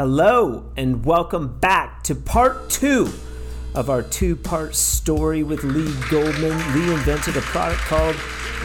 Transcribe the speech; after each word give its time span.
Hello, 0.00 0.64
and 0.78 1.04
welcome 1.04 1.58
back 1.58 2.02
to 2.04 2.14
part 2.14 2.70
two 2.70 3.12
of 3.74 3.90
our 3.90 4.00
two 4.00 4.34
part 4.34 4.74
story 4.74 5.42
with 5.42 5.62
Lee 5.62 5.92
Goldman. 6.08 6.56
Lee 6.72 6.90
invented 6.94 7.36
a 7.36 7.42
product 7.42 7.82
called 7.82 8.16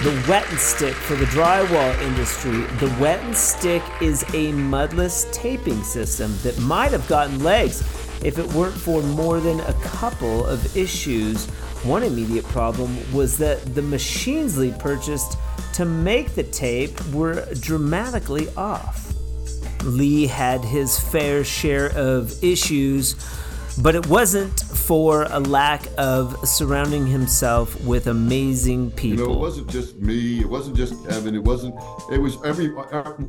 the 0.04 0.26
Wet 0.30 0.50
and 0.50 0.58
Stick 0.58 0.94
for 0.94 1.18
the 1.18 1.26
drywall 1.26 2.02
industry. 2.04 2.62
The 2.78 2.88
Wet 3.02 3.22
and 3.22 3.36
Stick 3.36 3.84
is 4.02 4.24
a 4.34 4.54
mudless 4.54 5.30
taping 5.34 5.84
system 5.84 6.34
that 6.44 6.58
might 6.60 6.94
have 6.94 7.06
gotten 7.10 7.44
legs 7.44 7.82
if 8.24 8.40
it 8.40 8.48
weren't 8.54 8.74
for 8.74 9.04
more 9.04 9.42
than 9.42 9.60
a 9.60 9.74
couple 9.84 10.46
of 10.46 10.78
issues. 10.78 11.48
One 11.84 12.04
immediate 12.04 12.46
problem 12.46 12.96
was 13.12 13.38
that 13.40 13.76
the 13.76 13.82
machines 13.82 14.58
Lee 14.58 14.74
purchased 14.80 15.38
to 15.74 15.84
make 15.84 16.34
the 16.34 16.44
tape 16.44 16.98
were 17.08 17.46
dramatically 17.56 18.48
off. 18.56 19.15
Lee 19.86 20.28
had 20.28 20.64
his 20.64 21.00
fair 21.00 21.44
share 21.44 21.92
of 21.96 22.44
issues, 22.44 23.16
but 23.82 23.96
it 23.96 24.08
wasn't 24.08 24.60
for 24.60 25.28
a 25.30 25.40
lack 25.40 25.86
of 25.98 26.36
surrounding 26.48 27.06
himself 27.06 27.80
with 27.86 28.08
amazing 28.08 28.92
people. 28.92 29.20
You 29.20 29.28
know, 29.28 29.34
it 29.34 29.40
wasn't 29.40 29.70
just 29.70 29.98
me. 29.98 30.40
It 30.40 30.50
wasn't 30.50 30.78
just 30.78 30.94
Evan. 31.08 31.36
It 31.36 31.44
wasn't. 31.44 31.76
It 32.12 32.20
was 32.20 32.38
every. 32.44 32.72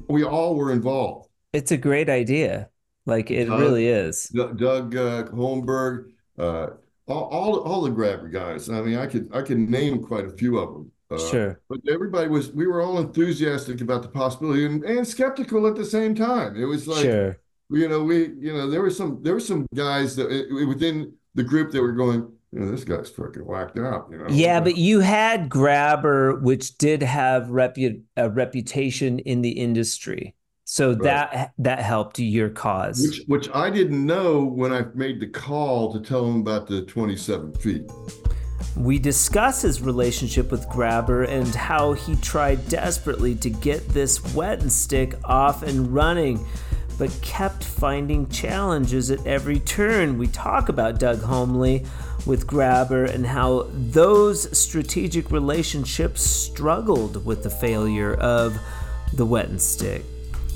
We 0.09 0.25
all 0.25 0.55
were 0.55 0.73
involved. 0.73 1.29
It's 1.53 1.73
a 1.73 1.77
great 1.77 2.09
idea. 2.09 2.71
Like 3.07 3.31
it 3.31 3.47
Doug- 3.47 3.61
really 3.61 3.87
is. 3.87 4.25
Doug 4.25 4.97
uh, 4.97 5.25
Holmberg, 5.25 6.11
uh, 6.39 6.69
all, 7.07 7.25
all 7.25 7.61
all 7.61 7.81
the 7.83 7.91
grabber 7.91 8.29
guys. 8.29 8.69
I 8.69 8.83
mean, 8.83 8.99
I 8.99 9.07
could 9.07 9.31
I 9.33 9.43
could 9.43 9.59
name 9.59 10.03
quite 10.03 10.25
a 10.25 10.31
few 10.31 10.59
of 10.59 10.73
them. 10.73 10.93
Uh, 11.11 11.19
Sure. 11.19 11.61
But 11.69 11.81
everybody 11.89 12.29
was. 12.29 12.53
We 12.53 12.67
were 12.67 12.81
all 12.81 12.99
enthusiastic 12.99 13.81
about 13.81 14.03
the 14.03 14.09
possibility 14.09 14.67
and, 14.67 14.83
and 14.85 15.07
skeptical 15.07 15.67
at 15.67 15.77
the 15.77 15.85
same 15.85 16.15
time. 16.15 16.57
It 16.57 16.65
was 16.65 16.89
like 16.89 17.03
sure. 17.05 17.39
you 17.71 17.89
know 17.89 18.03
we 18.03 18.29
you 18.39 18.53
know 18.53 18.69
there 18.69 18.83
were 18.83 18.91
some 18.91 19.21
there 19.23 19.35
were 19.35 19.41
some 19.41 19.67
guys 19.75 20.17
that 20.17 20.29
within 20.69 21.13
the 21.35 21.45
group 21.45 21.71
that 21.73 21.83
were 21.83 21.93
going. 21.93 22.33
You 22.53 22.61
know, 22.61 22.71
this 22.71 22.85
guy's 22.85 23.11
fucking 23.11 23.45
whacked 23.45 23.79
out. 23.79 24.09
You 24.11 24.19
know. 24.19 24.27
Yeah, 24.31 24.61
but 24.61 24.77
you 24.77 25.01
had 25.01 25.49
Grabber, 25.51 26.37
which 26.41 26.79
did 26.79 27.03
have 27.03 27.49
repu- 27.49 28.01
a 28.17 28.31
reputation 28.31 29.19
in 29.19 29.43
the 29.43 29.51
industry. 29.51 30.35
So 30.65 30.91
Right. 30.91 31.03
that 31.03 31.53
that 31.59 31.81
helped 31.81 32.19
your 32.19 32.49
cause. 32.49 33.01
Which, 33.03 33.23
which 33.27 33.55
I 33.55 33.69
didn't 33.71 34.05
know 34.07 34.45
when 34.45 34.73
I 34.73 34.87
made 34.95 35.21
the 35.21 35.27
call 35.29 35.93
to 35.93 36.01
tell 36.01 36.25
him 36.25 36.41
about 36.41 36.67
the 36.67 36.83
27 36.83 37.53
feet. 37.55 37.91
We 38.75 38.99
discuss 38.99 39.63
his 39.63 39.81
relationship 39.81 40.51
with 40.51 40.69
Grabber 40.69 41.25
and 41.25 41.55
how 41.55 41.93
he 41.93 42.17
tried 42.17 42.69
desperately 42.69 43.35
to 43.37 43.51
get 43.51 43.89
this 43.89 44.35
wet 44.35 44.61
and 44.61 44.73
stick 44.73 45.15
off 45.25 45.63
and 45.63 45.95
running, 45.95 46.45
but 46.99 47.17
kept 47.23 47.65
finding 47.65 48.29
challenges 48.29 49.11
at 49.11 49.27
every 49.27 49.61
turn. 49.61 50.19
We 50.19 50.27
talk 50.27 50.69
about 50.69 50.99
Doug 50.99 51.21
Homley 51.21 51.87
with 52.27 52.47
Grabber 52.47 53.05
and 53.05 53.27
how 53.27 53.69
those 53.73 54.59
strategic 54.59 55.31
relationships 55.31 56.23
struggled 56.23 57.25
with 57.25 57.43
the 57.43 57.51
failure 57.51 58.15
of 58.15 58.59
the 59.13 59.25
wet 59.25 59.49
and 59.49 59.61
stick. 59.61 60.05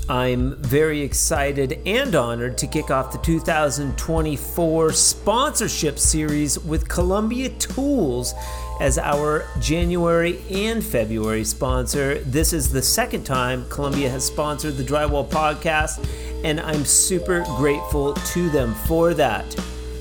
I'm 0.09 0.55
very 0.57 1.01
excited 1.01 1.79
and 1.85 2.15
honored 2.15 2.57
to 2.59 2.67
kick 2.67 2.91
off 2.91 3.11
the 3.11 3.19
2024 3.19 4.91
sponsorship 4.91 5.99
series 5.99 6.59
with 6.59 6.89
Columbia 6.89 7.49
Tools 7.49 8.33
as 8.79 8.97
our 8.97 9.47
January 9.59 10.41
and 10.49 10.83
February 10.83 11.43
sponsor. 11.43 12.19
This 12.19 12.51
is 12.51 12.71
the 12.71 12.81
second 12.81 13.23
time 13.23 13.65
Columbia 13.69 14.09
has 14.09 14.25
sponsored 14.25 14.75
the 14.75 14.83
Drywall 14.83 15.29
Podcast, 15.29 16.05
and 16.43 16.59
I'm 16.59 16.83
super 16.83 17.43
grateful 17.57 18.13
to 18.13 18.49
them 18.49 18.73
for 18.87 19.13
that. 19.13 19.55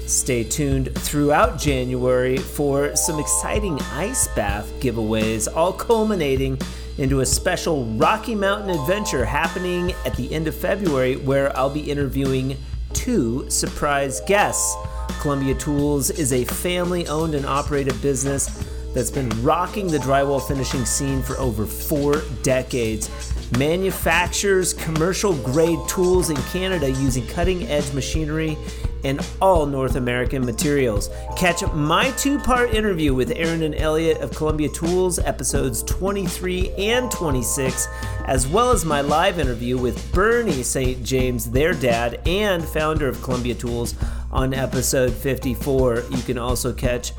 Stay 0.06 0.42
tuned 0.42 0.92
throughout 0.96 1.56
January 1.56 2.36
for 2.36 2.96
some 2.96 3.20
exciting 3.20 3.78
ice 3.92 4.26
bath 4.28 4.68
giveaways, 4.80 5.46
all 5.54 5.72
culminating 5.72 6.58
into 7.00 7.20
a 7.20 7.26
special 7.26 7.86
Rocky 7.96 8.34
Mountain 8.34 8.68
adventure 8.68 9.24
happening 9.24 9.94
at 10.04 10.14
the 10.16 10.30
end 10.34 10.46
of 10.46 10.54
February 10.54 11.16
where 11.16 11.56
I'll 11.56 11.70
be 11.70 11.90
interviewing 11.90 12.58
two 12.92 13.48
surprise 13.48 14.20
guests. 14.26 14.76
Columbia 15.22 15.54
Tools 15.54 16.10
is 16.10 16.34
a 16.34 16.44
family 16.44 17.08
owned 17.08 17.34
and 17.34 17.46
operated 17.46 18.00
business 18.02 18.66
that's 18.94 19.10
been 19.10 19.30
rocking 19.42 19.86
the 19.86 19.96
drywall 19.96 20.46
finishing 20.46 20.84
scene 20.84 21.22
for 21.22 21.38
over 21.38 21.64
four 21.64 22.22
decades. 22.42 23.08
Manufactures 23.56 24.74
commercial 24.74 25.34
grade 25.38 25.78
tools 25.88 26.28
in 26.28 26.36
Canada 26.52 26.90
using 26.90 27.26
cutting 27.28 27.62
edge 27.68 27.90
machinery 27.94 28.58
and 29.04 29.26
all 29.40 29.66
North 29.66 29.96
American 29.96 30.44
materials. 30.44 31.10
Catch 31.36 31.66
my 31.72 32.10
two 32.12 32.38
part 32.38 32.74
interview 32.74 33.14
with 33.14 33.32
Aaron 33.34 33.62
and 33.62 33.74
Elliot 33.74 34.18
of 34.18 34.34
Columbia 34.34 34.68
Tools, 34.68 35.18
episodes 35.18 35.82
23 35.84 36.70
and 36.78 37.10
26, 37.10 37.88
as 38.26 38.46
well 38.46 38.70
as 38.70 38.84
my 38.84 39.00
live 39.00 39.38
interview 39.38 39.78
with 39.78 40.12
Bernie 40.12 40.62
St. 40.62 41.02
James, 41.04 41.50
their 41.50 41.72
dad 41.72 42.20
and 42.26 42.64
founder 42.64 43.08
of 43.08 43.22
Columbia 43.22 43.54
Tools, 43.54 43.94
on 44.32 44.54
episode 44.54 45.12
54. 45.12 46.04
You 46.10 46.22
can 46.22 46.38
also 46.38 46.72
catch 46.72 47.12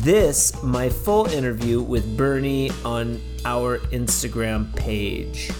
this, 0.00 0.62
my 0.62 0.88
full 0.88 1.26
interview 1.26 1.80
with 1.80 2.16
Bernie, 2.16 2.70
on 2.84 3.20
our 3.44 3.78
Instagram 3.90 4.74
page. 4.76 5.50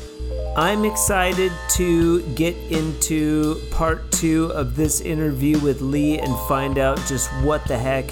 I'm 0.56 0.84
excited 0.84 1.52
to 1.70 2.22
get 2.34 2.56
into 2.70 3.60
part 3.70 4.10
two 4.10 4.46
of 4.52 4.76
this 4.76 5.00
interview 5.00 5.58
with 5.60 5.80
Lee 5.80 6.18
and 6.18 6.36
find 6.48 6.76
out 6.76 6.98
just 7.06 7.30
what 7.44 7.64
the 7.66 7.78
heck 7.78 8.10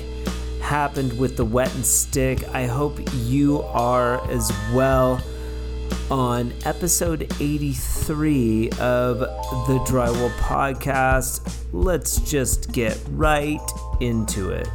happened 0.60 1.18
with 1.18 1.36
the 1.36 1.44
wet 1.44 1.74
and 1.74 1.84
stick. 1.84 2.48
I 2.54 2.66
hope 2.66 3.00
you 3.14 3.62
are 3.62 4.24
as 4.30 4.52
well 4.72 5.20
on 6.10 6.52
episode 6.64 7.32
83 7.40 8.70
of 8.78 9.18
the 9.18 9.78
Drywall 9.86 10.30
Podcast. 10.38 11.64
Let's 11.72 12.18
just 12.20 12.72
get 12.72 12.98
right 13.10 13.60
into 14.00 14.50
it. 14.50 14.68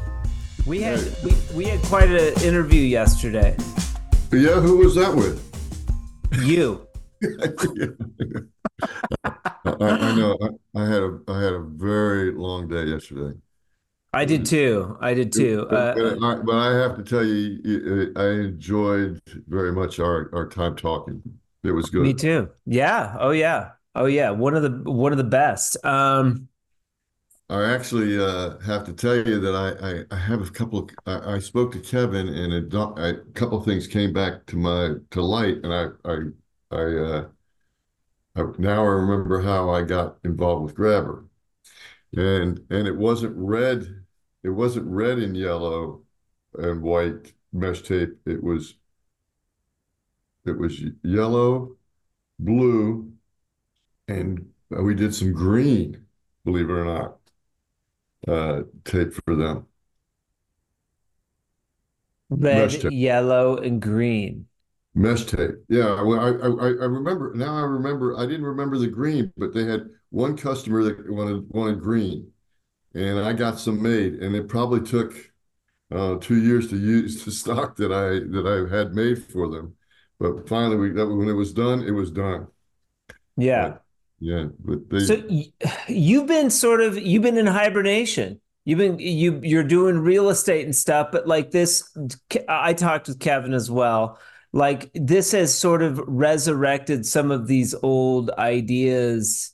We 0.65 0.81
had 0.81 0.99
we, 1.23 1.33
we 1.53 1.65
had 1.65 1.81
quite 1.83 2.09
an 2.09 2.41
interview 2.43 2.81
yesterday. 2.81 3.55
Yeah, 4.31 4.59
who 4.59 4.77
was 4.77 4.95
that 4.95 5.15
with? 5.15 5.41
You. 6.41 6.87
I, 9.65 9.71
I 9.79 10.15
know. 10.15 10.37
I, 10.75 10.79
I 10.81 10.85
had 10.85 11.03
a 11.03 11.19
I 11.27 11.41
had 11.41 11.53
a 11.53 11.59
very 11.61 12.31
long 12.31 12.67
day 12.67 12.85
yesterday. 12.85 13.37
I 14.13 14.25
did 14.25 14.45
too. 14.45 14.97
I 15.01 15.13
did 15.13 15.33
too. 15.33 15.65
But, 15.69 15.97
Uh, 15.97 16.15
but 16.19 16.25
I, 16.25 16.35
but 16.43 16.55
I 16.55 16.73
have 16.75 16.95
to 16.97 17.03
tell 17.03 17.23
you, 17.25 17.59
you- 17.63 18.13
I 18.15 18.27
enjoyed 18.29 19.21
very 19.47 19.71
much 19.71 19.99
our, 19.99 20.29
our 20.35 20.47
time 20.47 20.75
talking. 20.75 21.21
It 21.63 21.71
was 21.71 21.89
good. 21.89 22.03
Me 22.03 22.13
too. 22.13 22.49
Yeah. 22.65 23.15
Oh 23.19 23.31
yeah. 23.31 23.71
Oh 23.95 24.05
yeah. 24.05 24.31
One 24.31 24.53
of 24.55 24.63
the 24.63 24.91
one 24.91 25.13
of 25.13 25.17
the 25.17 25.23
best. 25.23 25.83
Um 25.85 26.47
I 27.49 27.71
actually 27.73 28.17
uh, 28.19 28.57
have 28.59 28.83
to 28.85 28.93
tell 28.93 29.15
you 29.15 29.39
that 29.39 29.53
I, 29.55 30.15
I, 30.15 30.15
I 30.15 30.19
have 30.19 30.41
a 30.41 30.49
couple 30.49 30.79
of 30.79 30.89
I, 31.05 31.35
I 31.35 31.39
spoke 31.39 31.71
to 31.73 31.79
Kevin 31.79 32.27
and 32.27 32.73
a, 32.73 32.79
a 32.79 33.15
couple 33.33 33.57
of 33.59 33.65
things 33.65 33.85
came 33.87 34.13
back 34.13 34.45
to 34.47 34.55
my 34.57 34.95
to 35.11 35.21
light 35.21 35.57
and 35.63 35.73
I 35.73 35.87
I 36.05 36.17
I, 36.73 36.83
uh, 36.97 37.29
I 38.35 38.43
now 38.57 38.83
I 38.83 38.89
remember 38.89 39.41
how 39.41 39.69
I 39.69 39.83
got 39.83 40.17
involved 40.23 40.63
with 40.65 40.75
Grabber 40.75 41.25
and 42.15 42.59
and 42.69 42.87
it 42.87 42.95
wasn't 42.95 43.35
red 43.35 44.03
it 44.43 44.49
wasn't 44.49 44.85
red 44.87 45.19
and 45.19 45.35
yellow 45.37 46.03
and 46.55 46.81
white 46.81 47.33
mesh 47.53 47.81
tape 47.83 48.17
it 48.27 48.43
was 48.43 48.75
it 50.45 50.57
was 50.57 50.81
yellow 51.03 51.75
blue 52.39 53.11
and 54.07 54.51
we 54.69 54.93
did 54.95 55.13
some 55.15 55.33
green 55.33 56.05
believe 56.45 56.69
it 56.69 56.73
or 56.73 56.85
not 56.85 57.17
uh, 58.27 58.63
tape 58.85 59.13
for 59.13 59.35
them. 59.35 59.67
red, 62.29 62.83
yellow, 62.91 63.57
and 63.57 63.81
green. 63.81 64.47
Mesh 64.95 65.25
tape. 65.25 65.55
Yeah, 65.69 66.01
well, 66.03 66.19
I, 66.19 66.29
I 66.29 66.67
I 66.83 66.85
remember 66.85 67.33
now. 67.35 67.55
I 67.57 67.61
remember. 67.61 68.15
I 68.17 68.27
didn't 68.27 68.45
remember 68.45 68.77
the 68.77 68.87
green, 68.87 69.33
but 69.37 69.53
they 69.53 69.65
had 69.65 69.89
one 70.11 70.37
customer 70.37 70.83
that 70.83 71.11
wanted 71.11 71.49
wanted 71.49 71.79
green, 71.81 72.31
and 72.95 73.19
I 73.19 73.33
got 73.33 73.59
some 73.59 73.81
made, 73.81 74.15
and 74.15 74.35
it 74.35 74.49
probably 74.49 74.81
took 74.81 75.15
uh, 75.91 76.17
two 76.21 76.41
years 76.41 76.69
to 76.69 76.77
use 76.77 77.25
the 77.25 77.31
stock 77.43 77.77
that 77.77 77.91
I 77.91 78.21
that 78.33 78.47
I 78.47 78.75
had 78.75 78.93
made 78.95 79.23
for 79.25 79.49
them. 79.49 79.75
But 80.19 80.49
finally, 80.49 80.77
we 80.77 80.91
that 80.91 81.07
when 81.07 81.29
it 81.29 81.33
was 81.33 81.53
done, 81.53 81.83
it 81.83 81.91
was 81.91 82.11
done. 82.11 82.47
Yeah. 83.37 83.77
Yeah, 84.19 84.47
but 84.59 84.89
they 84.89 85.07
So 85.07 85.23
you've 85.87 86.27
been 86.27 86.49
sort 86.49 86.81
of 86.81 86.97
you've 86.97 87.23
been 87.23 87.37
in 87.37 87.47
hibernation. 87.47 88.39
You've 88.65 88.79
been 88.79 88.99
you 88.99 89.39
you're 89.43 89.63
doing 89.63 89.99
real 89.99 90.29
estate 90.29 90.65
and 90.65 90.75
stuff, 90.75 91.09
but 91.11 91.27
like 91.27 91.51
this, 91.51 91.83
I 92.47 92.73
talked 92.73 93.07
with 93.07 93.19
Kevin 93.19 93.53
as 93.53 93.69
well. 93.69 94.19
Like 94.53 94.91
this 94.93 95.31
has 95.31 95.53
sort 95.57 95.81
of 95.81 95.99
resurrected 96.05 97.05
some 97.05 97.31
of 97.31 97.47
these 97.47 97.73
old 97.81 98.29
ideas 98.31 99.51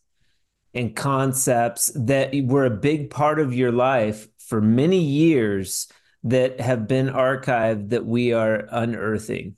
and 0.73 0.95
concepts 0.95 1.91
that 1.95 2.35
were 2.43 2.65
a 2.65 2.69
big 2.69 3.09
part 3.09 3.39
of 3.39 3.53
your 3.53 3.71
life 3.71 4.27
for 4.37 4.61
many 4.61 5.01
years 5.01 5.87
that 6.23 6.59
have 6.59 6.87
been 6.87 7.07
archived 7.07 7.89
that 7.89 8.05
we 8.05 8.33
are 8.33 8.67
unearthing. 8.69 9.55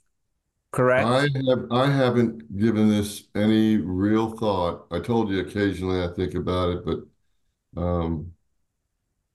Correct? 0.71 1.07
I 1.07 1.27
have 1.49 1.71
I 1.71 1.91
haven't 1.91 2.57
given 2.57 2.87
this 2.87 3.23
any 3.35 3.77
real 3.77 4.37
thought. 4.37 4.87
I 4.91 4.99
told 4.99 5.29
you 5.29 5.39
occasionally 5.39 6.03
I 6.03 6.07
think 6.13 6.33
about 6.33 6.69
it, 6.69 6.85
but 6.85 7.81
um, 7.81 8.31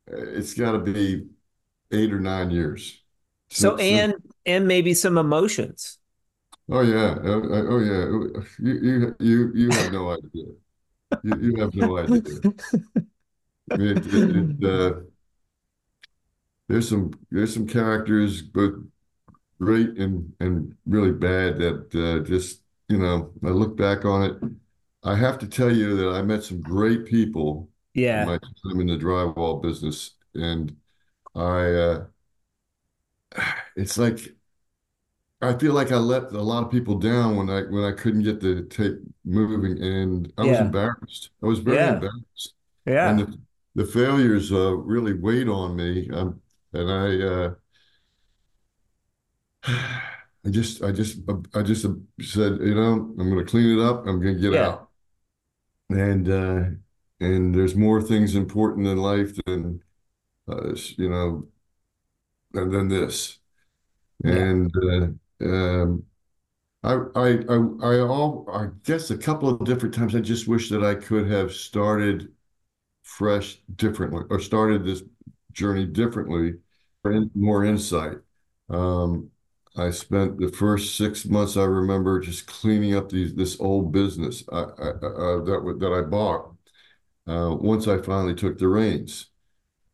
it's 0.07 0.55
got 0.55 0.73
to 0.73 0.79
be 0.79 1.27
eight 1.93 2.13
or 2.13 2.21
nine 2.21 2.51
years. 2.51 3.03
So 3.51 3.77
and 3.77 4.15
and 4.47 4.67
maybe 4.67 4.95
some 4.95 5.19
emotions. 5.19 5.96
Oh 6.69 6.81
yeah, 6.81 7.17
oh, 7.23 7.43
oh 7.71 7.79
yeah. 7.79 8.07
You 8.59 8.75
you 8.81 9.17
you 9.21 9.53
you 9.55 9.75
have 9.77 9.93
no 9.93 10.11
idea. 10.11 10.47
You, 11.23 11.37
you 11.41 11.57
have 11.61 11.75
no 11.75 11.99
idea. 11.99 12.41
It, 13.75 14.07
it, 14.07 14.37
it, 14.61 14.65
uh, 14.69 15.01
there's 16.69 16.89
some 16.89 17.13
there's 17.31 17.55
some 17.55 17.67
characters, 17.67 18.43
but 18.43 18.73
great 19.61 19.91
and 19.99 20.33
and 20.41 20.77
really 20.87 21.13
bad 21.13 21.59
that 21.59 21.95
uh, 21.95 22.27
just 22.27 22.63
you 22.89 22.99
know 22.99 23.33
I 23.45 23.49
look 23.51 23.77
back 23.77 24.05
on 24.05 24.25
it. 24.25 24.37
I 25.05 25.17
have 25.17 25.39
to 25.41 25.49
tell 25.49 25.73
you 25.75 25.97
that 25.99 26.11
I 26.17 26.23
met 26.23 26.45
some 26.45 26.63
great 26.63 27.07
people. 27.07 27.71
Yeah, 27.95 28.23
in 28.23 28.27
my 28.27 28.39
time 28.39 28.81
in 28.81 28.89
the 28.89 28.97
drywall 28.99 29.63
business, 29.63 30.15
and 30.35 30.77
I 31.35 31.65
uh, 31.75 32.07
it's 33.77 33.99
like 33.99 34.19
I 35.43 35.57
feel 35.59 35.75
like 35.75 35.93
I 35.93 35.97
let 35.97 36.33
a 36.33 36.41
lot 36.41 36.65
of 36.65 36.71
people 36.71 36.99
down 36.99 37.37
when 37.37 37.51
I 37.51 37.63
when 37.63 37.85
I 37.85 37.93
couldn't 37.93 38.23
get 38.23 38.41
the 38.41 38.63
tape 38.63 38.99
moving, 39.25 39.83
and 39.83 40.33
I 40.39 40.45
was 40.45 40.59
embarrassed. 40.59 41.31
I 41.43 41.47
was 41.47 41.59
very 41.59 41.77
yeah. 41.77 41.95
embarrassed. 41.95 42.55
Yeah, 42.87 43.11
and 43.11 43.19
the, 43.19 43.39
the 43.75 43.85
failures 43.85 44.51
uh, 44.51 44.77
really 44.77 45.13
weighed 45.13 45.49
on 45.49 45.77
me, 45.77 46.09
um, 46.11 46.41
and 46.73 46.91
I. 46.91 47.23
Uh, 49.73 49.95
I 50.47 50.49
just, 50.49 50.81
I 50.85 50.93
just, 50.93 51.19
I 51.55 51.63
just 51.63 51.83
said, 52.21 52.59
you 52.61 52.77
know, 52.77 52.93
I'm 53.19 53.31
going 53.31 53.45
to 53.45 53.51
clean 53.51 53.77
it 53.77 53.83
up. 53.83 54.07
I'm 54.07 54.23
going 54.23 54.37
to 54.37 54.41
get 54.41 54.53
yeah. 54.53 54.69
out. 54.69 54.89
And, 55.91 56.29
uh, 56.29 56.65
and 57.19 57.53
there's 57.53 57.75
more 57.75 58.01
things 58.01 58.37
important 58.37 58.87
in 58.87 58.97
life 58.97 59.35
than, 59.45 59.83
uh, 60.49 60.73
you 60.97 61.11
know, 61.11 61.49
than, 62.53 62.71
than 62.71 62.87
this. 62.87 63.41
Yeah. 64.23 64.35
And, 64.35 64.73
uh, 64.77 65.07
um, 65.43 66.05
I, 66.83 66.95
I, 67.15 67.29
I, 67.49 67.57
I, 67.83 67.99
all, 68.01 68.49
I 68.53 68.69
guess 68.85 69.11
a 69.11 69.19
couple 69.19 69.49
of 69.49 69.65
different 69.65 69.95
times, 69.95 70.15
I 70.15 70.21
just 70.21 70.49
wish 70.49 70.71
that 70.71 70.85
I 70.85 70.95
could 70.95 71.31
have 71.31 71.53
started 71.53 72.33
fresh 73.03 73.59
differently 73.77 74.25
or 74.31 74.41
started 74.41 74.85
this 74.85 75.03
journey 75.53 75.87
differently, 75.87 76.55
for 77.03 77.27
more 77.35 77.65
insight. 77.65 78.19
Um, 78.71 79.31
I 79.77 79.91
spent 79.91 80.39
the 80.39 80.49
first 80.49 80.97
six 80.97 81.27
months 81.27 81.57
I 81.57 81.65
remember 81.65 82.21
just 82.21 82.47
cleaning 82.47 82.95
up 82.97 83.11
these 83.11 83.35
this 83.35 83.61
old 83.61 83.93
business 83.93 84.43
I, 84.53 84.57
I, 84.59 84.61
uh, 84.63 85.45
that 85.45 85.77
that 85.81 85.93
I 85.93 86.03
bought. 86.09 86.53
Uh, 87.27 87.57
once 87.59 87.89
I 87.89 87.99
finally 88.03 88.35
took 88.35 88.59
the 88.59 88.69
reins, 88.69 89.29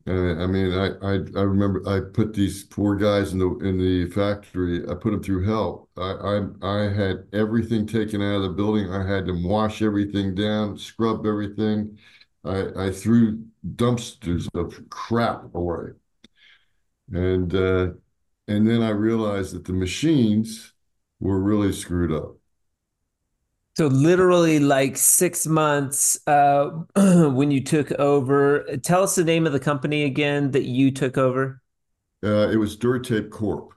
and 0.06 0.42
I 0.42 0.46
mean, 0.46 0.72
I, 0.72 0.88
I 1.02 1.12
I 1.14 1.42
remember 1.42 1.82
I 1.88 2.00
put 2.12 2.34
these 2.34 2.64
poor 2.64 2.96
guys 2.96 3.32
in 3.32 3.38
the 3.38 3.48
in 3.58 3.78
the 3.78 4.10
factory. 4.10 4.82
I 4.88 4.94
put 4.94 5.12
them 5.12 5.22
through 5.22 5.44
hell. 5.44 5.88
I 5.96 6.40
I, 6.62 6.86
I 6.86 6.92
had 6.92 7.26
everything 7.32 7.86
taken 7.86 8.20
out 8.22 8.36
of 8.36 8.42
the 8.42 8.48
building. 8.50 8.90
I 8.92 9.06
had 9.06 9.26
them 9.26 9.44
wash 9.44 9.80
everything 9.82 10.34
down, 10.34 10.76
scrub 10.78 11.26
everything. 11.26 11.98
I 12.44 12.86
I 12.86 12.90
threw 12.92 13.44
dumpsters 13.76 14.48
of 14.54 14.88
crap 14.90 15.54
away, 15.54 15.92
and. 17.12 17.54
Uh, 17.54 17.88
and 18.48 18.68
then 18.68 18.82
I 18.82 18.90
realized 18.90 19.54
that 19.56 19.64
the 19.64 19.72
machines 19.72 20.74
were 21.20 21.40
really 21.40 21.72
screwed 21.72 22.12
up. 22.12 22.36
So 23.76 23.86
literally 23.86 24.58
like 24.58 24.98
six 24.98 25.46
months 25.46 26.18
uh, 26.26 26.70
when 26.96 27.50
you 27.50 27.62
took 27.62 27.90
over. 27.92 28.66
Tell 28.82 29.02
us 29.02 29.14
the 29.14 29.24
name 29.24 29.46
of 29.46 29.52
the 29.52 29.60
company 29.60 30.04
again 30.04 30.50
that 30.50 30.64
you 30.64 30.90
took 30.90 31.16
over. 31.16 31.62
Uh, 32.22 32.48
it 32.50 32.56
was 32.56 32.76
Duratape 32.76 33.30
Corp. 33.30 33.72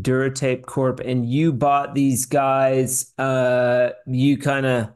Duratape 0.00 0.64
Corp. 0.64 1.00
And 1.00 1.28
you 1.28 1.52
bought 1.52 1.94
these 1.94 2.24
guys. 2.24 3.12
Uh, 3.18 3.90
you 4.06 4.38
kind 4.38 4.64
of 4.64 4.90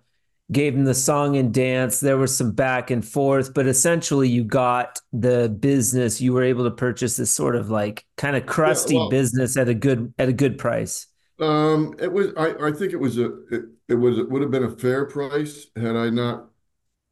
gave 0.52 0.74
them 0.74 0.84
the 0.84 0.94
song 0.94 1.36
and 1.36 1.52
dance. 1.52 2.00
There 2.00 2.16
was 2.16 2.36
some 2.36 2.52
back 2.52 2.90
and 2.90 3.04
forth, 3.04 3.52
but 3.52 3.66
essentially 3.66 4.28
you 4.28 4.44
got 4.44 5.00
the 5.12 5.48
business. 5.48 6.20
You 6.20 6.32
were 6.32 6.44
able 6.44 6.64
to 6.64 6.70
purchase 6.70 7.16
this 7.16 7.34
sort 7.34 7.56
of 7.56 7.68
like 7.68 8.06
kind 8.16 8.36
of 8.36 8.46
crusty 8.46 8.94
yeah, 8.94 9.00
well, 9.00 9.10
business 9.10 9.56
at 9.56 9.68
a 9.68 9.74
good 9.74 10.14
at 10.18 10.28
a 10.28 10.32
good 10.32 10.56
price. 10.56 11.08
Um, 11.38 11.94
it 12.00 12.12
was. 12.12 12.28
I, 12.36 12.68
I 12.68 12.72
think 12.72 12.92
it 12.92 13.00
was 13.00 13.18
a. 13.18 13.26
It, 13.48 13.64
it 13.88 13.94
was. 13.94 14.18
It 14.18 14.30
would 14.30 14.42
have 14.42 14.50
been 14.50 14.64
a 14.64 14.70
fair 14.76 15.04
price 15.06 15.66
had 15.76 15.96
I 15.96 16.10
not. 16.10 16.50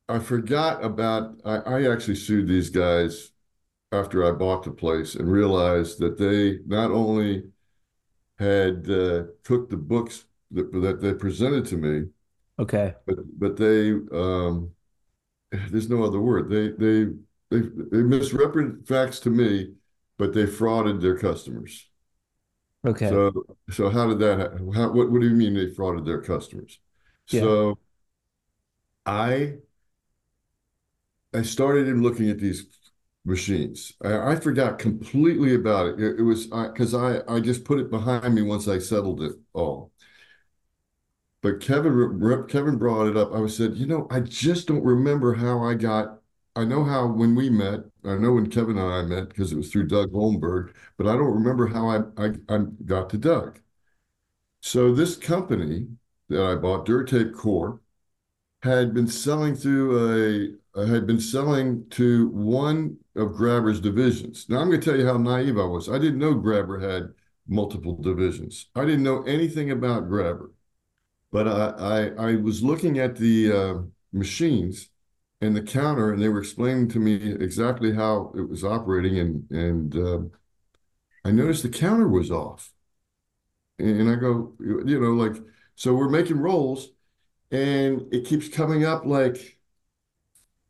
I 0.09 0.19
forgot 0.19 0.85
about. 0.85 1.37
I, 1.45 1.57
I 1.59 1.93
actually 1.93 2.17
sued 2.17 2.49
these 2.49 2.71
guys 2.71 3.33
after 3.93 4.25
I 4.25 4.33
bought 4.33 4.65
the 4.65 4.73
place 4.73 5.15
and 5.15 5.31
realized 5.31 6.01
that 6.01 6.19
they 6.19 6.59
not 6.67 6.91
only 6.91 7.45
had 8.39 8.91
uh, 8.91 9.25
took 9.45 9.71
the 9.71 9.77
books 9.77 10.25
that, 10.51 10.73
that 10.73 11.01
they 11.01 11.15
presented 11.15 11.67
to 11.67 11.77
me 11.77 12.09
Okay. 12.59 12.95
But 13.07 13.17
but 13.39 13.57
they 13.57 13.91
um, 14.13 14.71
there's 15.53 15.91
no 15.91 16.05
other 16.05 16.21
word. 16.21 16.51
They 16.51 16.71
they 16.71 17.13
they 17.51 17.69
they 17.91 18.03
misrepresented 18.03 18.87
facts 18.87 19.21
to 19.21 19.31
me, 19.31 19.75
but 20.19 20.33
they 20.33 20.45
frauded 20.47 21.01
their 21.01 21.19
customers. 21.19 21.89
Okay. 22.85 23.09
So 23.09 23.33
so 23.71 23.91
how 23.91 24.09
did 24.09 24.19
that 24.21 24.39
happen? 24.39 24.73
How, 24.73 24.93
what 24.93 25.11
what 25.11 25.21
do 25.21 25.29
you 25.29 25.35
mean 25.35 25.55
they 25.55 25.67
frauded 25.67 26.05
their 26.07 26.23
customers? 26.23 26.79
Yeah. 27.31 27.41
So 27.41 27.79
I 29.07 29.59
I 31.35 31.43
started 31.43 31.89
in 31.89 32.03
looking 32.03 32.31
at 32.31 32.39
these 32.39 32.67
machines. 33.25 33.93
I, 34.03 34.33
I 34.33 34.37
forgot 34.37 34.79
completely 34.79 35.55
about 35.55 35.87
it. 35.89 36.01
It, 36.01 36.21
it 36.21 36.23
was 36.23 36.47
because 36.47 36.95
I, 36.95 37.19
I 37.19 37.37
I 37.37 37.41
just 37.41 37.65
put 37.65 37.79
it 37.81 37.91
behind 37.91 38.35
me 38.35 38.43
once 38.43 38.69
I 38.69 38.79
settled 38.79 39.23
it 39.23 39.33
all. 39.53 39.93
But 41.43 41.61
Kevin 41.61 42.47
Kevin 42.49 42.77
brought 42.77 43.07
it 43.07 43.17
up. 43.17 43.33
I 43.33 43.47
said, 43.47 43.77
you 43.77 43.87
know, 43.87 44.07
I 44.11 44.21
just 44.21 44.67
don't 44.67 44.83
remember 44.85 45.35
how 45.35 45.63
I 45.63 45.75
got. 45.75 46.21
I 46.57 46.65
know 46.65 46.85
how 46.85 47.07
when 47.07 47.35
we 47.35 47.51
met. 47.51 47.81
I 48.05 48.17
know 48.17 48.33
when 48.35 48.51
Kevin 48.51 48.79
and 48.79 48.93
I 48.93 49.03
met 49.03 49.29
because 49.29 49.53
it 49.53 49.57
was 49.57 49.71
through 49.73 49.89
Doug 49.89 50.13
Holmberg, 50.13 50.73
but 50.97 51.07
I 51.07 51.13
don't 51.13 51.35
remember 51.35 51.67
how 51.67 51.89
I, 51.89 51.99
I, 52.17 52.33
I 52.49 52.59
got 52.85 53.11
to 53.11 53.19
Doug. 53.19 53.61
So 54.61 54.95
this 54.95 55.17
company 55.17 55.89
that 56.29 56.43
I 56.43 56.55
bought, 56.57 56.87
Duratape 56.87 57.35
Corp, 57.35 57.81
had 58.63 58.95
been 58.95 59.09
selling 59.09 59.55
through 59.57 60.59
a 60.77 60.81
uh, 60.81 60.87
had 60.87 61.07
been 61.07 61.21
selling 61.21 61.89
to 61.91 62.29
one 62.31 62.99
of 63.17 63.35
Grabber's 63.35 63.81
divisions. 63.81 64.49
Now 64.49 64.61
I'm 64.61 64.69
going 64.69 64.81
to 64.81 64.85
tell 64.91 64.99
you 64.99 65.07
how 65.07 65.19
naive 65.19 65.59
I 65.59 65.65
was. 65.65 65.89
I 65.89 65.99
didn't 65.99 66.19
know 66.19 66.35
Grabber 66.35 66.81
had 66.81 67.15
multiple 67.49 67.97
divisions. 67.97 68.69
I 68.75 68.85
didn't 68.85 69.05
know 69.05 69.23
anything 69.25 69.71
about 69.71 70.09
Grabber. 70.09 70.53
But 71.33 71.49
I, 71.49 72.11
I, 72.19 72.31
I 72.33 72.37
was 72.37 72.63
looking 72.63 72.99
at 72.99 73.17
the 73.17 73.53
uh, 73.53 73.75
machines 74.13 74.91
and 75.45 75.57
the 75.57 75.63
counter, 75.63 76.13
and 76.13 76.23
they 76.23 76.29
were 76.29 76.41
explaining 76.41 76.89
to 76.91 76.99
me 77.01 77.15
exactly 77.35 77.95
how 77.95 78.33
it 78.37 78.49
was 78.49 78.65
operating, 78.65 79.19
and 79.19 79.51
and 79.51 79.97
uh, 79.97 80.21
I 81.25 81.33
noticed 81.33 81.63
the 81.63 81.69
counter 81.69 82.09
was 82.09 82.31
off. 82.31 82.73
And 83.79 84.09
I 84.09 84.15
go, 84.17 84.55
you 84.61 85.01
know, 85.01 85.13
like 85.13 85.43
so 85.75 85.95
we're 85.95 86.09
making 86.09 86.39
rolls, 86.39 86.91
and 87.51 88.07
it 88.13 88.27
keeps 88.27 88.49
coming 88.49 88.85
up 88.85 89.07
like 89.07 89.59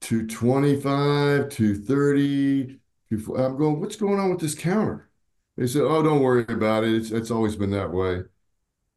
to 0.00 0.26
twenty 0.26 0.80
five, 0.80 1.48
225, 1.50 1.86
230, 1.86 2.80
I'm 3.12 3.56
going, 3.56 3.80
what's 3.80 3.96
going 3.96 4.18
on 4.18 4.30
with 4.30 4.40
this 4.40 4.54
counter? 4.54 5.10
They 5.56 5.66
said, 5.66 5.82
oh, 5.82 6.02
don't 6.02 6.20
worry 6.20 6.44
about 6.48 6.84
it. 6.84 6.94
It's, 6.94 7.10
it's 7.10 7.30
always 7.30 7.56
been 7.56 7.70
that 7.70 7.92
way. 7.92 8.22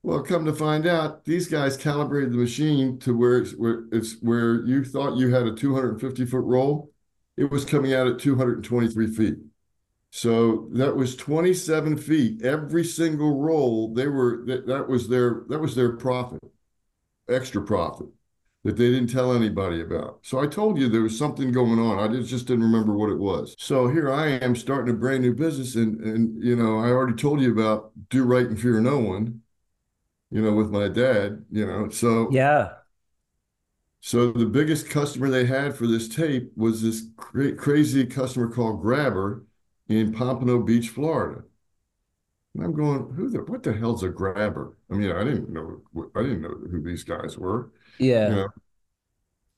Well, 0.03 0.21
come 0.23 0.45
to 0.45 0.53
find 0.53 0.85
out, 0.87 1.25
these 1.25 1.47
guys 1.47 1.75
calibrated 1.75 2.31
the 2.31 2.37
machine 2.37 2.97
to 2.99 3.17
where 3.17 3.39
it's 3.39 3.51
where 3.53 3.85
it's 3.91 4.21
where 4.21 4.65
you 4.65 4.83
thought 4.85 5.17
you 5.17 5.33
had 5.33 5.47
a 5.47 5.53
250 5.55 6.25
foot 6.25 6.43
roll, 6.45 6.91
it 7.35 7.51
was 7.51 7.65
coming 7.65 7.93
out 7.93 8.07
at 8.07 8.19
223 8.19 9.07
feet. 9.13 9.35
So 10.11 10.69
that 10.73 10.95
was 10.95 11.15
27 11.15 11.97
feet 11.97 12.41
every 12.43 12.83
single 12.83 13.39
roll. 13.39 13.93
They 13.93 14.07
were 14.07 14.43
that, 14.47 14.67
that 14.67 14.87
was 14.87 15.09
their 15.09 15.43
that 15.49 15.59
was 15.59 15.75
their 15.75 15.93
profit, 15.97 16.41
extra 17.29 17.61
profit 17.61 18.07
that 18.63 18.77
they 18.77 18.89
didn't 18.89 19.09
tell 19.11 19.33
anybody 19.33 19.81
about. 19.81 20.19
So 20.23 20.39
I 20.39 20.47
told 20.47 20.77
you 20.77 20.89
there 20.89 21.01
was 21.01 21.17
something 21.17 21.51
going 21.51 21.79
on. 21.79 21.99
I 21.99 22.21
just 22.21 22.47
didn't 22.47 22.63
remember 22.63 22.93
what 22.93 23.09
it 23.09 23.17
was. 23.17 23.55
So 23.59 23.87
here 23.87 24.11
I 24.11 24.29
am 24.29 24.55
starting 24.55 24.93
a 24.93 24.97
brand 24.97 25.23
new 25.23 25.33
business, 25.33 25.75
and 25.75 25.99
and 26.01 26.43
you 26.43 26.55
know 26.55 26.79
I 26.79 26.89
already 26.89 27.15
told 27.15 27.41
you 27.41 27.51
about 27.51 27.91
do 28.09 28.23
right 28.23 28.47
and 28.47 28.59
fear 28.59 28.79
no 28.81 28.99
one 28.99 29.41
you 30.31 30.41
know, 30.41 30.53
with 30.53 30.69
my 30.69 30.87
dad, 30.87 31.45
you 31.51 31.65
know. 31.65 31.89
So 31.89 32.29
yeah. 32.31 32.69
So 33.99 34.31
the 34.31 34.45
biggest 34.45 34.89
customer 34.89 35.29
they 35.29 35.45
had 35.45 35.75
for 35.75 35.87
this 35.87 36.07
tape 36.07 36.51
was 36.55 36.81
this 36.81 37.07
cra 37.17 37.53
crazy 37.53 38.05
customer 38.05 38.49
called 38.49 38.81
Grabber 38.81 39.45
in 39.89 40.13
Pompano 40.13 40.61
Beach, 40.61 40.89
Florida. 40.89 41.43
And 42.55 42.63
I'm 42.63 42.73
going, 42.73 43.13
who 43.15 43.29
the 43.29 43.39
what 43.39 43.63
the 43.63 43.73
hell's 43.73 44.03
a 44.03 44.09
grabber? 44.09 44.77
I 44.91 44.95
mean, 44.95 45.11
I 45.11 45.23
didn't 45.23 45.49
know 45.49 45.81
I 46.15 46.21
didn't 46.21 46.41
know 46.41 46.55
who 46.71 46.81
these 46.81 47.03
guys 47.03 47.37
were. 47.37 47.71
Yeah. 47.99 48.29
You 48.29 48.35
know? 48.35 48.47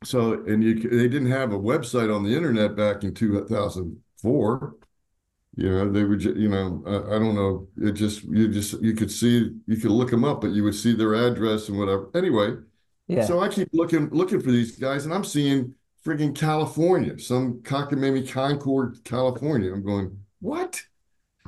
So 0.04 0.34
and 0.46 0.64
you 0.64 0.76
they 0.76 1.08
didn't 1.08 1.32
have 1.32 1.52
a 1.52 1.60
website 1.60 2.14
on 2.14 2.24
the 2.24 2.36
internet 2.36 2.76
back 2.76 3.04
in 3.04 3.14
2004. 3.14 4.76
You 5.60 5.70
know, 5.70 5.92
they 5.92 6.04
would, 6.06 6.24
you 6.24 6.48
know, 6.50 6.84
I, 6.86 7.16
I 7.16 7.20
don't 7.20 7.36
know. 7.36 7.68
It 7.78 7.94
just 7.94 8.24
you 8.24 8.48
just 8.48 8.82
you 8.82 8.94
could 8.94 9.12
see 9.12 9.52
you 9.68 9.78
could 9.78 9.92
look 9.92 10.10
them 10.10 10.24
up, 10.24 10.42
but 10.42 10.52
you 10.52 10.64
would 10.64 10.76
see 10.76 10.94
their 10.96 11.14
address 11.16 11.70
and 11.70 11.78
whatever. 11.78 12.10
Anyway, 12.16 12.56
Yeah. 13.08 13.26
so 13.26 13.40
I 13.42 13.50
keep 13.50 13.70
looking 13.74 14.10
looking 14.12 14.42
for 14.42 14.52
these 14.52 14.78
guys, 14.78 15.06
and 15.06 15.14
I'm 15.14 15.26
seeing 15.26 15.76
friggin' 16.06 16.36
California, 16.36 17.20
some 17.20 17.62
cockamamie 17.64 18.30
Concord, 18.32 19.04
California. 19.04 19.74
I'm 19.74 19.84
going, 19.84 20.18
what? 20.40 20.82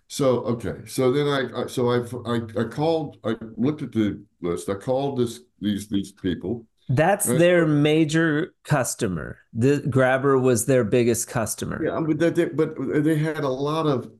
So 0.09 0.39
okay, 0.45 0.85
so 0.87 1.11
then 1.11 1.27
I, 1.27 1.63
I 1.63 1.67
so 1.67 1.89
I, 1.91 1.99
I 2.35 2.61
I 2.61 2.65
called, 2.65 3.17
I 3.23 3.35
looked 3.57 3.81
at 3.81 3.91
the 3.93 4.23
list. 4.41 4.69
I 4.69 4.75
called 4.75 5.19
this 5.19 5.41
these 5.61 5.87
these 5.87 6.11
people. 6.11 6.67
That's 6.95 7.25
their 7.25 7.65
major 7.67 8.53
customer. 8.63 9.37
The 9.53 9.79
Grabber 9.89 10.37
was 10.37 10.65
their 10.65 10.83
biggest 10.83 11.27
customer. 11.27 11.83
Yeah, 11.83 11.99
but 12.05 12.19
that 12.19 12.35
they, 12.35 12.45
but 12.45 12.75
they 13.03 13.17
had 13.17 13.43
a 13.43 13.49
lot 13.49 13.85
of 13.87 14.11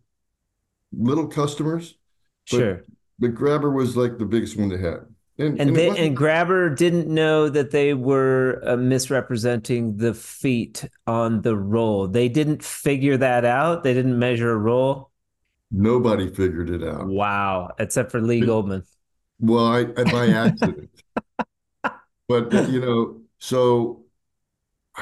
little 0.91 1.27
customers, 1.27 1.95
but- 2.49 2.57
Sure. 2.57 2.83
but 3.19 3.33
Grabber 3.35 3.71
was 3.71 3.95
like 3.95 4.17
the 4.17 4.25
biggest 4.25 4.57
one 4.57 4.69
they 4.69 4.77
had. 4.77 5.05
And 5.37 5.59
And 5.59 5.69
it 5.71 5.73
they 5.73 6.05
and 6.05 6.15
Grabber 6.15 6.69
didn't 6.69 7.07
know 7.07 7.49
that 7.49 7.71
they 7.71 7.93
were 7.93 8.61
uh, 8.65 8.75
misrepresenting 8.77 9.97
the 9.97 10.13
feet 10.13 10.87
on 11.07 11.41
the 11.41 11.55
roll. 11.55 12.07
They 12.07 12.29
didn't 12.29 12.61
figure 12.63 13.17
that 13.17 13.43
out. 13.45 13.83
They 13.83 13.93
didn't 13.93 14.19
measure 14.19 14.51
a 14.51 14.57
roll. 14.57 15.09
nobody 15.71 16.29
figured 16.29 16.69
it 16.69 16.83
out. 16.83 17.07
Wow, 17.07 17.71
except 17.79 18.11
for 18.11 18.21
Lee 18.21 18.41
It- 18.41 18.45
Goldman. 18.45 18.83
Well, 19.39 19.65
I, 19.65 19.79
I 19.97 20.03
by 20.03 20.27
accident. 20.27 20.89
But 22.49 22.69
you 22.69 22.79
know, 22.81 23.21
so 23.39 24.05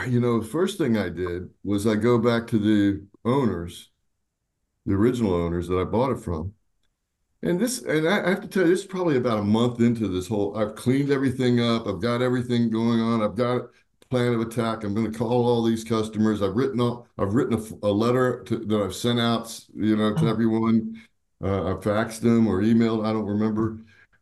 you 0.07 0.19
know, 0.19 0.41
first 0.41 0.77
thing 0.77 0.97
I 0.97 1.09
did 1.09 1.49
was 1.63 1.85
I 1.87 1.95
go 1.95 2.17
back 2.17 2.47
to 2.47 2.59
the 2.59 3.05
owners, 3.25 3.89
the 4.85 4.95
original 4.95 5.33
owners 5.33 5.67
that 5.69 5.79
I 5.79 5.83
bought 5.85 6.11
it 6.11 6.19
from. 6.19 6.53
And 7.43 7.59
this, 7.59 7.81
and 7.83 8.07
I, 8.07 8.25
I 8.25 8.29
have 8.31 8.41
to 8.41 8.47
tell 8.47 8.63
you, 8.63 8.69
this 8.69 8.81
is 8.81 8.87
probably 8.87 9.17
about 9.17 9.39
a 9.39 9.43
month 9.43 9.79
into 9.81 10.07
this 10.09 10.27
whole. 10.27 10.57
I've 10.57 10.75
cleaned 10.75 11.11
everything 11.11 11.61
up. 11.61 11.87
I've 11.87 12.01
got 12.01 12.21
everything 12.21 12.69
going 12.69 13.01
on. 13.01 13.23
I've 13.23 13.35
got 13.35 13.57
a 13.57 13.69
plan 14.11 14.33
of 14.33 14.41
attack. 14.41 14.83
I'm 14.83 14.93
going 14.95 15.11
to 15.11 15.17
call 15.17 15.47
all 15.47 15.63
these 15.63 15.83
customers. 15.85 16.41
I've 16.41 16.55
written 16.55 16.81
all, 16.81 17.07
I've 17.17 17.33
written 17.35 17.53
a, 17.83 17.87
a 17.87 17.91
letter 17.91 18.43
to, 18.45 18.57
that 18.59 18.81
I've 18.83 18.95
sent 18.95 19.19
out, 19.19 19.59
you 19.75 19.95
know, 19.97 20.15
to 20.15 20.27
everyone. 20.27 21.01
Uh, 21.43 21.71
I 21.71 21.73
faxed 21.75 22.21
them 22.21 22.47
or 22.47 22.61
emailed. 22.61 23.05
I 23.05 23.13
don't 23.13 23.25
remember. 23.25 23.79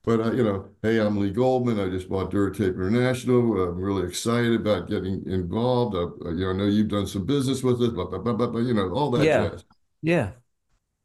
But 0.07 0.21
uh, 0.21 0.31
you 0.31 0.41
know, 0.41 0.69
hey, 0.83 1.01
I'm 1.01 1.17
Lee 1.17 1.31
Goldman. 1.31 1.81
I 1.81 1.89
just 1.89 2.07
bought 2.07 2.31
Dura 2.31 2.53
Tape 2.53 2.75
International. 2.75 3.61
I'm 3.61 3.75
really 3.75 4.07
excited 4.07 4.53
about 4.53 4.87
getting 4.87 5.21
involved. 5.27 5.97
Uh, 5.97 6.29
you 6.29 6.45
know, 6.45 6.49
I 6.51 6.53
know 6.53 6.65
you've 6.65 6.87
done 6.87 7.05
some 7.05 7.25
business 7.25 7.61
with 7.61 7.81
us. 7.81 7.89
Blah 7.89 8.05
blah 8.05 8.19
blah 8.19 8.31
blah. 8.31 8.47
blah 8.47 8.61
you 8.61 8.73
know, 8.73 8.89
all 8.91 9.11
that 9.11 9.25
Yeah. 9.25 9.49
jazz. 9.49 9.65
Yeah. 10.01 10.31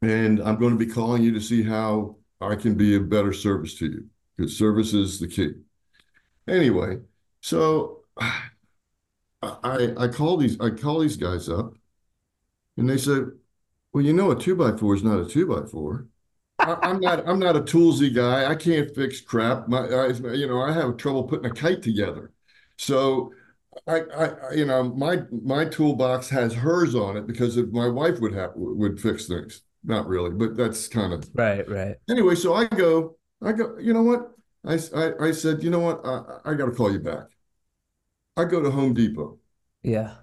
And 0.03 0.41
I'm 0.41 0.57
going 0.57 0.71
to 0.71 0.85
be 0.85 0.89
calling 0.89 1.21
you 1.21 1.33
to 1.33 1.41
see 1.41 1.63
how 1.63 2.15
I 2.39 2.55
can 2.55 2.75
be 2.75 2.95
of 2.95 3.09
better 3.09 3.33
service 3.33 3.75
to 3.79 3.87
you. 3.87 4.05
Because 4.37 4.57
service 4.57 4.93
is 4.93 5.19
the 5.19 5.27
key. 5.27 5.51
Anyway, 6.47 6.99
so 7.41 8.05
I 8.21 9.93
I 9.97 10.07
call 10.07 10.37
these 10.37 10.57
I 10.61 10.69
call 10.69 10.99
these 10.99 11.17
guys 11.17 11.49
up, 11.49 11.73
and 12.77 12.89
they 12.89 12.97
said, 12.97 13.31
"Well, 13.91 14.05
you 14.05 14.13
know, 14.13 14.31
a 14.31 14.39
two 14.39 14.55
by 14.55 14.77
four 14.77 14.95
is 14.95 15.03
not 15.03 15.19
a 15.19 15.25
two 15.25 15.45
by 15.45 15.67
four. 15.67 16.07
I, 16.65 16.77
I'm 16.83 16.99
not 16.99 17.27
I'm 17.27 17.39
not 17.39 17.55
a 17.55 17.61
toolsy 17.61 18.13
guy. 18.13 18.49
I 18.49 18.55
can't 18.55 18.93
fix 18.95 19.21
crap. 19.21 19.67
My 19.67 19.79
I, 19.87 20.07
you 20.33 20.47
know 20.47 20.61
I 20.61 20.71
have 20.73 20.97
trouble 20.97 21.23
putting 21.23 21.49
a 21.49 21.53
kite 21.53 21.81
together. 21.81 22.31
So 22.77 23.33
I, 23.87 24.01
I 24.01 24.25
I- 24.49 24.53
you 24.53 24.65
know 24.65 24.83
my 24.83 25.23
my 25.31 25.65
toolbox 25.65 26.29
has 26.29 26.53
hers 26.53 26.95
on 26.95 27.17
it 27.17 27.27
because 27.27 27.57
if 27.57 27.69
my 27.71 27.87
wife 27.87 28.19
would 28.19 28.33
have 28.33 28.51
would 28.55 28.99
fix 28.99 29.27
things. 29.27 29.61
Not 29.85 30.07
really, 30.07 30.29
but 30.29 30.55
that's 30.55 30.87
kind 30.87 31.11
of 31.11 31.29
Right. 31.33 31.67
Right. 31.67 31.97
anyway. 32.09 32.35
So 32.35 32.53
I 32.53 32.65
go 32.67 33.17
I 33.41 33.51
go. 33.51 33.77
You 33.79 33.93
know 33.93 34.03
what? 34.03 34.31
I 34.65 34.79
I, 34.95 35.27
I 35.27 35.31
said 35.31 35.61
you 35.63 35.69
know 35.69 35.79
what 35.79 36.05
I 36.05 36.51
I 36.51 36.53
got 36.53 36.67
to 36.67 36.71
call 36.71 36.91
you 36.91 36.99
back. 36.99 37.25
I 38.37 38.45
go 38.45 38.61
to 38.61 38.71
Home 38.71 38.93
Depot. 38.93 39.39
Yeah. 39.83 40.22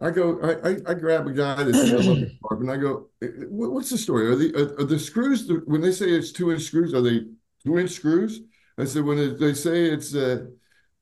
I 0.00 0.10
go, 0.10 0.38
I, 0.42 0.70
I, 0.70 0.76
I 0.88 0.94
grab 0.94 1.26
a 1.26 1.32
guy 1.32 1.62
that's 1.62 1.78
in 1.78 1.96
the 1.96 2.02
lumber 2.02 2.26
department. 2.26 2.70
I 2.70 2.76
go, 2.76 3.08
"Eh, 3.22 3.26
eh, 3.26 3.44
what- 3.48 3.72
what's 3.72 3.90
the 3.90 3.98
story? 3.98 4.26
Are 4.26 4.36
the 4.36 4.54
are, 4.54 4.80
are 4.80 4.84
the 4.84 4.98
screws 4.98 5.46
the, 5.46 5.62
when 5.66 5.80
they 5.80 5.92
say 5.92 6.06
it's 6.10 6.32
two 6.32 6.50
inch 6.52 6.62
screws? 6.62 6.92
Are 6.94 7.00
they 7.00 7.20
two 7.64 7.78
inch 7.78 7.90
screws? 7.90 8.40
I 8.76 8.84
said 8.84 9.04
when 9.04 9.38
they 9.38 9.54
say 9.54 9.84
it's 9.84 10.14
a, 10.14 10.48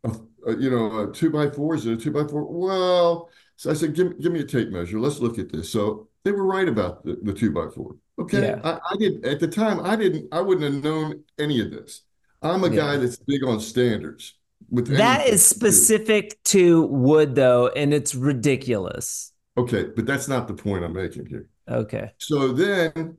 a, 0.05 0.11
a 0.47 0.57
you 0.57 0.71
know 0.71 1.09
a 1.09 1.13
two 1.13 1.31
by 1.31 1.49
four, 1.51 1.75
is 1.75 1.87
it 1.87 1.95
a 1.95 1.97
two 1.97 2.11
by 2.13 2.25
four? 2.29 2.45
Well, 2.45 3.31
so 3.57 3.71
I 3.71 3.75
said, 3.75 3.95
give 3.95 4.21
give 4.21 4.33
me 4.33 4.41
a 4.41 4.45
tape 4.47 4.69
measure. 4.71 5.01
Let's 5.01 5.21
look 5.21 5.39
at 5.39 5.51
this. 5.51 5.71
So 5.71 6.09
they 6.25 6.33
were 6.33 6.45
right 6.45 6.69
about 6.69 7.05
the, 7.05 7.19
the 7.23 7.33
two 7.33 7.51
by 7.51 7.69
four. 7.75 7.97
Okay, 8.19 8.43
Yeah. 8.43 8.61
I, 8.63 8.79
I 8.93 8.97
did 8.97 9.25
at 9.25 9.41
the 9.41 9.49
time. 9.49 9.81
I 9.81 9.97
didn't. 9.97 10.29
I 10.33 10.41
wouldn't 10.43 10.73
have 10.75 10.85
known 10.85 11.25
any 11.39 11.61
of 11.61 11.71
this. 11.71 12.03
I'm 12.43 12.63
a 12.65 12.69
Yeah. 12.69 12.77
guy 12.77 12.97
that's 12.99 13.17
big 13.17 13.43
on 13.45 13.59
standards. 13.59 14.35
With 14.73 14.89
That 14.89 15.29
is 15.29 15.45
specific 15.45 16.43
to 16.45 16.87
wood, 16.87 17.35
though, 17.35 17.69
and 17.69 17.93
it's 17.93 18.15
ridiculous. 18.15 19.33
Okay, 19.59 19.85
but 19.95 20.07
that's 20.07 20.29
not 20.29 20.49
the 20.49 20.55
point 20.55 20.83
I'm 20.83 20.95
making 20.95 21.27
here. 21.27 21.47
Okay. 21.69 22.13
So 22.17 22.49
then 22.49 23.19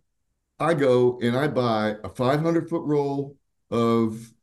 I 0.60 0.74
go 0.74 1.20
and 1.22 1.38
I 1.38 1.48
buy 1.48 1.96
a 2.04 2.10
500 2.10 2.68
foot 2.70 2.82
roll 2.86 3.38
of 3.70 4.34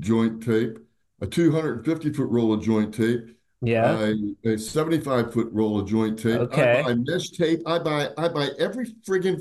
joint 0.00 0.42
tape, 0.42 0.76
a 1.20 1.26
250 1.28 2.12
foot 2.12 2.28
roll 2.28 2.52
of 2.52 2.62
joint 2.62 2.94
tape, 2.94 3.28
Yeah. 3.62 4.10
a, 4.44 4.48
a 4.54 4.58
75 4.58 5.32
foot 5.32 5.48
roll 5.52 5.78
of 5.78 5.88
joint 5.88 6.18
tape. 6.18 6.40
Okay. 6.40 6.80
I 6.80 6.82
buy 6.82 6.94
mesh 6.94 7.30
tape. 7.30 7.60
I 7.64 7.78
buy 7.78 8.08
I 8.18 8.28
buy 8.28 8.48
every 8.58 8.86
friggin' 9.06 9.40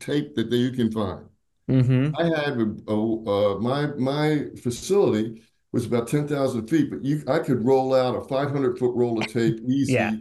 tape 0.00 0.34
that 0.34 0.50
you 0.50 0.72
can 0.72 0.90
find. 0.90 1.26
Mm-hmm. 1.70 2.16
I 2.16 2.24
had 2.24 2.58
a, 2.58 2.92
a, 2.92 3.56
uh, 3.56 3.60
my 3.60 3.86
my 3.96 4.46
facility 4.62 5.42
was 5.72 5.86
about 5.86 6.08
10,000 6.08 6.66
feet, 6.68 6.90
but 6.90 7.04
you 7.04 7.22
I 7.28 7.38
could 7.40 7.64
roll 7.64 7.94
out 7.94 8.16
a 8.16 8.22
500 8.22 8.78
foot 8.78 8.94
roll 8.96 9.18
of 9.18 9.26
tape 9.26 9.60
easy 9.66 9.92
Yeah. 9.94 10.12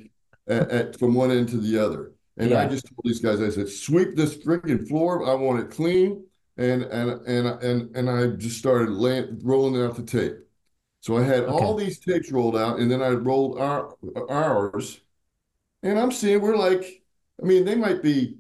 at, 0.48 0.70
at, 0.72 1.00
from 1.00 1.14
one 1.14 1.32
end 1.32 1.50
to 1.50 1.58
the 1.58 1.78
other. 1.80 2.14
And 2.38 2.54
I 2.54 2.66
just 2.68 2.86
told 2.86 3.02
these 3.04 3.20
guys, 3.22 3.42
I 3.42 3.50
said, 3.50 3.70
sweep 3.70 4.16
this 4.16 4.38
friggin' 4.38 4.88
floor. 4.88 5.28
I 5.30 5.34
want 5.34 5.60
it 5.62 5.72
clean. 5.72 6.26
And 6.58 6.84
and 6.84 7.12
and 7.28 7.48
and 7.64 7.96
and 7.96 8.10
I 8.10 8.28
just 8.36 8.58
started 8.58 8.90
laying, 8.90 9.40
rolling 9.44 9.82
out 9.82 9.96
the 9.96 10.04
tape. 10.04 10.34
So 11.02 11.18
I 11.18 11.24
had 11.24 11.46
all 11.46 11.76
these 11.76 12.00
tapes 12.00 12.32
rolled 12.32 12.56
out, 12.58 12.80
and 12.80 12.90
then 12.92 13.02
I 13.02 13.10
rolled 13.10 13.60
our 13.60 13.96
ours. 14.30 15.02
And 15.84 16.00
I'm 16.00 16.12
seeing 16.12 16.42
we're 16.42 16.58
like, 16.58 17.04
I 17.42 17.46
mean, 17.46 17.66
they 17.66 17.76
might 17.76 18.02
be, 18.02 18.38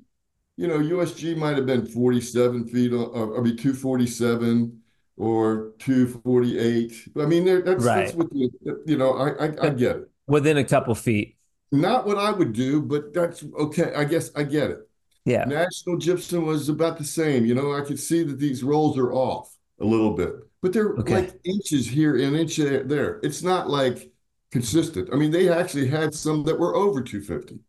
you 0.57 0.67
know, 0.67 0.79
USG 0.79 1.35
might 1.35 1.55
have 1.57 1.65
been 1.65 1.85
47 1.85 2.67
feet, 2.67 2.93
uh, 2.93 3.35
I 3.37 3.41
mean, 3.41 3.57
247 3.57 4.76
or 5.17 5.73
248. 5.79 7.09
I 7.19 7.25
mean, 7.25 7.45
that's 7.45 7.85
that's 7.85 8.13
what 8.13 8.29
the, 8.29 8.49
you 8.85 8.97
know, 8.97 9.13
I, 9.13 9.45
I 9.45 9.67
I 9.67 9.69
get 9.71 9.97
it. 9.97 10.09
Within 10.27 10.57
a 10.57 10.63
couple 10.63 10.93
feet. 10.95 11.37
Not 11.71 12.05
what 12.05 12.17
I 12.17 12.31
would 12.31 12.53
do, 12.53 12.81
but 12.81 13.13
that's 13.13 13.43
okay. 13.59 13.93
I 13.93 14.05
guess 14.05 14.31
I 14.35 14.43
get 14.43 14.71
it. 14.71 14.89
Yeah. 15.25 15.45
National 15.45 15.97
Gypsum 15.97 16.45
was 16.45 16.69
about 16.69 16.97
the 16.97 17.03
same. 17.03 17.45
You 17.45 17.55
know, 17.55 17.73
I 17.75 17.81
could 17.81 17.99
see 17.99 18.23
that 18.23 18.39
these 18.39 18.63
rolls 18.63 18.97
are 18.97 19.11
off 19.11 19.53
a 19.79 19.85
little 19.85 20.13
bit, 20.13 20.33
but 20.61 20.73
they're 20.73 20.95
Okay. 20.97 21.27
like 21.27 21.39
inches 21.43 21.87
here 21.87 22.15
and 22.17 22.35
inch 22.35 22.57
there. 22.57 23.19
It's 23.23 23.43
not 23.43 23.69
like 23.69 24.11
consistent. 24.51 25.09
I 25.13 25.17
mean, 25.17 25.31
they 25.31 25.49
actually 25.49 25.87
had 25.87 26.13
some 26.13 26.43
that 26.43 26.59
were 26.59 26.75
over 26.75 27.01
250. 27.01 27.59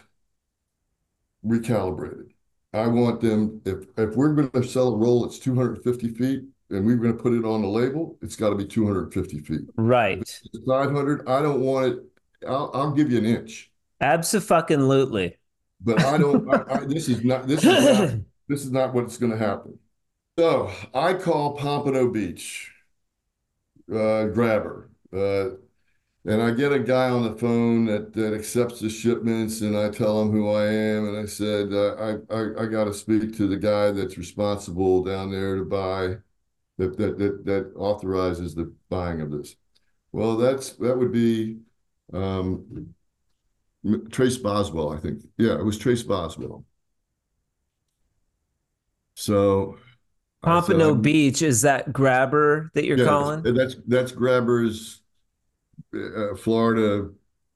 recalibrated. 1.43 2.29
I 2.71 2.85
want 2.85 3.19
them, 3.19 3.61
if, 3.65 3.85
if 3.97 4.15
we're 4.15 4.35
going 4.35 4.51
to 4.51 4.63
sell 4.63 4.93
a 4.93 4.95
roll 4.95 5.23
that's 5.23 5.39
250 5.39 6.09
feet 6.09 6.43
and 6.69 6.85
we're 6.85 6.97
going 6.97 7.17
to 7.17 7.21
put 7.21 7.33
it 7.33 7.43
on 7.43 7.63
the 7.63 7.67
label, 7.67 8.19
it's 8.21 8.35
got 8.35 8.49
to 8.49 8.55
be 8.55 8.65
250 8.65 9.39
feet. 9.39 9.61
Right. 9.75 10.39
500, 10.67 11.27
I 11.27 11.41
don't 11.41 11.61
want 11.61 11.93
it. 11.93 11.99
I'll, 12.47 12.69
I'll 12.75 12.91
give 12.91 13.11
you 13.11 13.17
an 13.17 13.25
inch. 13.25 13.71
Absolutely. 13.99 15.35
But 15.81 16.03
I 16.05 16.19
don't, 16.19 16.47
I, 16.53 16.75
I, 16.75 16.85
this 16.85 17.09
is 17.09 17.23
not, 17.23 17.47
this 17.47 17.63
is 17.63 17.83
not, 17.83 18.19
this 18.47 18.63
is 18.63 18.71
not 18.71 18.93
what's 18.93 19.17
going 19.17 19.31
to 19.31 19.37
happen. 19.37 19.79
So 20.37 20.71
I 20.93 21.15
call 21.15 21.55
Pompano 21.55 22.07
Beach, 22.09 22.71
uh, 23.91 24.25
grabber, 24.25 24.91
uh, 25.11 25.57
and 26.25 26.41
I 26.41 26.51
get 26.51 26.71
a 26.71 26.79
guy 26.79 27.09
on 27.09 27.23
the 27.23 27.37
phone 27.37 27.85
that, 27.85 28.13
that 28.13 28.33
accepts 28.33 28.79
the 28.79 28.89
shipments, 28.89 29.61
and 29.61 29.75
I 29.75 29.89
tell 29.89 30.21
him 30.21 30.31
who 30.31 30.49
I 30.49 30.67
am, 30.67 31.07
and 31.07 31.17
I 31.17 31.25
said 31.25 31.73
uh, 31.73 31.95
I 31.95 32.35
I, 32.35 32.63
I 32.63 32.65
got 32.67 32.85
to 32.85 32.93
speak 32.93 33.35
to 33.37 33.47
the 33.47 33.57
guy 33.57 33.91
that's 33.91 34.17
responsible 34.17 35.03
down 35.03 35.31
there 35.31 35.55
to 35.55 35.65
buy 35.65 36.17
that 36.77 36.97
that 36.97 37.17
that 37.17 37.45
that 37.45 37.73
authorizes 37.75 38.53
the 38.53 38.73
buying 38.89 39.21
of 39.21 39.31
this. 39.31 39.55
Well, 40.11 40.37
that's 40.37 40.73
that 40.73 40.97
would 40.97 41.11
be 41.11 41.57
um, 42.13 42.93
Trace 44.11 44.37
Boswell, 44.37 44.93
I 44.93 44.99
think. 44.99 45.23
Yeah, 45.37 45.55
it 45.55 45.65
was 45.65 45.77
Trace 45.77 46.03
Boswell. 46.03 46.65
So 49.15 49.77
Pompano 50.43 50.93
said, 50.93 51.01
Beach 51.01 51.41
is 51.41 51.61
that 51.61 51.91
grabber 51.91 52.69
that 52.73 52.85
you're 52.85 52.97
yeah, 52.97 53.05
calling? 53.05 53.41
That's 53.43 53.75
that's 53.87 54.11
grabbers 54.11 55.00
uh, 55.93 56.35
Florida 56.35 57.09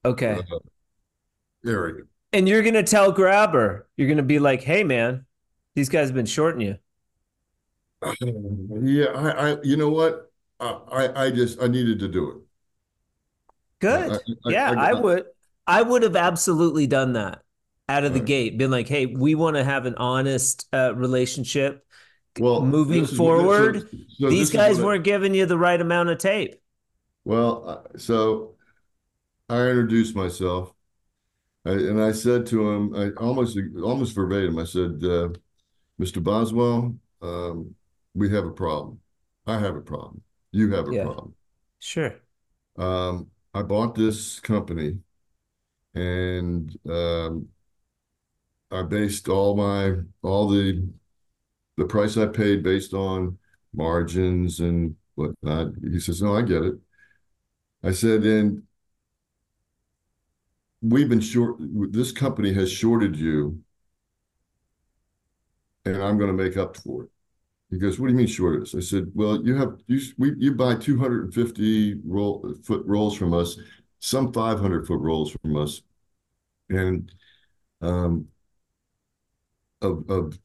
okay 0.04 0.39
uh, 0.51 1.70
area. 1.70 2.04
And 2.34 2.50
you're 2.50 2.63
gonna 2.63 2.84
tell 2.84 3.12
Grabber, 3.12 3.88
you're 3.96 4.10
gonna 4.10 4.24
be 4.24 4.39
like, 4.39 4.62
"Hey, 4.62 4.84
man, 4.84 5.25
these 5.74 5.89
guys 5.89 6.08
have 6.08 6.15
been 6.15 6.25
shorting 6.25 6.62
you." 6.62 6.77
Yeah, 8.82 9.06
I, 9.06 9.30
I 9.51 9.62
you 9.63 9.77
know 9.77 9.89
what, 9.89 10.32
I, 10.60 11.12
I 11.15 11.32
just 11.32 11.62
I 11.62 11.68
needed 11.68 12.00
to 12.00 12.08
do 12.08 12.30
it. 12.30 12.38
Good. 13.80 14.12
I, 14.12 14.15
I, 14.15 14.51
yeah, 14.51 14.74
I, 14.77 14.94
would. 14.94 15.25
I 15.68 15.82
would 15.82 16.04
have 16.04 16.15
absolutely 16.15 16.88
done 16.88 17.13
that 17.13 17.42
out 17.88 18.04
of 18.04 18.13
the 18.13 18.20
right. 18.20 18.27
gate. 18.27 18.58
Been 18.58 18.72
like, 18.72 18.88
"Hey, 18.88 19.06
we 19.06 19.36
want 19.36 19.56
to 19.56 19.63
have 19.63 19.86
an 19.86 19.96
honest 19.96 20.68
uh, 20.74 20.94
relationship." 20.96 21.86
Well, 22.39 22.62
moving 22.62 23.06
forward, 23.06 23.89
so, 23.89 23.98
so 24.20 24.30
these 24.30 24.51
guys 24.51 24.82
weren't 24.82 25.06
giving 25.06 25.34
you 25.34 25.46
the 25.46 25.58
right 25.58 25.80
amount 25.80 26.10
of 26.10 26.18
tape. 26.18 26.56
Well, 27.25 27.88
so 27.98 28.55
I 29.50 29.67
introduced 29.67 30.15
myself, 30.15 30.72
I, 31.65 31.72
and 31.72 32.01
I 32.01 32.12
said 32.12 32.46
to 32.48 32.70
him, 32.70 32.96
I 32.96 33.10
almost 33.20 33.58
almost 33.84 34.13
verbatim, 34.13 34.60
I 34.60 34.65
said, 34.65 35.03
uh, 35.03 35.29
"Mr. 36.00 36.24
Boswell, 36.24 36.96
um, 37.22 37.75
we 38.13 38.29
have 38.29 38.46
a 38.46 38.51
problem. 38.51 39.00
I 39.48 39.60
have 39.60 39.75
a 39.75 39.82
problem. 39.82 40.22
You 40.51 40.72
have 40.74 40.88
a 40.88 40.94
yeah. 40.94 41.03
problem. 41.03 41.35
Sure. 41.79 42.16
Um, 42.77 43.31
I 43.53 43.64
bought 43.64 43.96
this 43.96 44.40
company, 44.40 45.00
and 45.96 46.77
um, 46.88 47.48
I 48.70 48.83
based 48.83 49.29
all 49.29 49.55
my 49.55 49.96
all 50.22 50.48
the 50.48 50.88
the 51.77 51.85
price 51.85 52.18
I 52.18 52.27
paid 52.27 52.64
based 52.64 52.94
on 52.94 53.40
margins 53.74 54.59
and 54.59 54.96
whatnot." 55.16 55.74
He 55.81 56.00
says, 56.00 56.22
"No, 56.22 56.35
I 56.35 56.44
get 56.44 56.64
it." 56.64 56.75
I 57.85 57.91
said, 57.91 58.24
and 58.24 58.63
we've 60.81 61.09
been 61.09 61.21
short, 61.21 61.57
this 61.91 62.11
company 62.11 62.53
has 62.53 62.71
shorted 62.71 63.15
you, 63.15 63.59
and 65.85 66.01
I'm 66.01 66.17
going 66.17 66.35
to 66.35 66.43
make 66.43 66.57
up 66.57 66.77
for 66.77 67.03
it. 67.03 67.09
He 67.71 67.77
goes, 67.77 68.00
what 68.00 68.07
do 68.07 68.13
you 68.13 68.17
mean 68.17 68.27
shorted 68.27 68.63
us? 68.63 68.75
I 68.75 68.79
said, 68.79 69.11
well, 69.13 69.45
you 69.45 69.55
have, 69.55 69.77
you, 69.87 70.00
we, 70.17 70.33
you 70.37 70.53
buy 70.53 70.75
250 70.75 72.01
roll, 72.05 72.55
foot 72.63 72.83
rolls 72.85 73.15
from 73.17 73.33
us, 73.33 73.57
some 74.00 74.33
500 74.33 74.87
foot 74.87 75.00
rolls 75.00 75.31
from 75.31 75.57
us, 75.57 75.81
and 76.69 77.11
um, 77.81 78.27
of, 79.81 80.09
of 80.09 80.39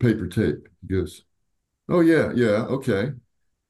paper 0.00 0.26
tape. 0.26 0.68
He 0.82 0.94
goes, 0.94 1.24
oh, 1.88 2.00
yeah, 2.00 2.32
yeah, 2.34 2.66
okay. 2.66 3.12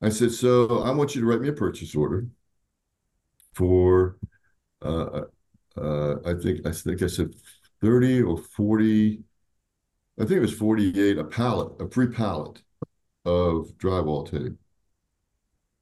I 0.03 0.11
said, 0.11 0.33
so 0.33 0.83
I 0.83 0.91
want 0.93 1.15
you 1.15 1.23
to 1.23 1.27
write 1.27 1.41
me 1.41 1.49
a 1.49 1.53
purchase 1.53 1.95
order 1.95 2.29
for 3.55 4.17
uh, 4.83 5.23
uh, 5.77 6.17
I 6.25 6.35
think 6.35 6.67
I 6.67 6.73
think 6.73 7.03
I 7.03 7.07
said 7.07 7.35
30 7.81 8.23
or 8.23 8.39
40, 8.39 9.21
I 10.19 10.23
think 10.23 10.33
it 10.33 10.41
was 10.41 10.55
48, 10.55 11.19
a 11.19 11.25
pallet, 11.25 11.81
a 11.81 11.89
free 11.91 12.09
pallet 12.09 12.63
of 13.25 13.69
drywall 13.79 14.31
tape. 14.31 14.57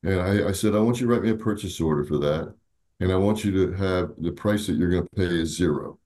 And 0.02 0.20
I, 0.20 0.48
I 0.48 0.52
said, 0.52 0.74
I 0.74 0.80
want 0.80 1.00
you 1.00 1.06
to 1.06 1.12
write 1.12 1.22
me 1.22 1.30
a 1.30 1.36
purchase 1.36 1.80
order 1.80 2.04
for 2.04 2.18
that. 2.18 2.54
And 3.00 3.12
I 3.12 3.16
want 3.16 3.44
you 3.44 3.52
to 3.52 3.72
have 3.72 4.12
the 4.18 4.32
price 4.32 4.66
that 4.66 4.76
you're 4.76 4.90
going 4.90 5.02
to 5.02 5.16
pay 5.16 5.24
is 5.24 5.56
zero. 5.56 5.98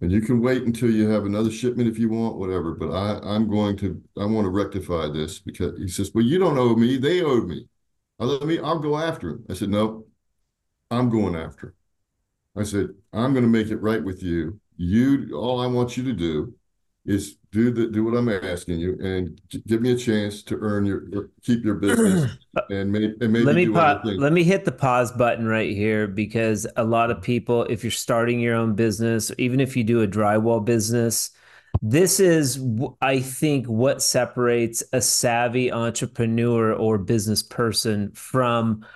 And 0.00 0.12
you 0.12 0.20
can 0.20 0.40
wait 0.40 0.64
until 0.64 0.90
you 0.90 1.08
have 1.08 1.24
another 1.24 1.50
shipment 1.50 1.88
if 1.88 1.98
you 1.98 2.08
want, 2.10 2.36
whatever. 2.36 2.74
But 2.74 2.92
I, 2.92 3.18
I'm 3.22 3.48
going 3.48 3.76
to, 3.78 4.02
I 4.18 4.26
want 4.26 4.44
to 4.44 4.50
rectify 4.50 5.08
this 5.08 5.38
because 5.38 5.78
he 5.78 5.88
says, 5.88 6.10
well, 6.14 6.24
you 6.24 6.38
don't 6.38 6.58
owe 6.58 6.76
me. 6.76 6.96
They 6.98 7.22
owed 7.22 7.48
me. 7.48 7.66
I'll 8.20 8.28
let 8.28 8.42
me, 8.44 8.58
I'll 8.58 8.78
go 8.78 8.98
after 8.98 9.30
him. 9.30 9.44
I 9.50 9.54
said, 9.54 9.70
no, 9.70 10.06
I'm 10.94 11.10
going 11.10 11.36
after. 11.36 11.74
I 12.56 12.62
said, 12.62 12.90
I'm 13.12 13.32
going 13.32 13.44
to 13.44 13.50
make 13.50 13.68
it 13.68 13.76
right 13.78 14.02
with 14.02 14.22
you. 14.22 14.60
You, 14.76 15.32
all 15.36 15.60
I 15.60 15.66
want 15.66 15.96
you 15.96 16.04
to 16.04 16.12
do 16.12 16.54
is 17.06 17.36
do 17.52 17.70
the 17.70 17.88
do 17.88 18.02
what 18.04 18.16
I'm 18.16 18.28
asking 18.28 18.80
you, 18.80 18.96
and 19.02 19.38
give 19.66 19.82
me 19.82 19.92
a 19.92 19.96
chance 19.96 20.42
to 20.44 20.56
earn 20.60 20.86
your 20.86 21.28
keep 21.42 21.62
your 21.64 21.74
business, 21.74 22.32
and, 22.70 22.90
may, 22.90 23.12
and 23.20 23.32
maybe 23.32 23.44
let 23.44 23.54
me 23.54 23.68
pa- 23.68 24.00
let 24.04 24.32
me 24.32 24.42
hit 24.42 24.64
the 24.64 24.72
pause 24.72 25.12
button 25.12 25.46
right 25.46 25.70
here 25.70 26.06
because 26.06 26.66
a 26.76 26.84
lot 26.84 27.10
of 27.10 27.20
people, 27.20 27.64
if 27.64 27.84
you're 27.84 27.90
starting 27.90 28.40
your 28.40 28.54
own 28.54 28.74
business, 28.74 29.30
even 29.36 29.60
if 29.60 29.76
you 29.76 29.84
do 29.84 30.02
a 30.02 30.08
drywall 30.08 30.64
business, 30.64 31.30
this 31.82 32.20
is 32.20 32.64
I 33.02 33.20
think 33.20 33.66
what 33.66 34.02
separates 34.02 34.82
a 34.92 35.02
savvy 35.02 35.70
entrepreneur 35.70 36.72
or 36.72 36.96
business 36.96 37.42
person 37.42 38.12
from 38.12 38.86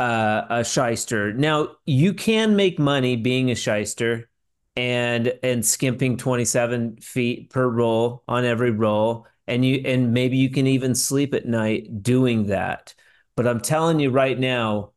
uh, 0.00 0.42
a 0.50 0.64
shyster. 0.64 1.32
Now 1.32 1.76
you 1.86 2.14
can 2.14 2.56
make 2.56 2.78
money 2.78 3.16
being 3.16 3.50
a 3.50 3.54
shyster 3.54 4.28
and 4.76 5.32
and 5.42 5.66
skimping 5.66 6.16
27 6.16 6.98
feet 6.98 7.50
per 7.50 7.68
roll 7.68 8.22
on 8.28 8.44
every 8.44 8.70
roll 8.70 9.26
and 9.48 9.64
you 9.64 9.82
and 9.84 10.12
maybe 10.12 10.36
you 10.36 10.50
can 10.50 10.68
even 10.68 10.94
sleep 10.94 11.34
at 11.34 11.46
night 11.46 12.00
doing 12.00 12.46
that 12.46 12.94
but 13.34 13.48
i'm 13.48 13.60
telling 13.60 13.98
you 13.98 14.08
right 14.08 14.38
now 14.38 14.92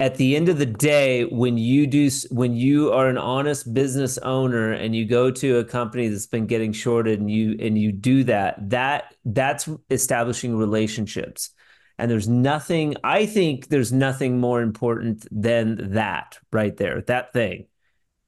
at 0.00 0.16
the 0.16 0.36
end 0.36 0.48
of 0.48 0.58
the 0.58 0.66
day 0.66 1.24
when 1.26 1.58
you 1.58 1.86
do 1.86 2.10
when 2.30 2.54
you 2.54 2.92
are 2.92 3.08
an 3.08 3.18
honest 3.18 3.72
business 3.72 4.18
owner 4.18 4.72
and 4.72 4.96
you 4.96 5.04
go 5.04 5.30
to 5.30 5.58
a 5.58 5.64
company 5.64 6.08
that's 6.08 6.26
been 6.26 6.46
getting 6.46 6.72
shorted 6.72 7.20
and 7.20 7.30
you 7.30 7.56
and 7.60 7.78
you 7.78 7.92
do 7.92 8.24
that 8.24 8.56
that 8.70 9.14
that's 9.24 9.68
establishing 9.90 10.56
relationships 10.56 11.50
and 11.98 12.10
there's 12.10 12.28
nothing, 12.28 12.94
I 13.02 13.26
think 13.26 13.68
there's 13.68 13.92
nothing 13.92 14.38
more 14.38 14.62
important 14.62 15.26
than 15.30 15.94
that 15.94 16.38
right 16.52 16.76
there, 16.76 17.02
that 17.02 17.32
thing. 17.32 17.66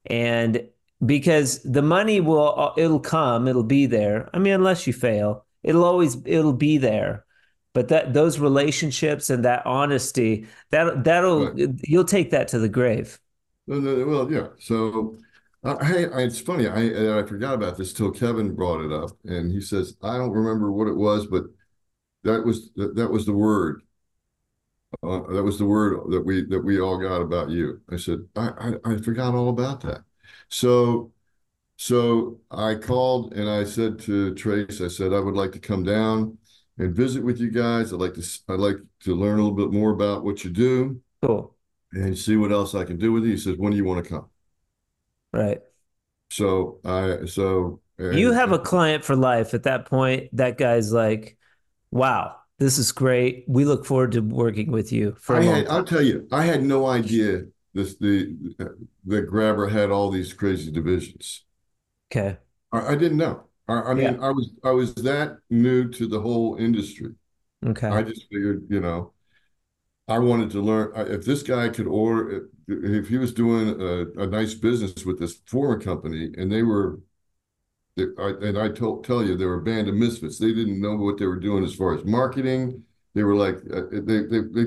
And 0.06 0.68
because 1.04 1.62
the 1.62 1.83
money 1.83 2.20
will, 2.20 2.74
it'll 2.76 3.00
come, 3.00 3.46
it'll 3.48 3.62
be 3.62 3.87
there. 3.87 4.28
I 4.35 4.38
mean, 4.38 4.54
unless 4.54 4.87
you 4.87 4.92
fail, 4.92 5.46
it'll 5.62 5.85
always, 5.85 6.18
it'll 6.26 6.52
be 6.52 6.78
there. 6.78 7.24
But 7.72 7.87
that 7.88 8.12
those 8.14 8.40
relationships 8.40 9.30
and 9.30 9.44
that 9.44 9.64
honesty, 9.64 10.48
that 10.70 11.04
that'll 11.04 11.52
right. 11.52 11.68
you'll 11.85 12.04
take 12.04 12.33
that 12.33 12.48
to 12.48 12.59
the 12.59 12.68
grave. 12.68 13.20
Well, 13.68 14.30
yeah. 14.33 14.48
So, 14.59 15.16
uh, 15.62 15.85
hey, 15.85 16.06
it's 16.24 16.40
funny. 16.40 16.66
I 16.66 17.20
I 17.20 17.22
forgot 17.22 17.54
about 17.54 17.78
this 17.78 17.92
till 17.92 18.11
Kevin 18.11 18.56
brought 18.56 18.85
it 18.85 18.92
up, 18.92 19.11
and 19.24 19.52
he 19.52 19.61
says 19.61 19.96
I 20.02 20.16
don't 20.16 20.33
remember 20.33 20.72
what 20.72 20.88
it 20.88 20.96
was, 20.96 21.28
but 21.28 21.44
that 22.24 22.44
was 22.44 22.70
that, 22.76 22.94
that 22.96 23.11
was 23.11 23.26
the 23.26 23.33
word. 23.33 23.83
Uh, 25.02 25.20
that 25.33 25.42
was 25.42 25.59
the 25.59 25.64
word 25.64 26.11
that 26.11 26.20
we 26.20 26.44
that 26.46 26.61
we 26.64 26.80
all 26.80 26.98
got 26.98 27.20
about 27.22 27.50
you. 27.50 27.80
I 27.90 27.96
said 27.96 28.26
I, 28.37 28.74
I 28.85 28.92
I 28.92 28.96
forgot 28.98 29.35
all 29.35 29.48
about 29.48 29.80
that. 29.83 30.02
So 30.48 31.12
So 31.76 32.40
I 32.50 32.76
called 32.76 33.35
and 33.35 33.48
I 33.50 33.64
said 33.64 33.98
to 34.00 34.35
Trace, 34.35 34.80
I 34.83 34.88
said, 34.88 35.12
I 35.14 35.20
would 35.20 35.35
like 35.37 35.52
to 35.52 35.61
come 35.61 35.85
down 35.85 36.38
and 36.78 36.94
visit 36.94 37.24
with 37.24 37.40
you 37.40 37.50
guys. 37.50 37.92
I'd 37.92 38.00
like 38.00 38.14
to 38.14 38.24
I'd 38.48 38.61
like 38.61 38.78
to 39.00 39.14
learn 39.16 39.38
a 39.40 39.42
little 39.42 39.56
bit 39.56 39.72
more 39.72 39.92
about 39.92 40.24
what 40.24 40.44
you 40.44 40.50
do. 40.50 41.00
Cool. 41.22 41.56
And 41.92 42.16
see 42.18 42.37
what 42.37 42.52
else 42.52 42.74
I 42.74 42.85
can 42.85 42.98
do 42.98 43.12
with 43.12 43.24
you. 43.24 43.33
He 43.33 43.38
says, 43.38 43.56
when 43.56 43.72
do 43.72 43.76
you 43.78 43.85
want 43.85 44.04
to 44.04 44.11
come? 44.11 44.30
Right. 45.33 45.61
So 46.30 46.80
I 46.85 47.26
so 47.26 47.80
you 47.98 48.33
have 48.33 48.52
a 48.52 48.59
client 48.59 49.04
for 49.04 49.16
life 49.16 49.54
at 49.54 49.64
that 49.64 49.87
point. 49.87 50.35
That 50.37 50.59
guy's 50.59 50.92
like, 50.92 51.37
wow, 51.90 52.37
this 52.59 52.79
is 52.79 52.92
great. 52.92 53.44
We 53.48 53.64
look 53.64 53.87
forward 53.87 54.12
to 54.12 54.20
working 54.20 54.70
with 54.70 54.92
you 54.92 55.16
for 55.20 55.37
I 55.37 55.42
had, 55.42 55.66
I'll 55.68 55.85
tell 55.85 56.03
you, 56.03 56.29
I 56.31 56.44
had 56.44 56.62
no 56.62 56.87
idea 56.87 57.44
this 57.74 57.96
the 57.96 58.37
the 59.05 59.22
grabber 59.22 59.68
had 59.68 59.90
all 59.90 60.11
these 60.11 60.33
crazy 60.33 60.70
divisions. 60.70 61.44
Okay. 62.11 62.38
I, 62.72 62.92
I 62.92 62.94
didn't 62.96 63.18
know. 63.18 63.44
I, 63.68 63.81
I 63.81 63.94
mean, 63.94 64.14
yeah. 64.14 64.20
I 64.20 64.31
was 64.31 64.50
I 64.64 64.70
was 64.70 64.94
that 64.96 65.38
new 65.48 65.88
to 65.90 66.07
the 66.07 66.20
whole 66.20 66.57
industry. 66.57 67.14
Okay. 67.64 67.88
I 67.88 68.03
just 68.03 68.26
figured, 68.31 68.66
you 68.68 68.81
know, 68.81 69.12
I 70.09 70.18
wanted 70.18 70.50
to 70.50 70.61
learn 70.61 70.92
if 70.96 71.24
this 71.24 71.42
guy 71.42 71.68
could 71.68 71.87
order 71.87 72.48
if 72.66 73.09
he 73.09 73.18
was 73.18 73.33
doing 73.33 73.81
a, 73.81 74.22
a 74.22 74.26
nice 74.26 74.55
business 74.55 75.05
with 75.05 75.18
this 75.18 75.40
former 75.46 75.79
company 75.79 76.33
and 76.37 76.50
they 76.50 76.62
were 76.62 77.00
and 77.96 78.59
I 78.59 78.68
told, 78.68 79.05
tell 79.05 79.24
you 79.24 79.37
they 79.37 79.44
were 79.44 79.61
a 79.61 79.62
band 79.62 79.88
of 79.88 79.94
misfits. 79.94 80.38
They 80.38 80.53
didn't 80.53 80.81
know 80.81 80.96
what 80.96 81.18
they 81.18 81.26
were 81.26 81.40
doing 81.40 81.64
as 81.64 81.74
far 81.74 81.94
as 81.94 82.05
marketing. 82.05 82.85
They 83.14 83.22
were 83.22 83.35
like 83.35 83.57
uh, 83.72 83.83
they 83.92 84.22
they 84.22 84.40
they, 84.53 84.64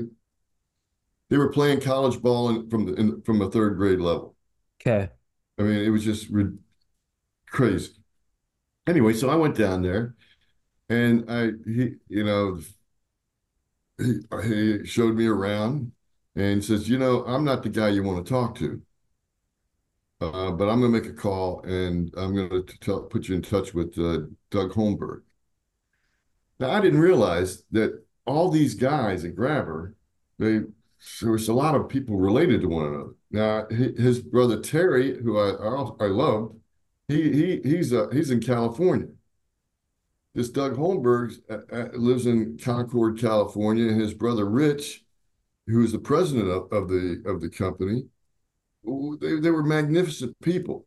they 1.30 1.38
were 1.38 1.50
playing 1.50 1.80
college 1.80 2.20
ball 2.20 2.50
in, 2.50 2.68
from 2.68 2.86
the 2.86 2.94
in, 2.94 3.22
from 3.22 3.40
a 3.40 3.50
third 3.50 3.76
grade 3.76 4.00
level. 4.00 4.36
Okay. 4.80 5.10
I 5.58 5.62
mean, 5.62 5.80
it 5.80 5.88
was 5.90 6.04
just 6.04 6.28
re- 6.30 6.58
crazy. 7.48 7.92
Anyway, 8.86 9.14
so 9.14 9.30
I 9.30 9.36
went 9.36 9.56
down 9.56 9.82
there, 9.82 10.14
and 10.88 11.30
I 11.30 11.52
he 11.66 11.94
you 12.08 12.24
know 12.24 12.60
he, 13.98 14.20
he 14.42 14.84
showed 14.84 15.14
me 15.14 15.26
around 15.26 15.92
and 16.36 16.64
says, 16.64 16.88
you 16.88 16.98
know, 16.98 17.24
I'm 17.24 17.44
not 17.44 17.62
the 17.62 17.68
guy 17.68 17.88
you 17.88 18.02
want 18.02 18.24
to 18.24 18.30
talk 18.30 18.56
to. 18.56 18.82
Uh, 20.32 20.50
but 20.52 20.68
I'm 20.68 20.80
going 20.80 20.92
to 20.92 21.00
make 21.00 21.10
a 21.10 21.14
call 21.14 21.62
and 21.62 22.12
I'm 22.16 22.34
going 22.34 22.50
to 22.50 23.00
put 23.10 23.28
you 23.28 23.34
in 23.34 23.42
touch 23.42 23.74
with 23.74 23.98
uh, 23.98 24.26
Doug 24.50 24.72
Holmberg. 24.72 25.22
Now, 26.60 26.70
I 26.70 26.80
didn't 26.80 27.00
realize 27.00 27.64
that 27.72 28.04
all 28.26 28.50
these 28.50 28.74
guys 28.74 29.24
at 29.24 29.34
Grabber, 29.34 29.94
they 30.38 30.60
there 31.20 31.32
was 31.32 31.48
a 31.48 31.54
lot 31.54 31.74
of 31.74 31.88
people 31.88 32.16
related 32.16 32.62
to 32.62 32.68
one 32.68 32.86
another. 32.86 33.14
Now, 33.30 33.66
his 33.68 34.20
brother 34.20 34.60
Terry, 34.60 35.20
who 35.22 35.38
I 35.38 35.50
I, 35.50 36.06
I 36.06 36.08
loved, 36.08 36.56
he 37.08 37.32
he 37.32 37.60
he's 37.62 37.92
uh, 37.92 38.08
he's 38.10 38.30
in 38.30 38.40
California. 38.40 39.08
This 40.34 40.48
Doug 40.48 40.76
Holmberg 40.76 41.34
uh, 41.50 41.58
uh, 41.72 41.88
lives 41.92 42.26
in 42.26 42.58
Concord, 42.58 43.20
California, 43.20 43.88
and 43.88 44.00
his 44.00 44.14
brother 44.14 44.46
Rich, 44.46 45.04
who's 45.66 45.92
the 45.92 45.98
president 45.98 46.48
of, 46.48 46.72
of 46.72 46.88
the 46.88 47.22
of 47.26 47.40
the 47.40 47.50
company, 47.50 48.04
they, 48.84 49.40
they 49.40 49.50
were 49.50 49.62
magnificent 49.62 50.38
people. 50.40 50.86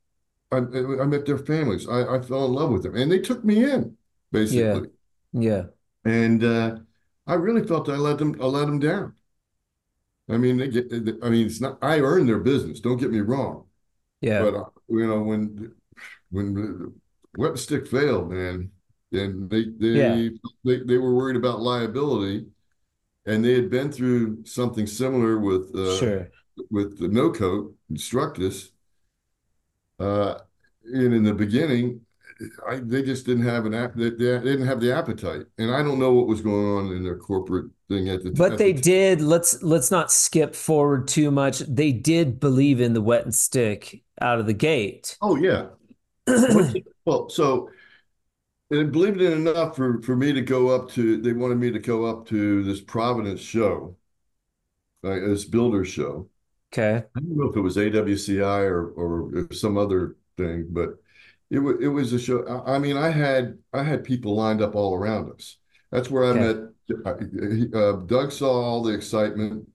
I, 0.51 0.57
I 0.57 1.05
met 1.05 1.25
their 1.25 1.38
families. 1.38 1.88
I, 1.88 2.15
I 2.15 2.21
fell 2.21 2.45
in 2.45 2.53
love 2.53 2.71
with 2.71 2.83
them, 2.83 2.95
and 2.95 3.12
they 3.12 3.19
took 3.19 3.43
me 3.43 3.69
in, 3.69 3.97
basically. 4.31 4.89
Yeah. 5.33 5.41
yeah. 5.41 5.63
And 6.05 6.43
uh, 6.43 6.77
I 7.25 7.33
really 7.33 7.67
felt 7.67 7.89
I 7.89 7.97
let 7.97 8.17
them 8.17 8.38
I 8.41 8.45
let 8.45 8.65
them 8.65 8.79
down. 8.79 9.13
I 10.29 10.38
mean, 10.38 10.57
they 10.57 10.69
get. 10.69 10.91
I 11.21 11.29
mean, 11.29 11.47
it's 11.47 11.60
not. 11.60 11.77
I 11.81 11.99
earned 11.99 12.29
their 12.29 12.39
business. 12.39 12.79
Don't 12.79 12.97
get 12.97 13.12
me 13.12 13.19
wrong. 13.19 13.65
Yeah. 14.21 14.41
But 14.41 14.55
uh, 14.55 14.69
you 14.88 15.05
know, 15.05 15.21
when 15.21 15.73
when 16.31 16.93
wet 17.38 17.57
stick 17.57 17.88
failed, 17.88 18.31
man, 18.31 18.71
and 19.12 19.49
they 19.49 19.65
they, 19.65 19.88
yeah. 19.88 20.29
they 20.63 20.79
they 20.83 20.97
were 20.97 21.13
worried 21.13 21.36
about 21.36 21.62
liability, 21.62 22.45
and 23.25 23.43
they 23.43 23.53
had 23.53 23.69
been 23.69 23.91
through 23.91 24.45
something 24.45 24.88
similar 24.88 25.39
with 25.39 25.75
uh, 25.75 25.97
sure 25.97 26.29
with 26.70 27.00
the 27.00 27.08
no 27.08 27.32
coat 27.32 27.76
Structus, 27.93 28.70
uh, 30.00 30.36
and 30.86 31.13
in 31.13 31.24
the 31.24 31.34
beginning, 31.34 32.02
I, 32.67 32.78
they 32.78 33.02
just 33.04 33.26
didn't 33.26 33.46
have 33.46 33.65
an 33.65 33.74
app. 33.74 33.96
They, 33.96 34.10
they 34.10 34.39
didn't 34.39 34.67
have 34.67 34.80
the 34.80 34.96
appetite, 34.96 35.46
and 35.58 35.74
I 35.74 35.82
don't 35.82 36.00
know 36.00 36.13
what 36.13 36.28
was 36.28 36.41
going 36.41 36.65
on 36.65 36.96
in 36.96 37.04
their 37.04 37.17
corporate 37.17 37.72
thing 37.89 38.10
at 38.10 38.24
the. 38.24 38.30
Time 38.30 38.38
but 38.38 38.52
at 38.54 38.58
they 38.58 38.74
the 38.74 38.82
did. 38.82 39.22
Let's 39.22 39.62
let's 39.63 39.91
not 39.91 40.12
skip 40.12 40.56
forward 40.56 41.08
too 41.08 41.32
much. 41.32 41.60
They 41.60 41.91
did 41.91 42.39
believe 42.39 42.80
in 42.80 42.93
the 42.93 43.02
wet 43.02 43.24
and 43.24 43.34
stick 43.34 44.04
out 44.22 44.39
of 44.39 44.46
the 44.46 44.54
gate. 44.54 45.17
Oh 45.22 45.36
yeah. 45.36 45.67
well, 47.06 47.30
so 47.30 47.70
and 48.70 48.91
believed 48.91 49.22
it 49.22 49.34
enough 49.34 49.76
for 49.76 50.02
for 50.02 50.15
me 50.15 50.34
to 50.34 50.41
go 50.41 50.70
up 50.70 50.91
to. 50.91 51.17
They 51.22 51.34
wanted 51.34 51.58
me 51.58 51.72
to 51.72 51.80
go 51.80 52.06
up 52.06 52.28
to 52.28 52.63
this 52.63 52.82
Providence 52.82 53.41
show, 53.41 53.96
uh, 55.04 55.15
this 55.15 55.46
builder 55.46 55.86
show 55.86 56.30
Okay. 56.73 57.03
I 57.15 57.19
don't 57.19 57.38
know 57.38 57.49
if 57.49 57.56
it 57.56 57.62
was 57.62 57.77
AWCI 57.77 58.69
or 58.69 58.89
or 58.91 59.53
some 59.53 59.77
other 59.77 60.17
thing, 60.38 60.67
but 60.69 60.95
it 61.49 61.60
was 61.60 61.75
it 61.82 61.88
was 61.88 62.13
a 62.13 62.19
show. 62.19 62.63
I 62.65 62.77
mean, 62.80 62.97
I 62.97 63.10
had 63.10 63.58
I 63.73 63.84
had 63.84 64.03
people 64.03 64.36
lined 64.36 64.62
up 64.62 64.75
all 64.75 64.95
around 64.95 65.32
us. 65.32 65.58
That's 65.91 66.10
where 66.10 66.25
I 66.25 66.27
okay. 66.30 66.39
met. 66.39 67.73
Uh, 67.73 67.93
Doug 68.06 68.32
saw 68.32 68.62
all 68.62 68.84
the 68.84 68.93
excitement 68.93 69.67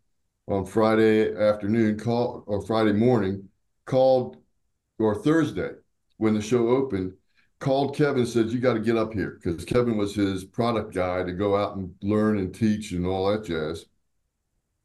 on 0.49 0.65
Friday 0.67 1.35
afternoon, 1.35 1.99
call 1.99 2.45
or 2.47 2.63
Friday 2.63 2.93
morning, 2.93 3.49
called 3.87 4.37
or 4.99 5.15
Thursday 5.15 5.71
when 6.19 6.35
the 6.35 6.41
show 6.43 6.69
opened, 6.69 7.13
called 7.59 7.97
Kevin 7.97 8.27
said, 8.27 8.51
You 8.51 8.61
got 8.61 8.75
to 8.75 8.81
get 8.81 8.97
up 8.97 9.13
here 9.13 9.39
because 9.43 9.65
Kevin 9.65 9.97
was 9.97 10.15
his 10.15 10.45
product 10.45 10.95
guy 10.95 11.23
to 11.23 11.33
go 11.33 11.57
out 11.57 11.77
and 11.77 11.95
learn 12.03 12.39
and 12.39 12.55
teach 12.55 12.93
and 12.93 13.07
all 13.07 13.31
that 13.31 13.45
jazz. 13.45 13.87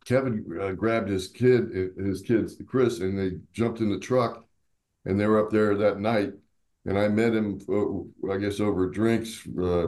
Kevin 0.07 0.45
uh, 0.61 0.71
grabbed 0.71 1.09
his 1.09 1.27
kid, 1.27 1.69
his 1.97 2.21
kids, 2.21 2.55
Chris, 2.65 3.01
and 3.01 3.19
they 3.19 3.39
jumped 3.51 3.81
in 3.81 3.89
the 3.89 3.99
truck, 3.99 4.45
and 5.03 5.19
they 5.19 5.27
were 5.27 5.43
up 5.43 5.51
there 5.51 5.75
that 5.75 5.99
night. 5.99 6.31
And 6.85 6.97
I 6.97 7.09
met 7.09 7.33
him, 7.33 7.59
uh, 7.67 8.31
I 8.31 8.37
guess, 8.37 8.61
over 8.61 8.89
drinks 8.89 9.45
uh, 9.61 9.87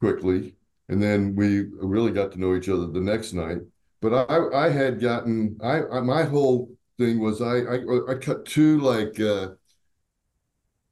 quickly, 0.00 0.56
and 0.90 1.02
then 1.02 1.34
we 1.34 1.62
really 1.80 2.12
got 2.12 2.32
to 2.32 2.40
know 2.40 2.54
each 2.54 2.68
other 2.68 2.86
the 2.88 3.00
next 3.00 3.32
night. 3.32 3.60
But 4.02 4.30
I, 4.30 4.66
I 4.66 4.68
had 4.68 5.00
gotten, 5.00 5.56
I, 5.62 5.82
I 5.84 6.00
my 6.00 6.24
whole 6.24 6.68
thing 6.98 7.18
was 7.18 7.40
I, 7.40 7.60
I, 7.60 8.12
I 8.12 8.14
cut 8.16 8.44
two 8.44 8.80
like 8.80 9.18
uh, 9.18 9.52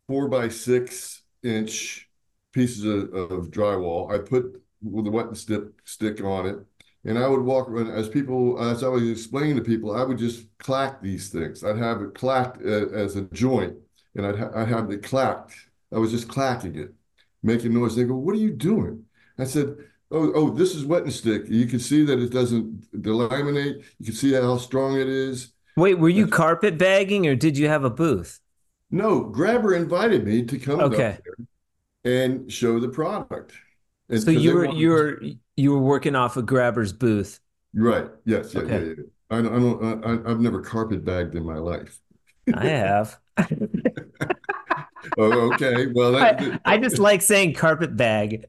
four 0.08 0.28
by 0.28 0.48
six 0.48 1.22
inch 1.42 2.08
pieces 2.52 2.86
of, 2.86 3.12
of 3.12 3.50
drywall. 3.50 4.10
I 4.10 4.18
put 4.18 4.44
a 4.82 5.10
wet 5.10 5.26
and 5.26 5.36
stick 5.36 5.64
stick 5.84 6.22
on 6.24 6.46
it 6.46 6.56
and 7.04 7.18
I 7.18 7.26
would 7.26 7.40
walk 7.40 7.68
around 7.68 7.90
as 7.90 8.08
people 8.08 8.60
as 8.62 8.84
I 8.84 8.88
was 8.88 9.08
explaining 9.08 9.56
to 9.56 9.62
people, 9.62 9.94
I 9.94 10.02
would 10.02 10.18
just 10.18 10.46
clack 10.58 11.00
these 11.00 11.30
things. 11.30 11.64
I'd 11.64 11.78
have 11.78 12.02
it 12.02 12.14
clacked 12.14 12.62
uh, 12.64 12.88
as 12.88 13.16
a 13.16 13.22
joint, 13.22 13.76
and 14.14 14.26
I'd 14.26 14.38
ha- 14.38 14.50
I'd 14.54 14.68
have 14.68 14.90
it 14.90 15.02
clacked. 15.02 15.54
I 15.92 15.98
was 15.98 16.10
just 16.10 16.28
clacking 16.28 16.76
it, 16.76 16.92
making 17.42 17.74
noise. 17.74 17.96
They 17.96 18.04
go, 18.04 18.16
"What 18.16 18.34
are 18.34 18.38
you 18.38 18.52
doing?" 18.52 19.04
I 19.38 19.44
said, 19.44 19.76
"Oh, 20.10 20.32
oh, 20.34 20.50
this 20.50 20.74
is 20.74 20.84
wet 20.84 21.04
and 21.04 21.12
stick. 21.12 21.44
You 21.48 21.66
can 21.66 21.80
see 21.80 22.04
that 22.04 22.18
it 22.18 22.30
doesn't 22.30 23.02
delaminate. 23.02 23.82
You 23.98 24.06
can 24.06 24.14
see 24.14 24.34
how 24.34 24.58
strong 24.58 25.00
it 25.00 25.08
is." 25.08 25.52
Wait, 25.76 25.98
were 25.98 26.08
you 26.08 26.26
carpet 26.26 26.76
bagging, 26.76 27.26
or 27.26 27.34
did 27.34 27.56
you 27.56 27.68
have 27.68 27.84
a 27.84 27.90
booth? 27.90 28.40
No, 28.90 29.20
Grabber 29.20 29.74
invited 29.74 30.26
me 30.26 30.44
to 30.44 30.58
come 30.58 30.80
okay. 30.80 31.18
and 32.04 32.50
show 32.52 32.80
the 32.80 32.88
product. 32.88 33.52
And 34.08 34.20
so 34.20 34.32
you 34.32 34.54
were 34.54 34.66
you 34.66 34.90
were 34.90 35.22
you 35.60 35.72
were 35.72 35.80
working 35.80 36.16
off 36.16 36.36
of 36.36 36.46
Grabber's 36.46 36.92
booth. 36.92 37.40
Right. 37.74 38.08
Yes. 38.24 38.54
Yeah. 38.54 38.60
Okay. 38.62 38.86
Yeah, 38.86 38.94
yeah. 38.96 39.04
I, 39.30 39.38
I 39.38 39.42
don't. 39.42 40.04
I, 40.04 40.30
I've 40.30 40.40
never 40.40 40.60
carpet 40.60 41.04
bagged 41.04 41.34
in 41.34 41.44
my 41.44 41.58
life. 41.58 42.00
I 42.52 42.66
have. 42.66 43.18
oh, 45.18 45.52
okay. 45.52 45.86
Well, 45.94 46.12
that, 46.12 46.42
I, 46.64 46.74
I, 46.74 46.78
just 46.78 46.98
like 46.98 47.22
saying 47.22 47.54
carpet 47.54 47.96
bag. 47.96 48.46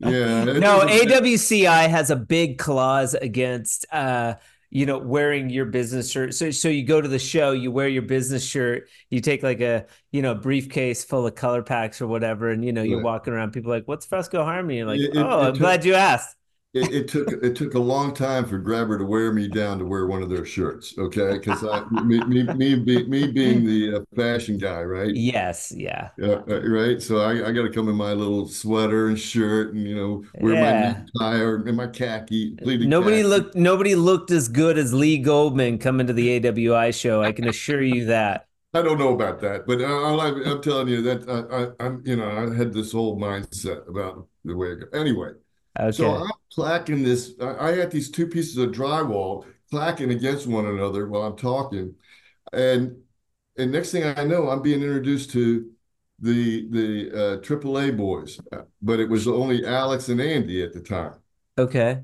Yeah. 0.00 0.44
No, 0.60 0.80
AWCI 0.80 1.88
has 1.90 2.10
a 2.10 2.16
big 2.16 2.58
clause 2.58 3.12
against 3.14 3.84
uh, 3.92 4.34
you 4.70 4.86
know, 4.86 4.98
wearing 4.98 5.50
your 5.50 5.66
business 5.66 6.10
shirt. 6.10 6.32
So, 6.34 6.50
so 6.50 6.68
you 6.68 6.84
go 6.84 7.00
to 7.00 7.08
the 7.08 7.18
show, 7.18 7.52
you 7.52 7.72
wear 7.72 7.88
your 7.88 8.02
business 8.02 8.44
shirt, 8.44 8.88
you 9.10 9.20
take 9.20 9.42
like 9.42 9.60
a, 9.60 9.86
you 10.12 10.22
know, 10.22 10.34
briefcase 10.34 11.04
full 11.04 11.26
of 11.26 11.34
color 11.34 11.62
packs 11.62 12.00
or 12.00 12.06
whatever, 12.06 12.50
and 12.50 12.64
you 12.64 12.72
know, 12.72 12.82
you're 12.82 13.02
walking 13.02 13.32
around. 13.32 13.52
People 13.52 13.70
like, 13.70 13.86
"What's 13.86 14.06
Fresco 14.06 14.44
Harmony?" 14.44 14.84
Like, 14.84 15.00
it, 15.00 15.10
"Oh, 15.16 15.40
it, 15.40 15.46
I'm 15.46 15.52
took, 15.52 15.60
glad 15.60 15.84
you 15.84 15.94
asked." 15.94 16.36
It, 16.72 16.94
it, 16.94 17.08
took 17.08 17.32
it 17.32 17.56
took 17.56 17.74
a 17.74 17.80
long 17.80 18.14
time 18.14 18.44
for 18.44 18.56
Grabber 18.56 18.96
to 18.96 19.04
wear 19.04 19.32
me 19.32 19.48
down 19.48 19.80
to 19.80 19.84
wear 19.84 20.06
one 20.06 20.22
of 20.22 20.30
their 20.30 20.44
shirts. 20.44 20.94
Okay, 20.96 21.32
because 21.32 21.64
I 21.64 21.84
me 22.04 22.20
me 22.20 22.44
me, 22.44 22.76
be, 22.76 23.04
me 23.08 23.26
being 23.26 23.64
the 23.64 23.96
uh, 23.96 24.00
fashion 24.14 24.56
guy, 24.56 24.80
right? 24.82 25.12
Yes, 25.12 25.72
yeah, 25.76 26.10
yeah, 26.16 26.42
uh, 26.48 26.60
right. 26.68 27.02
So 27.02 27.22
I, 27.22 27.48
I 27.48 27.50
got 27.50 27.62
to 27.62 27.70
come 27.70 27.88
in 27.88 27.96
my 27.96 28.12
little 28.12 28.46
sweater 28.46 29.08
and 29.08 29.18
shirt, 29.18 29.74
and 29.74 29.84
you 29.84 29.96
know, 29.96 30.24
wear 30.40 30.54
yeah. 30.54 31.02
my 31.18 31.18
tie 31.18 31.40
or 31.40 31.56
and 31.56 31.76
my 31.76 31.88
khaki. 31.88 32.56
Nobody 32.60 33.16
khaki. 33.16 33.22
looked 33.24 33.56
nobody 33.56 33.96
looked 33.96 34.30
as 34.30 34.46
good 34.46 34.78
as 34.78 34.94
Lee 34.94 35.18
Goldman 35.18 35.78
coming 35.78 36.06
to 36.06 36.12
the 36.12 36.38
AWI 36.38 36.94
show. 36.94 37.20
I 37.20 37.32
can 37.32 37.48
assure 37.48 37.82
you 37.82 38.04
that. 38.06 38.46
I 38.74 38.82
don't 38.82 39.00
know 39.00 39.12
about 39.12 39.40
that, 39.40 39.66
but 39.66 39.82
I, 39.82 40.28
am 40.48 40.62
telling 40.62 40.86
you 40.86 41.02
that 41.02 41.74
I, 41.80 41.84
am 41.84 42.04
you 42.06 42.14
know, 42.14 42.30
I 42.30 42.54
had 42.54 42.72
this 42.72 42.92
whole 42.92 43.18
mindset 43.18 43.88
about 43.88 44.28
the 44.44 44.56
way 44.56 44.68
it 44.68 44.76
goes. 44.76 44.90
Anyway, 44.94 45.32
okay. 45.84 45.96
so 45.96 46.14
I'm 46.14 46.30
clacking 46.52 47.02
this. 47.02 47.34
I, 47.40 47.68
I 47.68 47.76
had 47.76 47.90
these 47.90 48.10
two 48.10 48.26
pieces 48.26 48.56
of 48.56 48.70
drywall 48.70 49.44
clacking 49.70 50.10
against 50.10 50.46
one 50.46 50.66
another 50.66 51.08
while 51.08 51.22
I'm 51.22 51.36
talking, 51.36 51.94
and 52.52 52.96
and 53.56 53.72
next 53.72 53.92
thing 53.92 54.04
I 54.16 54.24
know, 54.24 54.48
I'm 54.48 54.62
being 54.62 54.82
introduced 54.82 55.30
to 55.32 55.70
the 56.18 56.68
the 56.70 57.10
uh, 57.10 57.36
AAA 57.40 57.96
boys, 57.96 58.40
but 58.82 59.00
it 59.00 59.08
was 59.08 59.26
only 59.26 59.64
Alex 59.64 60.08
and 60.08 60.20
Andy 60.20 60.62
at 60.62 60.72
the 60.72 60.80
time. 60.80 61.14
Okay 61.58 62.00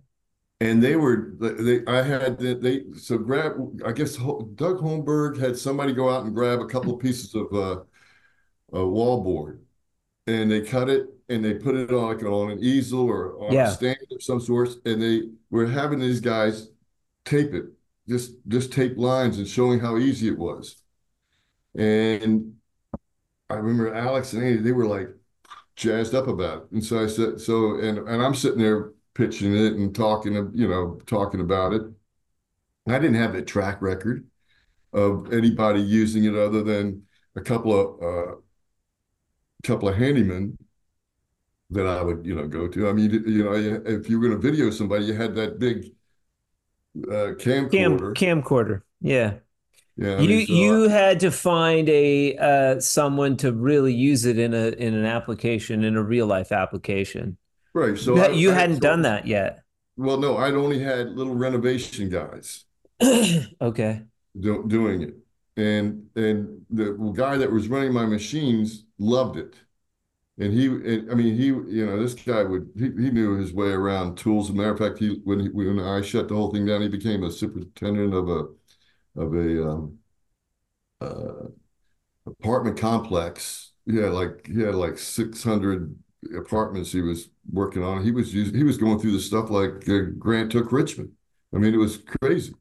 and 0.60 0.82
they 0.82 0.96
were 0.96 1.32
they 1.38 1.84
I 1.86 2.02
had 2.02 2.38
they 2.38 2.84
so 2.96 3.18
grab 3.18 3.56
I 3.84 3.92
guess 3.92 4.16
Doug 4.16 4.80
Holmberg 4.80 5.38
had 5.38 5.58
somebody 5.58 5.92
go 5.92 6.08
out 6.08 6.24
and 6.24 6.34
grab 6.34 6.60
a 6.60 6.66
couple 6.66 6.94
of 6.94 7.00
pieces 7.00 7.34
of 7.34 7.52
uh, 7.52 7.82
a 8.72 8.78
wallboard, 8.78 9.60
and 10.26 10.50
they 10.50 10.62
cut 10.62 10.88
it 10.88 11.08
and 11.28 11.44
they 11.44 11.54
put 11.54 11.74
it 11.74 11.90
on 11.90 12.14
like 12.14 12.22
on 12.22 12.50
an 12.50 12.58
easel 12.60 13.00
or 13.00 13.46
on 13.46 13.52
yeah. 13.52 13.68
a 13.68 13.72
stand 13.72 13.98
of 14.10 14.22
some 14.22 14.40
sort, 14.40 14.70
and 14.84 15.00
they 15.00 15.22
were 15.50 15.66
having 15.66 15.98
these 15.98 16.20
guys 16.20 16.70
tape 17.24 17.52
it, 17.54 17.66
just 18.08 18.32
just 18.48 18.72
tape 18.72 18.96
lines 18.96 19.38
and 19.38 19.48
showing 19.48 19.80
how 19.80 19.96
easy 19.96 20.28
it 20.28 20.38
was, 20.38 20.82
and 21.74 22.54
I 23.50 23.54
remember 23.54 23.94
Alex 23.94 24.32
and 24.32 24.42
Andy 24.42 24.62
they 24.62 24.72
were 24.72 24.86
like 24.86 25.08
jazzed 25.76 26.14
up 26.14 26.28
about 26.28 26.64
it, 26.64 26.72
and 26.72 26.84
so 26.84 27.02
I 27.02 27.06
said 27.06 27.40
so 27.40 27.78
and 27.80 27.98
and 27.98 28.22
I'm 28.22 28.34
sitting 28.34 28.58
there 28.58 28.92
pitching 29.16 29.56
it 29.56 29.72
and 29.72 29.94
talking, 29.94 30.34
you 30.54 30.68
know, 30.68 31.00
talking 31.06 31.40
about 31.40 31.72
it. 31.72 31.82
I 32.86 32.98
didn't 32.98 33.14
have 33.16 33.34
a 33.34 33.42
track 33.42 33.80
record 33.80 34.26
of 34.92 35.32
anybody 35.32 35.80
using 35.80 36.24
it 36.24 36.34
other 36.36 36.62
than 36.62 37.02
a 37.34 37.40
couple 37.40 37.72
of 37.78 38.02
uh, 38.02 38.34
couple 39.64 39.88
of 39.88 39.96
handymen 39.96 40.56
that 41.70 41.86
I 41.86 42.02
would, 42.02 42.24
you 42.24 42.34
know, 42.34 42.46
go 42.46 42.68
to. 42.68 42.88
I 42.88 42.92
mean, 42.92 43.10
you 43.10 43.44
know, 43.44 43.52
if 43.52 44.08
you 44.08 44.20
were 44.20 44.28
going 44.28 44.40
to 44.40 44.50
video 44.50 44.70
somebody, 44.70 45.06
you 45.06 45.14
had 45.14 45.34
that 45.34 45.58
big 45.58 45.92
uh, 47.04 47.34
camcorder. 47.38 48.14
Cam, 48.14 48.42
camcorder, 48.42 48.82
yeah. 49.00 49.34
Yeah, 49.98 50.20
you 50.20 50.28
mean, 50.28 50.46
so 50.46 50.52
you 50.52 50.84
I, 50.86 50.88
had 50.90 51.20
to 51.20 51.30
find 51.30 51.88
a 51.88 52.36
uh, 52.36 52.80
someone 52.80 53.36
to 53.38 53.52
really 53.52 53.94
use 53.94 54.26
it 54.26 54.38
in 54.38 54.52
a 54.52 54.68
in 54.68 54.92
an 54.92 55.06
application 55.06 55.84
in 55.84 55.96
a 55.96 56.02
real 56.02 56.26
life 56.26 56.52
application. 56.52 57.38
Right. 57.72 57.96
So 57.96 58.16
you, 58.16 58.22
I, 58.22 58.28
you 58.28 58.50
hadn't 58.50 58.76
so, 58.76 58.80
done 58.80 59.02
that 59.02 59.26
yet. 59.26 59.62
Well, 59.96 60.18
no, 60.18 60.36
I'd 60.36 60.52
only 60.52 60.78
had 60.80 61.12
little 61.12 61.34
renovation 61.34 62.10
guys. 62.10 62.66
okay. 63.60 64.02
Do, 64.38 64.64
doing 64.68 65.00
it, 65.00 65.14
and 65.56 66.08
and 66.14 66.60
the 66.68 66.92
guy 67.16 67.38
that 67.38 67.50
was 67.50 67.68
running 67.68 67.94
my 67.94 68.04
machines 68.04 68.84
loved 68.98 69.38
it, 69.38 69.54
and 70.38 70.52
he, 70.52 70.66
and, 70.66 71.10
I 71.10 71.14
mean, 71.14 71.34
he, 71.36 71.46
you 71.46 71.86
know, 71.86 72.00
this 72.00 72.14
guy 72.14 72.42
would 72.42 72.70
he, 72.76 72.84
he 72.84 73.10
knew 73.10 73.36
his 73.36 73.52
way 73.52 73.68
around 73.68 74.16
tools. 74.16 74.48
As 74.48 74.54
a 74.54 74.58
matter 74.58 74.72
of 74.72 74.78
fact, 74.78 74.98
he 74.98 75.20
when 75.24 75.40
he, 75.40 75.48
when 75.48 75.80
I 75.80 76.02
shut 76.02 76.28
the 76.28 76.34
whole 76.34 76.52
thing 76.52 76.66
down, 76.66 76.82
he 76.82 76.88
became 76.88 77.24
a 77.24 77.30
superintendent 77.32 78.14
of 78.14 78.28
a 78.28 78.46
of 79.20 79.34
a 79.34 79.68
um, 79.68 79.98
uh, 81.00 81.48
apartment 82.26 82.78
complex. 82.78 83.72
Yeah, 83.86 84.06
like 84.08 84.46
he 84.46 84.62
had 84.62 84.74
like 84.74 84.98
six 84.98 85.42
hundred 85.44 85.96
apartments 86.36 86.92
he 86.92 87.02
was 87.02 87.30
working 87.52 87.82
on. 87.84 88.04
He 88.04 88.12
was 88.12 88.34
using, 88.34 88.54
he 88.54 88.64
was 88.64 88.78
going 88.78 88.98
through 88.98 89.12
the 89.12 89.20
stuff 89.20 89.50
like 89.50 89.88
uh, 89.88 90.10
Grant 90.18 90.52
took 90.52 90.72
Richmond. 90.72 91.12
I 91.54 91.58
mean, 91.58 91.74
it 91.74 91.78
was 91.78 91.98
crazy. 91.98 92.54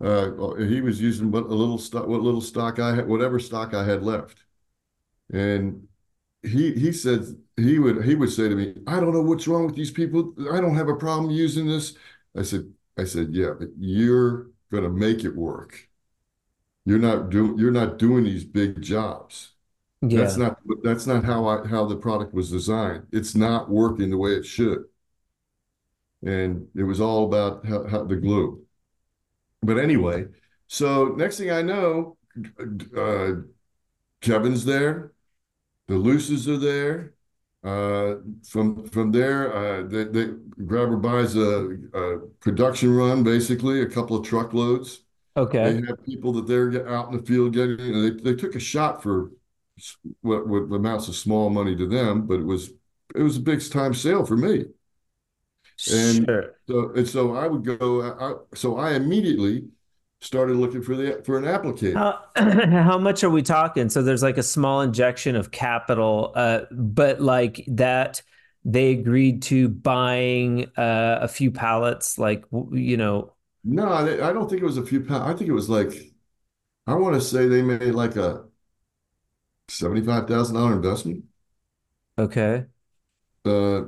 Uh, 0.00 0.54
he 0.56 0.80
was 0.80 1.00
using 1.00 1.30
what 1.30 1.44
a 1.44 1.54
little 1.54 1.78
stock, 1.78 2.08
what 2.08 2.22
little 2.22 2.40
stock 2.40 2.80
I 2.80 2.96
had, 2.96 3.08
whatever 3.08 3.38
stock 3.38 3.72
I 3.72 3.84
had 3.84 4.02
left, 4.02 4.38
and 5.32 5.88
he 6.42 6.72
he 6.74 6.92
said 6.92 7.22
he 7.56 7.78
would 7.78 8.04
he 8.04 8.14
would 8.14 8.30
say 8.32 8.48
to 8.48 8.54
me, 8.54 8.74
"I 8.86 9.00
don't 9.00 9.12
know 9.12 9.22
what's 9.22 9.46
wrong 9.48 9.66
with 9.66 9.76
these 9.76 9.90
people. 9.90 10.34
I 10.52 10.60
don't 10.60 10.74
have 10.76 10.88
a 10.88 10.96
problem 10.96 11.30
using 11.30 11.66
this." 11.66 11.96
I 12.36 12.42
said, 12.42 12.72
"I 12.96 13.04
said, 13.04 13.28
yeah, 13.32 13.52
but 13.58 13.68
you're 13.78 14.50
going 14.70 14.84
to 14.84 14.90
make 14.90 15.24
it 15.24 15.36
work. 15.36 15.88
You're 16.84 16.98
not 16.98 17.30
doing 17.30 17.58
you're 17.58 17.70
not 17.72 17.98
doing 17.98 18.24
these 18.24 18.44
big 18.44 18.82
jobs." 18.82 19.52
Yeah. 20.02 20.18
That's 20.20 20.36
not 20.36 20.58
that's 20.82 21.06
not 21.06 21.24
how 21.24 21.46
I 21.46 21.66
how 21.66 21.86
the 21.86 21.96
product 21.96 22.34
was 22.34 22.50
designed. 22.50 23.06
It's 23.12 23.34
not 23.34 23.70
working 23.70 24.10
the 24.10 24.18
way 24.18 24.32
it 24.32 24.44
should. 24.46 24.84
And 26.24 26.68
it 26.76 26.84
was 26.84 27.00
all 27.00 27.24
about 27.26 27.66
how, 27.66 27.86
how 27.88 28.04
the 28.04 28.16
glue. 28.16 28.64
But 29.62 29.78
anyway, 29.78 30.26
so 30.66 31.14
next 31.16 31.38
thing 31.38 31.50
I 31.50 31.62
know, 31.62 32.16
uh, 32.96 33.32
Kevin's 34.20 34.64
there, 34.64 35.11
the 35.92 35.98
Luces 35.98 36.48
are 36.48 36.56
there. 36.56 37.12
Uh, 37.62 38.16
from 38.48 38.88
from 38.88 39.12
there, 39.12 39.54
uh, 39.54 39.82
they, 39.86 40.04
they, 40.04 40.30
Grabber 40.66 40.96
buys 40.96 41.36
a, 41.36 41.76
a, 41.94 42.18
production 42.40 42.92
run, 42.92 43.22
basically 43.22 43.82
a 43.82 43.86
couple 43.86 44.16
of 44.16 44.26
truckloads. 44.26 45.04
Okay. 45.36 45.74
They 45.74 45.86
have 45.86 46.04
people 46.04 46.32
that 46.32 46.48
they're 46.48 46.88
out 46.88 47.12
in 47.12 47.18
the 47.18 47.22
field 47.22 47.52
getting. 47.52 47.76
They 47.76 48.10
they 48.10 48.34
took 48.34 48.56
a 48.56 48.60
shot 48.60 49.00
for 49.02 49.30
what, 50.22 50.48
what 50.48 50.62
amounts 50.74 51.06
of 51.06 51.14
small 51.14 51.50
money 51.50 51.76
to 51.76 51.86
them, 51.86 52.26
but 52.26 52.40
it 52.40 52.44
was 52.44 52.72
it 53.14 53.22
was 53.22 53.36
a 53.36 53.40
big 53.40 53.62
time 53.70 53.94
sale 53.94 54.24
for 54.26 54.36
me. 54.36 54.64
And 55.92 56.24
sure. 56.26 56.56
so 56.68 56.90
and 56.96 57.08
so 57.08 57.36
I 57.36 57.46
would 57.46 57.64
go. 57.64 58.02
I, 58.02 58.56
so 58.56 58.76
I 58.76 58.94
immediately 58.94 59.66
started 60.22 60.56
looking 60.56 60.82
for 60.82 60.96
the 60.96 61.20
for 61.24 61.36
an 61.36 61.44
applicator. 61.44 61.94
How, 61.94 62.24
how 62.84 62.98
much 62.98 63.24
are 63.24 63.30
we 63.30 63.42
talking? 63.42 63.90
So 63.90 64.02
there's 64.02 64.22
like 64.22 64.38
a 64.38 64.42
small 64.42 64.80
injection 64.80 65.36
of 65.36 65.50
capital, 65.50 66.32
uh, 66.34 66.62
but 66.70 67.20
like 67.20 67.64
that 67.68 68.22
they 68.64 68.92
agreed 68.92 69.42
to 69.42 69.68
buying 69.68 70.70
uh, 70.76 71.18
a 71.20 71.28
few 71.28 71.50
pallets, 71.50 72.18
like 72.18 72.44
you 72.72 72.96
know. 72.96 73.32
No, 73.64 73.92
I, 73.92 74.32
don't 74.32 74.48
think 74.48 74.62
it 74.62 74.66
was 74.66 74.78
a 74.78 74.84
few 74.84 75.02
pallets. 75.02 75.34
I 75.34 75.36
think 75.36 75.48
it 75.48 75.54
was 75.54 75.68
like 75.68 76.12
I 76.86 76.94
want 76.94 77.14
to 77.14 77.20
say 77.20 77.46
they 77.46 77.62
made 77.62 77.94
like 77.94 78.16
a 78.16 78.44
seventy-five 79.68 80.28
thousand 80.28 80.56
dollar 80.56 80.72
investment. 80.72 81.24
Okay. 82.18 82.66
Uh, 83.44 83.82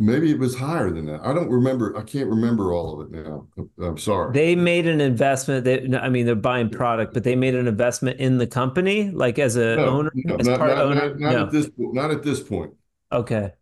maybe 0.00 0.30
it 0.30 0.38
was 0.38 0.56
higher 0.56 0.90
than 0.90 1.06
that. 1.06 1.20
I 1.22 1.32
don't 1.32 1.50
remember. 1.50 1.96
I 1.96 2.02
can't 2.02 2.28
remember 2.28 2.72
all 2.72 3.00
of 3.00 3.06
it 3.06 3.24
now. 3.24 3.46
I'm 3.80 3.98
sorry. 3.98 4.32
They 4.32 4.56
made 4.56 4.88
an 4.88 5.00
investment. 5.00 5.64
That 5.66 6.02
I 6.02 6.08
mean, 6.08 6.26
they're 6.26 6.34
buying 6.34 6.70
product, 6.70 7.14
but 7.14 7.22
they 7.22 7.36
made 7.36 7.54
an 7.54 7.68
investment 7.68 8.18
in 8.18 8.38
the 8.38 8.46
company, 8.46 9.10
like 9.10 9.38
as 9.38 9.56
a 9.56 9.76
no, 9.76 9.84
owner, 9.86 10.10
no, 10.14 10.36
as 10.36 10.46
not, 10.46 10.58
part 10.58 10.70
not, 10.70 10.84
owner. 10.84 10.94
Not, 10.94 11.20
not 11.20 11.32
no. 11.32 11.42
at 11.44 11.52
this. 11.52 11.70
Not 11.76 12.10
at 12.10 12.22
this 12.22 12.40
point. 12.40 12.72
Okay. 13.12 13.52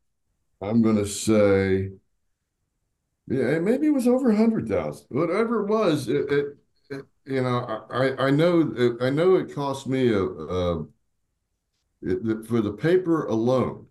I'm 0.60 0.82
going 0.82 0.96
to 0.96 1.06
say, 1.06 1.90
yeah, 3.28 3.58
maybe 3.58 3.88
it 3.88 3.94
was 3.94 4.08
over 4.08 4.30
a 4.30 4.36
hundred 4.36 4.68
thousand. 4.68 5.06
Whatever 5.10 5.64
it 5.64 5.68
was, 5.68 6.08
it, 6.08 6.30
it, 6.32 6.46
it, 6.90 7.04
you 7.26 7.42
know, 7.42 7.84
I 7.90 8.26
I 8.26 8.30
know 8.30 8.96
I 9.00 9.10
know 9.10 9.36
it 9.36 9.54
cost 9.54 9.86
me 9.86 10.12
a, 10.12 10.22
a 10.22 10.86
it, 12.00 12.46
for 12.46 12.60
the 12.60 12.72
paper 12.72 13.26
alone, 13.26 13.87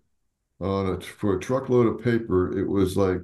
on 0.60 0.88
a, 0.96 1.02
for 1.02 1.36
a 1.36 1.40
truckload 1.40 1.88
of 1.88 2.04
paper, 2.04 2.58
it 2.58 2.68
was 2.68 2.98
like 2.98 3.22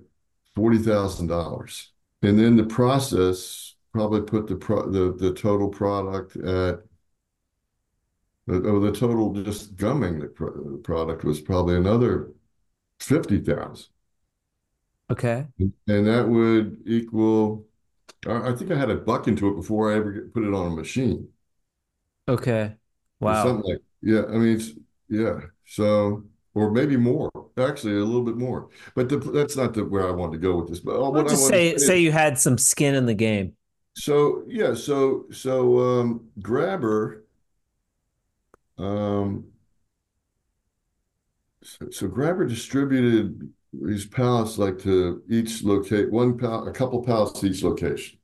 forty 0.56 0.78
thousand 0.78 1.28
dollars, 1.28 1.92
and 2.22 2.38
then 2.38 2.56
the 2.58 2.66
process 2.66 3.76
probably 3.92 4.22
put 4.22 4.48
the 4.48 4.56
pro, 4.56 4.90
the 4.90 5.14
the 5.14 5.34
total 5.34 5.70
product 5.70 6.36
at 6.38 6.80
oh, 8.50 8.80
the 8.80 8.92
total 8.92 9.34
just 9.44 9.76
gumming 9.76 10.20
the, 10.20 10.28
pro, 10.28 10.52
the 10.52 10.78
product 10.78 11.24
was 11.24 11.42
probably 11.42 11.76
another 11.76 12.32
fifty 13.00 13.40
thousand. 13.40 13.88
Okay, 15.10 15.46
and 15.60 16.08
that 16.08 16.28
would 16.28 16.82
equal. 16.86 17.66
I 18.26 18.54
think 18.54 18.72
I 18.72 18.78
had 18.78 18.90
a 18.90 18.96
buck 18.96 19.28
into 19.28 19.50
it 19.50 19.56
before 19.56 19.92
I 19.92 19.98
ever 19.98 20.30
put 20.34 20.44
it 20.44 20.54
on 20.54 20.72
a 20.72 20.76
machine. 20.76 21.28
Okay. 22.28 22.76
Wow. 23.20 23.44
Something 23.44 23.72
like 23.72 23.82
yeah, 24.02 24.24
I 24.26 24.38
mean, 24.38 24.62
yeah. 25.10 25.40
So, 25.66 26.24
or 26.56 26.72
maybe 26.72 26.98
more. 26.98 27.32
Actually, 27.58 27.94
a 27.94 28.04
little 28.04 28.24
bit 28.24 28.38
more. 28.38 28.70
But 28.96 29.10
the, 29.10 29.18
that's 29.18 29.56
not 29.56 29.74
the, 29.74 29.86
where 29.86 30.08
I 30.08 30.12
want 30.12 30.32
to 30.34 30.38
go 30.38 30.58
with 30.58 30.70
this. 30.70 30.80
But 30.80 30.96
uh, 30.96 31.10
what 31.10 31.28
just 31.28 31.48
say 31.48 31.78
say, 31.78 31.78
say 31.78 32.00
you 32.00 32.12
had 32.12 32.38
some 32.38 32.58
skin 32.58 32.96
in 32.96 33.06
the 33.06 33.14
game. 33.14 33.54
So 33.96 34.44
yeah, 34.48 34.74
so 34.74 35.26
so 35.32 35.80
um, 35.80 36.28
Grabber, 36.42 37.26
um, 38.78 39.46
so, 41.62 41.90
so 41.92 42.08
Grabber 42.08 42.46
distributed 42.46 43.52
these 43.72 44.06
pallets 44.06 44.58
like 44.58 44.80
to 44.80 45.24
each 45.30 45.64
locate 45.64 46.12
one 46.12 46.38
pallet, 46.38 46.68
a 46.68 46.72
couple 46.72 47.04
pallets 47.04 47.40
to 47.40 47.48
each 47.48 47.64
location. 47.64 48.20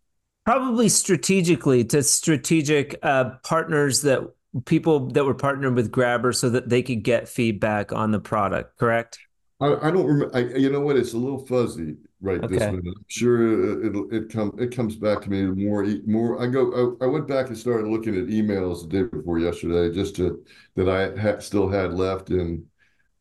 Probably 0.46 0.90
strategically 0.90 1.84
to 1.86 2.02
strategic 2.02 2.98
uh, 3.04 3.32
partners 3.44 4.02
that 4.02 4.28
people 4.66 5.08
that 5.12 5.26
were 5.26 5.34
partnered 5.36 5.76
with 5.76 5.92
Grabber 5.92 6.34
so 6.34 6.50
that 6.50 6.70
they 6.70 6.82
could 6.84 7.04
get 7.04 7.30
feedback 7.30 7.92
on 7.94 8.12
the 8.12 8.20
product, 8.20 8.78
correct? 8.78 9.20
I, 9.60 9.90
I 9.90 9.92
don't 9.92 10.06
remember. 10.06 10.36
I, 10.36 10.40
you 10.58 10.70
know 10.72 10.80
what? 10.82 10.96
It's 10.98 11.14
a 11.14 11.18
little 11.18 11.46
fuzzy 11.46 11.98
right 12.22 12.46
this 12.48 12.68
Okay. 12.68 12.70
minute. 12.70 12.86
I'm 12.88 13.04
sure 13.08 13.84
it'll 13.86 14.10
it 14.14 14.30
come 14.30 14.56
it 14.58 14.74
comes 14.76 14.96
back 14.96 15.22
to 15.24 15.30
me 15.30 15.44
more 15.46 15.84
more. 16.06 16.42
I 16.42 16.48
go. 16.48 16.96
I, 17.02 17.06
I 17.06 17.08
went 17.08 17.28
back 17.28 17.48
and 17.48 17.58
started 17.58 17.88
looking 17.90 18.16
at 18.16 18.28
emails 18.28 18.82
the 18.82 18.88
day 18.88 19.04
before 19.04 19.40
yesterday, 19.40 19.94
just 19.94 20.16
to 20.18 20.44
that 20.76 20.88
I 20.90 21.20
had 21.20 21.44
still 21.44 21.70
had 21.70 21.94
left, 21.94 22.30
and 22.30 22.66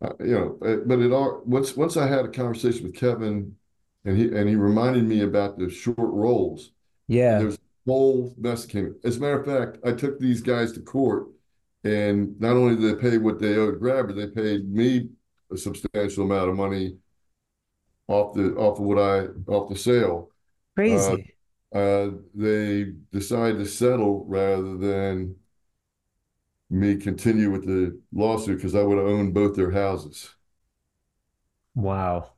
uh, 0.02 0.12
you 0.20 0.32
know. 0.34 0.58
uh, 0.66 0.76
But 0.86 1.00
it 1.00 1.12
all 1.12 1.42
once 1.46 1.76
once 1.76 1.96
I 1.96 2.06
had 2.08 2.24
a 2.26 2.28
conversation 2.30 2.84
with 2.84 2.96
Kevin, 2.96 3.56
and 4.04 4.16
he 4.18 4.26
and 4.26 4.48
he 4.48 4.56
reminded 4.56 5.04
me 5.04 5.22
about 5.22 5.58
the 5.58 5.70
short 5.70 5.96
rolls. 5.98 6.72
Yeah. 7.08 7.38
There's 7.38 7.58
whole 7.88 8.34
mess 8.38 8.66
came. 8.66 8.94
As 9.04 9.16
a 9.16 9.20
matter 9.20 9.40
of 9.40 9.46
fact, 9.46 9.84
I 9.84 9.92
took 9.92 10.18
these 10.18 10.40
guys 10.40 10.72
to 10.72 10.80
court, 10.80 11.28
and 11.84 12.38
not 12.40 12.56
only 12.56 12.76
did 12.76 12.98
they 12.98 13.10
pay 13.10 13.18
what 13.18 13.38
they 13.38 13.56
owed 13.56 13.80
Grabber, 13.80 14.12
they 14.12 14.26
paid 14.26 14.70
me 14.72 15.10
a 15.52 15.56
substantial 15.56 16.24
amount 16.24 16.50
of 16.50 16.56
money 16.56 16.96
off 18.06 18.34
the 18.34 18.54
off 18.54 18.78
of 18.78 18.84
what 18.84 18.98
I 18.98 19.26
off 19.50 19.68
the 19.68 19.76
sale. 19.76 20.30
Crazy. 20.74 21.34
Uh, 21.74 22.10
they 22.34 22.92
decided 23.12 23.58
to 23.58 23.66
settle 23.66 24.24
rather 24.26 24.76
than 24.78 25.36
me 26.70 26.96
continue 26.96 27.50
with 27.50 27.66
the 27.66 27.98
lawsuit 28.12 28.56
because 28.56 28.74
I 28.74 28.82
would 28.82 28.98
have 28.98 29.06
owned 29.06 29.34
both 29.34 29.54
their 29.54 29.70
houses. 29.70 30.34
Wow. 31.74 32.32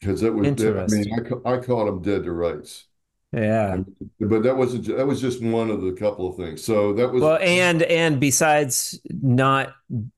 Because 0.00 0.20
that 0.20 0.32
was, 0.32 0.48
I 0.48 0.86
mean. 0.94 1.40
I, 1.44 1.54
I 1.54 1.58
caught 1.58 1.86
them 1.86 2.02
dead 2.02 2.24
to 2.24 2.32
rights. 2.32 2.85
Yeah. 3.32 3.78
But 4.20 4.42
that 4.44 4.56
wasn't 4.56 4.86
that 4.96 5.06
was 5.06 5.20
just 5.20 5.42
one 5.42 5.68
of 5.70 5.82
the 5.82 5.92
couple 5.92 6.28
of 6.30 6.36
things. 6.36 6.64
So 6.64 6.92
that 6.94 7.12
was 7.12 7.22
Well, 7.22 7.38
and 7.40 7.82
and 7.82 8.18
besides 8.20 8.98
not, 9.10 9.74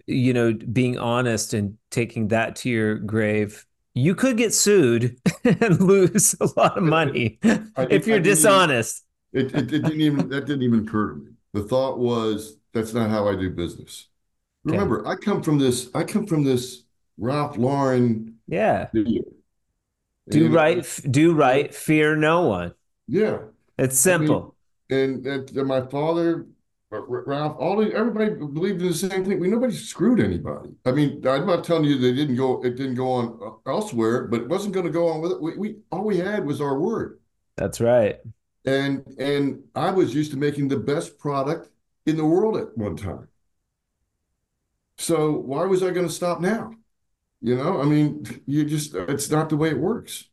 you 0.07 0.33
know, 0.33 0.53
being 0.53 0.99
honest 0.99 1.55
and 1.55 1.79
taking 1.90 2.29
that 2.29 2.57
to 2.57 2.71
your 2.71 2.94
grave, 2.97 3.64
you 3.94 4.14
could 4.14 4.37
get 4.37 4.55
sued 4.55 5.16
and 5.44 5.81
lose 5.81 6.35
a 6.40 6.49
lot 6.57 6.77
of 6.77 6.85
money 6.85 7.38
I 7.42 7.49
if 7.90 8.07
you're 8.07 8.18
didn't 8.18 8.18
even- 8.18 8.23
dishonest. 8.23 9.05
It, 9.33 9.47
it, 9.55 9.73
it 9.73 9.83
didn't 9.83 10.01
even 10.01 10.29
that 10.31 10.47
didn't 10.47 10.62
even 10.62 10.87
occur 10.87 11.11
to 11.14 11.16
me. 11.21 11.33
The 11.55 11.62
thought 11.64 11.99
was 11.99 12.57
that's 12.73 12.94
not 12.94 13.11
how 13.11 13.29
I 13.29 13.35
do 13.37 13.51
business. 13.51 14.07
Okay. 14.66 14.77
Remember, 14.77 15.07
I 15.07 15.16
come 15.16 15.42
from 15.42 15.59
this. 15.59 15.90
I 15.94 16.05
come 16.05 16.27
from 16.27 16.44
this 16.44 16.85
Ralph 17.18 17.57
Lauren 17.59 18.37
Yeah. 18.47 18.88
deal. 18.94 19.23
Do 20.31 20.44
And- 20.47 20.55
right, 20.55 21.01
do 21.11 21.33
right, 21.35 21.75
fear 21.75 22.14
no 22.16 22.47
one. 22.49 22.75
Yeah, 23.09 23.38
It's 23.79 24.07
I 24.07 24.18
mean, 24.18 24.29
simple. 24.29 24.57
and, 24.90 25.27
and, 25.27 25.66
my 25.66 25.81
father, 25.87 26.47
Ralph, 26.90 27.57
all 27.59 27.83
everybody 27.83 28.31
believed 28.31 28.83
in 28.83 28.88
the 28.88 28.94
same 28.94 29.25
thing. 29.25 29.40
We 29.40 29.49
nobody 29.49 29.75
screwed 29.75 30.21
anybody. 30.21 30.71
I 30.87 30.92
mean, 30.92 31.27
I'm 31.27 31.47
not 31.47 31.64
telling 31.64 31.85
you 31.85 31.99
they 31.99 32.12
didn't 32.12 32.37
go. 32.37 32.62
It 32.64 32.77
didn't 32.77 32.94
go 32.94 33.11
on 33.12 33.38
uh, 33.42 33.71
elsewhere, 33.71 34.27
but 34.27 34.40
it 34.40 34.49
wasn't 34.49 34.75
going 34.75 34.87
to 34.87 34.92
go 34.92 35.09
on 35.09 35.21
with 35.21 35.33
it. 35.33 35.40
We, 35.40 35.57
we 35.57 35.77
all 35.90 36.05
we 36.05 36.18
had 36.18 36.47
was 36.47 36.61
our 36.61 36.79
word. 36.79 37.18
That's 37.57 37.81
right. 37.81 38.21
And 38.64 39.07
and 39.18 39.62
I 39.75 39.90
was 39.90 40.14
used 40.14 40.31
to 40.33 40.38
making 40.38 40.68
the 40.68 40.79
best 40.79 41.18
product 41.18 41.71
in 42.07 42.16
the 42.16 42.25
world 42.25 42.57
at 42.57 42.77
one 42.77 42.97
time. 42.97 43.29
So 44.99 45.31
why 45.33 45.64
was 45.64 45.83
I 45.83 45.90
going 45.90 46.07
to 46.07 46.12
stop 46.12 46.40
now? 46.40 46.73
You 47.40 47.57
know, 47.57 47.81
I 47.81 47.85
mean, 47.85 48.25
you 48.47 48.64
just 48.64 48.94
it's 48.94 49.31
not 49.31 49.49
the 49.49 49.57
way 49.57 49.71
it 49.71 49.79
works. 49.79 50.29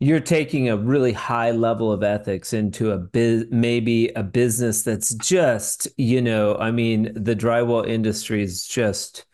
You're 0.00 0.20
taking 0.20 0.68
a 0.68 0.76
really 0.76 1.12
high 1.12 1.50
level 1.50 1.90
of 1.90 2.04
ethics 2.04 2.52
into 2.52 2.92
a 2.92 2.98
biz, 2.98 3.46
maybe 3.50 4.08
a 4.10 4.22
business 4.22 4.82
that's 4.84 5.12
just, 5.14 5.88
you 5.96 6.22
know, 6.22 6.54
I 6.56 6.70
mean, 6.70 7.12
the 7.14 7.34
drywall 7.34 7.86
industry 7.86 8.42
is 8.42 8.64
just, 8.66 9.24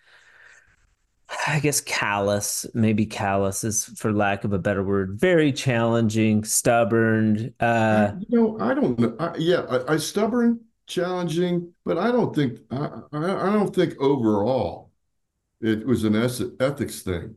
I 1.46 1.60
guess, 1.60 1.80
callous. 1.80 2.66
Maybe 2.74 3.06
callous 3.06 3.64
is, 3.64 3.84
for 3.84 4.12
lack 4.12 4.44
of 4.44 4.52
a 4.52 4.58
better 4.58 4.82
word, 4.84 5.18
very 5.18 5.52
challenging, 5.52 6.44
stubborn. 6.44 7.54
Uh, 7.60 8.12
You 8.18 8.26
know, 8.30 8.58
I 8.60 8.74
don't 8.74 8.98
know. 8.98 9.16
I, 9.18 9.36
yeah, 9.36 9.60
I, 9.62 9.94
I 9.94 9.96
stubborn, 9.96 10.60
challenging, 10.86 11.72
but 11.84 11.98
I 11.98 12.10
don't 12.12 12.34
think 12.34 12.60
I, 12.70 13.00
I 13.12 13.48
I 13.48 13.52
don't 13.52 13.74
think 13.74 13.98
overall 14.00 14.92
it 15.60 15.86
was 15.86 16.04
an 16.04 16.16
ethics 16.60 17.02
thing. 17.02 17.36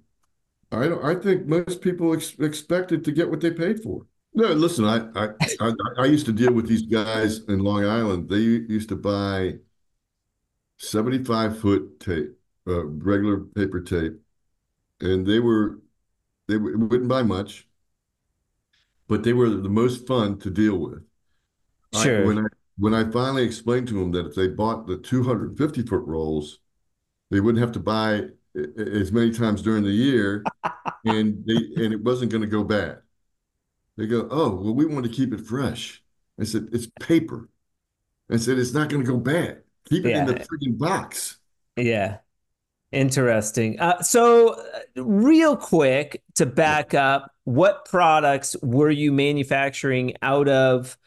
I 0.71 0.87
don't. 0.87 1.03
I 1.03 1.15
think 1.15 1.47
most 1.47 1.81
people 1.81 2.13
ex 2.13 2.35
expected 2.39 3.05
to 3.05 3.11
get 3.11 3.29
what 3.29 3.41
they 3.41 3.51
paid 3.51 3.81
for. 3.81 4.05
No, 4.33 4.51
listen, 4.53 4.85
I, 4.85 5.07
I 5.15 5.29
I 5.59 5.71
I 5.99 6.05
used 6.05 6.25
to 6.27 6.33
deal 6.33 6.53
with 6.53 6.67
these 6.67 6.83
guys 6.83 7.39
in 7.47 7.59
Long 7.59 7.85
Island. 7.85 8.29
They 8.29 8.37
used 8.37 8.89
to 8.89 8.95
buy 8.95 9.55
75 10.77 11.59
foot 11.59 11.99
tape, 11.99 12.37
uh, 12.67 12.85
regular 12.85 13.39
paper 13.39 13.81
tape, 13.81 14.13
and 15.01 15.25
they 15.25 15.39
were 15.39 15.79
they 16.47 16.57
wouldn't 16.57 17.09
buy 17.09 17.23
much, 17.23 17.67
but 19.07 19.23
they 19.23 19.33
were 19.33 19.49
the 19.49 19.69
most 19.69 20.05
fun 20.07 20.37
to 20.39 20.49
deal 20.49 20.77
with. 20.77 21.03
I, 21.93 22.03
Sure. 22.03 22.25
when 22.25 22.39
I 22.39 22.47
when 22.77 22.93
I 22.93 23.09
finally 23.09 23.43
explained 23.43 23.87
to 23.89 23.95
them 23.95 24.11
that 24.11 24.27
if 24.27 24.35
they 24.35 24.47
bought 24.47 24.87
the 24.87 24.97
250 24.97 25.81
foot 25.83 26.03
rolls, 26.05 26.59
they 27.31 27.39
wouldn't 27.39 27.61
have 27.61 27.71
to 27.73 27.79
buy 27.79 28.29
as 28.77 29.11
many 29.11 29.31
times 29.31 29.61
during 29.61 29.83
the 29.83 29.91
year, 29.91 30.43
and 31.05 31.45
they 31.45 31.83
and 31.83 31.93
it 31.93 32.03
wasn't 32.03 32.31
going 32.31 32.41
to 32.41 32.47
go 32.47 32.63
bad. 32.63 32.99
They 33.97 34.07
go, 34.07 34.27
oh 34.29 34.49
well, 34.55 34.73
we 34.73 34.85
want 34.85 35.05
to 35.05 35.11
keep 35.11 35.33
it 35.33 35.41
fresh. 35.41 36.03
I 36.39 36.43
said 36.43 36.69
it's 36.71 36.87
paper. 36.99 37.49
I 38.29 38.37
said 38.37 38.59
it's 38.59 38.73
not 38.73 38.89
going 38.89 39.03
to 39.03 39.11
go 39.11 39.17
bad. 39.17 39.63
Keep 39.85 40.05
it 40.05 40.15
in 40.15 40.25
the 40.25 40.35
freaking 40.35 40.77
box. 40.77 41.37
Yeah. 41.77 42.17
Interesting. 42.91 43.79
Uh, 43.79 44.01
so, 44.01 44.53
uh, 44.53 45.03
real 45.03 45.57
quick 45.57 46.23
to 46.35 46.45
back 46.45 46.93
up, 46.93 47.31
what 47.43 47.85
products 47.85 48.55
were 48.61 48.89
you 48.89 49.11
manufacturing 49.11 50.13
out 50.21 50.47
of? 50.47 50.97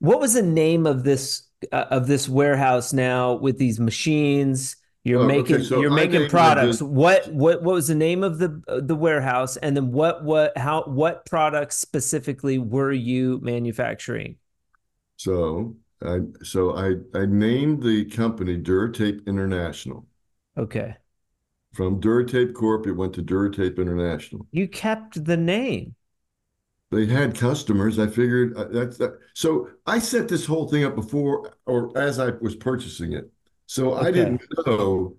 What 0.00 0.20
was 0.20 0.34
the 0.34 0.42
name 0.42 0.86
of 0.86 1.04
this 1.04 1.44
uh, 1.70 1.86
of 1.90 2.06
this 2.06 2.28
warehouse 2.28 2.92
now 2.92 3.34
with 3.34 3.58
these 3.58 3.78
machines? 3.78 4.76
You're 5.02 5.18
Oh, 5.18 5.40
okay, 5.40 5.58
making 5.58 5.62
so 5.62 5.80
you're 5.80 5.90
making 5.90 6.28
products. 6.28 6.82
What 6.82 7.32
what 7.32 7.62
what 7.62 7.74
was 7.74 7.88
the 7.88 7.94
name 7.94 8.22
of 8.22 8.38
the 8.38 8.62
uh, 8.68 8.80
the 8.80 8.94
warehouse? 8.94 9.56
And 9.56 9.76
then 9.76 9.92
what 9.92 10.24
what 10.24 10.56
how 10.58 10.82
what 10.84 11.24
products 11.26 11.76
specifically 11.76 12.58
were 12.58 12.92
you 12.92 13.40
manufacturing? 13.42 14.36
So 15.16 15.76
I 16.02 16.18
so 16.42 16.74
I 16.76 16.96
I 17.14 17.24
named 17.26 17.82
the 17.84 18.06
company 18.06 18.58
Duratape 18.58 19.24
International. 19.26 20.06
Okay. 20.56 20.96
From 21.72 22.00
Duratape 22.00 22.54
Corp, 22.54 22.86
it 22.86 22.92
went 22.92 23.12
to 23.14 23.24
Duratape 23.24 23.78
International. 23.78 24.46
You 24.52 24.68
kept 24.68 25.24
the 25.24 25.36
name. 25.36 25.96
They 26.90 27.06
had 27.06 27.36
customers. 27.36 27.98
I 27.98 28.08
figured 28.08 28.56
uh, 28.56 28.64
that's 28.64 28.98
that. 28.98 29.18
So 29.34 29.68
I 29.86 29.98
set 30.00 30.28
this 30.28 30.44
whole 30.46 30.68
thing 30.68 30.84
up 30.84 30.96
before 30.96 31.54
or 31.66 31.96
as 31.96 32.18
I 32.18 32.30
was 32.40 32.56
purchasing 32.56 33.12
it. 33.12 33.30
So 33.70 33.94
I 33.94 34.10
didn't 34.10 34.42
know 34.66 35.14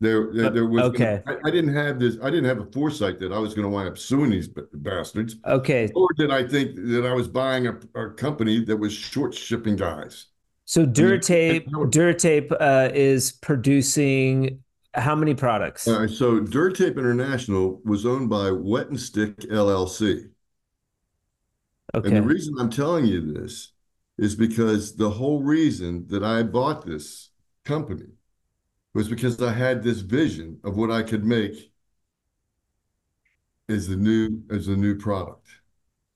there 0.00 0.32
there, 0.34 0.50
there 0.50 0.66
was 0.66 0.82
Okay. 0.86 1.22
I, 1.24 1.36
I 1.44 1.50
didn't 1.52 1.72
have 1.72 2.00
this. 2.00 2.16
I 2.20 2.30
didn't 2.30 2.46
have 2.46 2.58
a 2.58 2.66
foresight 2.72 3.20
that 3.20 3.32
I 3.32 3.38
was 3.38 3.54
going 3.54 3.62
to 3.62 3.68
wind 3.68 3.88
up 3.88 3.96
suing 3.96 4.30
these 4.30 4.48
b- 4.48 4.62
bastards. 4.72 5.36
Okay. 5.46 5.88
Or 5.94 6.08
did 6.16 6.32
I 6.32 6.42
think 6.42 6.74
that 6.74 7.06
I 7.06 7.12
was 7.12 7.28
buying 7.28 7.68
a, 7.68 7.78
a 7.94 8.10
company 8.10 8.64
that 8.64 8.76
was 8.76 8.92
short 8.92 9.34
shipping 9.34 9.76
guys? 9.76 10.26
So 10.64 10.84
Duratape, 10.84 11.68
I 11.68 11.70
Duratape 11.70 12.50
uh, 12.58 12.90
is 12.92 13.30
producing 13.30 14.58
how 14.94 15.14
many 15.14 15.36
products? 15.36 15.86
Uh, 15.86 16.08
so 16.08 16.40
Duratape 16.40 16.98
International 16.98 17.80
was 17.84 18.04
owned 18.04 18.28
by 18.28 18.50
Wet 18.50 18.88
and 18.88 18.98
Stick 18.98 19.38
LLC. 19.42 20.28
Okay. 21.94 22.08
And 22.08 22.16
the 22.16 22.22
reason 22.22 22.56
I'm 22.58 22.70
telling 22.70 23.06
you 23.06 23.32
this 23.32 23.70
is 24.18 24.34
because 24.34 24.96
the 24.96 25.10
whole 25.10 25.40
reason 25.40 26.08
that 26.08 26.24
I 26.24 26.42
bought 26.42 26.84
this 26.84 27.28
company 27.64 28.06
was 28.94 29.08
because 29.08 29.40
I 29.42 29.52
had 29.52 29.82
this 29.84 30.00
vision 30.00 30.60
of 30.64 30.76
what 30.76 30.90
I 30.92 31.02
could 31.02 31.24
make 31.24 31.72
as 33.68 33.88
the 33.88 33.96
new 33.96 34.42
as 34.50 34.68
a 34.68 34.76
new 34.76 34.96
product, 34.96 35.48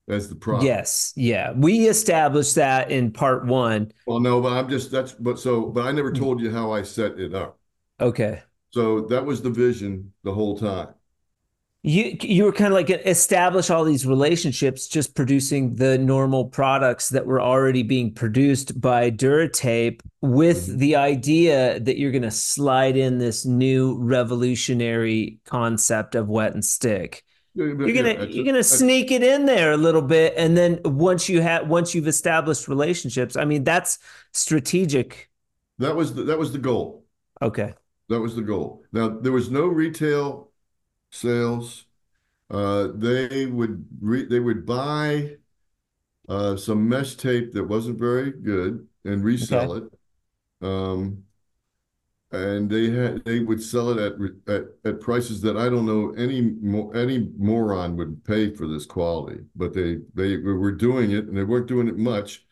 as 0.09 0.29
the 0.29 0.37
product. 0.37 0.83
Yes. 0.83 1.13
Yeah. 1.17 1.53
We 1.53 1.89
established 1.89 2.55
that 2.55 2.91
in 2.91 3.13
part 3.13 3.47
one. 3.47 3.93
Well, 4.07 4.21
no, 4.21 4.41
but 4.41 4.53
I'm 4.53 4.69
just 4.69 4.91
that's 4.91 5.13
but 5.13 5.39
so 5.39 5.67
but 5.67 5.85
I 5.87 5.93
never 5.93 6.13
Hmm. 6.13 6.13
told 6.13 6.41
you 6.41 6.51
how 6.51 6.73
I 6.73 6.83
set 6.83 7.19
it 7.21 7.35
up. 7.35 7.59
Okay. 8.01 8.43
So 8.71 9.01
that 9.09 9.27
was 9.27 9.43
the 9.43 9.51
vision 9.51 10.13
the 10.23 10.33
whole 10.35 10.57
time. 10.57 10.95
You 11.89 12.17
you 12.21 12.43
were 12.43 12.51
kind 12.53 12.67
of 12.67 12.73
like 12.73 12.91
establish 12.91 13.71
all 13.71 13.85
these 13.85 14.05
relationships, 14.05 14.89
just 14.89 15.15
producing 15.15 15.77
the 15.77 15.97
normal 15.99 16.47
products 16.47 17.11
that 17.11 17.27
were 17.27 17.41
already 17.41 17.85
being 17.85 18.13
produced 18.13 18.81
by 18.81 19.09
Duratape, 19.13 20.01
with 20.21 20.67
Mhm. 20.67 20.79
the 20.79 20.97
idea 20.97 21.79
that 21.79 21.97
you're 21.97 22.11
going 22.11 22.23
to 22.23 22.31
slide 22.33 22.97
in 22.97 23.19
this 23.19 23.47
new 23.47 23.97
revolutionary 24.01 25.39
concept 25.45 26.17
of 26.17 26.29
wet 26.29 26.55
and 26.55 26.65
stick. 26.65 27.23
You're 27.55 27.77
gonna 27.77 28.27
you're 28.27 28.45
gonna 28.45 28.65
sneak 28.65 29.13
it 29.13 29.23
in 29.23 29.47
there 29.47 29.71
a 29.71 29.77
little 29.77 30.03
bit, 30.03 30.35
and 30.37 30.57
then 30.57 30.81
once 30.85 31.29
you 31.29 31.41
have 31.41 31.69
once 31.69 31.95
you've 31.95 32.09
established 32.09 32.67
relationships, 32.67 33.37
I 33.37 33.45
mean 33.45 33.63
that's 33.63 33.99
strategic. 34.33 35.31
that 35.79 35.95
was 35.95 36.15
the, 36.15 36.25
that 36.25 36.39
was 36.39 36.51
the 36.51 36.59
goal. 36.59 37.05
Okay. 37.41 37.75
That 38.09 38.21
was 38.21 38.35
the 38.35 38.43
goal. 38.43 38.83
Now, 38.93 39.09
there 39.09 39.33
was 39.33 39.51
no 39.51 39.67
retail 39.67 40.51
sales. 41.17 41.87
Uh, 42.51 42.89
they 42.95 43.47
would 43.47 43.87
re- 44.01 44.27
they 44.27 44.41
would 44.41 44.67
buy 44.67 45.37
uh, 46.29 46.57
some 46.57 46.89
mesh 46.89 47.17
tape 47.17 47.53
that 47.55 47.65
wasn't 47.65 47.99
very 47.99 48.33
good 48.33 48.87
and 49.05 49.25
resell 49.25 49.73
Okay. 49.73 49.75
it. 49.75 49.85
Um, 50.63 51.25
and 52.33 52.69
they 52.69 52.91
had 52.91 53.25
they 53.25 53.41
would 53.41 53.63
sell 53.63 53.91
it 53.91 53.99
at 53.99 54.15
at 54.53 54.65
at 54.85 55.01
prices 55.01 55.41
that 55.43 55.57
I 55.57 55.69
don't 55.69 55.87
know 55.87 56.11
any 56.13 56.41
mo 56.43 56.91
any 56.91 57.31
moron 57.39 57.97
would 57.97 58.25
pay 58.25 58.53
for 58.55 58.67
this 58.67 58.85
quality, 58.87 59.45
but 59.55 59.73
they 59.75 59.99
they 60.15 60.37
were 60.37 60.73
doing 60.73 61.13
it 61.13 61.27
and 61.27 61.37
they 61.37 61.45
weren't 61.45 61.69
doing 61.69 61.89
it 61.89 61.97
much. 61.97 62.45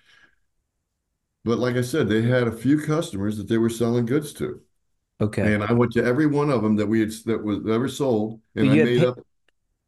But 1.44 1.58
like 1.60 1.76
I 1.76 1.82
said, 1.82 2.08
they 2.08 2.22
had 2.22 2.48
a 2.48 2.52
few 2.52 2.76
customers 2.80 3.36
that 3.38 3.46
they 3.48 3.56
were 3.58 3.70
selling 3.70 4.04
goods 4.04 4.32
to. 4.34 4.62
Okay. 5.20 5.56
And 5.56 5.62
I 5.62 5.72
went 5.72 5.92
to 5.92 6.04
every 6.04 6.26
one 6.26 6.50
of 6.50 6.62
them 6.62 6.76
that 6.76 6.86
we 6.86 7.00
had 7.00 7.10
that 7.26 7.42
was 7.44 7.58
ever 7.68 7.88
sold, 7.88 8.40
and 8.56 8.70
I 8.70 8.76
made 8.76 9.04
pa- 9.04 9.04
up. 9.04 9.18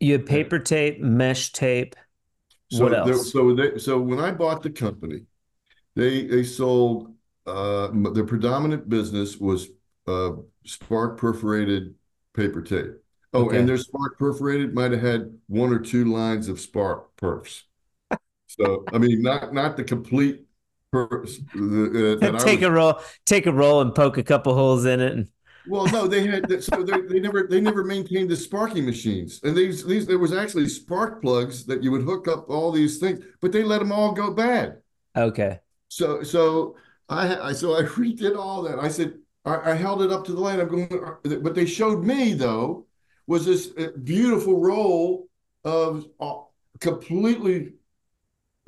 You 0.00 0.12
had 0.14 0.26
paper 0.26 0.58
tape, 0.60 1.00
mesh 1.00 1.52
tape. 1.52 1.96
So 2.68 2.84
What 2.84 2.94
there, 2.94 3.24
else? 3.24 3.24
so 3.24 3.54
they, 3.54 3.78
so 3.78 4.00
when 4.00 4.18
I 4.18 4.32
bought 4.32 4.62
the 4.62 4.70
company, 4.70 5.22
they 5.96 6.26
they 6.26 6.44
sold 6.44 7.14
uh 7.46 7.88
the 8.12 8.24
predominant 8.26 8.88
business 8.88 9.38
was 9.38 9.68
uh 10.08 10.32
spark 10.66 11.18
perforated 11.18 11.94
paper 12.34 12.62
tape. 12.62 12.92
Oh, 13.32 13.50
Okay. 13.50 13.52
and 13.52 13.68
their 13.68 13.78
spark 13.78 14.18
perforated 14.18 14.74
might 14.74 14.92
have 14.92 15.02
had 15.02 15.38
one 15.48 15.72
or 15.72 15.80
two 15.80 16.06
lines 16.12 16.48
of 16.48 16.60
spark 16.60 17.16
perfs. 17.16 17.64
So 18.48 18.88
I 18.92 18.98
mean, 18.98 19.22
not 19.22 19.54
not 19.54 19.76
the 19.78 19.84
complete 19.84 20.45
uh, 20.92 20.98
that 22.20 22.36
take 22.38 22.60
was 22.60 22.62
a 22.62 22.70
roll, 22.70 23.00
take 23.24 23.46
a 23.46 23.52
roll 23.52 23.80
and 23.80 23.94
poke 23.94 24.18
a 24.18 24.22
couple 24.22 24.54
holes 24.54 24.84
in 24.84 25.00
it. 25.00 25.12
And 25.12 25.28
Well, 25.64 25.88
no, 25.88 26.06
they 26.06 26.26
had. 26.26 26.62
So 26.62 26.82
they, 26.82 27.00
they 27.02 27.20
never 27.20 27.46
they 27.48 27.60
never 27.60 27.84
maintained 27.84 28.30
the 28.30 28.36
sparking 28.36 28.86
machines, 28.86 29.40
and 29.42 29.56
these 29.56 29.84
these 29.84 30.06
there 30.06 30.18
was 30.18 30.32
actually 30.32 30.68
spark 30.68 31.20
plugs 31.22 31.66
that 31.66 31.82
you 31.82 31.90
would 31.90 32.02
hook 32.02 32.28
up 32.28 32.48
all 32.48 32.70
these 32.72 32.98
things, 32.98 33.24
but 33.40 33.52
they 33.52 33.64
let 33.64 33.80
them 33.80 33.92
all 33.92 34.12
go 34.12 34.32
bad. 34.32 34.80
okay. 35.16 35.60
So 35.88 36.22
so 36.22 36.76
I 37.08 37.36
I 37.48 37.52
so 37.52 37.76
I 37.76 37.82
redid 37.98 38.36
all 38.36 38.62
that. 38.62 38.78
I 38.78 38.88
said 38.88 39.18
I, 39.44 39.72
I 39.72 39.74
held 39.74 40.02
it 40.02 40.12
up 40.12 40.24
to 40.26 40.32
the 40.32 40.40
light. 40.40 40.60
I'm 40.60 40.68
going, 40.68 40.88
what 41.42 41.54
they 41.54 41.66
showed 41.66 42.04
me 42.04 42.34
though 42.34 42.86
was 43.26 43.44
this 43.44 43.72
uh, 43.78 43.88
beautiful 44.02 44.60
roll 44.60 45.28
of 45.64 46.06
all, 46.18 46.54
completely 46.80 47.74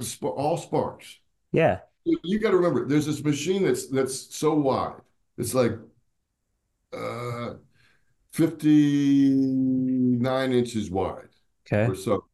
sp- 0.03 0.35
all 0.37 0.57
sparks. 0.57 1.19
Yeah. 1.53 1.81
You 2.25 2.39
got 2.39 2.51
to 2.51 2.57
remember, 2.57 2.87
there's 2.87 3.07
this 3.07 3.23
machine 3.23 3.65
that's 3.65 3.87
that's 3.89 4.35
so 4.37 4.55
wide. 4.55 5.01
It's 5.37 5.55
like 5.55 5.73
uh 6.93 7.55
59 8.33 10.53
inches 10.53 10.91
wide 10.91 11.29
Okay. 11.67 11.87
or 11.89 11.95
so. 11.95 12.25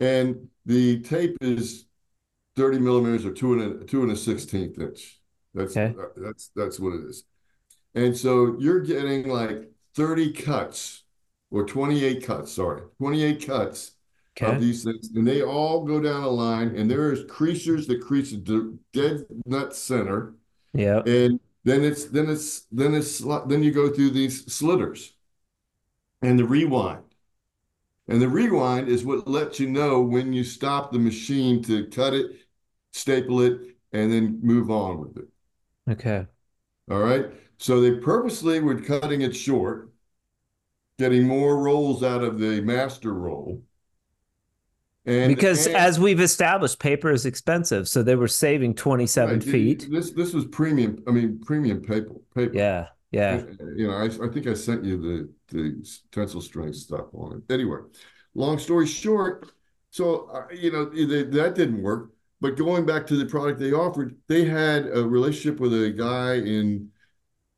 And 0.00 0.48
the 0.66 1.00
tape 1.02 1.36
is 1.40 1.86
30 2.56 2.78
millimeters 2.80 3.24
or 3.26 3.32
two 3.32 3.54
and 3.54 3.82
a 3.82 3.86
two 3.86 4.02
and 4.02 4.12
a 4.12 4.16
sixteenth 4.16 4.78
inch. 4.78 5.20
That's 5.54 5.76
Okay. 5.76 5.94
that's 6.16 6.50
that's 6.56 6.80
what 6.80 6.94
it 6.94 7.04
is. 7.08 7.24
And 7.94 8.16
so 8.16 8.56
you're 8.60 8.80
getting 8.80 9.28
like 9.28 9.70
30 9.94 10.32
cuts 10.32 11.04
or 11.50 11.64
28 11.66 12.24
cuts, 12.24 12.52
sorry, 12.52 12.82
28 12.98 13.46
cuts 13.46 13.92
of 14.42 14.58
these 14.60 14.84
things, 14.84 15.10
and 15.14 15.26
they 15.26 15.42
all 15.42 15.84
go 15.84 16.00
down 16.00 16.22
a 16.22 16.28
line, 16.28 16.76
and 16.76 16.90
there 16.90 17.12
is 17.12 17.24
creasers 17.28 17.86
that 17.88 18.00
crease 18.00 18.30
the 18.32 18.78
dead 18.92 19.26
nut 19.46 19.74
center, 19.74 20.34
Yeah. 20.72 21.00
and 21.06 21.40
then 21.64 21.84
it's 21.84 22.06
then 22.06 22.30
it's 22.30 22.60
then 22.72 22.94
it's 22.94 23.18
then 23.46 23.62
you 23.62 23.72
go 23.72 23.90
through 23.90 24.10
these 24.10 24.52
slitters 24.52 25.14
and 26.22 26.38
the 26.38 26.44
rewind. 26.44 27.02
And 28.08 28.22
the 28.22 28.28
rewind 28.28 28.88
is 28.88 29.04
what 29.04 29.28
lets 29.28 29.60
you 29.60 29.68
know 29.68 30.00
when 30.00 30.32
you 30.32 30.42
stop 30.42 30.92
the 30.92 30.98
machine 30.98 31.62
to 31.64 31.86
cut 31.88 32.14
it, 32.14 32.30
staple 32.92 33.42
it, 33.42 33.76
and 33.92 34.10
then 34.10 34.40
move 34.42 34.70
on 34.70 34.98
with 35.00 35.18
it. 35.18 35.28
Okay. 35.90 36.26
All 36.90 36.98
right. 37.00 37.26
So 37.58 37.80
they 37.80 37.96
purposely 37.96 38.60
were 38.60 38.80
cutting 38.80 39.20
it 39.22 39.34
short, 39.36 39.90
getting 40.98 41.24
more 41.26 41.58
rolls 41.58 42.02
out 42.02 42.22
of 42.22 42.38
the 42.38 42.60
master 42.62 43.12
roll. 43.12 43.62
And 45.08 45.34
Because 45.34 45.66
and- 45.66 45.74
as 45.74 45.98
we've 45.98 46.20
established, 46.20 46.78
paper 46.78 47.10
is 47.10 47.24
expensive, 47.24 47.88
so 47.88 48.02
they 48.02 48.14
were 48.14 48.28
saving 48.28 48.74
27 48.74 49.38
Right, 49.38 49.42
feet. 49.42 49.88
This 49.90 50.10
this 50.10 50.34
was 50.34 50.44
premium. 50.46 51.02
I 51.08 51.12
mean, 51.12 51.40
premium 51.40 51.80
paper. 51.80 52.14
Paper. 52.34 52.52
Yeah. 52.54 52.88
Yeah. 53.10 53.42
You 53.74 53.88
know, 53.88 53.94
I, 53.94 54.04
I 54.04 54.28
think 54.28 54.46
I 54.46 54.52
sent 54.52 54.84
you 54.84 55.00
the 55.00 55.32
the 55.56 55.98
tensile 56.12 56.42
strength 56.42 56.76
stuff 56.76 57.06
on 57.14 57.38
it. 57.38 57.52
Anyway, 57.52 57.78
long 58.34 58.58
story 58.58 58.86
short, 58.86 59.50
so 59.90 60.28
uh, 60.30 60.44
you 60.52 60.70
know 60.70 60.84
they, 60.84 61.22
that 61.22 61.54
didn't 61.54 61.82
work. 61.82 62.10
But 62.42 62.56
going 62.56 62.84
back 62.84 63.06
to 63.06 63.16
the 63.16 63.24
product 63.24 63.58
they 63.58 63.72
offered, 63.72 64.14
they 64.28 64.44
had 64.44 64.86
a 64.88 65.02
relationship 65.02 65.58
with 65.58 65.72
a 65.72 65.90
guy 65.90 66.34
in 66.34 66.90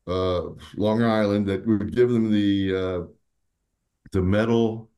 uh, 0.06 0.50
Long 0.76 1.02
Island 1.02 1.46
that 1.48 1.66
would 1.66 1.94
give 1.96 2.10
them 2.10 2.30
the 2.30 2.76
uh, 2.76 3.00
the 4.12 4.22
metal 4.22 4.88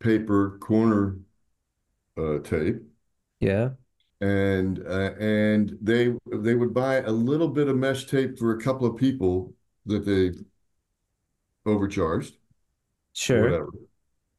paper 0.00 0.58
corner 0.58 1.16
uh, 2.18 2.38
tape 2.40 2.82
Yeah. 3.40 3.74
and 4.20 4.78
uh, 4.86 5.12
and 5.18 5.76
they 5.80 6.14
they 6.32 6.54
would 6.54 6.72
buy 6.72 6.96
a 6.96 7.10
little 7.10 7.48
bit 7.48 7.68
of 7.68 7.76
mesh 7.76 8.06
tape 8.06 8.38
for 8.38 8.52
a 8.52 8.60
couple 8.62 8.86
of 8.86 8.96
people 8.96 9.52
that 9.86 10.04
they 10.06 10.32
overcharged 11.66 12.34
or 13.30 13.38
Sure. 13.38 13.38
whatever, 13.38 13.70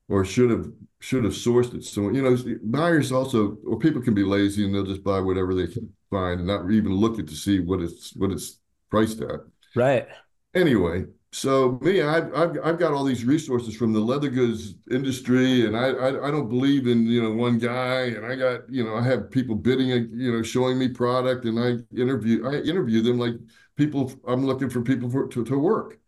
or 0.09 0.25
should 0.25 0.51
have 0.51 0.71
should 1.01 1.25
have 1.25 1.33
sourced 1.33 1.73
it. 1.75 1.83
So 1.85 2.09
you 2.11 2.21
know, 2.23 2.37
buyers 2.63 3.11
also 3.11 3.57
or 3.67 3.79
people 3.79 4.01
can 4.01 4.15
be 4.15 4.23
lazy 4.23 4.65
and 4.65 4.73
they'll 4.75 4.85
just 4.85 5.03
buy 5.05 5.19
whatever 5.21 5.55
they 5.55 5.67
can 5.67 5.93
find 6.11 6.39
and 6.41 6.47
not 6.47 6.71
even 6.71 6.93
look 6.93 7.19
at 7.19 7.27
to 7.27 7.35
see 7.35 7.59
what 7.59 7.81
it's 7.81 8.15
what 8.15 8.31
it's 8.31 8.59
priced 8.91 9.21
at. 9.21 9.41
Right. 9.75 10.07
Anyway, 10.53 11.05
so 11.35 11.77
me, 11.81 12.01
I've, 12.01 12.33
I've 12.33 12.57
I've 12.63 12.79
got 12.79 12.93
all 12.93 13.03
these 13.03 13.25
resources 13.25 13.75
from 13.75 13.91
the 13.91 13.99
leather 13.99 14.29
goods 14.29 14.75
industry, 14.89 15.65
and 15.65 15.75
I, 15.75 15.87
I 15.89 16.27
I 16.27 16.31
don't 16.31 16.47
believe 16.47 16.87
in 16.87 17.05
you 17.07 17.21
know 17.21 17.31
one 17.31 17.59
guy, 17.59 18.03
and 18.03 18.25
I 18.25 18.35
got 18.35 18.69
you 18.69 18.85
know 18.85 18.95
I 18.95 19.03
have 19.03 19.29
people 19.31 19.53
bidding, 19.53 19.91
uh, 19.91 19.95
you 20.13 20.31
know, 20.31 20.43
showing 20.43 20.79
me 20.79 20.87
product, 20.87 21.43
and 21.43 21.59
I 21.59 21.99
interview 21.99 22.47
I 22.47 22.61
interview 22.61 23.01
them 23.01 23.19
like 23.19 23.33
people. 23.75 24.13
I'm 24.25 24.45
looking 24.45 24.69
for 24.69 24.81
people 24.81 25.09
for 25.09 25.27
to, 25.27 25.43
to 25.43 25.59
work, 25.59 25.99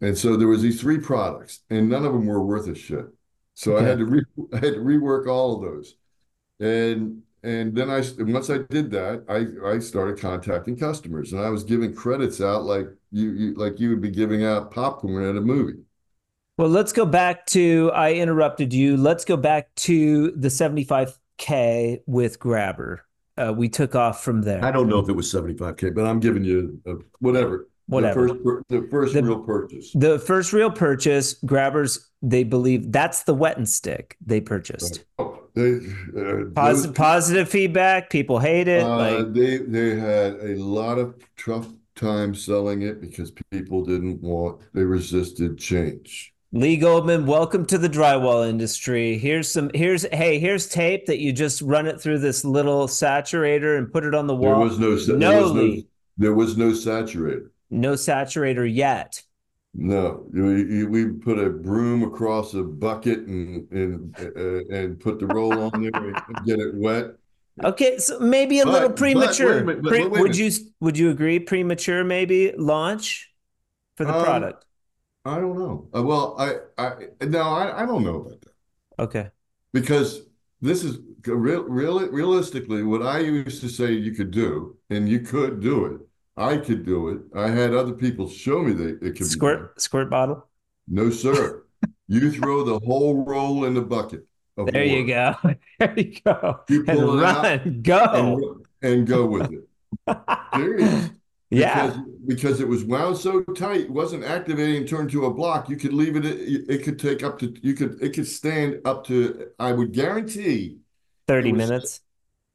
and 0.00 0.16
so 0.16 0.36
there 0.36 0.46
was 0.46 0.62
these 0.62 0.80
three 0.80 0.98
products, 0.98 1.60
and 1.68 1.88
none 1.88 2.06
of 2.06 2.12
them 2.12 2.26
were 2.26 2.46
worth 2.46 2.68
a 2.68 2.76
shit. 2.76 3.06
So 3.54 3.76
I 3.76 3.82
had 3.82 3.98
to 3.98 4.04
re, 4.04 4.22
I 4.52 4.56
had 4.56 4.74
to 4.74 4.80
rework 4.80 5.26
all 5.26 5.56
of 5.56 5.62
those, 5.62 5.96
and 6.60 7.22
and 7.42 7.74
then 7.74 7.90
I 7.90 8.04
once 8.20 8.48
I 8.50 8.58
did 8.58 8.92
that, 8.92 9.24
I 9.28 9.74
I 9.74 9.80
started 9.80 10.20
contacting 10.20 10.76
customers, 10.76 11.32
and 11.32 11.42
I 11.42 11.50
was 11.50 11.64
giving 11.64 11.92
credits 11.92 12.40
out 12.40 12.62
like 12.62 12.86
you, 13.12 13.30
you 13.30 13.54
like 13.54 13.80
you 13.80 13.90
would 13.90 14.00
be 14.00 14.10
giving 14.10 14.44
out 14.44 14.70
popcorn 14.70 15.24
at 15.24 15.36
a 15.36 15.40
movie. 15.40 15.80
Well, 16.58 16.68
let's 16.68 16.92
go 16.92 17.06
back 17.06 17.46
to 17.46 17.90
I 17.94 18.12
interrupted 18.14 18.72
you. 18.74 18.96
Let's 18.96 19.24
go 19.24 19.36
back 19.36 19.74
to 19.76 20.30
the 20.32 20.48
75K 21.38 22.02
with 22.06 22.38
Grabber. 22.38 23.04
Uh, 23.36 23.54
we 23.56 23.68
took 23.68 23.94
off 23.94 24.22
from 24.22 24.42
there. 24.42 24.62
I 24.64 24.70
don't 24.70 24.88
know 24.88 24.98
if 24.98 25.08
it 25.08 25.12
was 25.14 25.32
75K, 25.32 25.94
but 25.94 26.04
I'm 26.04 26.20
giving 26.20 26.44
you 26.44 26.78
uh, 26.86 26.94
whatever. 27.20 27.66
Whatever. 27.86 28.28
The 28.28 28.34
first, 28.44 28.68
the 28.68 28.88
first 28.90 29.14
The- 29.14 29.22
real 29.22 29.40
purchase. 29.42 29.90
The 29.94 30.18
first 30.18 30.52
real 30.52 30.70
purchase, 30.70 31.34
Grabbers, 31.44 32.10
they 32.22 32.44
believe 32.44 32.92
that's 32.92 33.24
the 33.24 33.34
wet 33.34 33.56
and 33.56 33.68
stick 33.68 34.16
they 34.24 34.40
purchased. 34.40 35.04
Oh, 35.18 35.38
they, 35.54 35.76
uh, 35.76 36.44
Positive, 36.54 36.54
those- 36.54 36.86
positive 36.92 37.48
feedback. 37.48 38.10
People 38.10 38.38
hate 38.38 38.68
it. 38.68 38.82
uh, 38.84 38.96
like, 38.96 39.32
they 39.32 39.56
they 39.58 39.98
had 39.98 40.34
a 40.34 40.54
lot 40.56 40.98
of 40.98 41.14
tough 41.36 41.66
time 42.00 42.34
selling 42.34 42.82
it 42.82 43.00
because 43.00 43.30
people 43.50 43.84
didn't 43.84 44.20
want 44.22 44.60
they 44.72 44.82
resisted 44.82 45.58
change. 45.58 46.32
Lee 46.52 46.76
Goldman, 46.76 47.26
welcome 47.26 47.64
to 47.66 47.78
the 47.78 47.88
drywall 47.88 48.48
industry. 48.48 49.18
Here's 49.18 49.48
some. 49.48 49.70
Here's 49.72 50.02
hey. 50.12 50.40
Here's 50.40 50.68
tape 50.68 51.06
that 51.06 51.20
you 51.20 51.32
just 51.32 51.62
run 51.62 51.86
it 51.86 52.00
through 52.00 52.18
this 52.18 52.44
little 52.44 52.88
saturator 52.88 53.78
and 53.78 53.92
put 53.92 54.04
it 54.04 54.16
on 54.16 54.26
the 54.26 54.34
wall. 54.34 54.68
There 54.68 54.88
was 54.88 55.06
no 55.08 55.16
no, 55.16 55.30
there 55.30 55.42
was 55.42 55.52
no, 55.52 55.82
there 56.18 56.34
was 56.34 56.56
no 56.56 56.70
saturator. 56.70 57.50
no 57.70 57.92
saturator 57.92 58.72
yet. 58.72 59.22
No, 59.72 60.26
we, 60.32 60.84
we 60.84 61.06
put 61.06 61.38
a 61.38 61.48
broom 61.48 62.02
across 62.02 62.54
a 62.54 62.62
bucket 62.62 63.20
and 63.20 63.70
and 63.70 64.16
uh, 64.18 64.74
and 64.74 64.98
put 64.98 65.20
the 65.20 65.28
roll 65.28 65.52
on 65.52 65.82
there 65.82 65.92
and 65.94 66.46
get 66.46 66.58
it 66.58 66.74
wet. 66.74 67.12
Okay, 67.62 67.98
so 67.98 68.18
maybe 68.20 68.60
a 68.60 68.64
But- 68.64 68.72
little 68.72 68.90
premature. 68.92 69.58
a 69.58 69.64
but- 69.64 69.82
Pre- 69.82 70.08
but 70.08 70.20
would 70.20 70.36
you 70.36 70.50
would 70.80 70.96
you 70.98 71.10
agree 71.10 71.38
premature 71.40 72.04
maybe 72.04 72.52
launch 72.56 73.32
for 73.96 74.04
the 74.04 74.14
Um, 74.16 74.24
product? 74.24 74.64
I 75.24 75.38
don't 75.38 75.58
know. 75.58 75.88
Uh, 75.94 76.02
well, 76.02 76.34
I 76.38 76.54
I 76.78 76.92
no, 77.26 77.40
I, 77.42 77.82
I 77.82 77.86
don't 77.86 78.02
know 78.02 78.16
about 78.22 78.40
that 78.40 79.02
Okay. 79.04 79.30
because 79.72 80.22
this 80.62 80.82
is 80.84 80.98
real, 81.26 81.64
real 81.64 82.08
realistically 82.08 82.82
what 82.82 83.02
I 83.02 83.18
used 83.18 83.60
to 83.60 83.68
say 83.68 83.92
you 83.92 84.12
could 84.12 84.30
do, 84.30 84.76
and 84.88 85.08
you 85.08 85.20
could 85.20 85.60
do 85.60 85.84
it. 85.86 86.00
I 86.36 86.56
could 86.56 86.86
do 86.86 87.08
it. 87.10 87.18
I 87.34 87.48
had 87.48 87.74
other 87.74 87.92
people 87.92 88.26
show 88.28 88.62
me 88.62 88.72
that 88.72 88.88
it 89.02 89.16
could 89.16 89.18
be. 89.18 89.24
Squirt 89.24 89.78
squirt 89.80 90.08
bottle. 90.08 90.48
No, 90.88 91.10
sir. 91.10 91.64
You 92.08 92.30
throw 92.32 92.64
the 92.64 92.78
whole 92.86 93.24
roll 93.24 93.64
in 93.66 93.74
the 93.74 93.82
bucket. 93.82 94.26
There 94.66 94.84
you 94.84 95.06
go. 95.06 95.34
There 95.78 95.94
you 95.98 96.14
go. 96.24 96.60
You 96.68 96.84
and 96.88 97.20
run, 97.20 97.80
go. 97.82 98.56
and, 98.82 98.92
and 98.92 99.06
go 99.06 99.24
with 99.26 99.50
it. 99.50 99.66
Serious. 100.54 101.10
yeah. 101.50 101.86
Because, 101.86 102.00
because 102.26 102.60
it 102.60 102.68
was 102.68 102.84
wound 102.84 103.16
so 103.16 103.42
tight, 103.42 103.80
it 103.82 103.90
wasn't 103.90 104.24
activating 104.24 104.86
turned 104.86 105.10
to 105.12 105.24
a 105.24 105.32
block. 105.32 105.68
You 105.70 105.76
could 105.76 105.94
leave 105.94 106.16
it, 106.16 106.26
it, 106.26 106.64
it 106.68 106.82
could 106.84 106.98
take 106.98 107.22
up 107.22 107.38
to, 107.38 107.54
you 107.62 107.72
could, 107.74 108.02
it 108.02 108.10
could 108.12 108.26
stand 108.26 108.80
up 108.84 109.06
to, 109.06 109.48
I 109.58 109.72
would 109.72 109.92
guarantee 109.92 110.78
30 111.28 111.52
was- 111.52 111.58
minutes. 111.68 112.00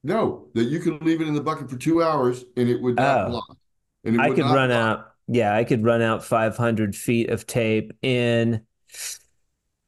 No, 0.04 0.50
that 0.54 0.66
you 0.66 0.80
could 0.82 1.02
leave 1.04 1.20
it 1.22 1.28
in 1.28 1.34
the 1.34 1.42
bucket 1.42 1.68
for 1.68 1.78
two 1.78 2.04
hours 2.04 2.46
and 2.56 2.70
it 2.70 2.80
would 2.80 2.98
not 2.98 3.26
Oh. 3.26 3.30
block. 3.32 3.58
And 4.04 4.22
I 4.22 4.30
could 4.30 4.46
run 4.46 4.70
block. 4.70 4.72
out. 5.00 5.12
Yeah, 5.28 5.56
I 5.56 5.64
could 5.64 5.84
run 5.84 6.04
out 6.04 6.24
500 6.24 6.96
feet 6.96 7.32
of 7.32 7.48
tape 7.48 7.92
in. 8.04 8.62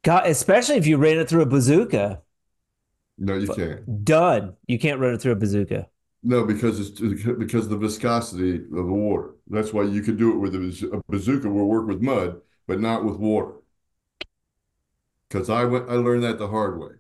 God, 0.08 0.26
especially 0.26 0.78
if 0.78 0.88
you 0.88 0.96
ran 0.96 1.18
it 1.18 1.28
through 1.28 1.42
a 1.42 1.46
bazooka. 1.46 2.22
No, 3.18 3.36
you 3.36 3.50
can't. 3.50 4.06
Done. 4.06 4.56
You 4.66 4.80
can't 4.80 5.02
run 5.02 5.14
it 5.14 5.22
through 5.22 5.34
a 5.34 5.36
bazooka. 5.36 5.90
No, 6.24 6.46
because 6.46 6.80
it's 6.80 7.02
because 7.26 7.66
of 7.66 7.72
the 7.72 7.78
viscosity 7.78 8.56
of 8.56 8.72
the 8.72 8.84
water. 8.84 9.32
That's 9.50 9.74
why 9.74 9.84
you 9.84 10.02
could 10.02 10.18
do 10.18 10.32
it 10.32 10.38
with 10.38 10.56
a, 10.56 10.60
baz- 10.60 10.84
a 10.84 11.02
bazooka. 11.10 11.50
Will 11.50 11.66
work 11.66 11.88
with 11.88 12.02
mud, 12.02 12.40
but 12.68 12.80
not 12.80 13.04
with 13.04 13.18
water. 13.18 13.56
Because 15.28 15.50
I 15.50 15.66
went, 15.66 15.90
I 15.90 15.96
learned 15.96 16.24
that 16.24 16.40
the 16.40 16.48
hard 16.48 16.80
way. 16.80 16.92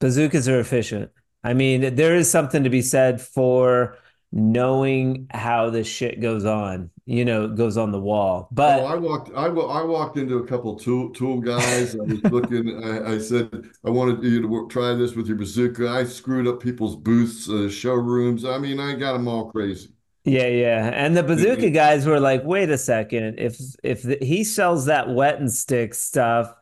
Bazookas 0.00 0.48
are 0.48 0.58
efficient. 0.58 1.12
I 1.44 1.54
mean, 1.54 1.94
there 1.94 2.16
is 2.16 2.28
something 2.28 2.64
to 2.64 2.70
be 2.70 2.82
said 2.82 3.20
for 3.20 3.96
knowing 4.32 5.28
how 5.30 5.70
this 5.70 5.86
shit 5.86 6.20
goes 6.20 6.44
on. 6.44 6.90
You 7.10 7.24
know, 7.24 7.48
goes 7.48 7.76
on 7.76 7.90
the 7.90 7.98
wall. 8.00 8.52
Oh, 8.52 8.52
But 8.52 8.84
I 8.84 8.94
walked. 8.94 9.30
I 9.36 9.46
I 9.46 9.82
walked 9.82 10.16
into 10.16 10.38
a 10.38 10.46
couple 10.46 10.76
tool 10.76 11.10
tool 11.10 11.40
guys. 11.40 11.96
I 11.96 12.04
was 12.04 12.22
looking. 12.30 12.84
I, 12.84 13.14
I 13.14 13.18
said, 13.18 13.68
I 13.84 13.90
wanted 13.90 14.22
you 14.22 14.40
to 14.42 14.46
work, 14.48 14.70
try 14.70 14.94
this 14.94 15.16
with 15.16 15.26
your 15.26 15.36
bazooka. 15.36 15.88
I 15.88 16.04
screwed 16.04 16.46
up 16.46 16.60
people's 16.62 16.94
booths, 16.94 17.48
uh, 17.50 17.68
showrooms. 17.68 18.44
I 18.44 18.58
mean, 18.58 18.78
I 18.78 18.94
got 18.94 19.14
them 19.14 19.26
all 19.26 19.50
crazy. 19.50 19.90
yeah, 20.24 20.46
yeah. 20.46 20.90
And 20.94 21.16
the 21.16 21.22
bazooka 21.24 21.70
guys 21.70 22.06
were 22.06 22.20
like, 22.20 22.44
"Wait 22.44 22.70
a 22.70 22.78
second. 22.78 23.38
If 23.40 23.58
if 23.82 24.02
the, 24.02 24.18
he 24.20 24.44
sells 24.44 24.86
that 24.86 25.08
wet 25.12 25.40
and 25.40 25.50
stick 25.52 25.94
stuff, 25.94 26.54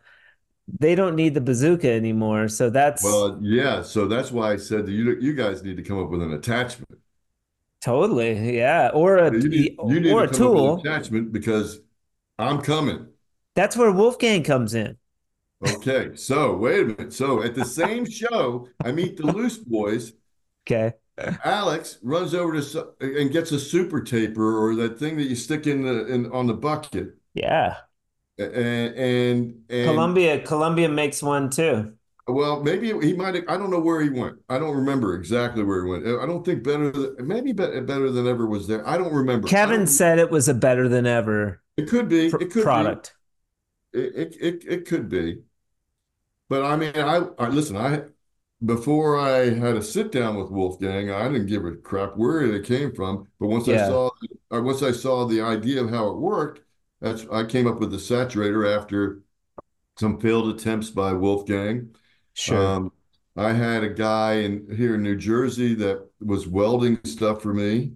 they 0.78 0.94
don't 0.94 1.16
need 1.16 1.34
the 1.34 1.40
bazooka 1.42 1.90
anymore." 1.90 2.48
So 2.48 2.70
that's 2.70 3.02
Well, 3.02 3.38
yeah. 3.42 3.82
So 3.82 4.06
that's 4.06 4.30
why 4.32 4.52
I 4.52 4.56
said 4.56 4.88
you 4.88 5.16
you 5.20 5.34
guys 5.34 5.62
need 5.62 5.76
to 5.76 5.82
come 5.82 5.98
up 6.02 6.10
with 6.10 6.22
an 6.22 6.32
attachment. 6.32 7.00
Totally, 7.80 8.56
yeah. 8.56 8.90
Or 8.92 9.18
a 9.18 9.30
You 9.32 9.48
need, 9.48 9.76
you 9.86 10.00
need 10.00 10.10
or 10.12 10.24
a 10.24 10.28
come 10.28 10.42
up 10.42 10.54
with 10.54 10.64
tool. 10.64 10.74
attachment 10.74 11.32
because 11.32 11.80
I'm 12.38 12.60
coming. 12.62 13.08
That's 13.54 13.76
where 13.76 13.92
Wolfgang 13.92 14.42
comes 14.42 14.74
in. 14.74 14.96
Okay, 15.66 16.14
so 16.14 16.56
wait 16.56 16.80
a 16.82 16.84
minute. 16.86 17.12
So 17.12 17.42
at 17.42 17.54
the 17.54 17.64
same 17.64 18.06
show, 18.10 18.68
I 18.84 18.92
meet 18.92 19.16
the 19.16 19.26
Loose 19.26 19.58
Boys. 19.58 20.12
Okay. 20.66 20.94
Alex 21.44 21.98
runs 22.02 22.32
over 22.32 22.60
to 22.60 22.90
and 23.00 23.32
gets 23.32 23.50
a 23.50 23.58
super 23.58 24.00
taper 24.00 24.64
or 24.64 24.76
that 24.76 24.98
thing 25.00 25.16
that 25.16 25.24
you 25.24 25.34
stick 25.34 25.66
in 25.66 25.82
the 25.82 26.06
in 26.06 26.30
on 26.30 26.46
the 26.46 26.54
bucket. 26.54 27.16
Yeah. 27.34 27.76
And 28.38 28.94
and, 28.94 29.64
and 29.68 29.84
Columbia 29.86 30.40
Columbia 30.42 30.88
makes 30.88 31.22
one 31.22 31.50
too. 31.50 31.97
Well, 32.28 32.62
maybe 32.62 32.88
he 33.06 33.12
might 33.14 33.34
have, 33.34 33.44
I 33.48 33.56
don't 33.56 33.70
know 33.70 33.80
where 33.80 34.00
he 34.00 34.10
went. 34.10 34.36
I 34.48 34.58
don't 34.58 34.76
remember 34.76 35.14
exactly 35.14 35.62
where 35.64 35.84
he 35.84 35.90
went. 35.90 36.06
I 36.06 36.26
don't 36.26 36.44
think 36.44 36.62
better 36.62 36.90
than, 36.90 37.16
maybe 37.26 37.52
be- 37.52 37.80
better 37.80 38.10
than 38.10 38.26
ever 38.26 38.46
was 38.46 38.66
there. 38.66 38.86
I 38.86 38.98
don't 38.98 39.12
remember. 39.12 39.48
Kevin 39.48 39.78
don't- 39.80 39.86
said 39.86 40.18
it 40.18 40.30
was 40.30 40.48
a 40.48 40.54
better 40.54 40.88
than 40.88 41.06
ever 41.06 41.62
it 41.76 41.88
could 41.88 42.08
be. 42.08 42.30
pr- 42.30 42.42
It 42.42 42.50
could 42.50 42.62
product. 42.64 43.14
be. 43.92 44.00
It, 44.00 44.14
it 44.16 44.36
it 44.40 44.64
it 44.68 44.86
could 44.86 45.08
be. 45.08 45.38
But 46.50 46.64
I 46.64 46.76
mean, 46.76 46.92
I, 46.96 47.26
I 47.38 47.48
listen, 47.48 47.76
I 47.76 48.02
before 48.64 49.18
I 49.18 49.50
had 49.50 49.76
a 49.76 49.82
sit 49.82 50.12
down 50.12 50.36
with 50.36 50.50
Wolfgang, 50.50 51.10
I 51.10 51.28
didn't 51.28 51.46
give 51.46 51.64
a 51.64 51.72
crap 51.76 52.16
where 52.16 52.42
it 52.42 52.66
came 52.66 52.92
from. 52.94 53.28
But 53.40 53.46
once 53.48 53.68
I 53.68 53.76
saw 53.88 54.10
uh, 54.52 54.60
once 54.62 54.82
I 54.82 54.92
saw 54.92 55.24
the 55.26 55.40
idea 55.40 55.82
of 55.82 55.90
how 55.90 56.08
it 56.10 56.18
worked, 56.18 56.60
that's 57.00 57.26
I 57.32 57.44
came 57.44 57.66
up 57.66 57.80
with 57.80 57.90
the 57.90 57.96
saturator 57.98 58.76
after 58.76 59.22
some 59.98 60.20
failed 60.20 60.48
attempts 60.54 60.90
by 60.90 61.12
Wolfgang. 61.12 61.94
Sure. 62.38 62.56
Um, 62.66 62.92
I 63.36 63.52
had 63.52 63.82
a 63.84 63.88
guy 63.88 64.34
in 64.40 64.66
here 64.76 64.94
in 64.96 65.02
New 65.02 65.16
Jersey 65.16 65.74
that 65.74 66.06
was 66.20 66.46
welding 66.46 66.98
stuff 67.04 67.42
for 67.42 67.52
me. 67.54 67.92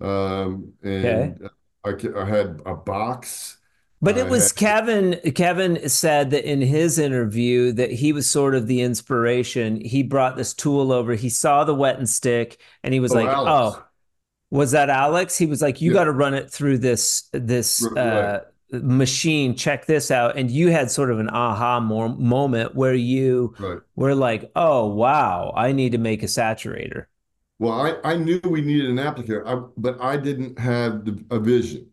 Um, 0.00 0.72
and 0.82 1.48
I, 1.84 1.90
I 2.16 2.24
had 2.24 2.60
a 2.66 2.74
box. 2.74 3.58
But 4.00 4.18
it 4.18 4.26
I 4.26 4.30
was 4.30 4.50
had- 4.50 4.56
Kevin. 4.56 5.32
Kevin 5.34 5.88
said 5.88 6.30
that 6.30 6.44
in 6.48 6.60
his 6.60 6.98
interview 6.98 7.70
that 7.72 7.92
he 7.92 8.12
was 8.12 8.28
sort 8.28 8.54
of 8.56 8.66
the 8.66 8.80
inspiration. 8.80 9.80
He 9.80 10.02
brought 10.02 10.36
this 10.36 10.54
tool 10.54 10.90
over. 10.92 11.14
He 11.14 11.28
saw 11.28 11.62
the 11.64 11.74
wet 11.74 11.98
and 11.98 12.08
stick, 12.08 12.60
and 12.82 12.92
he 12.92 12.98
was 13.00 13.12
Oh, 13.12 13.16
like, 13.16 13.28
Alex. 13.28 13.76
"Oh, 13.78 13.84
was 14.50 14.72
that 14.72 14.90
Alex?" 14.90 15.38
He 15.38 15.46
was 15.46 15.62
like, 15.62 15.80
"You 15.80 15.92
Yeah. 15.92 15.98
got 15.98 16.04
to 16.04 16.12
run 16.12 16.34
it 16.34 16.50
through 16.50 16.78
this 16.78 17.28
this 17.32 17.88
Right, 17.92 18.00
uh, 18.02 18.40
machine. 18.72 19.54
Check 19.56 19.86
this 19.86 20.10
out." 20.10 20.36
And 20.36 20.50
you 20.50 20.70
had 20.70 20.90
sort 20.90 21.10
of 21.10 21.18
an 21.20 21.28
aha 21.30 21.80
mo- 21.80 22.08
moment 22.16 22.74
where 22.74 22.94
you 22.94 23.54
Right. 23.58 23.82
were 23.96 24.14
like, 24.14 24.50
"Oh 24.56 24.86
wow, 24.88 25.52
I 25.56 25.72
need 25.72 25.92
to 25.92 25.98
make 25.98 26.22
a 26.22 26.26
saturator." 26.26 27.06
Well, 27.58 27.72
I, 28.04 28.12
I 28.12 28.16
knew 28.16 28.40
we 28.44 28.60
needed 28.60 28.90
an 28.90 28.96
applicator, 28.96 29.46
I, 29.46 29.68
but 29.76 30.00
I 30.00 30.16
didn't 30.16 30.58
have 30.58 31.04
the, 31.04 31.24
a 31.30 31.38
vision. 31.38 31.90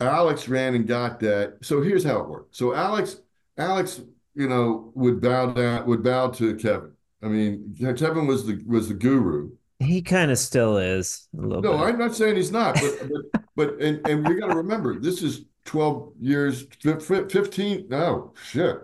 Alex 0.00 0.48
ran 0.48 0.74
and 0.74 0.86
got 0.86 1.20
that. 1.20 1.58
So 1.62 1.82
here's 1.82 2.04
how 2.04 2.20
it 2.20 2.28
worked. 2.28 2.56
So 2.56 2.74
Alex, 2.74 3.18
Alex, 3.58 4.00
you 4.34 4.48
know, 4.48 4.92
would 4.94 5.20
bow 5.20 5.52
down, 5.52 5.86
would 5.86 6.02
bow 6.04 6.30
to 6.32 6.56
Kevin. 6.56 6.92
I 7.22 7.28
mean, 7.28 7.74
Kevin 7.96 8.26
was 8.26 8.46
the 8.46 8.62
was 8.66 8.88
the 8.88 8.94
guru. 8.94 9.52
He 9.80 10.02
kind 10.02 10.30
of 10.30 10.38
still 10.38 10.76
is 10.78 11.28
a 11.36 11.40
little 11.40 11.62
No, 11.62 11.76
bit. 11.76 11.82
I'm 11.82 11.98
not 11.98 12.14
saying 12.14 12.36
he's 12.36 12.52
not, 12.52 12.78
but 12.80 13.08
but, 13.08 13.22
but 13.56 13.80
and 13.80 14.00
and 14.06 14.24
we 14.26 14.34
got 14.34 14.48
to 14.48 14.54
remember 14.54 14.98
this 14.98 15.22
is 15.22 15.44
12 15.68 16.12
years, 16.20 16.66
fif- 16.80 17.02
fif- 17.04 17.30
15. 17.30 17.86
No, 17.88 18.32
shit. 18.42 18.78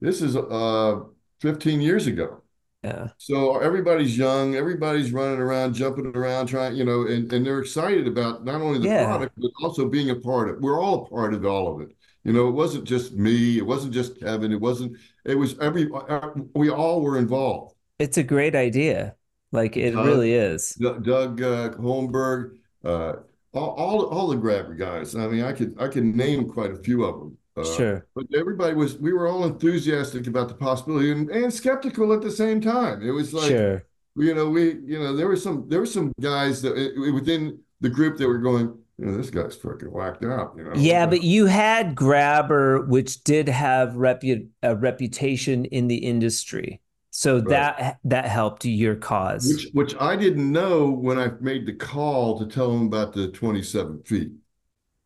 This 0.00 0.22
is 0.22 0.36
uh 0.36 1.00
15 1.40 1.80
years 1.80 2.06
ago. 2.06 2.42
yeah. 2.84 3.08
So 3.18 3.58
everybody's 3.58 4.16
young, 4.16 4.54
everybody's 4.54 5.12
running 5.12 5.40
around, 5.40 5.74
jumping 5.74 6.06
around, 6.06 6.46
trying, 6.46 6.76
you 6.76 6.84
know, 6.84 7.06
and, 7.06 7.32
and 7.32 7.44
they're 7.44 7.58
excited 7.60 8.06
about 8.06 8.44
not 8.44 8.60
only 8.60 8.78
the 8.78 8.86
Yeah. 8.86 9.04
product, 9.06 9.32
but 9.36 9.50
also 9.62 9.88
being 9.88 10.10
a 10.10 10.16
part 10.16 10.48
of 10.50 10.60
We're 10.60 10.80
all 10.80 11.04
a 11.04 11.08
part 11.08 11.34
of 11.34 11.44
all 11.44 11.74
of 11.74 11.80
it. 11.82 11.94
You 12.24 12.32
know, 12.32 12.46
it 12.48 12.52
wasn't 12.52 12.84
just 12.84 13.14
me, 13.14 13.58
it 13.58 13.66
wasn't 13.66 13.92
just 13.92 14.20
Kevin, 14.20 14.52
it 14.52 14.60
wasn't, 14.60 14.96
it 15.24 15.34
was 15.36 15.58
every, 15.58 15.88
uh, 15.92 16.30
we 16.54 16.70
all 16.70 17.02
were 17.02 17.18
involved. 17.18 17.74
It's 17.98 18.16
a 18.18 18.22
great 18.22 18.54
idea. 18.54 19.16
Like 19.50 19.76
it 19.76 19.90
Doug- 19.92 20.06
really 20.06 20.32
is. 20.34 20.70
Doug 20.80 21.04
Doug, 21.04 21.42
uh, 21.42 21.70
Holmberg, 21.70 22.56
uh, 22.84 23.14
all, 23.54 23.70
all, 23.70 24.06
all 24.06 24.28
the 24.28 24.36
grabber 24.36 24.74
guys. 24.74 25.14
I 25.14 25.26
mean, 25.28 25.44
I 25.44 25.52
could, 25.52 25.74
I 25.78 25.88
could 25.88 26.04
name 26.04 26.48
quite 26.48 26.70
a 26.70 26.76
few 26.76 27.04
of 27.04 27.18
them. 27.18 27.38
Uh, 27.56 27.64
Sure. 27.64 28.06
But 28.14 28.26
everybody 28.34 28.74
was, 28.74 28.98
we 28.98 29.12
were 29.12 29.26
all 29.28 29.44
enthusiastic 29.44 30.26
about 30.26 30.48
the 30.48 30.54
possibility 30.54 31.12
and, 31.12 31.28
and 31.30 31.52
skeptical 31.52 32.12
at 32.12 32.22
the 32.22 32.30
same 32.30 32.60
time. 32.60 33.02
It 33.02 33.10
was 33.10 33.34
like, 33.34 33.50
Sure. 33.50 33.84
you 34.16 34.34
know, 34.34 34.48
we, 34.48 34.78
you 34.84 34.98
know, 34.98 35.14
there 35.14 35.28
were 35.28 35.36
some, 35.36 35.66
there 35.68 35.80
were 35.80 35.86
some 35.86 36.12
guys 36.20 36.62
that 36.62 36.74
within 37.14 37.58
the 37.80 37.90
group 37.90 38.16
that 38.18 38.26
were 38.28 38.38
going, 38.38 38.74
you 38.98 39.06
know, 39.06 39.16
this 39.16 39.30
guy's 39.30 39.56
fucking 39.56 39.90
whacked 39.90 40.24
out, 40.24 40.54
you 40.56 40.64
know. 40.64 40.72
Yeah, 40.76 41.06
but 41.06 41.22
you 41.22 41.46
had 41.46 41.94
Grabber, 41.94 42.86
which 42.86 43.24
did 43.24 43.48
have 43.48 43.90
repu- 43.94 44.48
a 44.62 44.76
reputation 44.76 45.64
in 45.66 45.88
the 45.88 45.96
industry. 45.96 46.80
So 47.14 47.36
Right. 47.36 47.48
that 47.50 47.98
that 48.04 48.24
helped 48.24 48.64
your 48.64 48.94
cause. 48.96 49.46
which, 49.46 49.68
which 49.74 49.94
I 50.00 50.16
didn't 50.16 50.50
know 50.50 50.90
when 50.90 51.18
I 51.18 51.30
made 51.40 51.66
the 51.66 51.74
call 51.74 52.38
to 52.38 52.46
tell 52.46 52.72
them 52.72 52.86
about 52.86 53.12
the 53.12 53.28
27 53.28 54.02
feet. 54.04 54.30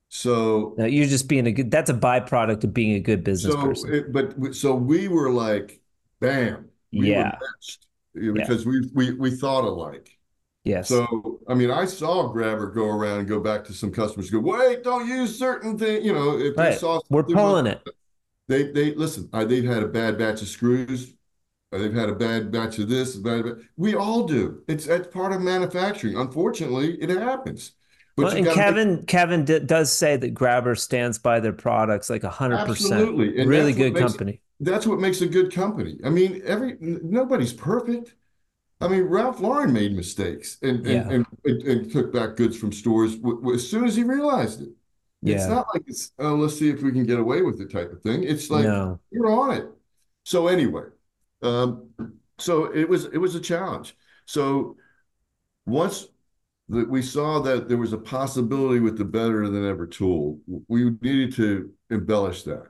So, 0.08 0.74
No, 0.78 0.84
you're 0.86 1.08
just 1.08 1.28
being 1.28 1.48
a 1.48 1.52
good 1.52 1.68
that's 1.70 1.90
a 1.90 1.94
byproduct 1.94 2.62
of 2.62 2.72
being 2.72 2.92
a 2.92 3.00
good 3.00 3.24
business 3.24 3.54
so, 3.54 3.60
person. 3.60 3.92
it, 3.92 4.12
but 4.12 4.54
so 4.54 4.72
we 4.74 5.08
were 5.08 5.30
like, 5.32 5.80
bam, 6.20 6.66
we 6.92 7.10
Yeah. 7.10 7.24
were 7.40 7.46
matched, 7.46 7.86
Yeah. 8.14 8.30
because 8.32 8.64
we, 8.64 8.88
we, 8.94 9.12
we 9.14 9.30
thought 9.32 9.64
alike. 9.64 10.16
yes. 10.64 10.88
So, 10.88 11.40
I 11.48 11.54
mean, 11.54 11.72
I 11.72 11.86
saw 11.86 12.28
Grabber 12.28 12.70
go 12.70 12.86
around 12.86 13.18
and 13.18 13.28
go 13.28 13.40
back 13.40 13.64
to 13.64 13.72
some 13.72 13.90
customers, 13.90 14.30
go, 14.30 14.38
wait, 14.38 14.84
don't 14.84 15.08
use 15.08 15.36
certain 15.36 15.76
things. 15.76 16.04
You 16.06 16.12
know, 16.12 16.38
if 16.38 16.54
they 16.54 16.62
Right. 16.70 16.78
saw 16.78 17.00
We're 17.10 17.24
pulling 17.24 17.64
like- 17.64 17.82
it. 17.84 17.92
They, 18.48 18.70
they 18.70 18.94
listen. 18.94 19.28
I, 19.32 19.42
they've 19.42 19.64
had 19.64 19.82
a 19.82 19.88
bad 19.88 20.18
batch 20.18 20.40
of 20.40 20.46
screws. 20.46 21.12
They've 21.72 21.92
had 21.92 22.08
a 22.08 22.14
bad 22.14 22.50
batch 22.52 22.78
of 22.78 22.88
this. 22.88 23.16
Bad, 23.16 23.44
bad. 23.44 23.56
We 23.76 23.94
all 23.94 24.24
do. 24.26 24.62
It's 24.68 24.86
that's 24.86 25.08
part 25.08 25.32
of 25.32 25.40
manufacturing. 25.40 26.16
Unfortunately, 26.16 26.94
it 27.02 27.10
happens. 27.10 27.72
But 28.16 28.26
Well, 28.26 28.36
and 28.36 28.46
make- 28.46 28.54
Kevin 28.54 29.04
Kevin 29.06 29.44
d- 29.44 29.58
does 29.60 29.92
say 29.92 30.16
that 30.16 30.30
Grabber 30.32 30.74
stands 30.74 31.18
by 31.18 31.40
their 31.40 31.52
products 31.52 32.08
like 32.08 32.22
hundred 32.22 32.64
percent. 32.66 32.92
absolutely, 32.94 33.38
and 33.40 33.50
Really 33.50 33.72
good 33.72 33.92
makes- 33.94 34.12
company. 34.12 34.40
That's 34.60 34.86
what 34.86 35.00
makes 35.00 35.20
a 35.20 35.26
good 35.26 35.52
company. 35.52 35.98
I 36.02 36.08
mean, 36.08 36.40
every 36.46 36.76
nobody's 36.80 37.52
perfect. 37.52 38.14
I 38.80 38.88
mean, 38.88 39.02
Ralph 39.02 39.40
Lauren 39.40 39.72
made 39.72 39.94
mistakes 39.94 40.56
and 40.62 40.78
and, 40.78 40.86
Yeah. 40.86 41.08
and, 41.10 41.26
and, 41.44 41.62
and 41.62 41.92
took 41.92 42.12
back 42.12 42.36
goods 42.36 42.56
from 42.56 42.72
stores 42.72 43.16
w- 43.16 43.36
w- 43.36 43.54
as 43.56 43.68
soon 43.68 43.84
as 43.84 43.96
he 43.96 44.02
realized 44.04 44.62
it. 44.62 44.70
Yeah. 45.22 45.36
It's 45.36 45.46
not 45.48 45.66
like 45.74 45.82
it's, 45.86 46.12
oh, 46.18 46.34
let's 46.36 46.58
see 46.58 46.70
if 46.70 46.82
we 46.82 46.92
can 46.92 47.04
get 47.04 47.18
away 47.18 47.42
with 47.42 47.60
it 47.60 47.70
type 47.72 47.90
of 47.92 48.00
thing. 48.02 48.22
It's 48.22 48.48
like 48.50 48.64
No. 48.64 48.98
you're 49.10 49.30
on 49.30 49.52
it. 49.56 49.66
So 50.24 50.46
anyway, 50.46 50.84
um, 51.42 51.90
so 52.38 52.64
it 52.72 52.88
was 52.88 53.06
it 53.06 53.18
was 53.18 53.34
a 53.34 53.40
challenge. 53.40 53.96
So 54.26 54.76
once 55.66 56.08
that 56.68 56.88
we 56.88 57.02
saw 57.02 57.40
that 57.40 57.68
there 57.68 57.78
was 57.78 57.92
a 57.92 57.98
possibility 57.98 58.80
with 58.80 58.98
the 58.98 59.04
better 59.04 59.48
than 59.48 59.68
ever 59.68 59.86
tool, 59.86 60.40
we 60.68 60.90
needed 61.00 61.34
to 61.34 61.72
embellish 61.90 62.42
that. 62.44 62.66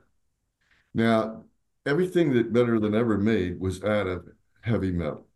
Now, 0.93 1.43
everything 1.85 2.33
that 2.33 2.53
Better 2.53 2.79
Than 2.79 2.95
Ever 2.95 3.17
made 3.17 3.59
was 3.59 3.83
out 3.83 4.07
of 4.07 4.27
heavy 4.61 4.91
metal. 4.91 5.27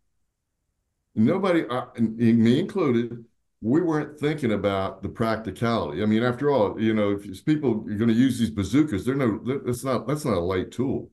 Nobody, 1.14 1.66
me 2.00 2.60
included, 2.60 3.26
we 3.62 3.82
weren't 3.82 4.20
thinking 4.20 4.54
about 4.54 5.04
the 5.04 5.10
practicality. 5.10 6.02
I 6.02 6.06
mean, 6.08 6.24
after 6.24 6.50
all, 6.50 6.82
you 6.82 6.94
know, 6.96 7.12
if 7.12 7.46
people 7.46 7.86
are 7.88 7.96
going 7.96 8.08
to 8.08 8.14
use 8.14 8.40
these 8.40 8.50
bazookas, 8.50 9.06
they're 9.06 9.14
no, 9.14 9.40
that's 9.64 9.84
not 9.84 10.08
that's 10.08 10.26
not 10.26 10.38
a 10.38 10.40
light 10.40 10.72
tool. 10.72 11.11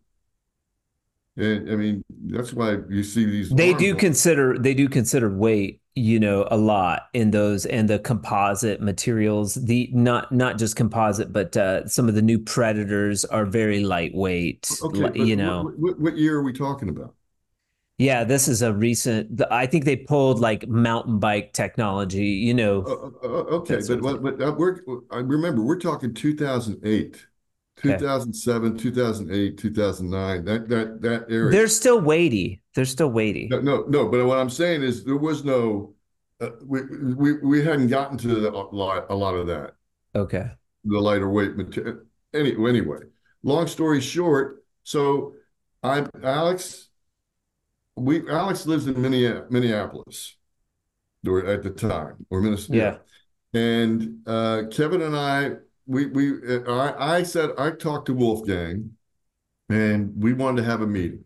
And 1.39 1.71
I 1.71 1.77
mean, 1.77 2.05
that's 2.27 2.53
why 2.53 2.79
you 2.89 3.05
see 3.05 3.25
these. 3.25 3.51
They 3.51 3.73
do 3.73 3.95
consider 3.95 4.59
they 4.59 4.75
do 4.75 4.89
consider 4.89 5.33
weight, 5.33 5.81
you 5.95 6.19
know, 6.19 6.49
a 6.51 6.57
lot 6.57 7.03
in 7.15 7.31
those 7.31 7.65
and 7.65 7.89
the 7.89 8.01
composite 8.01 8.81
materials. 8.81 9.55
The 9.55 9.89
not 9.93 10.33
not 10.33 10.59
just 10.59 10.75
composite, 10.75 11.33
but 11.33 11.57
uh, 11.57 11.87
some 11.87 12.09
of 12.09 12.17
the 12.17 12.23
new 12.23 12.41
predators 12.41 13.25
are 13.25 13.47
very 13.47 13.85
lightweight. 13.85 14.69
Okay, 14.83 15.11
li- 15.11 15.29
you 15.29 15.37
know. 15.37 15.63
what, 15.63 15.79
what, 15.79 16.01
what 16.01 16.17
year 16.17 16.39
are 16.39 16.43
we 16.43 16.53
talking 16.53 16.89
about? 16.89 17.15
Yeah, 17.99 18.25
this 18.25 18.49
is 18.49 18.63
a 18.63 18.73
recent. 18.73 19.41
I 19.51 19.67
think 19.67 19.85
they 19.85 19.97
pulled 19.97 20.41
like 20.41 20.67
mountain 20.69 21.21
bike 21.21 21.53
technology. 21.53 22.27
You 22.27 22.55
know, 22.55 22.83
Uh, 22.83 23.27
uh, 23.27 23.57
okay, 23.59 23.81
but 23.89 24.23
but 24.23 24.43
uh, 24.43 24.55
we're 24.59 24.81
I 25.13 25.19
remember 25.19 25.63
we're 25.63 25.79
talking 25.79 26.15
2008, 26.15 27.27
Okay. 27.79 27.97
2007, 27.97 28.77
2008, 28.77 29.57
2009. 29.59 30.45
That 30.45 30.69
that 30.69 31.01
that 31.03 31.27
area. 31.31 31.51
they're 31.51 31.69
still 31.69 32.01
weighty. 32.01 32.61
They're 32.75 32.85
still 32.85 33.11
weighty. 33.11 33.49
No, 33.51 33.61
no, 33.61 33.85
no. 33.89 34.09
But 34.09 34.27
what 34.27 34.39
I'm 34.39 34.51
saying 34.51 34.83
is 34.83 35.05
there 35.05 35.17
was 35.17 35.45
no. 35.45 35.95
Uh, 36.41 36.51
we 36.65 36.83
we 36.83 37.33
we 37.43 37.65
hadn't 37.65 37.89
gotten 37.89 38.17
to 38.19 38.29
the, 38.29 38.51
a 38.51 38.53
lot 38.53 39.07
a 39.11 39.15
lot 39.15 39.35
of 39.35 39.47
that. 39.49 39.73
Okay. 40.15 40.51
the 40.85 40.99
lighter 40.99 41.29
weight 41.31 41.57
material. 41.57 41.99
Any, 42.35 42.53
anyway, 42.53 42.99
long 43.43 43.67
story 43.67 44.01
short, 44.01 44.65
so 44.83 45.35
I 45.83 46.07
Alex, 46.23 46.89
we 47.97 48.29
Alex 48.29 48.67
lives 48.67 48.87
in 48.87 49.01
Minne- 49.01 49.45
Minneapolis, 49.51 50.37
or 51.27 51.45
at 51.47 51.63
the 51.63 51.71
time, 51.71 52.27
or 52.31 52.41
Minnesota. 52.41 53.01
Yeah. 53.53 53.61
And 53.61 54.19
uh, 54.27 54.65
Kevin 54.71 55.03
and 55.03 55.17
I, 55.17 55.53
we 55.89 56.07
we 56.09 56.57
uh, 56.59 56.63
I, 56.73 57.19
I 57.19 57.25
said 57.25 57.53
I 57.59 57.73
talked 57.73 58.07
to 58.09 58.15
Wolfgang, 58.15 58.97
and 59.69 60.15
we 60.23 60.33
wanted 60.35 60.63
to 60.63 60.69
have 60.69 60.83
a 60.83 60.89
meeting 60.89 61.25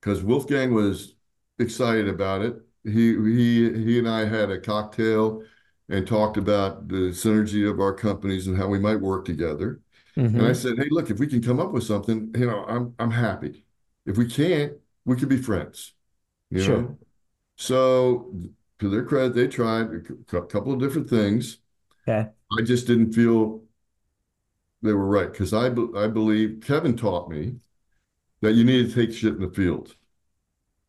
because 0.00 0.22
Wolfgang 0.22 0.74
was 0.74 1.16
excited 1.58 2.08
about 2.08 2.42
it. 2.42 2.56
He 2.84 3.14
he 3.16 3.72
he 3.84 3.98
and 3.98 4.08
I 4.08 4.26
had 4.26 4.50
a 4.50 4.60
cocktail 4.60 5.42
and 5.88 6.06
talked 6.06 6.36
about 6.38 6.88
the 6.88 7.10
synergy 7.12 7.70
of 7.70 7.80
our 7.80 7.94
companies 7.94 8.46
and 8.48 8.56
how 8.56 8.68
we 8.68 8.78
might 8.80 8.96
work 9.00 9.24
together. 9.26 9.80
Mhm. 10.16 10.38
And 10.38 10.46
I 10.46 10.52
said, 10.54 10.78
"Hey, 10.78 10.88
look, 10.90 11.10
if 11.10 11.18
we 11.20 11.26
can 11.28 11.42
come 11.42 11.60
up 11.60 11.72
with 11.72 11.84
something, 11.84 12.32
you 12.36 12.46
know, 12.46 12.64
I'm 12.66 12.94
I'm 13.00 13.12
happy. 13.12 13.66
If 14.06 14.18
we 14.18 14.26
can't, 14.28 14.74
we 15.06 15.16
could 15.16 15.28
be 15.30 15.38
friends." 15.38 15.94
You 16.50 16.64
Sure. 16.64 16.66
know. 16.66 16.98
So, 17.58 18.32
to 18.80 18.88
their 18.90 19.04
credit, 19.04 19.34
they 19.34 19.48
tried 19.48 19.88
a 20.34 20.42
couple 20.42 20.72
of 20.74 20.80
different 20.80 21.10
things. 21.10 21.58
Okay. 22.06 22.30
I 22.58 22.62
just 22.62 22.86
didn't 22.86 23.12
feel 23.12 23.62
they 24.82 24.92
were 24.92 25.06
right 25.06 25.30
because 25.30 25.52
I 25.52 25.68
be- 25.68 25.90
I 25.96 26.06
believe 26.06 26.62
Kevin 26.66 26.96
taught 26.96 27.30
me 27.30 27.56
that 28.42 28.52
you 28.52 28.64
need 28.64 28.88
to 28.88 28.94
take 28.94 29.14
shit 29.14 29.34
in 29.34 29.40
the 29.40 29.50
field, 29.50 29.94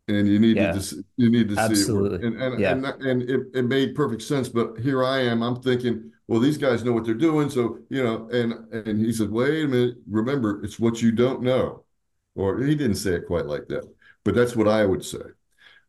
and 0.08 0.28
you 0.28 0.40
need 0.40 0.58
Yeah. 0.58 0.72
to 0.72 0.74
just 0.80 0.94
you 1.18 1.30
need 1.30 1.50
to 1.50 1.56
see 1.56 1.62
it. 1.62 1.72
Absolutely. 1.72 2.26
And 2.26 2.42
and 2.42 2.60
Yeah. 2.60 2.72
and, 2.72 2.86
and 2.86 3.22
it, 3.24 3.48
it 3.54 3.64
made 3.64 3.96
perfect 3.96 4.22
sense. 4.22 4.50
But 4.50 4.80
here 4.80 5.04
I 5.04 5.20
am, 5.22 5.42
I'm 5.42 5.62
thinking, 5.62 6.12
well, 6.28 6.40
these 6.40 6.58
guys 6.58 6.84
know 6.84 6.94
what 6.94 7.06
they're 7.06 7.14
doing, 7.14 7.50
so 7.50 7.80
you 7.90 8.04
know. 8.04 8.28
And 8.30 8.54
and 8.74 9.00
he 9.00 9.12
said, 9.12 9.30
wait 9.32 9.66
a 9.66 9.68
minute, 9.68 9.98
remember, 10.10 10.64
it's 10.64 10.80
what 10.80 11.02
you 11.02 11.12
don't 11.12 11.42
know, 11.42 11.84
or 12.36 12.62
he 12.64 12.76
didn't 12.76 12.96
say 12.96 13.16
it 13.16 13.28
quite 13.28 13.46
like 13.46 13.68
that, 13.68 13.84
but 14.24 14.36
that's 14.36 14.56
what 14.56 14.68
I 14.68 14.86
would 14.86 15.04
say. 15.04 15.24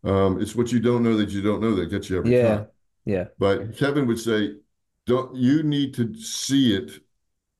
Um, 0.04 0.40
it's 0.42 0.56
what 0.56 0.72
you 0.72 0.80
don't 0.80 1.04
know 1.04 1.16
that 1.16 1.30
you 1.30 1.42
don't 1.42 1.60
know 1.60 1.76
that 1.76 1.86
gets 1.90 2.10
you 2.10 2.18
every 2.18 2.32
Yeah. 2.32 2.56
time. 2.56 2.66
Yeah. 3.04 3.28
But 3.38 3.76
Kevin 3.76 4.06
would 4.08 4.18
say, 4.18 4.56
don't 5.06 5.34
you 5.36 5.62
need 5.62 5.94
to 5.94 6.12
see 6.14 6.74
it 6.74 7.00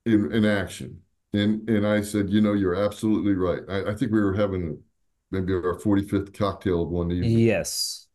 in, 0.07 0.33
in 0.33 0.45
action? 0.45 1.01
And 1.33 1.69
and 1.69 1.87
I 1.87 2.03
said, 2.03 2.31
you 2.31 2.41
know, 2.41 2.53
you're 2.53 2.75
absolutely 2.75 3.35
right. 3.35 3.63
I, 3.69 3.93
I 3.93 3.95
think 3.95 4.13
we 4.13 4.21
were 4.21 4.35
having 4.35 4.83
maybe 5.31 5.55
our 5.55 5.79
45th 5.79 6.35
cocktail 6.35 6.83
of 6.83 6.91
one 6.91 7.11
evening. 7.11 7.39
Yes. 7.39 8.07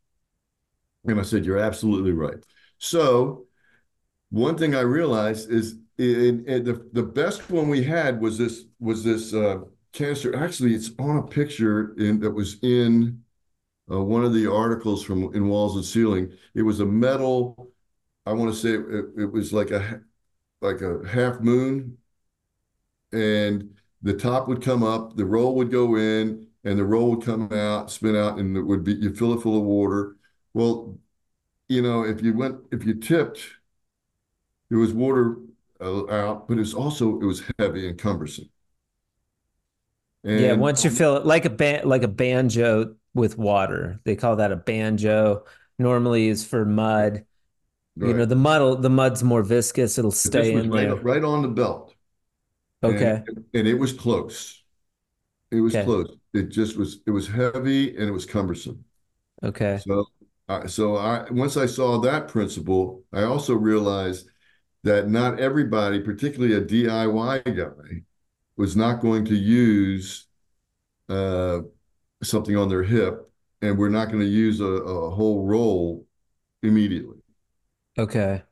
And 1.04 1.18
I 1.18 1.22
said, 1.22 1.44
you're 1.44 1.58
absolutely 1.58 2.12
right. 2.12 2.38
So 2.78 3.46
one 4.30 4.56
thing 4.56 4.74
I 4.74 4.80
realized 4.80 5.50
is 5.50 5.76
the, 5.96 6.88
the 6.92 7.02
best 7.02 7.50
one 7.50 7.68
we 7.68 7.82
had 7.82 8.20
was 8.20 8.38
this 8.38 8.64
was 8.78 9.02
this 9.04 9.34
uh, 9.34 9.58
canister. 9.92 10.36
Actually, 10.36 10.74
it's 10.74 10.90
on 10.98 11.18
a 11.18 11.22
picture 11.22 11.94
in 11.98 12.20
that 12.20 12.30
was 12.30 12.58
in 12.62 13.22
uh, 13.90 14.02
one 14.02 14.24
of 14.24 14.34
the 14.34 14.50
articles 14.50 15.04
from 15.04 15.34
in 15.34 15.48
Walls 15.48 15.76
and 15.76 15.84
Ceiling. 15.84 16.32
It 16.54 16.62
was 16.62 16.80
a 16.80 16.86
metal. 16.86 17.72
I 18.26 18.32
want 18.32 18.52
to 18.52 18.58
say 18.58 18.70
it, 18.70 19.06
it 19.24 19.32
was 19.32 19.52
like 19.52 19.70
a 19.70 20.02
like 20.60 20.80
a 20.82 21.06
half 21.06 21.40
moon, 21.40 21.98
and 23.12 23.74
the 24.02 24.14
top 24.14 24.48
would 24.48 24.62
come 24.62 24.82
up, 24.82 25.16
the 25.16 25.24
roll 25.24 25.54
would 25.56 25.70
go 25.70 25.96
in, 25.96 26.46
and 26.64 26.78
the 26.78 26.84
roll 26.84 27.10
would 27.10 27.24
come 27.24 27.52
out, 27.52 27.90
spin 27.90 28.16
out, 28.16 28.38
and 28.38 28.56
it 28.56 28.62
would 28.62 28.84
be 28.84 28.94
you 28.94 29.14
fill 29.14 29.34
it 29.34 29.42
full 29.42 29.56
of 29.58 29.64
water. 29.64 30.16
Well, 30.54 30.98
you 31.68 31.82
know, 31.82 32.04
if 32.04 32.22
you 32.22 32.34
went 32.36 32.60
if 32.72 32.84
you 32.86 32.94
tipped, 32.96 33.40
there 34.70 34.78
was 34.78 34.92
water 34.92 35.36
uh, 35.80 36.08
out, 36.10 36.48
but 36.48 36.54
it 36.54 36.60
was 36.60 36.74
also 36.74 37.20
it 37.20 37.24
was 37.24 37.42
heavy 37.58 37.88
and 37.88 37.98
cumbersome. 37.98 38.48
yeah. 40.34 40.52
And- 40.52 40.60
Once 40.60 40.84
you 40.84 40.90
fill 40.90 41.16
it 41.16 41.26
like 41.26 41.44
a 41.44 41.50
ban 41.50 41.86
like 41.88 42.02
a 42.02 42.08
banjo 42.08 42.96
with 43.14 43.38
water, 43.38 44.00
they 44.04 44.16
call 44.16 44.36
that 44.36 44.52
a 44.52 44.56
banjo. 44.56 45.44
Normally 45.78 46.28
is 46.28 46.44
for 46.44 46.64
mud. 46.64 47.24
You 48.00 48.14
know, 48.14 48.24
the 48.24 48.36
mud 48.36 48.82
the 48.82 48.90
mud's 48.90 49.24
more 49.24 49.42
viscous. 49.42 49.98
It'll 49.98 50.10
stay 50.10 50.52
in 50.52 50.70
right, 50.70 50.88
there. 50.88 50.94
right 50.96 51.24
on 51.24 51.42
the 51.42 51.48
belt. 51.48 51.94
Okay. 52.82 53.22
And, 53.54 53.66
it 53.66 53.74
was 53.74 53.92
close. 53.92 54.62
It 55.50 55.60
was 55.60 55.74
Okay. 55.74 55.84
close. 55.84 56.16
It 56.32 56.50
just 56.50 56.76
was, 56.76 57.00
it 57.06 57.10
was 57.10 57.26
heavy 57.26 57.96
and 57.96 58.08
it 58.08 58.12
was 58.12 58.24
cumbersome. 58.24 58.84
Okay. 59.42 59.78
So, 59.78 60.06
I 60.48 60.66
so 60.66 60.96
I, 60.96 61.26
once 61.30 61.56
I 61.56 61.66
saw 61.66 61.98
that 62.00 62.28
principle, 62.28 63.02
I 63.12 63.24
also 63.24 63.54
realized 63.54 64.28
that 64.84 65.08
not 65.08 65.40
everybody, 65.40 66.00
particularly 66.00 66.54
a 66.54 66.60
DIY 66.60 67.56
guy, 67.56 68.02
was 68.56 68.76
not 68.76 69.00
going 69.00 69.24
to 69.26 69.34
use 69.34 70.26
uh, 71.08 71.60
something 72.22 72.56
on 72.56 72.68
their 72.68 72.82
hip, 72.82 73.30
and 73.62 73.78
we're 73.78 73.88
not 73.88 74.08
going 74.08 74.20
to 74.20 74.26
use 74.26 74.60
a, 74.60 74.64
a 74.64 75.10
whole 75.10 75.44
roll 75.44 76.06
immediately. 76.62 77.17
Okay. 77.98 78.42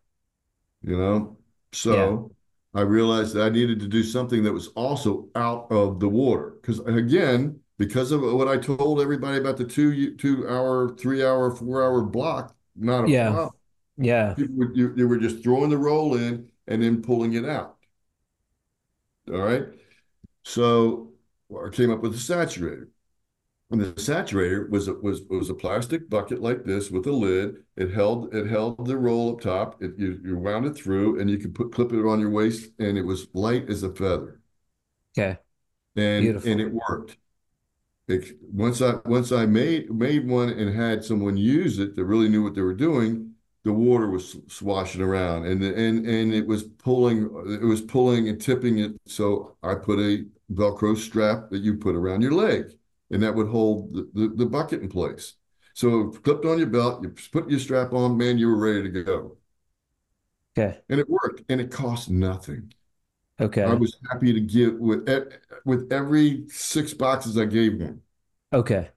you 0.82 0.96
know? 0.96 1.36
So 1.72 2.32
i 2.74 2.80
realized 2.82 3.34
that 3.34 3.42
i 3.42 3.48
needed 3.48 3.80
to 3.80 3.88
do 3.88 4.02
something 4.02 4.42
that 4.44 4.52
was 4.52 4.68
also 4.68 5.28
out 5.34 5.70
of 5.70 5.98
the 6.00 6.08
water. 6.08 6.56
Because 6.60 6.80
again 6.80 7.60
because 7.78 8.12
of 8.12 8.22
what 8.22 8.48
i 8.48 8.56
told 8.56 9.00
everybody 9.00 9.38
about 9.38 9.56
the 9.56 9.64
two 9.64 10.14
two 10.16 10.48
hour 10.48 10.94
three 10.96 11.24
hour 11.24 11.50
four 11.50 11.82
hour 11.82 12.02
block 12.02 12.54
not 12.76 13.04
a 13.04 13.08
Yeah. 13.10 13.30
problem. 13.30 13.50
Yeah. 13.96 14.34
would 14.36 14.76
you, 14.76 14.94
they 14.94 15.04
were 15.04 15.18
just 15.18 15.42
throwing 15.42 15.70
the 15.70 15.78
roll 15.78 16.16
in 16.16 16.50
and 16.68 16.82
then 16.82 17.02
pulling 17.02 17.34
it 17.34 17.44
out. 17.46 17.78
All 19.32 19.38
right? 19.38 19.66
So 20.44 21.12
i 21.66 21.70
came 21.70 21.90
up 21.92 22.00
with 22.02 22.14
a 22.14 22.18
saturator 22.18 22.88
and 23.70 23.80
the 23.80 23.92
saturator 23.94 24.68
was 24.70 24.88
a, 24.88 24.94
was 24.94 25.22
was 25.28 25.50
a 25.50 25.54
plastic 25.54 26.08
bucket 26.08 26.40
like 26.40 26.64
this 26.64 26.90
with 26.90 27.06
a 27.06 27.12
lid. 27.12 27.56
It 27.76 27.90
held 27.92 28.34
it 28.34 28.46
held 28.46 28.86
the 28.86 28.96
roll 28.96 29.32
up 29.34 29.40
top. 29.40 29.82
It, 29.82 29.98
you 29.98 30.20
you 30.24 30.38
wound 30.38 30.66
it 30.66 30.74
through, 30.76 31.20
and 31.20 31.28
you 31.30 31.38
could 31.38 31.54
put 31.54 31.72
clip 31.72 31.92
it 31.92 32.06
on 32.06 32.20
your 32.20 32.30
waist, 32.30 32.70
and 32.78 32.96
it 32.98 33.02
was 33.02 33.28
light 33.34 33.68
as 33.70 33.82
a 33.82 33.92
feather, 33.94 34.40
Okay. 35.16 35.38
and 35.96 36.40
Beautiful. 36.40 36.44
and 36.44 36.60
it 36.60 36.70
worked. 36.72 37.16
It, 38.08 38.36
once 38.42 38.82
I 38.82 38.96
once 39.06 39.32
I 39.32 39.46
made 39.46 39.90
made 39.92 40.28
one 40.28 40.50
and 40.50 40.74
had 40.74 41.04
someone 41.04 41.36
use 41.36 41.78
it 41.78 41.96
that 41.96 42.04
really 42.04 42.28
knew 42.28 42.42
what 42.44 42.54
they 42.54 42.62
were 42.62 42.74
doing, 42.74 43.34
the 43.64 43.72
water 43.72 44.10
was 44.10 44.36
swashing 44.48 45.02
around, 45.02 45.46
and 45.46 45.62
the, 45.62 45.74
and 45.76 46.06
and 46.06 46.34
it 46.34 46.46
was 46.46 46.64
pulling 46.64 47.24
it 47.62 47.64
was 47.66 47.82
pulling 47.82 48.28
and 48.28 48.40
tipping 48.40 48.78
it. 48.80 48.92
So 49.06 49.56
I 49.62 49.76
put 49.76 50.00
a 50.00 50.26
Velcro 50.52 50.96
strap 50.96 51.50
that 51.50 51.62
you 51.62 51.76
put 51.78 51.96
around 51.96 52.22
your 52.22 52.32
leg 52.34 52.66
and 53.10 53.22
that 53.22 53.34
would 53.34 53.48
hold 53.48 53.92
the, 53.94 54.10
the, 54.14 54.28
the 54.36 54.46
bucket 54.46 54.82
in 54.82 54.88
place. 54.88 55.34
So 55.74 56.08
clipped 56.10 56.44
on 56.46 56.58
your 56.58 56.68
belt, 56.68 57.02
you 57.02 57.14
put 57.32 57.50
your 57.50 57.60
strap 57.60 57.92
on, 57.92 58.16
man, 58.16 58.38
you 58.38 58.48
were 58.48 58.58
ready 58.58 58.90
to 58.92 59.02
go. 59.04 59.36
Okay. 60.56 60.80
And 60.88 61.00
it 61.00 61.08
worked. 61.08 61.42
And 61.48 61.60
it 61.60 61.70
cost 61.70 62.10
nothing. 62.10 62.72
Okay. 63.40 63.62
I 63.64 63.74
was 63.74 63.96
happy 64.12 64.32
to 64.32 64.40
give 64.40 64.76
with 64.78 65.08
with 65.64 65.92
every 65.92 66.46
six 66.50 66.94
boxes 66.94 67.38
I 67.38 67.46
gave 67.46 67.78
them. 67.78 68.02
Okay. 68.52 68.90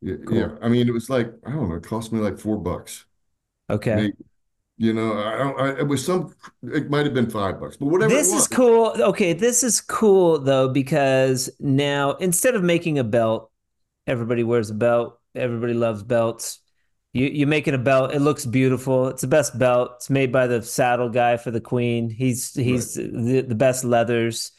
Yeah, 0.00 0.16
Cool. 0.24 0.52
yeah. 0.52 0.56
I 0.62 0.68
mean, 0.68 0.88
it 0.88 0.92
was 0.92 1.10
like 1.10 1.32
I 1.44 1.50
don't 1.52 1.68
know. 1.68 1.76
It 1.76 1.82
cost 1.84 2.12
me 2.12 2.20
like 2.20 2.38
four 2.38 2.56
bucks. 2.58 3.06
Okay. 3.70 4.08
Maybe, 4.08 4.14
you 4.78 4.92
know, 4.92 5.12
I 5.18 5.36
don't. 5.36 5.60
I, 5.60 5.78
it 5.80 5.88
was 5.88 6.04
some. 6.04 6.34
It 6.62 6.88
might 6.88 7.04
have 7.04 7.14
been 7.14 7.28
five 7.28 7.60
bucks, 7.60 7.76
but 7.76 7.86
whatever 7.86 8.14
This 8.14 8.32
is 8.32 8.46
cool. 8.46 8.94
Okay, 8.98 9.32
this 9.32 9.64
is 9.64 9.80
cool 9.80 10.38
though 10.38 10.68
because 10.68 11.50
now 11.58 12.12
instead 12.12 12.54
of 12.54 12.62
making 12.62 12.98
a 12.98 13.04
belt, 13.04 13.50
everybody 14.06 14.44
wears 14.44 14.70
a 14.70 14.74
belt. 14.74 15.18
Everybody 15.34 15.74
loves 15.74 16.04
belts. 16.04 16.60
You 17.12 17.26
you 17.26 17.46
make 17.46 17.66
it 17.66 17.74
a 17.74 17.78
belt. 17.78 18.14
It 18.14 18.20
looks 18.20 18.46
beautiful. 18.46 19.08
It's 19.08 19.22
the 19.22 19.28
best 19.28 19.58
belt. 19.58 19.92
It's 19.96 20.10
made 20.10 20.30
by 20.30 20.46
the 20.46 20.62
saddle 20.62 21.08
guy 21.08 21.36
for 21.38 21.50
the 21.50 21.60
queen. 21.60 22.08
He's 22.08 22.52
Right. 22.56 22.66
he's 22.66 22.94
the, 22.94 23.44
the 23.46 23.54
best 23.56 23.84
leathers. 23.84 24.52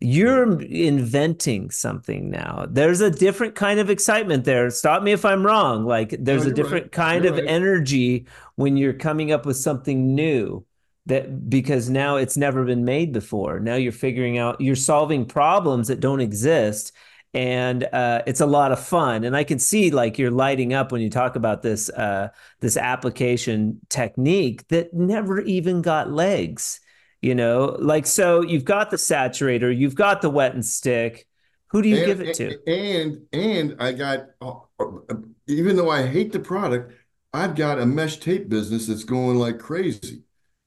You're 0.00 0.60
inventing 0.60 1.70
something 1.70 2.28
now. 2.30 2.66
There's 2.68 3.00
a 3.00 3.10
different 3.10 3.54
kind 3.54 3.80
of 3.80 3.88
excitement 3.88 4.44
there. 4.44 4.68
Stop 4.70 5.02
me 5.02 5.12
if 5.12 5.24
I'm 5.24 5.46
wrong. 5.46 5.84
Like 5.86 6.14
No, 6.28 6.42
there's 6.42 6.44
a 6.46 6.50
you're 6.50 6.56
right. 6.56 6.80
different 6.80 6.92
kind 6.92 7.24
You're 7.24 7.26
of 7.26 7.38
right. 7.38 7.44
energy 7.46 8.26
when 8.56 8.76
you're 8.76 8.92
coming 8.92 9.32
up 9.32 9.46
with 9.46 9.56
something 9.56 10.14
new 10.14 10.64
that 11.06 11.48
because 11.48 11.88
now 11.88 12.16
it's 12.16 12.36
never 12.36 12.64
been 12.64 12.84
made 12.84 13.12
before. 13.12 13.60
Now 13.60 13.76
you're 13.76 13.92
figuring 13.92 14.36
out, 14.38 14.60
you're 14.60 14.76
solving 14.76 15.24
problems 15.26 15.88
that 15.88 16.00
don't 16.00 16.20
exist. 16.20 16.92
And 17.32 17.84
uh, 17.84 18.22
it's 18.26 18.40
a 18.40 18.46
lot 18.46 18.72
of 18.72 18.84
fun. 18.84 19.24
And 19.24 19.36
I 19.36 19.42
can 19.44 19.58
see 19.58 19.90
like 19.90 20.18
you're 20.18 20.30
lighting 20.30 20.72
up 20.74 20.92
when 20.92 21.00
you 21.00 21.10
talk 21.10 21.34
about 21.34 21.62
this 21.62 21.88
uh, 21.90 22.28
this 22.60 22.76
application 22.76 23.80
technique 23.88 24.68
that 24.68 24.94
never 24.94 25.40
even 25.40 25.82
got 25.82 26.10
legs. 26.12 26.80
You 27.24 27.34
know, 27.34 27.76
like 27.80 28.06
so 28.06 28.42
you've 28.42 28.66
got 28.66 28.90
the 28.90 28.98
saturator, 28.98 29.74
you've 29.76 29.94
got 29.94 30.20
the 30.20 30.28
wet 30.30 30.54
and 30.54 30.64
stick. 30.64 31.26
Who 31.68 31.80
do 31.82 31.88
you 31.88 31.98
And 31.98 32.02
give 32.02 32.20
it 32.20 32.34
to? 32.34 32.58
and 32.66 33.26
and 33.32 33.76
I 33.80 33.92
got 33.92 34.26
uh, 34.40 34.54
even 35.46 35.76
though 35.76 35.90
I 35.90 36.06
hate 36.06 36.32
the 36.32 36.40
product, 36.40 36.92
I've 37.32 37.54
got 37.54 37.78
a 37.78 37.86
mesh 37.86 38.18
tape 38.18 38.48
business 38.48 38.86
that's 38.86 39.04
going 39.04 39.36
like 39.38 39.58
crazy. 39.58 40.22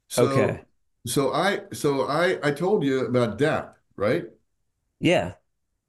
So 0.09 0.23
Okay. 0.23 0.65
so 1.05 1.33
I 1.33 1.61
so 1.73 2.07
I 2.07 2.39
I 2.47 2.51
told 2.51 2.83
you 2.83 3.05
about 3.05 3.37
DAP, 3.37 3.77
right? 3.95 4.25
Yeah. 4.99 5.35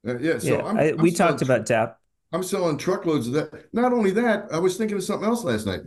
Uh, 0.07 0.17
yeah. 0.19 0.39
So 0.39 0.61
Yeah. 0.61 0.65
I'm 0.65 0.81
I, 0.81 0.93
I'm 0.97 1.07
we 1.07 1.11
talked 1.11 1.41
about 1.41 1.65
DAP. 1.65 1.99
I'm 2.31 2.43
selling 2.43 2.77
truckloads 2.77 3.27
of 3.27 3.33
that. 3.33 3.73
Not 3.73 3.93
only 3.93 4.11
that, 4.11 4.51
I 4.51 4.59
was 4.59 4.77
thinking 4.77 4.97
of 4.97 5.03
something 5.03 5.27
else 5.27 5.43
last 5.43 5.65
night. 5.65 5.81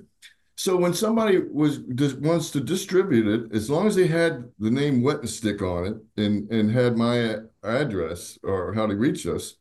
So 0.63 0.77
when 0.77 0.95
somebody 0.95 1.39
was 1.39 1.79
just 1.97 2.19
wants 2.21 2.51
to 2.53 2.61
distribute 2.61 3.27
it, 3.27 3.53
as 3.53 3.69
long 3.69 3.89
as 3.89 3.97
they 3.97 4.07
had 4.07 4.49
the 4.61 4.71
name 4.71 5.03
Wet 5.03 5.19
and 5.19 5.29
Stick 5.29 5.61
on 5.61 5.87
it 5.87 5.97
and 6.23 6.49
and 6.53 6.71
had 6.71 6.97
my 6.97 7.39
address 7.65 8.39
or 8.45 8.73
how 8.73 8.87
to 8.87 8.95
reach 8.95 9.27
us, 9.27 9.57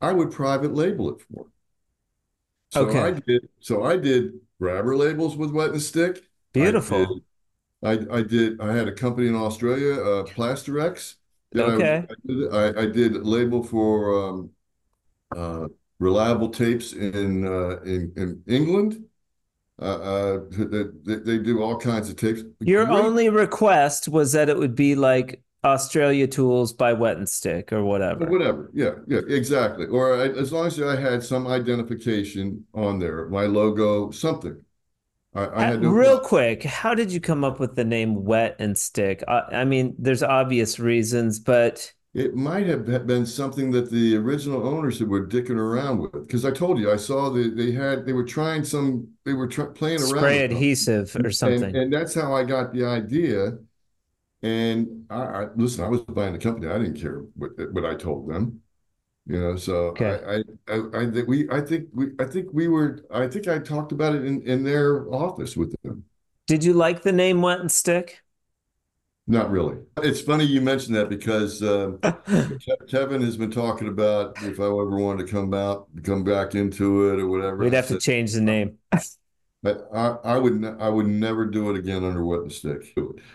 I 0.00 0.12
would 0.12 0.32
private 0.32 0.74
label 0.74 1.10
it 1.14 1.22
for 1.22 1.44
them. 1.44 1.52
So 2.70 2.98
I 2.98 3.10
Okay. 3.10 3.12
did. 3.12 3.48
So 3.60 3.82
I 3.84 3.96
did 3.96 4.40
grabber 4.60 4.96
labels 4.96 5.36
with 5.36 5.50
Wet 5.52 5.70
and 5.70 5.82
Stick. 5.82 6.22
I 6.58 6.72
did. 6.72 7.08
Beautiful. 7.08 7.22
I 7.84 7.92
I 8.10 8.22
did. 8.22 8.60
I 8.60 8.74
had 8.74 8.88
a 8.88 8.92
company 8.94 9.28
in 9.28 9.34
Australia, 9.36 9.94
uh, 10.02 10.24
Plasterex. 10.30 11.16
That 11.52 11.66
I, 11.66 11.74
Okay. 11.74 12.08
I 12.12 12.16
did. 12.26 12.54
I, 12.54 12.82
I 12.82 12.86
did 12.86 13.26
label 13.26 13.62
for 13.64 14.28
um, 14.30 14.50
uh, 15.36 15.68
reliable 16.00 16.50
tapes 16.50 16.92
in 16.94 17.46
uh, 17.46 17.80
in 17.82 18.12
in 18.16 18.44
England. 18.48 19.04
Uh, 19.82 19.98
uh, 19.98 20.40
they, 21.04 21.16
they 21.16 21.38
do 21.38 21.62
all 21.62 21.78
kinds 21.78 22.08
of 22.10 22.16
tapes. 22.16 22.42
Your 22.64 22.88
Great, 22.88 22.90
only 22.90 23.28
request 23.28 24.08
was 24.08 24.32
that 24.32 24.48
it 24.48 24.56
would 24.58 24.74
be 24.74 24.94
like 24.94 25.42
Australia 25.64 26.26
Tools 26.26 26.72
by 26.72 26.92
Wet 26.92 27.16
and 27.18 27.28
Stick 27.28 27.72
or 27.72 27.84
or 28.18 28.24
whatever. 28.24 28.26
whatever. 28.26 28.70
Yeah, 28.74 28.94
yeah, 29.06 29.20
exactly. 29.28 29.86
Or 29.86 30.14
I, 30.14 30.28
as 30.28 30.52
long 30.52 30.66
as 30.66 30.80
I 30.80 31.00
had 31.00 31.22
some 31.22 31.46
identification 31.46 32.66
on 32.74 32.98
there, 32.98 33.28
my 33.28 33.46
logo, 33.46 34.10
something. 34.10 34.64
I, 35.34 35.46
I 35.48 35.62
Uh, 35.62 35.66
had 35.66 35.82
no 35.82 35.92
real 35.92 36.18
problem. 36.18 36.20
quick, 36.20 36.62
how 36.64 36.94
did 36.94 37.12
you 37.12 37.20
come 37.20 37.44
up 37.44 37.60
with 37.60 37.76
the 37.76 37.84
name 37.84 38.24
Wet 38.24 38.56
and 38.58 38.76
Stick? 38.76 39.22
I, 39.28 39.40
I 39.60 39.64
mean, 39.64 39.94
there's 39.98 40.22
obvious 40.22 40.78
reasons, 40.78 41.38
but 41.38 41.92
It 42.14 42.34
might 42.34 42.66
have 42.66 42.84
been 43.06 43.24
something 43.24 43.70
that 43.72 43.90
the 43.90 44.16
original 44.16 44.66
owners 44.68 45.02
were 45.02 45.26
dicking 45.26 45.56
around 45.56 45.98
with. 46.00 46.12
Because 46.12 46.44
I 46.44 46.50
told 46.50 46.78
you, 46.78 46.90
I 46.92 46.96
saw 46.96 47.30
that 47.30 47.56
they 47.56 47.72
had, 47.72 48.04
they 48.04 48.12
were 48.12 48.24
trying 48.24 48.64
some, 48.64 49.08
they 49.24 49.32
were 49.32 49.48
tr 49.48 49.62
playing 49.64 50.02
around 50.02 50.34
spray 50.34 50.36
with 50.36 50.46
something. 50.50 50.68
adhesive 50.76 51.16
or 51.24 51.30
And 51.42 51.64
something. 51.64 51.76
and 51.76 51.92
that's 51.92 52.14
how 52.14 52.34
I 52.34 52.44
got 52.44 52.72
the 52.74 52.84
idea. 52.86 53.58
And 54.42 55.06
I, 55.10 55.16
I 55.22 55.46
listen, 55.56 55.84
I 55.84 55.88
was 55.88 56.02
buying 56.02 56.32
the 56.34 56.38
company. 56.38 56.68
I 56.68 56.78
didn't 56.78 57.00
care 57.00 57.20
what 57.36 57.52
what 57.72 57.86
I 57.86 57.94
told 57.94 58.28
them, 58.30 58.62
you 59.26 59.40
know. 59.40 59.56
So 59.56 59.96
Okay. 59.96 60.18
I 60.26 60.36
I 60.38 60.76
I, 60.76 61.02
I 61.04 61.10
think 61.12 61.28
we 61.28 61.50
I 61.50 61.60
think 61.62 61.88
we 61.94 62.08
I 62.20 62.24
think 62.26 62.50
we 62.52 62.68
were 62.68 63.04
I 63.12 63.28
think 63.28 63.48
I 63.48 63.58
talked 63.60 63.92
about 63.92 64.14
it 64.16 64.24
in 64.26 64.42
in 64.42 64.64
their 64.64 65.08
office 65.14 65.56
with 65.56 65.74
them. 65.84 66.04
Did 66.46 66.62
you 66.64 66.72
like 66.72 67.02
the 67.02 67.10
name 67.12 67.42
Wet 67.42 67.58
and 67.60 67.70
Stick? 67.72 68.22
Not 69.32 69.50
really. 69.50 69.78
It's 70.02 70.20
funny 70.20 70.44
you 70.44 70.60
mentioned 70.60 70.94
that 70.94 71.08
because 71.08 71.60
Ke- 71.60 72.88
Kevin 72.90 73.22
has 73.22 73.38
been 73.38 73.50
talking 73.50 73.88
about 73.88 74.36
if 74.42 74.60
I 74.60 74.64
ever 74.64 74.90
wanted 74.90 75.26
to 75.26 75.32
come 75.32 75.54
out, 75.54 75.88
come 76.02 76.22
back 76.22 76.54
into 76.54 77.08
it 77.10 77.18
or 77.18 77.26
whatever. 77.28 77.56
We'd 77.56 77.72
have 77.72 77.88
to 77.88 77.98
change 77.98 78.32
the 78.32 78.42
name. 78.42 78.78
But 79.64 79.86
I, 79.94 80.16
I 80.24 80.38
would 80.38 80.60
ne- 80.60 80.76
I 80.80 80.88
would 80.88 81.06
never 81.06 81.46
do 81.46 81.70
it 81.70 81.76
again 81.78 82.02
under 82.02 82.24
wet 82.24 82.40
and 82.40 82.52
stick. 82.52 82.92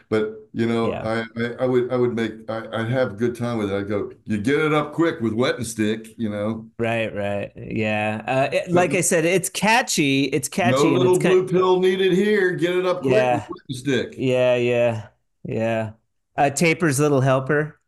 But 0.10 0.34
you 0.52 0.66
know, 0.68 0.92
Yeah. 0.92 1.24
I, 1.38 1.42
I, 1.42 1.54
I 1.62 1.66
would 1.66 1.90
I 1.90 1.96
would 1.96 2.16
make 2.16 2.34
I, 2.50 2.68
I'd 2.74 2.90
have 2.90 3.14
a 3.14 3.16
good 3.16 3.34
time 3.38 3.58
with 3.60 3.72
it. 3.72 3.78
I'd 3.78 3.88
go, 3.88 4.12
you 4.26 4.38
get 4.38 4.60
it 4.60 4.74
up 4.74 4.92
quick 4.92 5.22
with 5.22 5.32
wet 5.32 5.56
and 5.56 5.66
stick, 5.66 6.14
you 6.18 6.30
know. 6.30 6.68
Right, 6.78 7.16
right. 7.16 7.54
Yeah. 7.56 8.24
Uh, 8.28 8.50
it- 8.52 8.72
like 8.72 8.94
I 8.94 9.00
said, 9.02 9.24
it's 9.24 9.50
catchy. 9.50 10.26
It's 10.26 10.50
catchy 10.50 10.90
and 10.90 10.98
little 10.98 11.16
it's 11.16 11.24
kind 11.24 11.40
blue 11.40 11.48
pill 11.48 11.80
needed 11.80 12.12
here. 12.12 12.52
Get 12.52 12.76
it 12.76 12.86
up 12.86 13.04
quick 13.04 13.04
with 13.04 13.14
yeah, 13.14 13.38
wet 13.48 13.62
and 13.70 13.78
stick. 13.78 14.16
yeah, 14.18 14.56
yeah, 14.56 15.08
yeah. 15.48 15.94
Uh, 16.38 16.52
Taper's 16.52 17.00
little 17.00 17.22
helper. 17.22 17.80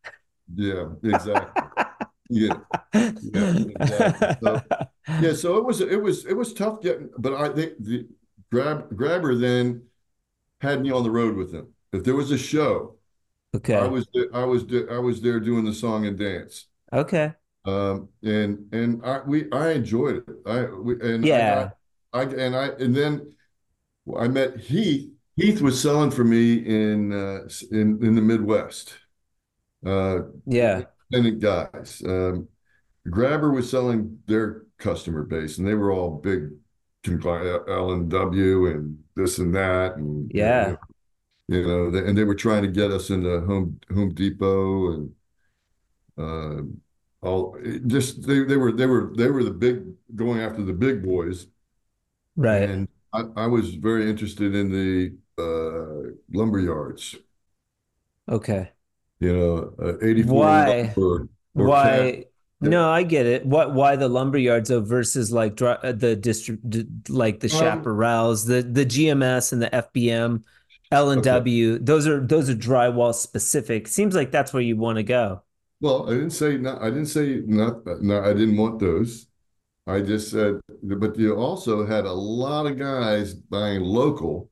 Yeah, 0.55 0.89
exactly. 1.03 1.63
Yeah, 2.29 2.59
yeah, 3.21 3.43
exactly. 3.79 4.27
So 4.43 4.63
yeah, 5.19 5.33
so 5.33 5.57
it 5.57 5.65
was 5.65 5.81
it 5.81 6.01
was 6.01 6.25
it 6.25 6.33
was 6.35 6.53
tough 6.53 6.81
getting, 6.81 7.09
but 7.17 7.33
I 7.33 7.49
think 7.53 7.73
the 7.79 8.07
grab 8.51 8.95
grabber 8.95 9.35
then 9.35 9.83
had 10.61 10.81
me 10.81 10.91
on 10.91 11.03
the 11.03 11.11
road 11.11 11.35
with 11.37 11.53
him. 11.53 11.73
If 11.93 12.03
there 12.05 12.15
was 12.15 12.31
a 12.31 12.37
show, 12.37 12.97
okay. 13.55 13.75
I 13.77 13.87
was 13.87 14.07
I 14.33 14.45
was 14.45 14.65
I 14.91 14.99
was 14.99 15.21
there 15.21 15.39
doing 15.41 15.65
the 15.65 15.73
song 15.73 16.05
and 16.07 16.17
dance. 16.17 16.67
Okay. 16.91 17.33
Um, 17.65 18.09
and 18.23 18.73
and 18.73 19.05
I 19.05 19.21
we 19.27 19.51
I 19.51 19.71
enjoyed 19.71 20.17
it. 20.17 20.25
I 20.45 20.65
we, 20.65 20.93
and 21.01 21.25
Yeah. 21.25 21.71
I 22.13 22.23
got 22.23 22.33
I 22.37 22.43
and 22.43 22.55
I 22.55 22.67
and 22.69 22.95
then 22.95 23.35
I 24.17 24.27
met 24.27 24.57
Heath. 24.59 25.11
Heath 25.39 25.61
was 25.61 25.81
selling 25.81 26.11
for 26.11 26.23
me 26.23 26.53
in 26.55 27.13
uh, 27.13 27.47
in 27.71 28.03
in 28.03 28.15
the 28.15 28.21
Midwest. 28.21 28.93
Uh, 29.85 30.19
Yeah. 30.45 30.83
independent 31.11 31.39
guys. 31.39 32.01
Um, 32.05 32.47
Grabber 33.09 33.51
was 33.51 33.69
selling 33.69 34.19
their 34.27 34.63
customer 34.77 35.23
base, 35.23 35.57
and 35.57 35.67
they 35.67 35.75
were 35.75 35.91
all 35.91 36.11
big 36.17 36.49
L 37.07 37.91
and 37.91 38.09
W 38.09 38.67
and 38.67 38.99
this 39.15 39.39
and 39.39 39.55
that, 39.55 39.95
and 39.95 40.29
Yeah. 40.33 40.75
you 41.47 41.65
know, 41.65 41.97
and 41.97 42.17
they 42.17 42.25
were 42.25 42.35
trying 42.35 42.63
to 42.63 42.69
get 42.71 42.91
us 42.91 43.09
into 43.09 43.41
Home 43.41 43.79
Home 43.93 44.13
Depot 44.13 44.93
and 44.93 45.15
uh, 46.17 46.61
all. 47.21 47.57
Just 47.87 48.27
they 48.27 48.43
they 48.43 48.57
were 48.57 48.71
they 48.71 48.85
were 48.85 49.13
they 49.15 49.29
were 49.29 49.43
the 49.43 49.51
big 49.51 49.85
going 50.15 50.41
after 50.41 50.63
the 50.63 50.73
big 50.73 51.03
boys, 51.03 51.47
Right. 52.35 52.69
and 52.69 52.87
I, 53.13 53.23
I 53.35 53.47
was 53.47 53.73
very 53.75 54.09
interested 54.09 54.53
in 54.55 54.71
the 54.71 55.15
uh, 55.39 56.11
lumber 56.33 56.59
yards. 56.59 57.15
Okay. 58.27 58.71
You 59.19 59.33
know, 59.37 59.73
uh, 59.81 59.97
84 60.05 60.35
Why? 60.35 60.65
lumber 60.65 61.29
or 61.55 61.73
cat. 61.81 62.13
Why? 62.13 62.25
No, 62.61 62.89
I 62.89 63.03
get 63.03 63.25
it. 63.25 63.45
What? 63.45 63.73
Why 63.73 63.95
the 63.95 64.09
lumber 64.09 64.37
yards 64.37 64.69
though 64.69 64.81
versus 64.81 65.31
like 65.31 65.61
uh, 65.61 65.93
the 65.93 66.15
district, 66.15 67.09
like 67.09 67.39
the 67.39 67.47
Um, 67.49 67.49
chaparrals, 67.49 68.47
the 68.47 68.61
the 68.63 68.85
GMS 68.85 69.53
and 69.53 69.61
the 69.61 69.73
FBM, 69.73 70.43
L 70.91 71.11
and 71.11 71.21
okay. 71.21 71.23
W. 71.23 71.79
Those 71.79 72.07
are 72.07 72.25
those 72.25 72.49
are 72.49 72.55
drywall 72.55 73.13
specific. 73.15 73.87
Seems 73.87 74.15
like 74.15 74.31
that's 74.31 74.53
where 74.53 74.63
you 74.63 74.77
want 74.77 74.97
to 74.97 75.03
go. 75.03 75.43
Well, 75.81 76.09
I 76.09 76.13
didn't 76.13 76.31
say 76.31 76.57
not. 76.57 76.81
I 76.81 76.89
didn't 76.89 77.07
say 77.07 77.41
not. 77.45 77.85
No, 78.01 78.21
I 78.21 78.33
didn't 78.33 78.57
want 78.57 78.79
those. 78.79 79.27
I 79.87 80.01
just 80.01 80.31
said, 80.31 80.61
but 80.83 81.17
you 81.17 81.35
also 81.35 81.85
had 81.85 82.05
a 82.05 82.13
lot 82.13 82.67
of 82.67 82.77
guys 82.79 83.33
buying 83.35 83.81
local. 83.83 84.51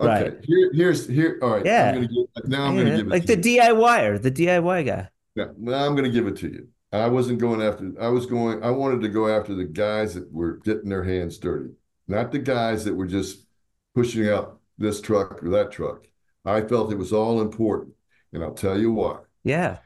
Okay, 0.00 0.30
Right. 0.30 0.44
here, 0.44 0.72
here's 0.72 1.06
here. 1.06 1.38
All 1.40 1.50
right, 1.50 1.60
I'm 1.60 1.66
Yeah. 1.66 1.94
gonna 1.94 2.08
give 2.08 2.48
now. 2.48 2.64
I'm 2.66 2.76
Yeah, 2.76 2.84
gonna 2.84 2.96
give 2.96 3.06
it 3.06 3.10
like 3.10 3.26
to 3.26 3.36
the 3.36 3.48
you. 3.50 3.60
DIYer, 3.60 4.20
the 4.20 4.30
DIY 4.30 4.82
guy. 4.82 5.08
Yeah, 5.36 5.48
now 5.56 5.86
I'm 5.86 5.94
gonna 5.94 6.10
give 6.10 6.26
it 6.26 6.36
to 6.38 6.48
you. 6.48 6.68
I 6.92 7.08
wasn't 7.08 7.38
going 7.38 7.60
after. 7.62 7.92
I 8.00 8.08
was 8.08 8.26
going. 8.26 8.62
I 8.62 8.70
wanted 8.70 9.00
to 9.02 9.08
go 9.08 9.28
after 9.28 9.54
the 9.54 9.64
guys 9.64 10.14
that 10.14 10.30
were 10.32 10.58
getting 10.58 10.88
their 10.88 11.04
hands 11.04 11.38
dirty, 11.38 11.74
not 12.08 12.32
the 12.32 12.38
guys 12.40 12.84
that 12.84 12.94
were 12.94 13.06
just 13.06 13.46
pushing 13.94 14.28
out 14.28 14.60
this 14.78 15.00
truck 15.00 15.42
or 15.42 15.50
that 15.50 15.70
truck. 15.70 16.06
I 16.44 16.60
felt 16.62 16.92
it 16.92 16.98
was 16.98 17.12
all 17.12 17.40
important. 17.40 17.94
and 18.32 18.42
I'll 18.42 18.52
tell 18.52 18.76
you 18.76 18.92
why. 18.92 19.20
Yeah. 19.44 19.78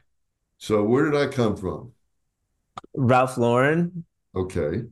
So 0.57 0.83
where 0.83 1.05
did 1.05 1.15
I 1.15 1.27
come 1.27 1.55
from? 1.55 1.91
Ralph 2.95 3.37
Lauren. 3.37 4.05
Okay. 4.35 4.85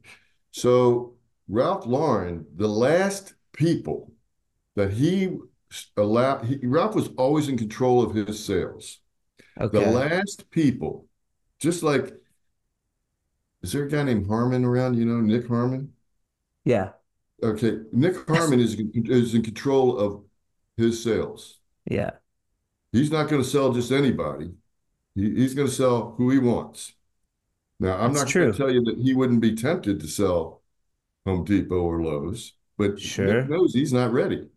So 0.52 1.16
Ralph 1.50 1.88
Lauren, 1.88 2.46
the 2.56 2.68
last 2.68 3.34
people 3.54 4.12
that 4.78 4.94
he 4.94 5.36
allowed, 5.98 6.46
he, 6.46 6.60
Ralph 6.64 6.94
was 6.94 7.10
always 7.18 7.50
in 7.50 7.58
control 7.58 8.04
of 8.04 8.14
his 8.14 8.46
sales. 8.46 9.00
Okay. 9.60 9.84
The 9.84 9.90
last 9.90 10.50
people, 10.52 11.08
just 11.60 11.82
like, 11.82 12.14
is 13.64 13.72
there 13.72 13.86
a 13.86 13.90
guy 13.90 14.04
named 14.04 14.28
Harmon 14.28 14.64
around? 14.64 14.94
You 14.96 15.06
know, 15.06 15.20
Nick 15.20 15.48
Harmon? 15.48 15.94
Yeah. 16.64 16.92
Okay. 17.42 17.80
Nick 17.92 18.16
Harmon 18.30 18.60
is, 18.60 18.78
is 18.94 19.34
in 19.34 19.42
control 19.42 19.98
of 19.98 20.24
his 20.78 21.04
sales. 21.04 21.58
Yeah. 21.86 22.12
He's 22.92 23.12
not 23.12 23.30
going 23.30 23.42
to 23.42 23.48
sell 23.50 23.74
just 23.74 23.92
anybody. 23.92 24.52
He, 25.16 25.34
he's 25.34 25.56
going 25.56 25.68
to 25.68 25.74
sell 25.74 26.14
who 26.18 26.30
he 26.30 26.38
wants. 26.38 26.94
Now, 27.80 27.98
I'm 27.98 28.14
That's 28.14 28.26
not 28.26 28.34
going 28.34 28.52
to 28.52 28.58
tell 28.58 28.72
you 28.72 28.84
that 28.84 29.00
he 29.00 29.16
wouldn't 29.16 29.42
be 29.42 29.56
tempted 29.56 30.00
to 30.02 30.08
sell 30.08 30.62
Home 31.26 31.46
Depot 31.46 31.82
or 31.82 32.04
Lowe's, 32.04 32.54
but 32.78 33.00
Sure. 33.00 33.42
Nick 33.42 33.50
knows 33.50 33.74
he's 33.74 33.92
not 33.92 34.14
ready. 34.14 34.48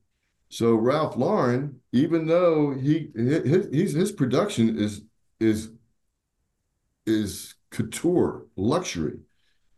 So 0.51 0.75
Ralph 0.75 1.17
Lauren, 1.17 1.81
even 1.93 2.27
though 2.27 2.73
he 2.73 3.11
his 3.15 3.67
his, 3.73 3.93
his 3.95 4.13
production 4.13 4.77
is 4.79 5.03
is 5.39 5.71
is 7.07 7.55
couture 7.71 8.47
luxury, 8.57 9.19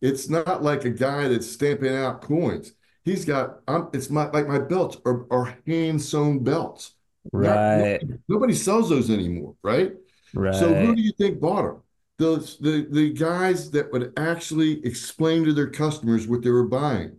it's 0.01 0.29
not 0.29 0.63
like 0.63 0.83
a 0.85 0.89
guy 0.89 1.27
that's 1.27 1.49
stamping 1.49 1.95
out 1.95 2.21
coins. 2.21 2.73
He's 3.05 3.23
got 3.23 3.59
um, 3.67 3.89
it's 3.93 4.09
my 4.09 4.29
like 4.31 4.47
my 4.47 4.59
belts 4.59 4.97
are, 5.05 5.25
are 5.31 5.57
hand 5.67 6.01
sewn 6.01 6.43
belts. 6.43 6.91
Not- 6.91 6.99
Right. 7.31 8.01
nobody, 8.01 8.19
nobody 8.27 8.53
sells 8.53 8.89
those 8.89 9.09
anymore, 9.09 9.55
right? 9.63 9.93
Right. 10.33 10.53
So 10.55 10.73
who 10.73 10.93
do 10.93 11.01
you 11.01 11.13
think 11.17 11.39
bought 11.39 11.63
them? 11.63 11.81
The, 12.17 12.55
the 12.59 12.87
the 12.91 13.13
guys 13.13 13.71
that 13.71 13.91
would 13.91 14.11
actually 14.17 14.85
explain 14.85 15.45
to 15.45 15.53
their 15.53 15.69
customers 15.69 16.27
what 16.27 16.41
they 16.41 16.51
were 16.51 16.67
buying. 16.67 17.17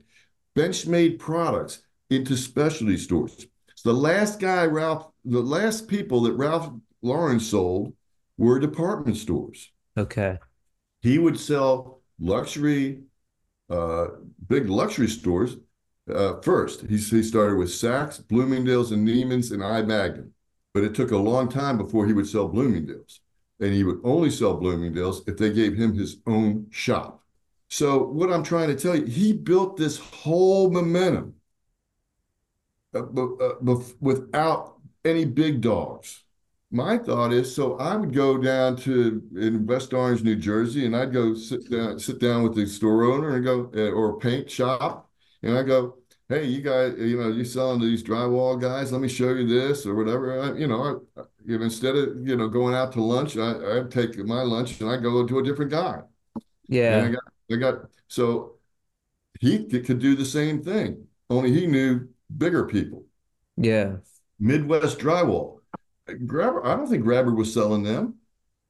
Benchmade 0.56 1.18
products 1.18 1.80
into 2.10 2.36
specialty 2.36 2.96
stores. 2.96 3.46
So 3.74 3.92
the 3.92 3.98
last 3.98 4.40
guy 4.40 4.64
Ralph, 4.66 5.08
the 5.24 5.40
last 5.40 5.88
people 5.88 6.22
that 6.22 6.32
Ralph 6.34 6.70
Lauren 7.02 7.40
sold 7.40 7.92
were 8.38 8.58
department 8.58 9.16
stores. 9.16 9.70
Okay. 9.96 10.38
He 11.02 11.18
would 11.18 11.38
sell 11.38 12.00
luxury, 12.18 13.02
uh, 13.70 14.06
big 14.48 14.68
luxury 14.68 15.08
stores 15.08 15.56
uh, 16.12 16.40
first. 16.40 16.82
He, 16.82 16.96
he 16.96 17.22
started 17.22 17.56
with 17.56 17.68
Saks, 17.68 18.26
Bloomingdale's, 18.26 18.92
and 18.92 19.06
Neiman's 19.06 19.50
and 19.52 19.62
I 19.62 19.82
Magnin. 19.82 20.32
But 20.72 20.84
it 20.84 20.94
took 20.94 21.12
a 21.12 21.16
long 21.16 21.48
time 21.48 21.78
before 21.78 22.06
he 22.06 22.12
would 22.12 22.26
sell 22.26 22.48
Bloomingdale's. 22.48 23.20
And 23.60 23.72
he 23.72 23.84
would 23.84 24.00
only 24.02 24.30
sell 24.30 24.54
Bloomingdale's 24.54 25.22
if 25.28 25.36
they 25.36 25.52
gave 25.52 25.76
him 25.76 25.94
his 25.94 26.16
own 26.26 26.66
shop. 26.70 27.22
So, 27.68 28.02
what 28.04 28.32
I'm 28.32 28.42
trying 28.42 28.68
to 28.68 28.74
tell 28.76 28.94
you, 28.94 29.06
he 29.06 29.32
built 29.32 29.76
this 29.76 29.98
whole 29.98 30.70
momentum 30.70 31.34
uh, 31.34 31.34
bu- 31.34 31.34
uh, 31.34 32.52
bef- 32.52 32.83
Uh, 32.94 33.00
uh, 33.40 33.76
without 34.00 34.78
any 35.04 35.24
big 35.24 35.60
dogs. 35.60 36.22
My 36.70 36.98
thought 36.98 37.32
is, 37.32 37.54
so 37.54 37.76
I 37.78 37.94
would 37.96 38.12
go 38.12 38.36
down 38.38 38.76
to 38.78 39.22
in 39.36 39.66
West 39.66 39.92
Orange, 39.92 40.22
New 40.22 40.36
Jersey, 40.36 40.86
and 40.86 40.96
I'd 40.96 41.12
go 41.12 41.34
sit 41.34 41.70
down, 41.70 41.98
sit 41.98 42.18
down 42.18 42.42
with 42.42 42.54
the 42.56 42.66
store 42.66 43.04
owner 43.04 43.36
and 43.36 43.44
go, 43.44 43.70
uh, 43.76 43.90
or 43.92 44.18
paint 44.18 44.50
shop, 44.50 45.08
and 45.42 45.56
I 45.56 45.62
go, 45.62 45.98
hey, 46.28 46.44
you 46.46 46.62
guys, 46.62 46.94
uh, 46.94 46.96
you 47.02 47.16
know, 47.18 47.28
you 47.28 47.44
selling 47.44 47.80
to 47.80 47.86
these 47.86 48.02
drywall 48.02 48.60
guys? 48.60 48.90
Let 48.90 49.00
me 49.02 49.08
show 49.08 49.28
you 49.34 49.46
this 49.46 49.86
or 49.86 49.94
whatever. 49.94 50.40
I, 50.40 50.58
you 50.58 50.66
know, 50.66 51.02
I, 51.16 51.22
you 51.44 51.58
know, 51.58 51.64
instead 51.64 51.94
of 51.96 52.26
you 52.26 52.36
know 52.36 52.48
going 52.48 52.74
out 52.74 52.92
to 52.92 53.02
lunch, 53.02 53.36
I, 53.36 53.78
I'd 53.78 53.90
take 53.90 54.16
my 54.18 54.42
lunch 54.42 54.80
and 54.80 54.90
I 54.90 54.96
go 54.96 55.26
to 55.26 55.38
a 55.38 55.42
different 55.44 55.70
guy. 55.70 56.00
And 56.88 57.02
I 57.02 57.08
Yeah. 57.08 57.10
got, 57.10 57.22
I 57.50 57.56
got, 57.56 57.74
so 58.08 58.56
he 59.40 59.64
could 59.66 59.98
do 60.00 60.16
the 60.16 60.24
same 60.24 60.62
thing, 60.62 61.08
only 61.30 61.52
he 61.52 61.66
knew 61.66 62.08
bigger 62.36 62.66
people. 62.66 63.04
Yeah. 63.56 63.96
Midwest 64.38 64.98
Drywall. 64.98 65.60
Grabber, 66.26 66.64
I 66.66 66.76
don't 66.76 66.86
think 66.86 67.04
Grabber 67.04 67.34
was 67.34 67.52
selling 67.52 67.82
them. 67.82 68.16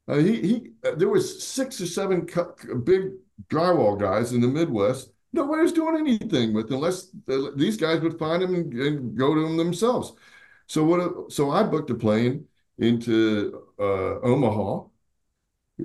Uh, 0.06 0.16
he 0.16 0.40
he, 0.40 0.70
uh, 0.84 0.94
there 0.94 1.08
was 1.08 1.42
six 1.42 1.80
or 1.80 1.86
seven 1.86 2.26
cu- 2.26 2.76
big 2.84 3.12
drywall 3.48 3.98
guys 3.98 4.32
in 4.32 4.40
the 4.40 4.48
Midwest. 4.48 5.10
Nobody 5.32 5.62
was 5.62 5.72
doing 5.72 5.96
anything 5.96 6.52
with 6.52 6.70
unless 6.70 7.08
uh, 7.28 7.50
these 7.56 7.76
guys 7.76 8.00
would 8.02 8.18
find 8.18 8.42
them 8.42 8.54
and, 8.54 8.72
and 8.74 9.16
go 9.16 9.34
to 9.34 9.40
them 9.40 9.56
themselves. 9.56 10.12
So 10.66 10.84
what? 10.84 11.32
So 11.32 11.50
I 11.50 11.62
booked 11.62 11.90
a 11.90 11.94
plane 11.94 12.46
into 12.78 13.62
uh, 13.80 14.20
Omaha. 14.20 14.84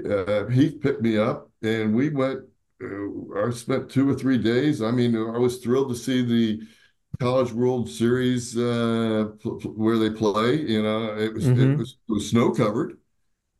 Uh, 0.05 0.45
Heath 0.47 0.79
picked 0.81 1.01
me 1.01 1.17
up, 1.17 1.49
and 1.63 1.95
we 1.95 2.09
went. 2.09 2.41
Uh, 2.81 3.47
I 3.47 3.49
spent 3.51 3.89
two 3.89 4.09
or 4.09 4.13
three 4.13 4.37
days. 4.37 4.81
I 4.81 4.91
mean, 4.91 5.15
I 5.15 5.37
was 5.37 5.57
thrilled 5.57 5.89
to 5.89 5.95
see 5.95 6.21
the 6.21 6.61
College 7.19 7.51
World 7.51 7.89
Series 7.89 8.57
uh, 8.57 9.25
where 9.75 9.97
they 9.97 10.09
play. 10.09 10.55
You 10.61 10.81
know, 10.83 11.17
it 11.17 11.33
was 11.33 11.47
it 11.47 11.55
Mhm. 11.57 11.77
was 11.77 11.97
it 12.07 12.11
was 12.11 12.29
snow 12.29 12.51
covered. 12.51 12.97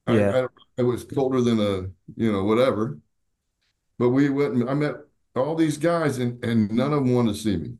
Yeah. 0.08 0.48
I, 0.48 0.82
it 0.82 0.84
was 0.84 1.04
colder 1.04 1.42
than 1.42 1.60
a 1.60 1.90
you 2.16 2.32
know 2.32 2.44
whatever. 2.46 3.00
But 3.98 4.10
we 4.10 4.30
went. 4.30 4.54
And 4.56 4.70
I 4.70 4.74
met 4.74 4.96
all 5.36 5.56
these 5.56 5.78
guys, 5.78 6.18
and 6.20 6.44
and 6.44 6.72
none 6.72 6.94
of 6.94 7.04
them 7.04 7.14
wanted 7.14 7.34
to 7.34 7.40
see 7.40 7.58
me. 7.58 7.74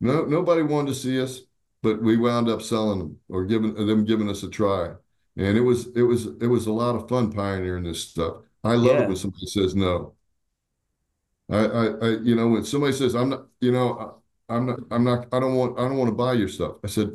No, 0.00 0.24
nobody 0.24 0.62
wanted 0.62 0.88
to 0.90 0.94
see 0.94 1.20
us, 1.20 1.40
but 1.82 2.02
we 2.02 2.16
wound 2.16 2.48
up 2.48 2.62
selling 2.62 2.98
them 3.00 3.18
or 3.28 3.44
giving 3.44 3.74
them 3.74 4.04
giving 4.04 4.28
us 4.30 4.42
a 4.44 4.48
try. 4.50 4.94
And 5.36 5.56
it 5.58 5.62
was 5.62 5.88
it 5.96 6.02
was 6.02 6.26
it 6.26 6.46
was 6.46 6.66
a 6.66 6.72
lot 6.72 6.94
of 6.94 7.08
fun 7.08 7.32
pioneering 7.32 7.84
this 7.84 8.02
stuff. 8.08 8.36
I 8.64 8.74
love 8.74 8.96
Yeah. 8.98 9.02
it 9.02 9.08
when 9.08 9.16
somebody 9.16 9.46
says 9.46 9.74
no. 9.74 10.14
I, 11.50 11.56
I, 11.66 11.86
I, 11.86 12.08
you 12.22 12.34
know, 12.34 12.48
when 12.48 12.64
somebody 12.64 12.92
says, 12.94 13.14
I'm 13.14 13.28
not, 13.30 13.46
you 13.60 13.72
know, 13.72 13.98
I- 13.98 14.18
I'm 14.52 14.66
not, 14.66 14.80
I'm 14.90 15.04
not, 15.04 15.26
I 15.32 15.40
don't 15.40 15.54
want, 15.54 15.78
I 15.78 15.82
don't 15.82 15.96
want 15.98 16.08
to 16.10 16.14
buy 16.16 16.34
your 16.34 16.48
stuff. 16.48 16.76
I 16.84 16.88
said, 16.88 17.10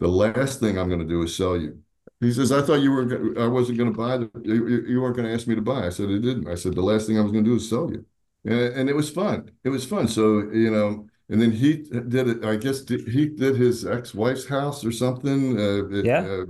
the 0.00 0.08
last 0.08 0.60
thing 0.60 0.78
I'm 0.78 0.88
going 0.88 1.00
to 1.00 1.06
do 1.06 1.22
is 1.22 1.36
sell 1.36 1.56
you. 1.56 1.78
He 2.20 2.32
says, 2.32 2.52
I 2.52 2.62
thought 2.62 2.80
you 2.82 2.92
were, 2.92 3.34
I 3.40 3.46
wasn't 3.48 3.78
going 3.78 3.92
to 3.92 3.98
buy 3.98 4.16
the, 4.18 4.30
you, 4.44 4.84
you- 4.86 5.00
weren't 5.00 5.16
going 5.16 5.26
to 5.28 5.34
ask 5.34 5.46
me 5.46 5.54
to 5.56 5.62
buy. 5.62 5.86
I 5.86 5.90
said, 5.90 6.08
I 6.08 6.18
didn't. 6.18 6.48
I 6.48 6.54
said, 6.54 6.74
the 6.74 6.82
last 6.82 7.06
thing 7.06 7.18
I 7.18 7.22
was 7.22 7.32
going 7.32 7.44
to 7.44 7.50
do 7.50 7.56
is 7.56 7.68
sell 7.68 7.90
you. 7.90 8.04
And, 8.44 8.74
and 8.76 8.88
it 8.88 8.96
was 8.96 9.10
fun. 9.10 9.50
It 9.64 9.70
was 9.70 9.84
fun. 9.84 10.08
So, 10.08 10.40
you 10.52 10.70
know, 10.70 11.08
and 11.28 11.40
then 11.40 11.50
he 11.52 11.78
did 11.78 12.28
it, 12.28 12.44
I 12.44 12.56
guess 12.56 12.86
he 12.88 13.26
did 13.28 13.56
his 13.56 13.84
ex-wife's 13.86 14.46
house 14.46 14.84
or 14.84 14.92
something. 14.92 15.58
Uh, 15.58 16.02
Yeah. 16.02 16.20
uh, 16.26 16.44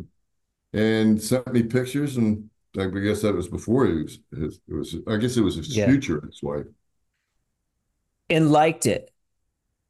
and 0.72 1.22
sent 1.22 1.52
me 1.52 1.62
pictures 1.62 2.16
and 2.16 2.48
I 2.78 2.86
guess 2.86 3.22
that 3.22 3.34
was 3.34 3.48
before 3.48 3.86
he 3.86 4.02
was, 4.02 4.18
his, 4.34 4.60
it 4.68 4.74
was, 4.74 4.96
I 5.06 5.16
guess 5.18 5.36
it 5.36 5.42
was 5.42 5.56
his 5.56 5.76
Yeah. 5.76 5.86
future 5.86 6.22
ex-wife. 6.26 6.66
And 8.30 8.50
liked 8.50 8.86
it. 8.86 9.11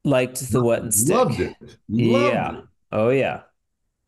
Liked 0.04 0.50
the 0.50 0.62
wet 0.62 0.82
and 0.82 0.92
stick. 0.92 1.14
Loved 1.16 1.40
it. 1.40 1.56
Loved 1.60 1.78
Yeah. 1.88 2.58
it. 2.58 2.64
Oh 2.90 3.08
yeah. 3.10 3.42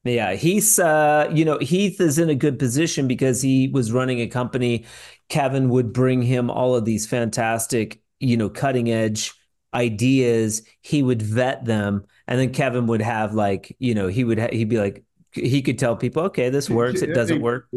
Yeah, 0.05 0.35
he's 0.35 0.79
uh, 0.79 1.31
you 1.33 1.45
know, 1.47 1.59
Heath 1.59 2.01
is 2.01 2.19
in 2.19 2.29
a 2.29 2.35
good 2.35 2.59
position 2.59 3.09
because 3.09 3.41
he 3.41 3.69
was 3.69 3.91
running 3.91 4.21
a 4.21 4.27
company. 4.27 4.85
Kevin 5.31 5.71
would 5.71 5.93
bring 5.95 6.21
him 6.21 6.51
all 6.51 6.75
of 6.77 6.85
these 6.85 7.07
fantastic, 7.07 8.03
you 8.21 8.37
know, 8.37 8.51
cutting 8.51 8.91
edge 8.91 9.33
ideas. 9.73 10.61
He 10.83 11.03
would 11.03 11.23
vet 11.23 11.65
them, 11.65 12.05
and 12.29 12.39
then 12.39 12.53
Kevin 12.53 12.87
would 12.89 13.01
have 13.01 13.33
like, 13.33 13.75
you 13.79 13.95
know, 13.95 14.09
he 14.09 14.25
would 14.25 14.39
ha- 14.39 14.51
he'd 14.53 14.69
be 14.69 14.79
like, 14.79 15.03
he 15.33 15.63
could 15.63 15.79
tell 15.79 15.97
people, 15.97 16.25
okay, 16.25 16.51
this 16.51 16.69
works, 16.69 17.01
it 17.01 17.15
doesn't 17.15 17.41
work. 17.41 17.69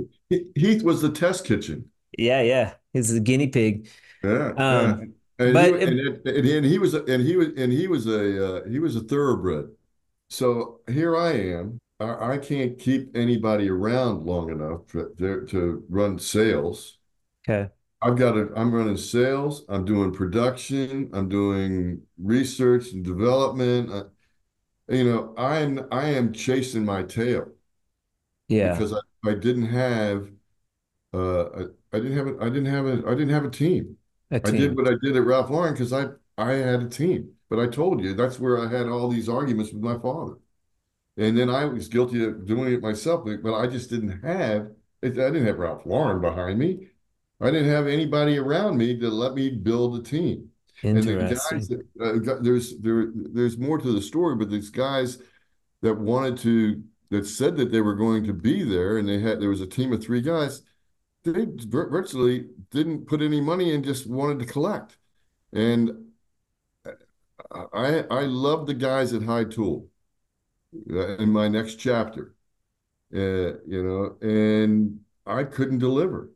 Heath 0.56 0.84
was 0.84 1.02
the 1.02 1.10
test 1.10 1.46
kitchen. 1.46 1.90
Yeah, 2.18 2.42
yeah, 2.42 2.74
he's 2.92 3.14
a 3.14 3.22
guinea 3.22 3.48
pig. 3.48 3.88
Yeah. 4.22 4.50
Um, 4.58 5.00
yeah. 5.00 5.06
And, 5.40 5.50
but 5.54 5.66
he, 5.66 5.74
it- 5.74 5.90
and, 5.90 6.00
and, 6.00 6.28
and 6.48 6.66
he 6.66 6.80
was 6.80 6.94
and 6.96 7.22
he 7.24 7.36
was 7.36 7.50
and 7.58 7.72
he 7.72 7.88
was 7.88 8.08
a 8.08 8.64
uh, 8.66 8.70
he 8.70 8.80
was 8.80 8.96
a 8.96 9.02
thoroughbred. 9.02 9.70
So 10.30 10.82
here 10.90 11.18
I 11.18 11.34
am. 11.34 11.80
I, 12.00 12.34
I 12.34 12.38
can't 12.40 12.80
keep 12.80 13.16
anybody 13.18 13.70
around 13.70 14.26
long 14.26 14.52
enough 14.52 14.88
to, 14.90 15.14
to, 15.20 15.46
to 15.48 15.86
run 15.90 16.20
sales. 16.20 17.00
Okay. 17.48 17.72
I've 18.02 18.16
got 18.18 18.34
to, 18.34 18.52
I'm 18.56 18.74
running 18.74 18.98
sales, 18.98 19.66
I'm 19.70 19.84
doing 19.86 20.14
production, 20.14 21.10
I'm 21.14 21.30
doing 21.30 22.04
research 22.18 22.92
and 22.94 23.04
development. 23.04 23.92
Uh, 23.92 24.04
you 24.90 25.06
know, 25.06 25.34
I'm 25.38 25.88
I 25.92 26.10
am 26.12 26.34
chasing 26.34 26.86
my 26.86 27.04
tail 27.04 27.50
Yeah. 28.48 28.74
because 28.74 28.94
I, 28.94 29.00
I 29.30 29.34
didn't 29.36 29.68
have 29.68 30.30
uh 31.14 31.46
I, 31.50 31.62
I 31.94 32.00
didn't 32.00 32.18
have 32.18 32.28
a, 32.28 32.38
I 32.42 32.50
didn't 32.50 32.68
have 32.68 32.88
a 32.88 32.94
I 33.08 33.12
didn't 33.16 33.30
have 33.32 33.46
a 33.46 33.52
team. 33.52 33.98
I 34.32 34.40
team. 34.40 34.56
did 34.56 34.78
what 34.78 34.88
I 34.88 34.96
did 35.02 35.16
at 35.16 35.26
Ralph 35.26 35.50
Lauren 35.50 35.74
because 35.74 35.94
I 35.94 36.08
I 36.38 36.54
had 36.54 36.82
a 36.82 36.90
team. 36.90 37.32
But 37.50 37.60
I 37.60 37.68
told 37.68 38.04
you 38.04 38.14
that's 38.14 38.40
where 38.40 38.60
I 38.60 38.70
had 38.70 38.88
all 38.88 39.08
these 39.08 39.30
arguments 39.30 39.72
with 39.72 39.82
my 39.82 39.98
father. 39.98 40.36
And 41.16 41.38
then 41.38 41.50
I 41.50 41.66
was 41.66 41.88
guilty 41.88 42.24
of 42.24 42.46
doing 42.46 42.74
it 42.74 42.82
myself, 42.82 43.28
but 43.42 43.56
I 43.56 43.68
just 43.68 43.90
didn't 43.90 44.22
have 44.22 44.68
I 45.04 45.10
didn't 45.10 45.46
have 45.46 45.58
Ralph 45.58 45.86
Lauren 45.86 46.22
behind 46.22 46.60
me. 46.60 46.90
I 47.40 47.52
didn't 47.52 47.70
have 47.70 47.88
anybody 47.88 48.38
around 48.38 48.78
me 48.78 48.98
to 49.00 49.10
let 49.10 49.34
me 49.34 49.50
build 49.50 50.00
a 50.00 50.04
team. 50.04 50.50
And 50.84 51.04
the 51.04 51.16
guys 51.16 51.68
that 51.70 51.86
uh, 52.00 52.14
got, 52.14 52.44
there's 52.44 52.78
there 52.78 53.12
there's 53.14 53.58
more 53.58 53.78
to 53.78 53.92
the 53.92 54.02
story, 54.02 54.36
but 54.36 54.50
these 54.50 54.70
guys 54.70 55.20
that 55.82 55.94
wanted 55.98 56.38
to 56.40 56.84
that 57.10 57.26
said 57.26 57.58
that 57.58 57.72
they 57.72 57.82
were 57.82 57.96
going 57.96 58.24
to 58.26 58.34
be 58.34 58.64
there, 58.64 58.98
and 58.98 59.08
they 59.08 59.20
had 59.20 59.40
there 59.40 59.50
was 59.50 59.62
a 59.62 59.68
team 59.68 59.94
of 59.94 60.04
three 60.04 60.22
guys. 60.22 60.62
They 61.34 61.46
virtually 61.68 62.48
didn't 62.72 63.08
put 63.08 63.22
any 63.22 63.42
money 63.42 63.74
in, 63.74 63.84
just 63.84 64.08
wanted 64.08 64.40
to 64.40 64.46
collect. 64.52 64.98
And 65.54 66.08
I 67.74 68.06
I 68.10 68.22
love 68.26 68.68
the 68.68 68.74
guys 68.74 69.12
at 69.14 69.24
Hyde 69.24 69.52
Tool 69.52 69.90
uh, 70.92 71.18
in 71.18 71.30
my 71.32 71.48
next 71.48 71.76
chapter, 71.76 72.36
uh, 73.16 73.60
you 73.68 73.84
know, 73.84 74.18
and 74.22 75.02
I 75.26 75.44
couldn't 75.44 75.80
deliver 75.80 76.32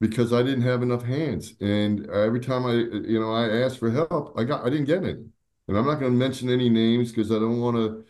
because 0.00 0.32
I 0.32 0.42
didn't 0.42 0.62
have 0.62 0.82
enough 0.82 1.04
hands. 1.04 1.54
And 1.60 2.08
every 2.10 2.40
time 2.40 2.66
I, 2.66 2.74
you 2.74 3.20
know, 3.20 3.32
I 3.34 3.62
asked 3.62 3.78
for 3.78 3.90
help, 3.90 4.34
I 4.38 4.44
got, 4.44 4.66
I 4.66 4.70
didn't 4.70 4.86
get 4.86 5.04
any. 5.04 5.24
And 5.68 5.78
I'm 5.78 5.86
not 5.86 6.00
going 6.00 6.12
to 6.12 6.18
mention 6.18 6.50
any 6.50 6.68
names 6.70 7.12
because 7.12 7.30
I 7.32 7.36
don't 7.36 7.60
want 7.60 7.76
to 7.78 8.04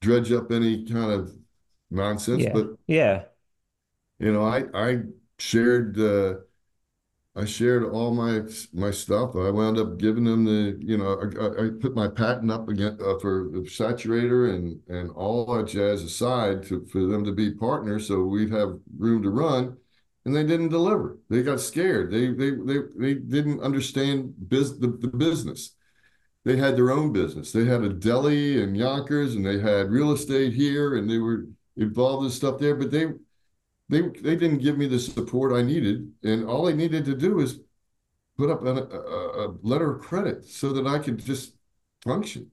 dredge 0.00 0.32
up 0.32 0.52
any 0.52 0.86
kind 0.86 1.12
of 1.12 1.36
nonsense. 1.90 2.46
Yeah. 2.46 2.46
But 2.46 2.76
Yeah. 2.86 3.26
you 4.18 4.32
know, 4.32 4.44
I 4.44 4.64
I 4.74 5.02
shared 5.38 5.98
uh, 5.98 6.34
I 7.36 7.44
shared 7.44 7.84
all 7.84 8.14
my 8.14 8.40
my 8.72 8.90
stuff. 8.90 9.36
I 9.36 9.50
wound 9.50 9.76
up 9.78 9.98
giving 9.98 10.24
them 10.24 10.44
the, 10.44 10.78
you 10.80 10.96
know, 10.96 11.20
I, 11.20 11.66
I 11.66 11.70
put 11.78 11.94
my 11.94 12.08
patent 12.08 12.50
up 12.50 12.68
again 12.70 12.98
uh, 12.98 13.18
for 13.18 13.50
the 13.52 13.60
saturator 13.60 14.54
and 14.54 14.80
and 14.88 15.10
all 15.10 15.44
that 15.54 15.66
jazz 15.68 16.02
aside 16.02 16.62
to 16.64 16.86
for 16.86 17.00
them 17.06 17.24
to 17.24 17.32
be 17.32 17.52
partners, 17.54 18.08
so 18.08 18.22
we'd 18.22 18.50
have 18.52 18.78
room 18.98 19.22
to 19.22 19.30
run. 19.30 19.76
And 20.24 20.34
they 20.34 20.44
didn't 20.44 20.70
deliver. 20.70 21.18
They 21.28 21.42
got 21.42 21.60
scared. 21.60 22.10
They 22.10 22.32
they 22.32 22.52
they 22.52 22.78
they 22.96 23.14
didn't 23.14 23.60
understand 23.60 24.34
biz 24.48 24.78
the, 24.78 24.88
the 24.88 25.08
business. 25.08 25.74
They 26.44 26.56
had 26.56 26.76
their 26.76 26.90
own 26.90 27.12
business. 27.12 27.52
They 27.52 27.64
had 27.66 27.82
a 27.82 27.90
deli 27.90 28.62
in 28.62 28.74
Yonkers, 28.74 29.34
and 29.34 29.44
they 29.44 29.58
had 29.60 29.90
real 29.90 30.12
estate 30.12 30.54
here, 30.54 30.96
and 30.96 31.10
they 31.10 31.18
were 31.18 31.46
involved 31.76 32.24
in 32.24 32.30
stuff 32.30 32.58
there. 32.58 32.76
But 32.76 32.90
they 32.90 33.08
they 33.88 34.02
they 34.02 34.36
didn't 34.36 34.58
give 34.58 34.78
me 34.78 34.86
the 34.86 34.98
support 34.98 35.52
I 35.52 35.62
needed, 35.62 36.12
and 36.22 36.44
all 36.46 36.68
I 36.68 36.72
needed 36.72 37.04
to 37.06 37.14
do 37.14 37.40
is 37.40 37.60
put 38.36 38.50
up 38.50 38.62
a, 38.62 38.70
a, 38.70 39.46
a 39.48 39.54
letter 39.62 39.94
of 39.94 40.02
credit 40.02 40.44
so 40.44 40.72
that 40.72 40.86
I 40.86 40.98
could 40.98 41.24
just 41.24 41.54
function. 42.04 42.50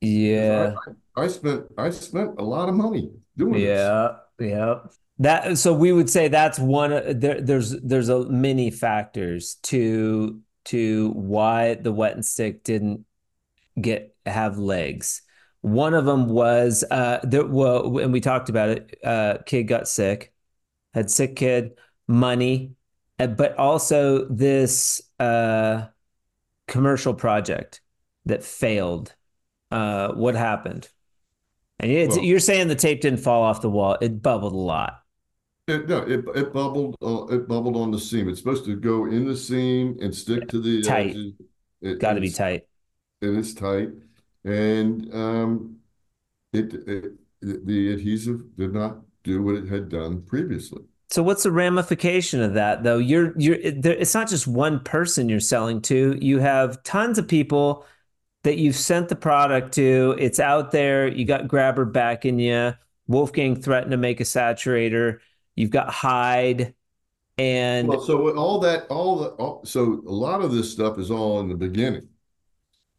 Yeah. 0.00 0.74
I, 1.16 1.22
I 1.22 1.28
spent 1.28 1.66
I 1.76 1.90
spent 1.90 2.38
a 2.38 2.44
lot 2.44 2.68
of 2.68 2.74
money 2.74 3.10
doing 3.36 3.52
this. 3.52 3.62
Yeah. 3.62 4.16
Yeah. 4.38 4.74
That 5.18 5.58
so 5.58 5.74
we 5.74 5.92
would 5.92 6.08
say 6.08 6.28
that's 6.28 6.58
one 6.58 7.18
there 7.18 7.40
there's 7.40 7.72
there's 7.80 8.08
a 8.08 8.24
many 8.30 8.70
factors 8.70 9.56
to 9.64 10.40
to 10.66 11.10
why 11.10 11.74
the 11.74 11.92
wet 11.92 12.14
and 12.14 12.24
stick 12.24 12.64
didn't 12.64 13.04
get 13.78 14.14
have 14.24 14.58
legs. 14.58 15.22
One 15.62 15.94
of 15.94 16.04
them 16.06 16.28
was 16.28 16.84
uh 16.90 17.20
there 17.22 17.44
well 17.46 17.98
and 17.98 18.12
we 18.12 18.20
talked 18.20 18.48
about 18.48 18.70
it 18.70 18.98
uh 19.04 19.38
kid 19.46 19.64
got 19.64 19.88
sick, 19.88 20.32
had 20.94 21.10
sick 21.10 21.36
kid, 21.36 21.78
money, 22.08 22.74
uh, 23.18 23.28
but 23.28 23.56
also 23.58 24.26
this 24.28 25.02
uh 25.20 25.88
commercial 26.68 27.14
project 27.14 27.82
that 28.26 28.44
failed. 28.44 29.14
Uh 29.70 30.12
what 30.14 30.34
happened? 30.36 30.90
And 31.80 31.90
Well, 32.04 32.18
you're 32.20 32.40
saying 32.40 32.68
the 32.68 32.74
tape 32.76 33.00
didn't 33.00 33.20
fall 33.20 33.42
off 33.42 33.60
the 33.62 33.70
wall. 33.70 33.96
It 34.00 34.22
bubbled 34.22 34.52
a 34.52 34.56
lot. 34.56 35.02
it, 35.66 35.88
no, 35.88 35.98
it 35.98 36.24
it 36.34 36.52
bubbled 36.52 36.96
uh, 37.02 37.26
it 37.34 37.46
bubbled 37.48 37.76
on 37.76 37.90
the 37.90 37.98
seam. 37.98 38.28
It's 38.28 38.38
supposed 38.40 38.64
to 38.64 38.76
go 38.76 39.06
in 39.06 39.24
the 39.26 39.36
seam 39.36 39.98
and 40.00 40.14
stick 40.14 40.48
to 40.48 40.60
the 40.60 40.82
Tight. 40.82 41.16
Got 41.98 42.14
to 42.14 42.20
be 42.20 42.30
tight. 42.30 42.66
and 43.22 43.38
it's 43.38 43.54
tight, 43.54 43.90
and 44.44 45.12
um, 45.14 45.76
it, 46.52 46.74
it 46.88 47.12
the 47.42 47.92
adhesive 47.92 48.56
did 48.56 48.72
not 48.72 48.98
do 49.24 49.42
what 49.42 49.56
it 49.56 49.68
had 49.68 49.88
done 49.88 50.22
previously. 50.22 50.82
So 51.10 51.22
what's 51.22 51.42
the 51.42 51.50
ramification 51.50 52.40
of 52.40 52.54
that 52.54 52.82
though? 52.82 52.98
You're 52.98 53.38
you're 53.38 53.56
it- 53.56 53.82
there, 53.82 53.94
it's 53.94 54.14
not 54.14 54.28
just 54.28 54.46
one 54.46 54.80
person 54.80 55.28
you're 55.28 55.40
selling 55.40 55.80
to. 55.82 56.16
You 56.20 56.38
have 56.38 56.82
tons 56.82 57.18
of 57.18 57.26
people 57.26 57.84
that 58.44 58.58
you've 58.58 58.76
sent 58.76 59.08
the 59.08 59.16
product 59.16 59.74
to. 59.74 60.16
It's 60.18 60.40
out 60.40 60.70
there. 60.70 61.08
You 61.08 61.24
got 61.24 61.48
Grabber 61.48 61.84
backing 61.84 62.38
you. 62.38 62.74
Wolfgang 63.08 63.56
threatened 63.56 63.90
to 63.90 63.96
make 63.96 64.20
a 64.20 64.24
saturator. 64.24 65.18
You've 65.56 65.70
got 65.70 65.90
Hyde 65.90 66.74
and 67.38 67.88
Well, 67.88 68.00
so 68.02 68.36
all 68.36 68.60
that, 68.60 68.86
all 68.88 69.18
the, 69.18 69.28
all, 69.30 69.64
so 69.64 70.02
a 70.06 70.10
lot 70.12 70.42
of 70.42 70.52
this 70.52 70.70
stuff 70.70 70.98
is 70.98 71.10
all 71.10 71.40
in 71.40 71.48
the 71.48 71.54
beginning. 71.54 72.08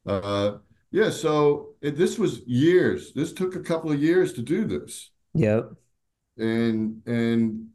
Uh, 0.05 0.57
yeah, 0.91 1.09
so 1.09 1.69
it, 1.81 1.97
this 1.97 2.19
was 2.19 2.41
years. 2.41 3.13
This 3.13 3.31
took 3.33 3.55
a 3.55 3.61
couple 3.61 3.91
of 3.91 4.01
years 4.01 4.33
to 4.33 4.41
do 4.41 4.65
this, 4.65 5.11
yep. 5.33 5.71
and 6.37 7.01
and 7.05 7.69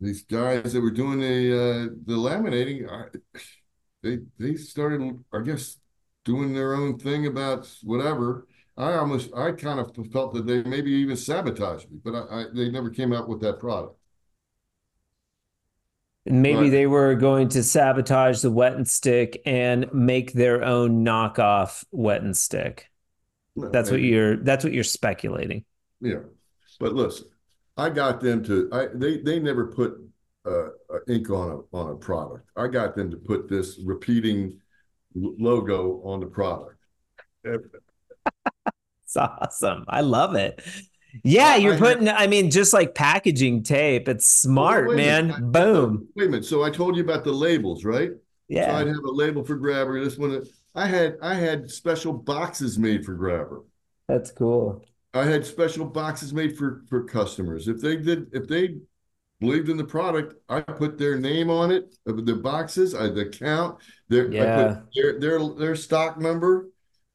these 0.00 0.24
guys 0.24 0.72
that 0.72 0.80
were 0.80 0.90
doing 0.90 1.20
the 1.20 1.52
uh, 1.54 1.94
the 2.04 2.14
laminating, 2.14 2.90
I, 2.90 3.38
they 4.02 4.18
they 4.38 4.56
started, 4.56 5.24
I 5.32 5.40
guess, 5.40 5.78
doing 6.24 6.52
their 6.52 6.74
own 6.74 6.98
thing 6.98 7.26
about 7.26 7.72
whatever. 7.82 8.46
I 8.76 8.94
almost, 8.94 9.34
I 9.34 9.52
kind 9.52 9.80
of 9.80 9.94
felt 10.12 10.32
that 10.34 10.46
they 10.46 10.62
maybe 10.62 10.90
even 10.92 11.16
sabotaged 11.16 11.90
me, 11.90 11.98
but 12.02 12.14
I, 12.14 12.40
I 12.40 12.44
they 12.54 12.70
never 12.70 12.90
came 12.90 13.12
out 13.12 13.28
with 13.28 13.40
that 13.42 13.60
product. 13.60 13.96
Maybe 16.24 16.68
they 16.70 16.86
were 16.86 17.14
going 17.14 17.48
to 17.48 17.62
sabotage 17.64 18.42
the 18.42 18.50
wet 18.50 18.74
and 18.74 18.86
stick 18.86 19.42
and 19.44 19.92
make 19.92 20.32
their 20.32 20.62
own 20.62 21.04
knockoff 21.04 21.84
wet 21.90 22.22
and 22.22 22.36
stick. 22.36 22.88
That's 23.56 23.90
what 23.90 24.00
you're 24.00 24.36
that's 24.36 24.64
what 24.64 24.72
you're 24.72 24.84
speculating. 24.84 25.64
Yeah, 26.00 26.20
but 26.78 26.94
listen, 26.94 27.26
I 27.76 27.90
got 27.90 28.20
them 28.20 28.44
to. 28.44 28.68
I 28.72 28.86
they 28.94 29.18
they 29.18 29.40
never 29.40 29.66
put 29.66 29.94
uh, 30.46 30.66
uh, 30.92 30.98
ink 31.08 31.28
on 31.30 31.50
a 31.50 31.76
on 31.76 31.90
a 31.90 31.96
product. 31.96 32.48
I 32.56 32.68
got 32.68 32.94
them 32.94 33.10
to 33.10 33.16
put 33.16 33.48
this 33.48 33.80
repeating 33.84 34.60
logo 35.14 36.00
on 36.04 36.20
the 36.20 36.26
product. 36.26 36.76
It's 39.04 39.16
awesome. 39.18 39.84
I 39.88 40.00
love 40.00 40.36
it. 40.36 40.62
Yeah, 41.22 41.56
you're 41.56 41.74
I 41.74 41.78
putting, 41.78 42.08
I 42.08 42.26
mean, 42.26 42.50
just 42.50 42.72
like 42.72 42.94
packaging 42.94 43.62
tape. 43.62 44.08
It's 44.08 44.26
smart, 44.28 44.90
a 44.90 44.94
man. 44.96 45.26
minute. 45.28 45.36
I- 45.36 45.40
Boom. 45.40 46.08
Wait 46.16 46.26
a 46.26 46.30
minute. 46.30 46.44
So 46.44 46.62
I 46.62 46.70
told 46.70 46.96
you 46.96 47.02
about 47.02 47.24
the 47.24 47.32
labels, 47.32 47.84
right? 47.84 48.10
Yeah. 48.48 48.66
So 48.70 48.76
I'd 48.76 48.86
have 48.86 49.04
a 49.04 49.10
label 49.10 49.44
for 49.44 49.56
Grabber. 49.56 50.02
This 50.02 50.18
one, 50.18 50.42
I 50.74 50.86
had 50.86 51.16
I 51.22 51.34
had 51.34 51.70
special 51.70 52.12
boxes 52.12 52.78
made 52.78 53.04
for 53.04 53.14
Grabber. 53.14 53.62
That's 54.08 54.30
cool. 54.30 54.84
I 55.14 55.24
had 55.24 55.44
special 55.46 55.84
boxes 55.84 56.32
made 56.32 56.56
for 56.56 56.82
for 56.88 57.04
customers. 57.04 57.68
If 57.68 57.80
they 57.80 57.96
did, 57.96 58.28
if 58.32 58.48
they 58.48 58.76
believed 59.40 59.68
in 59.68 59.76
the 59.76 59.84
product, 59.84 60.34
I 60.48 60.60
put 60.60 60.98
their 60.98 61.18
name 61.18 61.50
on 61.50 61.70
it, 61.70 61.94
of 62.06 62.24
the 62.24 62.34
boxes, 62.36 62.94
I 62.94 63.08
the 63.08 63.26
count, 63.26 63.78
their 64.08 64.28
I 64.30 64.34
Yeah. 64.34 64.74
put 64.74 64.84
their 64.94 65.18
their 65.20 65.48
their 65.54 65.76
stock 65.76 66.18
number. 66.18 66.68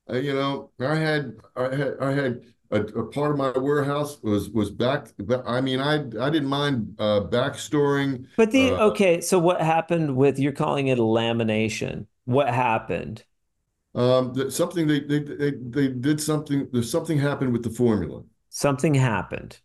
Uh, 0.10 0.18
you 0.18 0.34
know, 0.34 0.72
I 0.80 0.96
had 0.96 1.34
I 1.56 1.76
had 1.76 1.94
I 2.00 2.12
had 2.14 2.42
a, 2.72 2.82
a 2.82 3.06
part 3.08 3.32
of 3.32 3.38
my 3.38 3.52
warehouse 3.58 4.22
was 4.22 4.50
was 4.50 4.70
back. 4.72 5.08
I 5.46 5.62
mean, 5.62 5.80
I 5.80 5.96
I 6.20 6.30
didn't 6.30 6.50
mind 6.50 6.96
uh, 7.00 7.22
back 7.22 7.56
storing. 7.58 8.28
But 8.38 8.52
the, 8.52 8.72
Uh, 8.72 8.88
okay, 8.90 9.22
so 9.22 9.40
what 9.40 9.62
happened 9.62 10.16
with, 10.16 10.40
you're 10.40 10.52
calling 10.52 10.88
it 10.88 11.00
a 11.00 11.02
lamination. 11.02 12.08
What 12.26 12.50
happened? 12.50 13.24
Um, 13.96 14.34
that 14.34 14.52
something 14.54 14.86
they, 14.88 15.00
they 15.00 15.20
they 15.20 15.52
they 15.52 15.88
did 15.88 16.22
something. 16.22 16.68
There's 16.72 16.92
something 16.92 17.18
happened 17.18 17.54
with 17.54 17.64
the 17.64 17.70
formula. 17.72 18.24
Something 18.50 18.94
happened. 18.94 19.60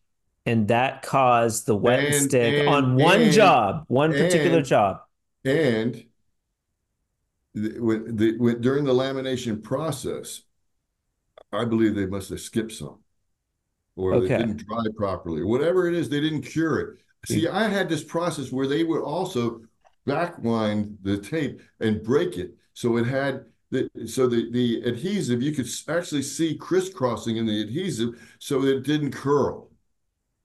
And 0.44 0.68
that 0.68 1.02
caused 1.02 1.66
the 1.66 1.76
wet 1.76 2.00
and 2.00 2.14
And- 2.14 2.24
stick 2.24 2.54
and- 2.60 2.68
on 2.68 2.96
one 2.96 3.22
and- 3.22 3.32
job, 3.32 3.84
one 3.88 4.12
particular 4.12 4.60
job. 4.62 5.00
And 5.44 6.04
the, 7.54 7.78
when 7.80 8.16
the 8.16 8.36
when, 8.38 8.60
during 8.60 8.84
the 8.84 8.92
lamination 8.94 9.62
process, 9.62 10.42
I 11.52 11.64
believe 11.64 11.94
they 11.94 12.06
must 12.06 12.30
have 12.30 12.40
skipped 12.40 12.72
some, 12.72 12.98
or 13.96 14.16
they 14.18 14.30
didn't 14.30 14.58
dry 14.66 14.84
properly, 14.96 15.40
or 15.42 15.46
whatever 15.46 15.88
it 15.88 15.94
is, 15.94 16.08
they 16.08 16.20
didn't 16.20 16.42
cure 16.42 16.78
it. 16.80 16.98
See, 17.26 17.46
I 17.48 17.68
had 17.68 17.88
this 17.88 18.04
process 18.04 18.50
where 18.52 18.66
they 18.66 18.84
would 18.84 19.02
also 19.02 19.62
backwind 20.06 20.96
the 21.02 21.18
tape 21.18 21.60
and 21.80 22.02
break 22.02 22.36
it, 22.38 22.56
so 22.74 22.96
it 22.96 23.06
had 23.06 23.44
the 23.70 23.88
so 24.06 24.26
the 24.26 24.50
the 24.52 24.82
adhesive 24.82 25.42
you 25.42 25.52
could 25.52 25.68
actually 25.88 26.22
see 26.22 26.56
crisscrossing 26.56 27.36
in 27.36 27.46
the 27.46 27.62
adhesive, 27.62 28.20
so 28.38 28.60
that 28.62 28.78
it 28.78 28.82
didn't 28.84 29.12
curl. 29.12 29.70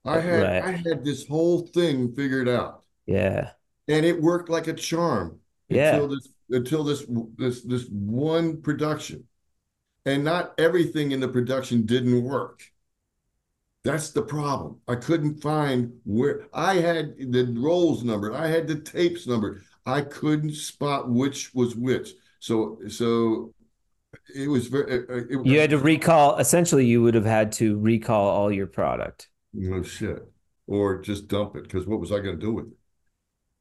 I 0.06 0.20
had 0.20 0.42
Right. 0.44 0.64
I 0.64 0.72
had 0.72 1.04
this 1.04 1.28
whole 1.28 1.68
thing 1.68 2.14
figured 2.14 2.48
out 2.50 2.84
Yeah. 3.06 3.52
and 3.88 4.06
it 4.06 4.22
worked 4.22 4.50
like 4.50 4.68
a 4.68 4.74
charm 4.74 5.40
Yeah. 5.70 5.96
until 5.96 6.08
this 6.10 6.30
until 6.50 6.84
this 6.84 7.06
this 7.38 7.62
this 7.64 7.88
one 7.90 8.62
production 8.62 9.28
and 10.08 10.24
not 10.24 10.54
everything 10.58 11.12
in 11.12 11.20
the 11.20 11.28
production 11.28 11.86
didn't 11.86 12.24
work 12.24 12.64
that's 13.84 14.10
the 14.12 14.22
problem 14.22 14.80
i 14.88 14.96
couldn't 14.96 15.42
find 15.42 15.94
where 16.06 16.48
i 16.54 16.76
had 16.76 17.16
the 17.32 17.44
rolls 17.58 18.04
numbered 18.04 18.34
i 18.34 18.48
had 18.48 18.68
the 18.68 18.80
tapes 18.80 19.28
numbered 19.28 19.62
i 19.86 20.02
couldn't 20.02 20.54
spot 20.54 21.10
which 21.10 21.54
was 21.54 21.76
which 21.76 22.14
so 22.40 22.80
so 22.88 23.54
it 24.34 24.48
was 24.48 24.68
very. 24.68 24.92
It, 24.92 25.06
it, 25.32 25.46
You 25.46 25.60
had 25.60 25.70
to 25.72 25.78
recall. 25.78 26.38
Essentially, 26.38 26.86
you 26.86 27.02
would 27.02 27.14
have 27.14 27.26
had 27.26 27.52
to 27.54 27.78
recall 27.78 28.28
all 28.30 28.52
your 28.52 28.68
product. 28.68 29.30
no 29.54 29.84
shit, 29.84 30.22
or 30.66 31.02
just 31.02 31.28
dump 31.28 31.56
it 31.56 31.64
because 31.64 31.86
what 31.86 32.00
was 32.00 32.12
I 32.12 32.20
going 32.20 32.40
to 32.40 32.46
do 32.46 32.54
with 32.54 32.68
it? 32.68 32.74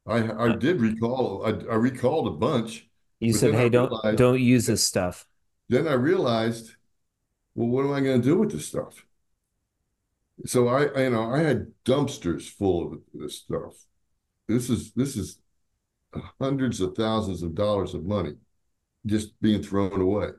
I 0.07 0.45
I 0.45 0.57
did 0.57 0.81
recall. 0.81 1.45
I, 1.45 1.51
I 1.73 1.77
recalled 1.77 2.29
a 2.29 2.31
bunch. 2.31 2.89
You 3.21 3.33
said, 3.33 3.53
then 3.53 3.61
I 3.61 3.63
"Hey, 3.65 3.69
don't 3.71 3.91
realized- 3.91 4.19
don't 4.19 4.41
use 4.41 4.67
this 4.67 4.83
stuff." 4.83 5.27
Then 5.69 5.89
I 5.89 5.95
realized, 5.95 6.73
well, 7.55 7.69
what 7.69 7.85
am 7.85 7.93
I 7.93 8.01
going 8.01 8.21
to 8.23 8.29
do 8.29 8.39
with 8.39 8.53
this 8.53 8.67
stuff? 8.67 9.05
So 10.45 10.69
I, 10.69 11.05
you 11.05 11.11
know, 11.11 11.33
I 11.33 11.39
had 11.41 11.73
dumpsters 11.85 12.49
full 12.49 12.93
of 12.93 13.01
this 13.15 13.39
stuff. 13.39 13.75
This 14.49 14.71
is 14.71 14.93
this 14.93 15.17
is 15.17 15.39
hundreds 16.41 16.81
of 16.81 16.95
thousands 16.97 17.43
of 17.43 17.55
dollars 17.55 17.95
of 17.95 18.05
money 18.05 18.35
just 19.07 19.41
being 19.41 19.63
thrown 19.63 20.01
away, 20.01 20.31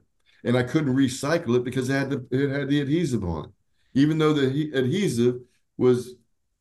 and 0.44 0.58
I 0.58 0.64
couldn't 0.64 0.96
recycle 0.96 1.58
it 1.58 1.64
because 1.64 1.90
it 1.90 1.94
had 1.94 2.10
the 2.12 2.28
it 2.32 2.50
had 2.50 2.70
the 2.70 2.82
adhesive 2.82 3.24
on 3.24 3.46
it, 3.46 3.52
even 4.00 4.18
though 4.18 4.34
the 4.34 4.72
adhesive 4.74 5.42
was 5.78 6.16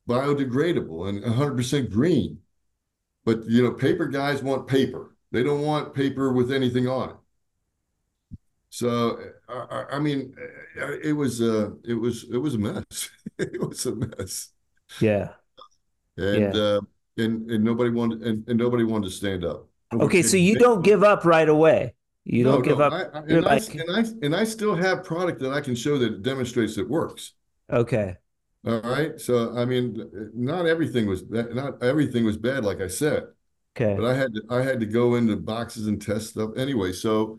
biodegradable 0.08 1.08
and 1.08 1.24
100% 1.24 1.90
green. 1.90 2.40
But 3.24 3.46
you 3.46 3.62
know, 3.62 3.72
paper 3.72 4.06
guys 4.06 4.42
want 4.42 4.68
paper. 4.68 5.16
They 5.32 5.42
don't 5.42 5.62
want 5.62 5.94
paper 5.94 6.32
with 6.32 6.52
anything 6.52 6.88
on 6.88 7.10
it. 7.10 7.16
So 8.76 9.18
I, 9.48 9.84
I- 9.92 9.98
mean, 9.98 10.34
it 11.02 11.14
was 11.16 11.40
uh, 11.40 11.70
it 11.82 11.94
was 11.94 12.26
it 12.30 12.36
was 12.36 12.56
a 12.56 12.58
mess. 12.58 13.08
it 13.38 13.58
was 13.66 13.86
a 13.86 13.94
mess, 13.94 14.50
Yeah. 15.00 15.30
and 16.18 16.54
Yeah. 16.54 16.60
uh, 16.62 16.80
and 17.16 17.50
and 17.50 17.64
nobody 17.64 17.88
wanted 17.88 18.20
and, 18.20 18.46
and 18.46 18.58
nobody 18.58 18.84
wanted 18.84 19.06
to 19.08 19.14
stand 19.14 19.46
up. 19.46 19.66
Okay, 19.94 20.20
so 20.20 20.36
you 20.36 20.58
don't 20.58 20.82
give 20.84 21.02
up 21.02 21.24
right 21.24 21.48
away. 21.48 21.94
You 22.24 22.44
don't 22.44 22.62
give 22.62 22.76
no, 22.76 22.84
up. 22.84 22.92
I, 22.92 23.18
I, 23.18 23.22
and, 23.22 23.48
I, 23.48 23.56
and 23.56 23.90
I 23.96 24.00
and 24.26 24.36
I 24.36 24.44
still 24.44 24.74
have 24.76 25.04
product 25.04 25.40
that 25.40 25.54
I 25.54 25.62
can 25.62 25.74
show 25.74 25.96
that 25.96 26.22
demonstrates 26.22 26.76
it 26.76 26.86
works. 26.86 27.32
Okay. 27.72 28.18
All 28.66 28.80
right, 28.82 29.18
so 29.18 29.56
I 29.56 29.64
mean, 29.64 30.32
not 30.34 30.66
everything 30.66 31.06
was 31.06 31.22
bad, 31.22 31.54
not 31.54 31.82
everything 31.82 32.26
was 32.26 32.36
bad, 32.36 32.62
like 32.62 32.82
I 32.82 32.88
said. 32.88 33.22
Okay. 33.74 33.94
But 33.96 34.04
I 34.04 34.14
had 34.14 34.34
to 34.34 34.42
I 34.50 34.60
had 34.60 34.80
to 34.80 34.86
go 34.86 35.14
into 35.14 35.34
boxes 35.36 35.86
and 35.86 36.02
test 36.02 36.30
stuff 36.30 36.50
anyway. 36.58 36.92
So 36.92 37.38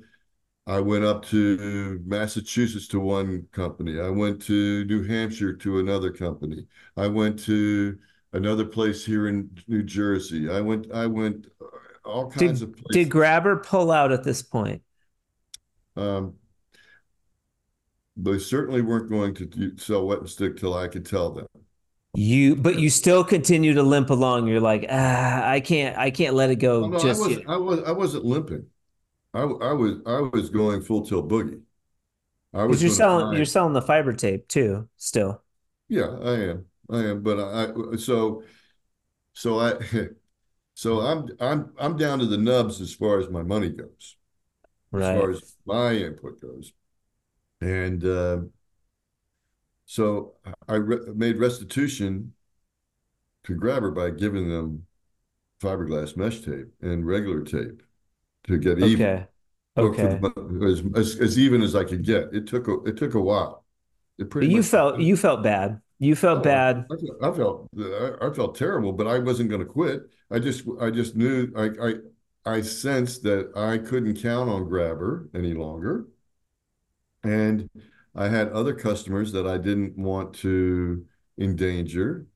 I 0.68 0.82
went 0.82 1.05
up 1.05 1.26
to 1.28 2.01
Massachusetts 2.05 2.89
to 2.89 2.99
one 2.99 3.47
company. 3.53 4.01
I 4.01 4.09
went 4.09 4.41
to 4.43 4.84
New 4.84 5.01
Hampshire 5.01 5.53
to 5.53 5.80
another 5.80 6.11
company. 6.11 6.65
I 6.97 7.07
went 7.07 7.39
to 7.45 7.97
another 8.34 8.65
place 8.65 9.05
here 9.05 9.30
in 9.30 9.49
New 9.70 9.82
Jersey. 9.82 10.49
I 10.49 10.59
went 10.59 10.91
I 10.93 11.05
went 11.05 11.47
uh, 11.61 11.65
all 12.03 12.30
kinds 12.30 12.61
of 12.61 12.74
places. 12.74 13.05
Did 13.05 13.09
Grabber 13.09 13.55
pull 13.55 13.91
out 13.91 14.11
at 14.11 14.26
this 14.26 14.41
point? 14.41 14.82
Um, 15.95 16.34
they 18.18 18.38
certainly 18.38 18.82
weren't 18.82 19.09
going 19.09 19.36
to 19.36 19.78
sell 19.78 20.05
wet 20.05 20.20
and 20.20 20.30
stick 20.30 20.57
till 20.57 20.74
I 20.74 20.89
could 20.89 21.05
tell 21.05 21.32
them. 21.32 21.47
You, 22.13 22.55
but 22.55 22.80
you 22.80 22.89
still 22.89 23.24
continue 23.24 23.74
to 23.74 23.84
limp 23.84 24.09
along. 24.09 24.47
You're 24.47 24.59
like, 24.59 24.88
ah, 24.89 25.47
I 25.47 25.59
can't, 25.59 25.97
I 25.97 26.09
can't 26.09 26.34
let 26.34 26.49
it 26.49 26.55
go. 26.55 26.84
Oh, 26.84 26.88
no, 26.88 26.97
I 26.97 27.01
just 27.01 27.22
wasn't. 27.22 27.47
I 27.47 27.57
was 27.57 27.84
I 27.84 27.91
wasn't 27.91 28.26
limping. 28.26 28.65
I 29.38 29.42
I 29.42 29.74
was 29.74 29.96
I 30.06 30.22
was 30.22 30.50
going 30.50 30.82
full 30.82 31.06
tilt 31.06 31.30
boogie. 31.30 31.62
I 32.54 32.64
was 32.64 32.82
you're 32.82 32.92
selling, 32.92 33.32
buy- 33.32 33.38
you're 33.38 33.46
selling 33.46 33.74
the 33.74 33.82
fiber 33.82 34.14
tape 34.14 34.48
too, 34.48 34.90
still. 34.98 35.44
Yeah, 35.90 36.10
I 36.10 36.34
am. 36.34 36.66
I 36.90 37.00
am. 37.06 37.24
But 37.24 37.40
I, 37.40 37.68
I 37.94 37.96
so 37.98 38.44
so 39.34 39.60
I 39.60 39.74
so 40.74 41.02
I'm 41.02 41.28
I'm 41.40 41.72
I'm 41.78 41.98
down 41.98 42.20
to 42.20 42.26
the 42.26 42.38
nubs 42.38 42.82
as 42.82 42.94
far 42.94 43.20
as 43.20 43.30
my 43.30 43.44
money 43.44 43.70
goes, 43.70 44.18
as 44.94 45.08
far 45.08 45.30
as 45.32 45.56
my 45.66 45.92
input 45.94 46.42
goes. 46.42 46.74
And 47.62 48.04
uh, 48.04 48.40
so 49.86 50.34
I 50.68 50.76
re 50.76 50.98
made 51.14 51.38
restitution 51.38 52.34
to 53.44 53.56
Grabber 53.56 53.92
by 53.92 54.10
giving 54.10 54.50
them 54.50 54.86
fiberglass 55.62 56.18
mesh 56.18 56.42
tape 56.42 56.68
and 56.82 57.06
regular 57.06 57.44
tape 57.44 57.82
to 58.48 58.58
get 58.58 58.80
even. 58.80 59.06
Okay. 59.06 59.28
For 59.76 59.93
Okay. 59.93 60.20
As, 60.68 60.84
as 60.95 61.22
as 61.22 61.39
even 61.39 61.62
as 61.62 61.76
I 61.76 61.84
could 61.84 62.04
get. 62.06 62.34
It 62.34 62.48
took 62.48 62.68
a 62.68 62.84
it 62.86 62.98
took 62.98 63.14
a 63.16 63.22
while. 63.22 63.66
It 64.20 64.30
pretty 64.32 64.50
you 64.50 64.64
felt, 64.64 65.00
you 65.00 65.18
felt 65.18 65.43
bad. 65.43 65.82
You 66.00 66.16
felt 66.16 66.43
Oh, 66.43 66.43
bad. 66.43 66.86
I 66.91 66.95
felt, 66.98 67.22
I 67.24 67.32
felt 67.38 67.70
I 68.22 68.34
felt 68.34 68.56
terrible, 68.56 68.93
but 68.93 69.08
I 69.08 69.20
wasn't 69.20 69.50
going 69.50 69.62
to 69.62 69.66
quit. 69.68 70.04
I 70.30 70.39
just 70.39 70.66
I 70.80 70.89
just 70.91 71.16
knew 71.16 71.52
I 71.56 71.89
I 72.45 72.58
I 72.58 72.62
sensed 72.62 73.24
that 73.24 73.52
I 73.58 73.78
couldn't 73.78 74.22
count 74.22 74.50
on 74.50 74.68
Grabber 74.70 75.30
any 75.34 75.54
longer, 75.54 76.08
and 77.24 77.70
I 78.16 78.28
had 78.30 78.50
other 78.50 78.74
customers 78.74 79.32
that 79.34 79.48
I 79.48 79.58
didn't 79.58 79.98
want 79.98 80.34
to 80.38 81.06
endanger. 81.38 82.28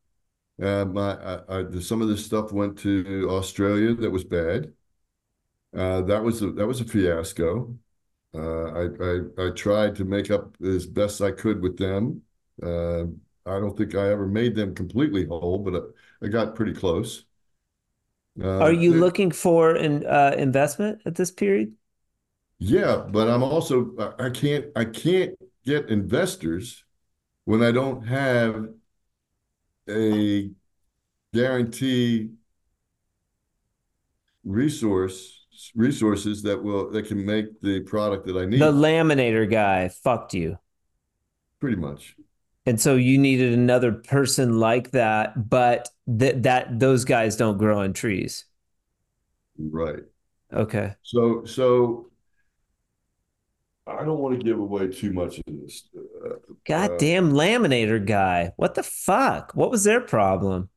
Uh, 0.61 0.85
my 0.85 1.13
I, 1.15 1.59
I, 1.61 1.79
some 1.81 2.01
of 2.01 2.09
this 2.09 2.25
stuff 2.25 2.51
went 2.53 2.79
to 2.79 3.27
Australia 3.31 3.95
that 3.95 4.11
was 4.11 4.23
bad. 4.25 4.73
Uh, 5.75 6.01
that 6.01 6.23
was 6.23 6.41
a, 6.41 6.51
that 6.51 6.67
was 6.67 6.81
a 6.81 6.85
fiasco. 6.85 7.77
Uh, 8.35 8.65
I, 8.73 8.83
I 9.01 9.47
I 9.47 9.51
tried 9.51 9.95
to 9.97 10.05
make 10.05 10.31
up 10.31 10.55
as 10.63 10.85
best 10.87 11.21
I 11.21 11.31
could 11.31 11.61
with 11.61 11.77
them. 11.77 12.23
Uh, 12.63 13.03
I 13.45 13.59
don't 13.59 13.77
think 13.77 13.95
I 13.95 14.09
ever 14.11 14.27
made 14.27 14.55
them 14.55 14.75
completely 14.75 15.25
whole, 15.27 15.59
but 15.59 15.75
I, 16.23 16.25
I 16.27 16.29
got 16.29 16.55
pretty 16.55 16.73
close. 16.73 17.25
Uh, 18.41 18.47
Are 18.61 18.71
you 18.71 18.93
they- 18.93 18.93
looking 18.93 19.29
for 19.31 19.75
an 19.75 20.05
uh, 20.05 20.33
investment 20.37 21.01
at 21.05 21.15
this 21.15 21.31
period? 21.31 21.75
Yeah, 22.59 22.97
but 23.09 23.27
I'm 23.27 23.43
also 23.43 23.95
I 24.19 24.29
can't 24.29 24.67
I 24.75 24.85
can't 24.85 25.35
get 25.65 25.89
investors 25.89 26.83
when 27.45 27.63
I 27.63 27.71
don't 27.71 28.03
have 28.07 28.69
a 29.87 30.51
guarantee 31.33 32.31
resource 34.43 35.40
resources 35.75 36.41
that 36.43 36.61
will 36.61 36.89
that 36.91 37.07
can 37.07 37.25
make 37.25 37.59
the 37.61 37.81
product 37.81 38.25
that 38.27 38.37
I 38.37 38.45
need 38.45 38.59
The 38.59 38.71
laminator 38.71 39.49
guy 39.49 39.89
fucked 39.89 40.33
you. 40.33 40.57
pretty 41.59 41.77
much. 41.77 42.15
And 42.65 42.79
so 42.79 42.95
you 42.95 43.17
needed 43.17 43.53
another 43.53 43.91
person 43.91 44.59
like 44.59 44.91
that, 44.91 45.49
but 45.49 45.89
that 46.07 46.43
that 46.43 46.79
those 46.79 47.05
guys 47.05 47.35
don't 47.35 47.57
grow 47.57 47.79
on 47.81 47.93
trees. 47.93 48.45
Right. 49.57 50.03
Okay. 50.53 50.93
So 51.01 51.43
so 51.45 52.11
I 53.87 54.03
don't 54.05 54.19
want 54.19 54.37
to 54.39 54.43
give 54.45 54.59
away 54.59 54.87
too 54.87 55.11
much 55.11 55.39
of 55.39 55.43
this. 55.47 55.89
Uh, 55.95 56.35
Goddamn 56.65 57.31
laminator 57.33 58.03
guy. 58.05 58.53
What 58.57 58.75
the 58.75 58.83
fuck? 58.83 59.53
What 59.53 59.71
was 59.71 59.83
their 59.83 60.01
problem? 60.01 60.69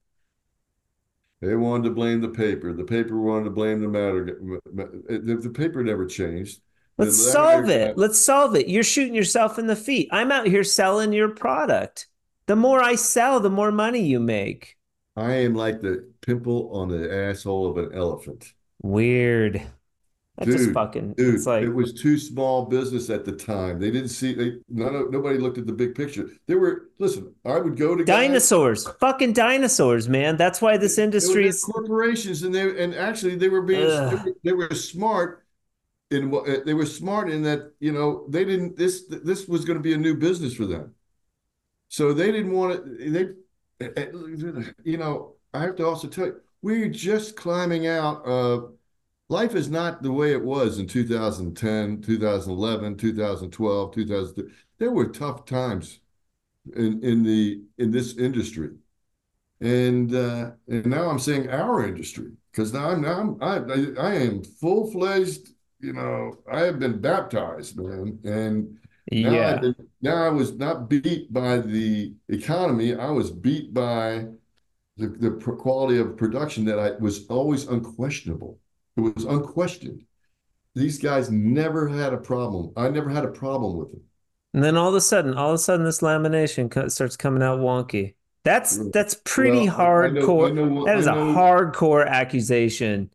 They 1.45 1.57
wanted 1.57 1.85
to 1.85 1.91
blame 1.91 2.21
the 2.21 2.29
paper. 2.29 2.73
The 2.73 2.85
paper 2.85 3.21
wanted 3.21 3.45
to 3.45 3.51
blame 3.51 3.81
the 3.81 3.89
matter. 3.89 4.25
The, 4.25 5.41
the 5.43 5.51
paper 5.51 5.83
never 5.83 6.07
changed. 6.07 6.61
Let's 6.97 7.33
solve 7.33 7.69
it. 7.69 7.99
Let's 7.99 8.19
solve 8.19 8.55
it. 8.55 8.69
You're 8.69 8.85
shooting 8.85 9.15
yourself 9.15 9.59
in 9.59 9.67
the 9.67 9.77
feet. 9.77 10.09
I'm 10.13 10.31
out 10.31 10.47
here 10.47 10.65
selling 10.65 11.13
your 11.13 11.31
product. 11.31 12.07
The 12.47 12.57
more 12.57 12.83
I 12.83 12.95
sell, 12.95 13.41
the 13.41 13.51
more 13.51 13.73
money 13.73 14.01
you 14.01 14.21
make. 14.21 14.77
I 15.17 15.33
am 15.35 15.55
like 15.55 15.81
the 15.81 16.11
pimple 16.21 16.71
on 16.73 16.89
the 16.89 17.13
asshole 17.13 17.71
of 17.71 17.79
an 17.79 17.93
elephant. 17.95 18.53
Weird. 18.83 19.63
That 20.37 20.47
just 20.47 20.65
Dude, 20.65 20.75
fucking 20.75 21.13
Dude, 21.13 21.37
it's 21.37 21.47
like 21.47 21.63
it 21.63 21.69
was 21.69 21.93
too 21.93 22.19
small 22.19 22.65
business 22.65 23.09
at 23.09 23.25
the 23.25 23.31
time. 23.31 23.79
They 23.79 23.93
didn't 23.93 24.09
see 24.09 24.35
they 24.35 24.55
none 24.69 24.97
of, 24.97 25.13
nobody 25.13 25.39
looked 25.39 25.59
at 25.59 25.67
the 25.67 25.73
big 25.73 25.95
picture. 25.95 26.29
There 26.49 26.59
were 26.59 26.89
listen, 26.99 27.33
I 27.45 27.59
would 27.59 27.77
go 27.77 27.95
to 27.95 28.03
guys- 28.03 28.27
dinosaurs. 28.27 28.89
Fucking 28.99 29.33
dinosaurs, 29.33 30.09
man. 30.09 30.37
That's 30.37 30.61
why 30.61 30.77
this 30.77 30.99
industry 30.99 31.47
is 31.47 31.63
corporations, 31.63 32.43
and 32.43 32.53
they 32.53 32.83
and 32.83 32.97
actually 32.97 33.37
they 33.37 33.49
were 33.49 33.63
being 33.63 33.87
they 33.87 34.15
were, 34.17 34.35
they 34.43 34.53
were 34.53 34.75
smart 34.75 35.45
in 36.11 36.33
what 36.33 36.49
uh, 36.49 36.61
they 36.67 36.75
were 36.75 36.87
smart 36.87 37.31
in 37.31 37.43
that 37.43 37.73
you 37.79 37.93
know 37.93 38.27
they 38.29 38.45
didn't 38.45 38.77
this 38.77 39.05
this 39.09 39.47
was 39.47 39.65
going 39.65 39.79
to 39.79 39.83
be 39.83 39.95
a 39.95 39.99
new 39.99 40.17
business 40.17 40.53
for 40.53 40.67
them, 40.67 40.95
so 41.89 42.13
they 42.13 42.33
didn't 42.33 42.53
want 42.53 42.85
to 42.85 43.37
they 43.79 43.87
uh, 43.87 44.63
you 44.83 44.99
know 44.99 45.35
I 45.53 45.61
have 45.61 45.77
to 45.77 45.87
also 45.87 46.09
tell 46.09 46.27
you 46.27 46.41
we're 46.61 46.89
just 46.89 47.37
climbing 47.37 47.87
out 47.87 48.25
of 48.25 48.73
life 49.29 49.55
is 49.55 49.71
not 49.71 50.03
the 50.03 50.13
way 50.13 50.33
it 50.33 50.45
was 50.45 50.79
in 50.79 50.87
2010 50.87 52.03
2011 52.03 52.97
2012 52.97 53.95
2000 53.95 54.51
there 54.79 54.91
were 54.91 55.09
tough 55.09 55.45
times 55.45 56.01
in 56.77 57.03
in 57.03 57.23
the 57.23 57.63
in 57.79 57.91
this 57.91 58.17
industry 58.17 58.71
and 59.61 60.15
uh, 60.15 60.51
and 60.69 60.87
now 60.87 61.09
I'm 61.09 61.19
saying 61.19 61.49
our 61.49 61.87
industry 61.87 62.33
because 62.51 62.73
now 62.73 62.91
I'm 62.91 63.01
now 63.01 63.37
I'm, 63.41 63.71
I 63.71 64.01
I 64.01 64.15
am 64.15 64.43
full 64.43 64.91
fledged. 64.91 65.49
You 65.81 65.93
know, 65.93 66.39
I 66.51 66.61
have 66.61 66.79
been 66.79 67.01
baptized, 67.01 67.79
man, 67.79 68.19
and 68.25 68.79
now 69.11 69.31
yeah. 69.31 69.57
Been, 69.59 69.75
now 70.01 70.25
I 70.25 70.29
was 70.29 70.53
not 70.55 70.89
beat 70.89 71.33
by 71.33 71.59
the 71.59 72.15
economy. 72.29 72.95
I 72.95 73.11
was 73.11 73.31
beat 73.31 73.73
by 73.73 74.27
the 74.97 75.09
the 75.09 75.31
quality 75.31 75.99
of 75.99 76.17
production 76.17 76.65
that 76.67 76.79
I 76.79 76.93
was 77.01 77.27
always 77.27 77.67
unquestionable. 77.67 78.59
It 78.97 79.01
was 79.01 79.25
unquestioned. 79.25 80.05
these 80.75 80.99
guys 80.99 81.31
never 81.31 81.89
had 81.89 82.13
a 82.13 82.17
problem. 82.19 82.73
I 82.77 82.89
never 82.89 83.11
had 83.11 83.25
a 83.25 83.29
problem 83.29 83.77
with 83.79 83.91
them. 83.93 84.03
And 84.53 84.63
then 84.63 84.77
all 84.77 84.89
of 84.89 84.95
a 84.95 85.01
sudden, 85.01 85.35
all 85.35 85.51
of 85.51 85.55
a 85.55 85.59
sudden, 85.59 85.85
this 85.85 86.01
lamination 86.01 86.91
starts 86.91 87.17
coming 87.17 87.43
out 87.43 87.61
wonky. 87.61 88.15
That's 88.45 88.79
that's 88.91 89.17
pretty 89.25 89.69
well, 89.69 89.79
hardcore. 89.79 90.49
I 90.49 90.51
know, 90.53 90.63
I 90.63 90.69
know, 90.71 90.85
that 90.85 90.99
is 90.99 91.07
a 91.07 91.13
hardcore 91.13 92.07
accusation, 92.07 93.11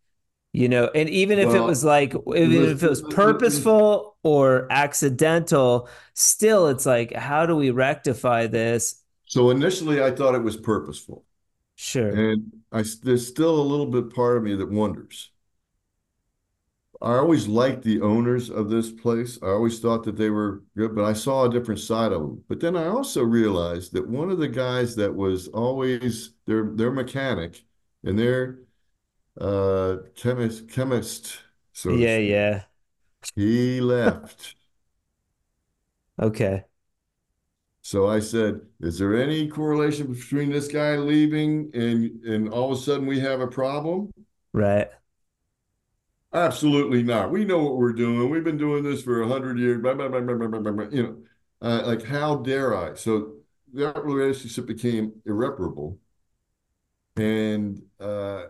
you 0.53 0.69
know. 0.69 0.89
And 0.95 1.09
even 1.09 1.39
if 1.39 1.49
well, 1.49 1.63
it 1.63 1.65
was 1.67 1.83
like, 1.83 2.13
even 2.35 2.63
if 2.63 2.83
it 2.83 2.89
was 2.89 3.03
purposeful 3.03 4.17
or 4.23 4.67
accidental, 4.71 5.87
still, 6.13 6.67
it's 6.67 6.85
like, 6.85 7.13
how 7.13 7.45
do 7.45 7.55
we 7.55 7.71
rectify 7.71 8.47
this? 8.47 9.03
So 9.25 9.49
initially, 9.51 10.03
I 10.03 10.11
thought 10.11 10.35
it 10.35 10.43
was 10.43 10.57
purposeful. 10.57 11.25
Sure. 11.75 12.09
And 12.09 12.51
I 12.71 12.83
there's 13.03 13.27
still 13.27 13.59
a 13.61 13.63
little 13.63 13.85
bit 13.87 14.13
part 14.13 14.37
of 14.37 14.43
me 14.43 14.55
that 14.55 14.69
wonders. 14.69 15.31
I 17.01 17.13
always 17.15 17.47
liked 17.47 17.83
the 17.83 18.01
owners 18.01 18.49
of 18.49 18.69
this 18.69 18.91
place. 18.91 19.39
I 19.41 19.47
always 19.47 19.79
thought 19.79 20.03
that 20.03 20.17
they 20.17 20.29
were 20.29 20.63
good, 20.75 20.95
but 20.95 21.05
I 21.05 21.13
saw 21.13 21.45
a 21.45 21.49
different 21.49 21.79
side 21.79 22.11
of 22.11 22.21
them. 22.21 22.43
But 22.49 22.59
then 22.59 22.75
I 22.75 22.87
also 22.87 23.23
realized 23.23 23.93
that 23.93 24.07
one 24.07 24.29
of 24.29 24.37
the 24.39 24.49
guys 24.49 24.95
that 24.97 25.15
was 25.15 25.47
always 25.47 26.33
their 26.45 26.65
their 26.75 26.91
mechanic 26.91 27.63
and 28.03 28.19
their 28.19 28.59
uh 29.39 29.97
chemist 30.15 30.69
chemist 30.69 31.39
so 31.73 31.91
yeah 31.91 32.17
yeah. 32.17 32.63
He 33.35 33.79
left. 33.81 34.55
Okay. 36.21 36.65
So 37.81 38.07
i 38.07 38.19
said 38.19 38.59
is 38.81 38.99
there 38.99 39.15
any 39.15 39.47
correlation 39.47 40.11
between 40.11 40.51
this 40.51 40.67
guy 40.67 40.97
leaving 40.97 41.71
and 41.73 42.23
and 42.25 42.49
all 42.49 42.73
of 42.73 42.77
a 42.77 42.81
sudden 42.81 43.07
we 43.07 43.19
have 43.21 43.39
a 43.39 43.47
problem? 43.47 44.11
Right 44.51 44.89
Absolutely 46.31 47.01
not. 47.01 47.31
We 47.31 47.43
know 47.43 47.63
what 47.63 47.77
we're 47.77 47.93
doing. 47.93 48.29
We've 48.29 48.43
been 48.43 48.57
doing 48.57 48.83
this 48.83 49.01
for 49.01 49.21
a 49.21 49.27
hundred 49.27 49.57
years. 49.57 49.81
Blah, 49.81 49.95
blah, 49.95 50.07
blah, 50.09 50.19
you 50.91 51.03
know, 51.03 51.17
uh, 51.61 51.83
like 51.85 52.03
how 52.03 52.37
dare 52.37 52.77
I? 52.77 52.93
So 52.93 53.33
that 53.73 54.03
relationship 54.03 54.67
became 54.67 55.13
irreparable, 55.25 55.97
and 57.15 57.81
uh, 57.99 58.43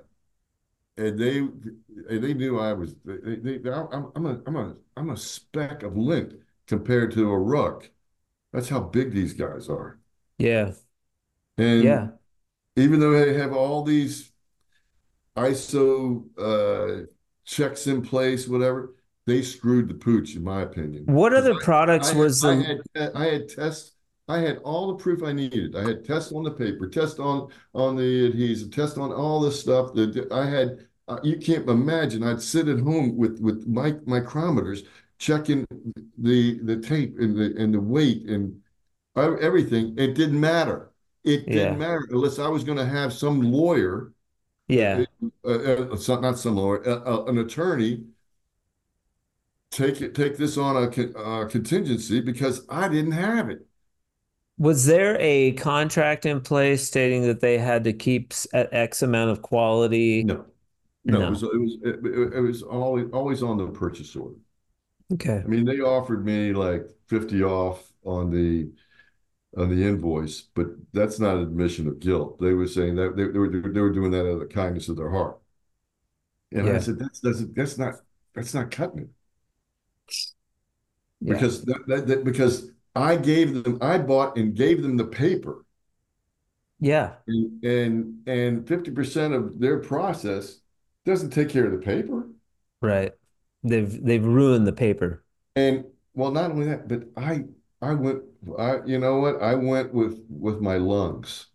and 0.98 1.18
they 1.18 1.38
and 1.38 2.24
they 2.24 2.34
knew 2.34 2.60
I 2.60 2.74
was. 2.74 2.96
They, 3.06 3.58
they, 3.58 3.72
I'm, 3.72 4.12
I'm 4.16 4.26
a 4.26 4.42
I'm 4.46 4.56
a 4.58 4.76
I'm 4.98 5.10
a 5.12 5.18
speck 5.18 5.84
of 5.84 5.96
lint 5.96 6.34
compared 6.68 7.14
to 7.14 7.32
a 7.32 7.40
ruck. 7.40 7.90
That's 8.52 8.68
how 8.68 8.82
big 8.82 9.14
these 9.14 9.34
guys 9.34 9.70
are. 9.70 10.00
Yeah. 10.38 10.74
And 11.58 11.84
yeah. 11.84 12.08
Even 12.76 13.00
though 13.00 13.12
they 13.12 13.34
have 13.34 13.54
all 13.54 13.84
these 13.84 14.32
ISO 15.36 16.26
uh, 16.38 17.06
checks 17.50 17.88
in 17.88 18.02
place, 18.02 18.48
whatever. 18.48 18.96
They 19.26 19.42
screwed 19.42 19.90
the 19.90 19.94
pooch, 19.94 20.36
in 20.36 20.44
my 20.44 20.62
opinion. 20.62 21.06
What 21.06 21.34
other 21.34 21.54
I, 21.54 21.64
products 21.64 22.14
I 22.14 22.18
was 22.18 22.44
I 22.44 22.56
had, 22.56 22.82
I 23.16 23.26
had 23.26 23.50
tests. 23.50 23.94
I 24.28 24.40
had 24.40 24.58
all 24.60 24.90
the 24.90 25.04
proof 25.04 25.24
I 25.24 25.34
needed. 25.34 25.76
I 25.76 25.88
had 25.88 26.06
tests 26.06 26.32
on 26.32 26.44
the 26.44 26.52
paper, 26.52 26.88
test 26.88 27.20
on 27.20 27.52
on 27.74 27.96
the 27.96 28.28
adhesive, 28.28 28.72
test 28.72 28.98
on 28.98 29.12
all 29.12 29.40
this 29.40 29.60
stuff. 29.60 29.94
That 29.94 30.32
I 30.32 30.46
had. 30.46 30.86
Uh, 31.08 31.20
you 31.24 31.38
can't 31.38 31.68
imagine. 31.68 32.22
I'd 32.24 32.42
sit 32.42 32.68
at 32.68 32.80
home 32.80 33.18
with 33.18 33.40
with 33.40 33.68
mic 33.68 34.06
micrometers 34.06 34.86
checking 35.18 35.66
the 36.18 36.60
the 36.64 36.78
tape 36.78 37.18
and 37.20 37.36
the 37.36 37.56
and 37.62 37.74
the 37.74 37.82
weight 37.82 38.30
and 38.30 38.62
everything. 39.18 39.96
It 39.98 40.14
didn't 40.14 40.40
matter. 40.40 40.92
It 41.24 41.48
didn't 41.48 41.74
yeah. 41.74 41.76
matter 41.76 42.08
unless 42.12 42.40
I 42.40 42.48
was 42.48 42.64
going 42.64 42.78
to 42.78 42.86
have 42.86 43.12
some 43.12 43.42
lawyer 43.42 44.14
yeah. 44.70 45.04
Uh, 45.44 45.50
uh, 45.50 46.20
not 46.22 46.40
some 46.40 46.56
lawyer, 46.56 46.88
uh, 46.88 47.02
uh, 47.06 47.26
an 47.26 47.38
attorney 47.40 48.06
take 49.72 50.02
it, 50.02 50.16
take 50.16 50.38
this 50.38 50.58
on 50.58 50.78
a 50.78 51.20
uh, 51.20 51.46
contingency 51.48 52.22
because 52.22 52.66
I 52.70 52.88
didn't 52.88 53.12
have 53.12 53.50
it. 53.50 53.66
Was 54.58 54.86
there 54.86 55.18
a 55.20 55.54
contract 55.54 56.26
in 56.26 56.42
place 56.42 56.86
stating 56.86 57.24
that 57.24 57.40
they 57.40 57.58
had 57.58 57.84
to 57.86 57.94
keep 57.94 58.34
at 58.54 58.74
X 58.74 59.02
amount 59.02 59.32
of 59.32 59.42
quality? 59.42 60.24
No, 60.24 60.46
no, 61.06 61.20
no. 61.20 61.28
It 61.28 61.30
was 61.30 61.44
it 61.44 61.60
was 61.60 61.78
it, 61.84 62.36
it 62.36 62.42
was 62.42 62.62
always 62.64 63.08
always 63.14 63.44
on 63.44 63.58
the 63.58 63.68
purchase 63.68 64.16
order. 64.16 64.36
Okay. 65.14 65.42
I 65.44 65.48
mean, 65.48 65.66
they 65.66 65.80
offered 65.80 66.26
me 66.26 66.54
like 66.54 66.88
fifty 67.08 67.44
off 67.44 67.92
on 68.04 68.30
the 68.32 68.70
on 69.58 69.70
the 69.70 69.88
invoice, 69.88 70.42
but 70.42 70.68
that's 70.94 71.20
not 71.20 71.38
admission 71.38 71.88
of 71.88 72.00
guilt. 72.00 72.40
They 72.40 72.54
were 72.54 72.68
saying 72.68 72.96
that 72.98 73.16
they, 73.16 73.24
they 73.24 73.40
were 73.40 73.50
they 73.50 73.82
were 73.82 73.92
doing 73.92 74.12
that 74.12 74.22
out 74.22 74.34
of 74.34 74.40
the 74.40 74.46
kindness 74.46 74.90
of 74.90 74.98
their 74.98 75.10
heart. 75.10 75.40
And 76.52 76.68
yeah. 76.68 76.76
I 76.76 76.78
said, 76.80 77.00
that's 77.00 77.20
that's 77.20 77.44
that's 77.56 77.78
not 77.78 77.96
that's 78.34 78.54
not 78.54 78.72
cutting 78.72 79.00
it. 79.00 79.10
Yeah. 81.22 81.34
Because 81.34 81.66
that, 81.66 81.88
that, 81.88 82.08
that, 82.08 82.24
because 82.24 82.72
I 82.96 83.16
gave 83.16 83.64
them 83.64 83.78
I 83.82 83.98
bought 83.98 84.38
and 84.38 84.56
gave 84.56 84.82
them 84.82 84.98
the 84.98 85.06
paper. 85.06 85.66
Yeah. 86.80 87.14
And 87.28 88.28
and 88.28 88.68
fifty 88.68 88.92
percent 88.92 89.34
of 89.34 89.60
their 89.60 89.80
process 89.80 90.60
doesn't 91.06 91.32
take 91.32 91.50
care 91.50 91.66
of 91.66 91.72
the 91.72 91.86
paper. 91.86 92.28
Right. 92.82 93.14
They've 93.64 94.04
they've 94.04 94.26
ruined 94.26 94.66
the 94.66 94.74
paper. 94.74 95.24
And 95.56 95.86
well, 96.14 96.32
not 96.32 96.52
only 96.52 96.68
that, 96.68 96.88
but 96.88 97.04
I 97.18 97.46
I 97.82 97.94
went, 97.94 98.24
I, 98.58 98.84
you 98.86 99.00
know 99.00 99.20
what? 99.20 99.42
I 99.42 99.56
went 99.56 99.94
with 99.94 100.24
with 100.30 100.60
my 100.62 100.78
lungs. 100.78 101.48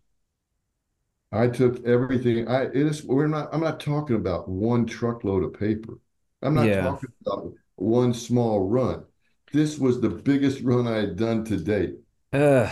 I 1.31 1.47
took 1.49 1.85
everything. 1.85 2.47
I 2.47 2.63
it 2.63 2.75
is. 2.75 3.03
We're 3.03 3.27
not. 3.27 3.49
I'm 3.53 3.61
not 3.61 3.79
talking 3.79 4.15
about 4.15 4.49
one 4.49 4.85
truckload 4.85 5.43
of 5.43 5.53
paper. 5.53 5.99
I'm 6.41 6.53
not 6.55 6.67
yeah. 6.67 6.81
talking 6.81 7.09
about 7.25 7.53
one 7.75 8.13
small 8.13 8.67
run. 8.67 9.05
This 9.51 9.77
was 9.77 10.01
the 10.01 10.09
biggest 10.09 10.61
run 10.61 10.87
I 10.87 10.97
had 10.97 11.15
done 11.15 11.43
to 11.45 11.57
date. 11.57 11.95
Ugh. 12.33 12.71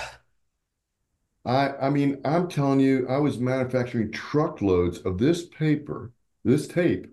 I 1.46 1.70
I 1.78 1.90
mean, 1.90 2.20
I'm 2.26 2.50
telling 2.50 2.82
you, 2.82 3.08
I 3.08 3.18
was 3.18 3.40
manufacturing 3.40 4.12
truckloads 4.12 5.00
of 5.00 5.18
this 5.20 5.46
paper, 5.48 6.12
this 6.44 6.68
tape, 6.68 7.08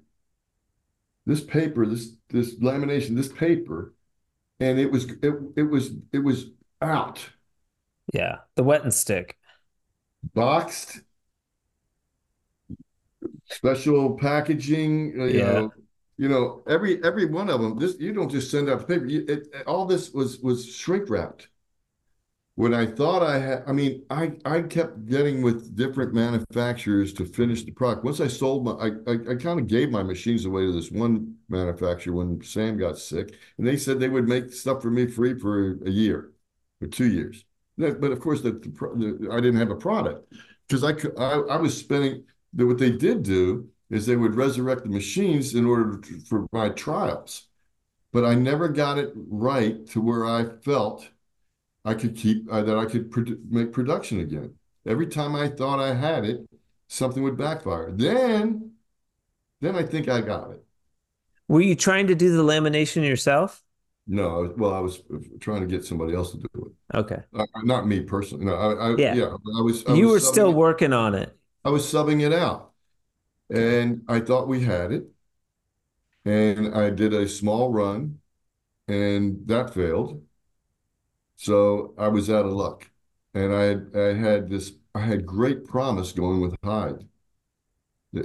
this 1.27 1.43
paper, 1.43 1.87
this 1.87 2.17
this 2.29 2.57
lamination, 2.57 3.17
this 3.17 3.33
paper 3.33 3.95
and 4.61 4.79
it 4.81 4.91
was 4.91 5.07
it, 5.23 5.35
it 5.57 5.65
was 5.65 5.93
it 6.13 6.21
was 6.21 6.51
out. 6.81 7.21
Yeah, 8.13 8.39
the 8.57 8.65
wet 8.65 8.83
and 8.83 8.93
stick. 8.93 9.37
Boxed, 10.35 11.01
special 13.51 14.17
packaging. 14.17 15.21
Uh, 15.21 15.25
you 15.25 15.39
yeah. 15.39 15.53
know, 15.53 15.73
you 16.17 16.29
know 16.29 16.63
every 16.69 17.03
every 17.05 17.27
one 17.27 17.49
of 17.49 17.61
them. 17.61 17.79
This 17.79 17.97
you 17.99 18.13
don't 18.13 18.31
just 18.31 18.51
send 18.51 18.69
out 18.69 18.81
the 18.81 18.87
paper. 18.87 19.07
You, 19.07 19.25
it, 19.29 19.49
all 19.67 19.87
this 19.87 20.13
was 20.13 20.39
was 20.41 20.67
shrink 20.67 21.09
wrapped 21.09 21.49
when 22.61 22.75
I 22.75 22.85
thought 22.85 23.23
I 23.23 23.39
had, 23.39 23.63
I 23.67 23.73
mean, 23.73 24.03
I, 24.11 24.33
I 24.45 24.61
kept 24.61 25.07
getting 25.07 25.41
with 25.41 25.75
different 25.77 26.13
manufacturers 26.13 27.15
to 27.15 27.25
finish 27.25 27.65
the 27.65 27.73
product. 27.73 28.05
Once 28.05 28.21
I 28.21 28.27
sold 28.27 28.67
my, 28.67 28.73
I, 28.73 28.87
I, 29.07 29.13
I 29.31 29.35
kind 29.37 29.59
of 29.59 29.67
gave 29.67 29.91
my 29.91 30.03
machines 30.03 30.45
away 30.45 30.67
to 30.67 30.73
this 30.73 30.91
one 30.91 31.37
manufacturer 31.49 32.15
when 32.15 32.43
Sam 32.43 32.77
got 32.77 32.99
sick, 32.99 33.35
and 33.57 33.67
they 33.67 33.79
said 33.79 33.99
they 33.99 34.11
would 34.11 34.29
make 34.29 34.53
stuff 34.53 34.83
for 34.83 34.91
me 34.91 35.07
free 35.07 35.39
for 35.39 35.79
a 35.87 35.91
year 35.91 36.33
or 36.81 36.89
two 36.89 37.07
years. 37.07 37.45
But 37.79 38.13
of 38.13 38.21
course, 38.21 38.43
the 38.43 39.29
I 39.33 39.37
didn't 39.37 39.61
have 39.61 39.71
a 39.71 39.77
product 39.77 40.33
because 40.69 40.85
I, 40.85 40.93
I 41.19 41.41
I 41.55 41.57
was 41.57 41.77
spending. 41.77 42.25
What 42.53 42.79
they 42.79 42.91
did 42.91 43.23
do 43.23 43.69
is 43.91 44.07
they 44.07 44.17
would 44.17 44.35
resurrect 44.35 44.83
the 44.83 44.89
machines 44.89 45.55
in 45.55 45.65
order 45.65 45.99
to, 45.99 46.21
for 46.21 46.47
my 46.53 46.69
trials, 46.71 47.47
but 48.13 48.25
I 48.25 48.35
never 48.35 48.69
got 48.69 48.99
it 48.99 49.13
right 49.15 49.87
to 49.89 50.01
where 50.01 50.27
I 50.27 50.45
felt 50.63 51.09
I 51.85 51.95
could 51.95 52.17
keep 52.17 52.53
uh, 52.53 52.63
that 52.63 52.77
I 52.77 52.87
could 52.87 53.11
make 53.51 53.73
production 53.73 54.21
again. 54.21 54.55
Every 54.87 55.07
time 55.07 55.35
I 55.35 55.49
thought 55.49 55.81
I 55.81 55.95
had 55.95 56.25
it, 56.25 56.41
something 56.89 57.23
would 57.23 57.37
backfire. 57.37 57.91
Then, 57.93 58.73
then 59.61 59.77
I 59.77 59.83
think 59.83 60.09
I 60.09 60.21
got 60.21 60.51
it. 60.51 60.65
Were 61.49 61.61
you 61.61 61.75
trying 61.75 62.07
to 62.09 62.15
do 62.15 62.37
the 62.37 62.43
lamination 62.43 63.07
yourself? 63.07 63.63
No, 64.13 64.53
well, 64.57 64.75
I 64.75 64.81
was 64.81 65.03
trying 65.39 65.61
to 65.61 65.67
get 65.67 65.85
somebody 65.85 66.15
else 66.15 66.33
to 66.33 66.39
do 66.39 66.49
it. 66.67 66.97
Okay, 66.97 67.23
uh, 67.33 67.47
not 67.63 67.87
me 67.87 68.01
personally. 68.01 68.45
No, 68.45 68.55
I, 68.55 68.91
I 68.91 68.97
yeah. 68.97 69.15
yeah, 69.15 69.37
I 69.59 69.63
was. 69.63 69.87
I 69.87 69.95
you 69.95 70.07
was 70.07 70.13
were 70.15 70.21
still 70.21 70.53
working 70.53 70.93
on 70.93 71.15
it. 71.15 71.37
I 71.65 71.71
was 71.71 71.85
subbing 71.85 72.21
it 72.21 72.33
out, 72.33 72.73
and 73.49 74.03
I 74.09 74.21
thought 74.21 74.49
we 74.49 74.65
had 74.65 74.93
it, 74.93 75.05
and 76.25 76.75
I 76.75 76.91
did 76.91 77.15
a 77.15 77.29
small 77.29 77.73
run, 77.73 78.19
and 78.89 79.47
that 79.47 79.73
failed 79.73 80.23
so 81.41 81.95
I 81.97 82.09
was 82.09 82.29
out 82.29 82.45
of 82.45 82.53
luck. 82.53 82.91
And 83.33 83.55
I 83.55 83.63
had, 83.63 83.91
I 83.95 84.13
had 84.13 84.51
this, 84.51 84.73
I 84.95 85.01
had 85.01 85.25
great 85.25 85.65
promise 85.65 86.13
going 86.13 86.43
with 86.43 86.55
Hyde. 86.63 87.07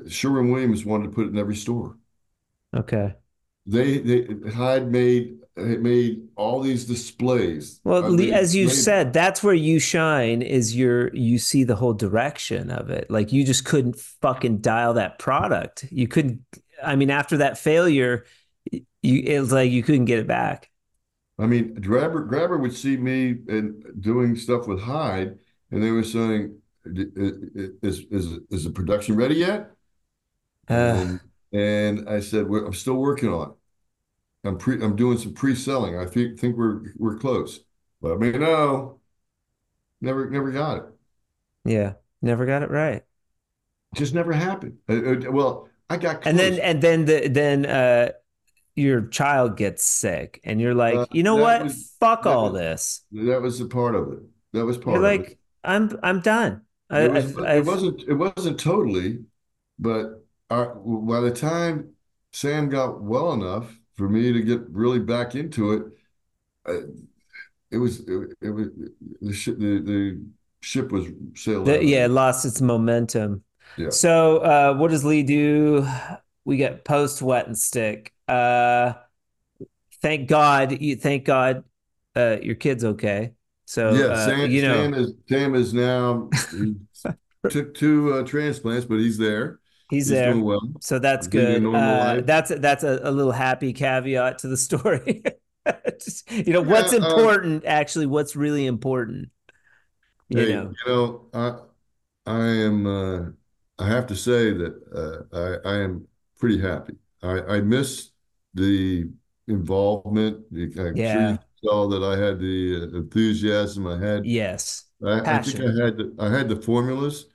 Sherwin 0.10 0.52
Williams 0.52 0.84
wanted 0.84 1.06
to 1.06 1.10
put 1.12 1.28
it 1.28 1.30
in 1.30 1.38
every 1.38 1.56
store. 1.56 1.96
Okay. 2.76 3.16
They, 3.66 4.00
they 4.00 4.50
Hyde 4.52 4.92
made 4.92 5.38
made 5.58 6.28
all 6.36 6.60
these 6.62 6.86
displays. 6.86 7.80
Well, 7.84 8.04
made, 8.12 8.34
as 8.34 8.56
you 8.56 8.70
said, 8.70 9.14
that's 9.14 9.42
where 9.42 9.54
you 9.54 9.80
shine. 9.80 10.42
Is 10.42 10.76
your 10.76 11.14
you 11.16 11.38
see 11.38 11.64
the 11.64 11.76
whole 11.76 11.94
direction 11.94 12.70
of 12.72 12.90
it. 12.90 13.10
Like 13.10 13.32
you 13.32 13.46
just 13.46 13.66
couldn't 13.66 13.98
fucking 13.98 14.60
dial 14.60 14.94
that 14.96 15.20
product. 15.20 15.86
You 15.92 16.08
couldn't. 16.08 16.42
I 16.84 16.96
mean, 16.96 17.10
after 17.10 17.38
that 17.38 17.58
failure, 17.58 18.26
you 18.72 18.84
it 19.04 19.40
was 19.40 19.52
like 19.52 19.72
you 19.72 19.84
couldn't 19.84 20.06
get 20.06 20.20
it 20.20 20.28
back. 20.28 20.70
I 21.38 21.48
mean, 21.48 21.76
Grabber 21.76 22.22
Grabber 22.22 22.58
would 22.58 22.74
see 22.74 22.98
me 22.98 23.38
and 23.48 23.84
doing 24.02 24.36
stuff 24.36 24.68
with 24.68 24.82
Hyde, 24.82 25.38
and 25.72 25.84
they 25.84 25.92
were 25.92 26.04
saying, 26.04 26.58
"Is 26.86 28.06
is 28.12 28.40
is 28.50 28.64
the 28.64 28.72
production 28.72 29.16
ready 29.16 29.36
yet?" 29.36 29.72
Uh, 30.68 30.94
And 30.94 31.20
and 31.52 32.10
I 32.10 32.20
said, 32.20 32.48
well, 32.50 32.66
"I'm 32.66 32.74
still 32.74 32.96
working 32.96 33.30
on 33.30 33.52
it. 33.52 33.56
I'm 34.46 34.58
pre 34.58 34.82
I'm 34.84 34.96
doing 34.96 35.18
some 35.18 35.34
pre-selling. 35.34 35.98
I 35.98 36.06
think 36.06 36.40
think 36.40 36.58
we're 36.58 36.94
we're 36.98 37.18
close." 37.18 37.62
Let 38.02 38.20
me 38.20 38.32
know. 38.34 39.00
Never 40.02 40.30
never 40.30 40.52
got 40.52 40.78
it. 40.78 40.84
yeah, 41.66 41.94
never 42.22 42.46
got 42.46 42.64
it 42.64 42.70
right. 42.72 43.04
Just 43.96 44.14
never 44.14 44.34
happened. 44.34 44.78
Uh, 44.90 44.94
uh, 45.14 45.32
well, 45.32 45.70
I 45.90 45.98
got 45.98 46.24
And 46.24 46.40
then 46.40 46.60
and 46.60 46.82
then 46.82 47.06
the 47.06 47.28
then 47.28 47.66
uh 47.66 48.12
your 48.76 49.08
child 49.08 49.58
gets 49.58 49.84
sick 49.86 50.42
and 50.46 50.62
you're 50.62 50.76
like, 50.76 51.00
Uh, 51.00 51.06
you 51.12 51.24
know 51.24 51.38
what? 51.38 51.72
was 51.72 51.92
Fuck 52.00 52.26
all 52.28 52.50
was 52.50 52.52
this. 52.52 53.04
that 53.12 53.42
was 53.42 53.62
a 53.62 53.68
part 53.68 53.96
of 53.96 54.12
it. 54.14 54.20
That 54.54 54.66
was 54.66 54.78
You're 54.88 55.00
part 55.00 55.06
of 55.06 55.18
it. 55.20 55.28
like, 55.28 55.38
I'm 55.64 55.98
I'm 56.04 56.22
done. 56.22 56.62
I, 56.90 57.02
It 57.02 57.10
was 57.10 57.38
it 57.38 57.66
wasn't 57.66 58.04
it 58.08 58.14
wasn't 58.14 58.60
totally, 58.60 59.26
but 59.80 60.26
I, 60.50 60.66
by 60.66 61.20
the 61.22 61.32
time 61.32 61.96
Sam 62.32 62.70
got 62.70 63.02
well 63.02 63.34
enough 63.34 63.78
for 63.98 64.10
me 64.10 64.34
to 64.34 64.42
get 64.42 64.62
really 64.70 65.00
back 65.00 65.36
into 65.36 65.74
it, 65.74 65.84
I, 66.66 66.80
it 67.72 67.78
was 67.78 68.02
it, 68.02 68.38
it 68.42 68.50
was 68.50 68.68
the 69.22 69.34
ship 69.34 69.58
the, 69.60 69.80
the 69.80 70.22
ship 70.62 70.92
was 70.92 71.08
sailed 71.36 71.68
the, 71.68 71.84
yeah, 71.84 72.06
it 72.06 72.10
lost 72.10 72.46
its 72.46 72.62
momentum. 72.62 73.44
Yeah. 73.78 73.90
So 73.90 74.38
uh 74.38 74.76
what 74.76 74.92
does 74.92 75.04
Lee 75.04 75.24
do? 75.24 75.88
We 76.44 76.58
get 76.58 76.86
post 76.86 77.22
wet 77.22 77.48
and 77.48 77.58
stick. 77.58 78.14
Uh 78.28 78.94
thank 80.02 80.30
God 80.30 80.82
you 80.82 80.96
thank 80.96 81.26
God 81.26 81.64
uh 82.16 82.38
your 82.42 82.56
kid's 82.56 82.84
okay. 82.84 83.34
So 83.66 83.90
Yeah, 83.90 84.14
uh 84.14 84.26
Sam 84.30 84.52
you 84.52 84.62
know 84.62 84.84
Sam 84.84 84.94
is 84.94 85.14
Sam 85.28 85.56
is 85.56 85.74
now 85.74 86.30
took 87.50 87.74
two 87.74 88.14
uh, 88.14 88.24
transplants, 88.24 88.86
but 88.86 89.00
he's 89.00 89.18
there. 89.18 89.60
He's 89.96 90.08
He's 90.08 90.22
doing 90.22 90.42
there. 90.42 90.44
well. 90.44 90.62
So 90.82 91.00
that's 91.00 91.28
good. 91.28 91.70
Uh, 91.74 92.22
that's 92.24 92.52
that's 92.60 92.84
a, 92.84 93.00
a 93.04 93.12
little 93.12 93.32
happy 93.32 93.74
caveat 93.74 94.40
to 94.40 94.48
the 94.48 94.58
story. 94.58 95.24
Just, 96.00 96.30
you 96.32 96.54
know, 96.54 96.62
what's 96.62 96.94
Yeah, 96.94 97.00
um, 97.02 97.42
important, 97.42 97.66
actually, 97.66 98.06
what's 98.06 98.36
really 98.36 98.66
important, 98.68 99.30
you 100.30 100.36
hey, 100.36 100.48
know. 100.48 100.76
you 100.86 100.88
know, 100.88 101.30
I 101.34 101.60
I 102.26 102.48
am 102.50 102.88
uh, 102.88 103.32
I 103.80 103.88
have 103.90 104.08
to 104.08 104.16
say 104.16 104.52
that 104.54 105.28
uh, 105.34 105.62
I 105.66 105.70
I 105.72 105.76
am 105.84 106.08
pretty 106.40 106.60
happy. 106.62 106.96
I 107.24 107.42
I 107.58 107.62
miss 107.62 108.12
the 108.54 109.12
involvement. 109.48 110.46
I'm 110.80 111.04
sure 111.04 111.22
Yeah. 111.22 111.32
you 111.32 111.40
saw 111.64 111.88
that 111.90 112.04
I 112.04 112.18
had 112.20 112.40
the 112.40 112.92
uh, 112.94 112.98
enthusiasm. 113.00 113.88
I 113.88 114.00
had 114.00 114.24
Yes. 114.24 114.86
I, 115.06 115.20
I 115.26 115.38
think. 115.40 115.62
I 115.62 115.86
had 115.86 115.98
the, 115.98 116.16
I 116.20 116.30
had 116.32 116.50
the 116.50 116.58
formulas 116.58 117.28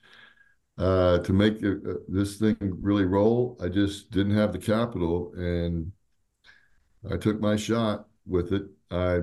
uh, 0.81 1.19
to 1.19 1.33
make 1.33 1.63
uh, 1.65 1.75
this 2.09 2.37
thing 2.39 2.57
really 2.81 3.05
roll. 3.05 3.57
I 3.63 3.69
just 3.69 4.11
didn't 4.11 4.35
have 4.35 4.53
the 4.53 4.59
capital, 4.59 5.33
and 5.37 5.93
I 7.11 7.17
took 7.17 7.41
my 7.41 7.57
shot 7.57 8.09
with 8.27 8.53
it. 8.53 8.65
I 8.91 9.21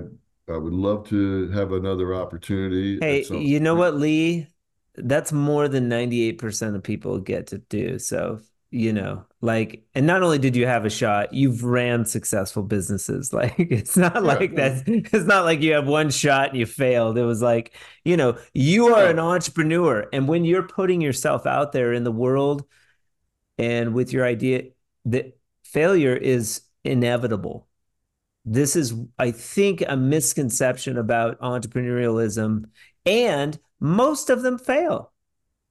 I 0.50 0.56
would 0.56 0.72
love 0.72 1.06
to 1.08 1.48
have 1.50 1.72
another 1.72 2.14
opportunity 2.14 2.98
Hey, 3.00 3.26
you 3.30 3.60
know 3.60 3.74
what, 3.74 3.96
Lee? 3.96 4.48
That's 4.94 5.30
more 5.32 5.68
than 5.68 5.88
98% 5.88 6.74
of 6.74 6.82
people 6.82 7.18
get 7.20 7.48
to 7.48 7.58
do. 7.58 7.98
So, 7.98 8.40
you 8.70 8.92
know, 8.92 9.26
like, 9.40 9.84
and 9.94 10.06
not 10.06 10.22
only 10.22 10.38
did 10.38 10.56
you 10.56 10.66
have 10.66 10.84
a 10.84 10.90
shot, 10.90 11.32
you've 11.32 11.62
ran 11.62 12.04
successful 12.04 12.62
businesses. 12.62 13.32
Like, 13.38 13.54
it's 13.58 13.96
not 13.96 14.22
Yeah, 14.22 14.40
like 14.40 14.54
yeah, 14.54 14.56
that. 14.56 14.82
It's 14.86 15.26
not 15.26 15.44
like 15.44 15.60
you 15.62 15.74
have 15.74 15.86
one 15.86 16.10
shot 16.10 16.50
and 16.50 16.58
you 16.58 16.66
failed. 16.66 17.16
It 17.18 17.24
was 17.24 17.40
like, 17.42 17.74
you 18.04 18.16
know, 18.16 18.36
you 18.52 18.88
are 18.94 19.06
an 19.06 19.18
entrepreneur. 19.20 20.08
And 20.12 20.26
when 20.28 20.44
you're 20.44 20.66
putting 20.66 21.00
yourself 21.00 21.46
out 21.46 21.72
there 21.72 21.92
in 21.92 22.04
the 22.04 22.12
world 22.12 22.64
and 23.58 23.94
with 23.94 24.12
your 24.12 24.24
idea, 24.24 24.64
that 25.06 25.38
failure 25.64 26.16
is 26.16 26.62
inevitable. 26.84 27.68
This 28.44 28.76
is, 28.76 28.94
I 29.18 29.30
think, 29.32 29.84
a 29.86 29.96
misconception 29.96 30.98
about 30.98 31.40
entrepreneurialism, 31.40 32.66
and 33.06 33.58
most 33.80 34.30
of 34.30 34.42
them 34.42 34.58
fail. 34.58 35.12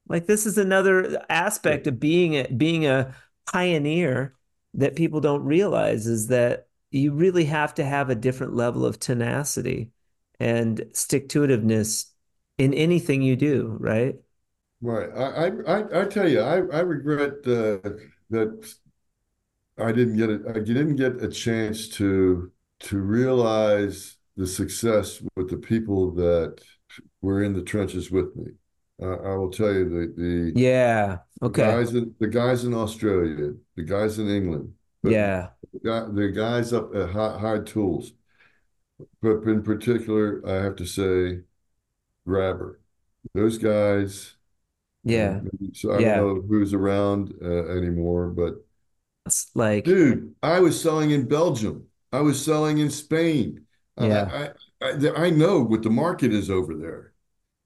Like 0.07 0.25
this 0.27 0.45
is 0.45 0.57
another 0.57 1.23
aspect 1.29 1.87
of 1.87 1.99
being 1.99 2.35
a 2.37 2.47
being 2.47 2.85
a 2.87 3.15
pioneer 3.47 4.35
that 4.75 4.95
people 4.95 5.21
don't 5.21 5.43
realize 5.43 6.07
is 6.07 6.27
that 6.27 6.67
you 6.91 7.13
really 7.13 7.45
have 7.45 7.73
to 7.75 7.85
have 7.85 8.09
a 8.09 8.15
different 8.15 8.53
level 8.55 8.85
of 8.85 8.99
tenacity 8.99 9.91
and 10.39 10.85
stick-to-itiveness 10.93 12.07
in 12.57 12.73
anything 12.73 13.21
you 13.21 13.35
do, 13.35 13.75
right? 13.79 14.15
Right. 14.81 15.09
I, 15.15 15.47
I, 15.47 15.79
I 15.79 16.01
I 16.01 16.05
tell 16.05 16.29
you, 16.29 16.39
I, 16.41 16.57
I 16.57 16.79
regret 16.81 17.31
uh, 17.47 17.79
that 18.29 18.73
I 19.77 19.91
didn't 19.91 20.17
get 20.17 20.29
it. 20.29 20.41
I 20.47 20.53
didn't 20.59 20.95
get 20.95 21.21
a 21.23 21.29
chance 21.29 21.87
to 21.89 22.51
to 22.79 22.99
realize 22.99 24.17
the 24.35 24.47
success 24.47 25.21
with 25.35 25.49
the 25.49 25.57
people 25.57 26.11
that 26.15 26.61
were 27.21 27.43
in 27.43 27.53
the 27.53 27.63
trenches 27.63 28.11
with 28.11 28.35
me. 28.35 28.53
Uh, 29.01 29.17
I 29.17 29.35
will 29.35 29.51
tell 29.51 29.73
you 29.73 29.89
the 29.89 30.13
the 30.21 30.53
Yeah. 30.53 31.19
The 31.41 31.47
Okay. 31.47 31.63
guys 31.63 31.93
in 31.93 32.15
the 32.19 32.27
guys 32.27 32.63
in 32.65 32.73
Australia, 32.73 33.53
the 33.75 33.83
guys 33.83 34.19
in 34.19 34.27
England, 34.27 34.73
Yeah. 35.03 35.49
the, 35.73 35.79
guy, 35.79 36.05
the 36.11 36.27
guys 36.29 36.73
up 36.73 36.95
at 36.95 37.09
Hyde 37.11 37.65
Tools, 37.67 38.13
but 39.21 39.43
in 39.43 39.61
particular, 39.63 40.41
I 40.47 40.63
have 40.63 40.75
to 40.77 40.85
say, 40.85 41.41
Grabber. 42.25 42.79
Those 43.33 43.57
guys. 43.57 44.35
Yeah. 45.03 45.39
Um, 45.39 45.49
so 45.73 45.93
I 45.93 46.01
don't 46.01 46.17
know 46.17 46.41
who's 46.47 46.73
around 46.73 47.33
uh, 47.41 47.67
anymore, 47.77 48.29
but 48.29 48.55
It's 49.25 49.51
like, 49.55 49.85
dude, 49.85 50.35
I 50.41 50.59
was 50.59 50.81
selling 50.81 51.11
in 51.11 51.27
Belgium. 51.27 51.87
I 52.11 52.21
was 52.21 52.43
selling 52.43 52.79
in 52.79 52.89
Spain. 52.89 53.65
I 53.97 54.07
yeah. 54.07 54.51
I, 54.81 54.85
I, 54.85 55.25
I 55.27 55.29
know 55.29 55.61
what 55.63 55.83
the 55.83 55.89
market 55.89 56.33
is 56.33 56.49
over 56.49 56.75
there. 56.75 57.13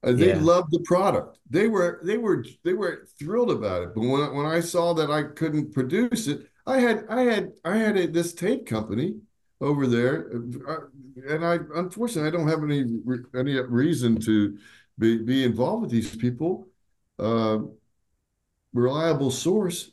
Uh, 0.04 0.12
they 0.12 0.28
Yeah. 0.28 0.40
loved 0.40 0.70
the 0.72 0.80
product. 0.80 1.38
They 1.48 1.68
were 1.68 2.00
they 2.04 2.18
were 2.18 2.44
they 2.64 2.72
were 2.72 3.06
thrilled 3.18 3.50
about 3.50 3.82
it. 3.82 3.94
But 3.94 4.02
when 4.02 4.20
I- 4.22 4.30
when 4.30 4.46
I 4.46 4.60
saw 4.60 4.94
that 4.94 5.10
I 5.10 5.22
couldn't 5.24 5.72
produce 5.72 6.26
it, 6.26 6.48
I 6.66 6.78
had 6.80 7.06
I 7.08 7.22
had 7.22 7.52
I 7.64 7.76
had 7.76 7.96
a, 7.96 8.06
this 8.08 8.32
tape 8.34 8.66
company 8.66 9.20
over 9.60 9.86
there, 9.86 10.32
uh, 10.68 10.80
and 11.28 11.44
I 11.44 11.58
unfortunately 11.76 12.28
I 12.28 12.32
don't 12.32 12.48
have 12.48 12.64
any 12.64 12.80
any 13.36 13.60
reason 13.60 14.20
to 14.22 14.58
be 14.98 15.18
be 15.22 15.44
involved 15.44 15.82
with 15.82 15.90
these 15.92 16.14
people. 16.16 16.68
Uh, 17.18 17.58
reliable 18.72 19.30
source, 19.30 19.90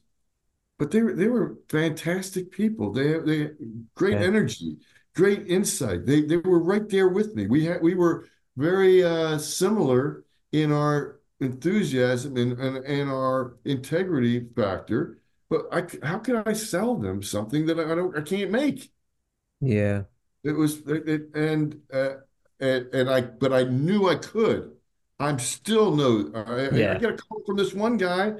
but 0.77 0.91
they 0.91 1.01
were 1.01 1.13
they 1.13 1.27
were 1.27 1.57
fantastic 1.69 2.51
people. 2.51 2.91
They 2.93 3.19
they 3.19 3.51
great 3.95 4.19
Yeah. 4.19 4.25
energy, 4.27 4.77
great 5.15 5.47
insight. 5.47 6.05
They 6.05 6.21
they 6.21 6.37
were 6.37 6.59
right 6.63 6.87
there 6.89 7.09
with 7.09 7.35
me. 7.35 7.47
We 7.47 7.65
had 7.65 7.81
we 7.81 7.95
were 7.95 8.27
very 8.57 9.03
uh, 9.03 9.37
similar 9.37 10.23
in 10.51 10.71
our 10.71 11.19
enthusiasm 11.39 12.35
and, 12.37 12.53
and 12.59 12.77
and 12.85 13.09
our 13.09 13.57
integrity 13.65 14.45
factor. 14.55 15.19
But 15.49 15.65
I 15.71 15.85
how 16.05 16.19
can 16.19 16.43
I 16.45 16.53
sell 16.53 16.95
them 16.95 17.23
something 17.23 17.65
that 17.67 17.79
I 17.79 17.95
don't 17.95 18.17
I 18.17 18.21
can't 18.21 18.51
make? 18.51 18.91
Yeah. 19.61 20.03
It 20.43 20.51
was 20.51 20.81
it, 20.87 21.29
and 21.35 21.79
uh, 21.93 22.15
and 22.59 22.87
and 22.93 23.09
I 23.09 23.21
but 23.21 23.51
I 23.53 23.63
knew 23.63 24.07
I 24.09 24.15
could. 24.15 24.71
I'm 25.19 25.37
still 25.39 25.95
no. 25.95 26.31
I, 26.33 26.41
I 26.41 26.65
I 26.91 26.95
get 26.95 27.11
a 27.11 27.17
call 27.17 27.41
from 27.45 27.57
this 27.57 27.73
one 27.73 27.97
guy 27.97 28.33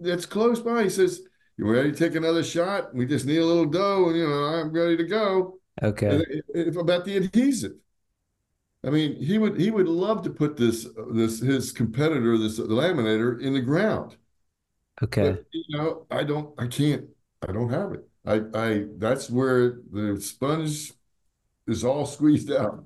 that's 0.00 0.26
close 0.26 0.60
by. 0.60 0.82
He 0.84 0.90
says, 0.90 1.22
"You 1.56 1.70
ready 1.70 1.90
to 1.92 1.96
take 1.96 2.16
another 2.16 2.44
shot? 2.44 2.94
We 2.94 3.06
just 3.06 3.24
need 3.24 3.38
a 3.38 3.46
little 3.46 3.64
dough, 3.64 4.08
and 4.08 4.16
you 4.16 4.28
know 4.28 4.44
I'm 4.44 4.72
ready 4.72 4.96
to 4.98 5.04
go." 5.04 5.58
Okay. 5.82 6.16
it- 6.28 6.44
it- 6.54 6.76
about 6.76 7.04
the 7.04 7.16
adhesive. 7.16 7.76
I 8.84 8.90
mean, 8.90 9.16
he 9.22 9.38
would 9.38 9.60
he 9.60 9.70
would 9.70 9.88
love 9.88 10.22
to 10.22 10.30
put 10.30 10.56
this 10.56 10.86
this 11.12 11.40
his 11.40 11.72
competitor, 11.72 12.38
this 12.38 12.58
laminator, 12.60 13.40
in 13.40 13.54
the 13.54 13.60
ground, 13.60 14.16
Okay. 15.02 15.38
but 15.38 15.44
you 15.52 15.64
know 15.76 16.06
I 16.10 16.24
don't 16.24 16.54
I 16.60 16.66
can't 16.66 17.08
I 17.46 17.52
don't 17.52 17.70
have 17.70 17.92
it. 17.92 18.08
I 18.24 18.42
I 18.54 18.84
that's 18.98 19.30
where 19.30 19.80
the 19.92 20.20
sponge 20.20 20.92
is 21.68 21.84
all 21.84 22.06
squeezed 22.06 22.52
out. 22.52 22.84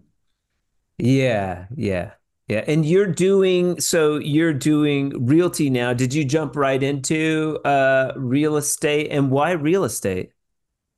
Yeah. 0.98 1.66
Yeah. 1.77 2.12
Yeah. 2.48 2.64
And 2.66 2.85
you're 2.85 3.06
doing, 3.06 3.81
so 3.81 4.16
you're 4.19 4.52
doing 4.52 5.27
realty 5.27 5.70
now. 5.70 5.93
Did 5.93 6.12
you 6.14 6.24
jump 6.24 6.56
right 6.56 6.82
into 6.82 7.59
uh 7.64 8.12
real 8.16 8.56
estate 8.56 9.09
and 9.10 9.31
why 9.31 9.52
real 9.52 9.85
estate? 9.85 10.32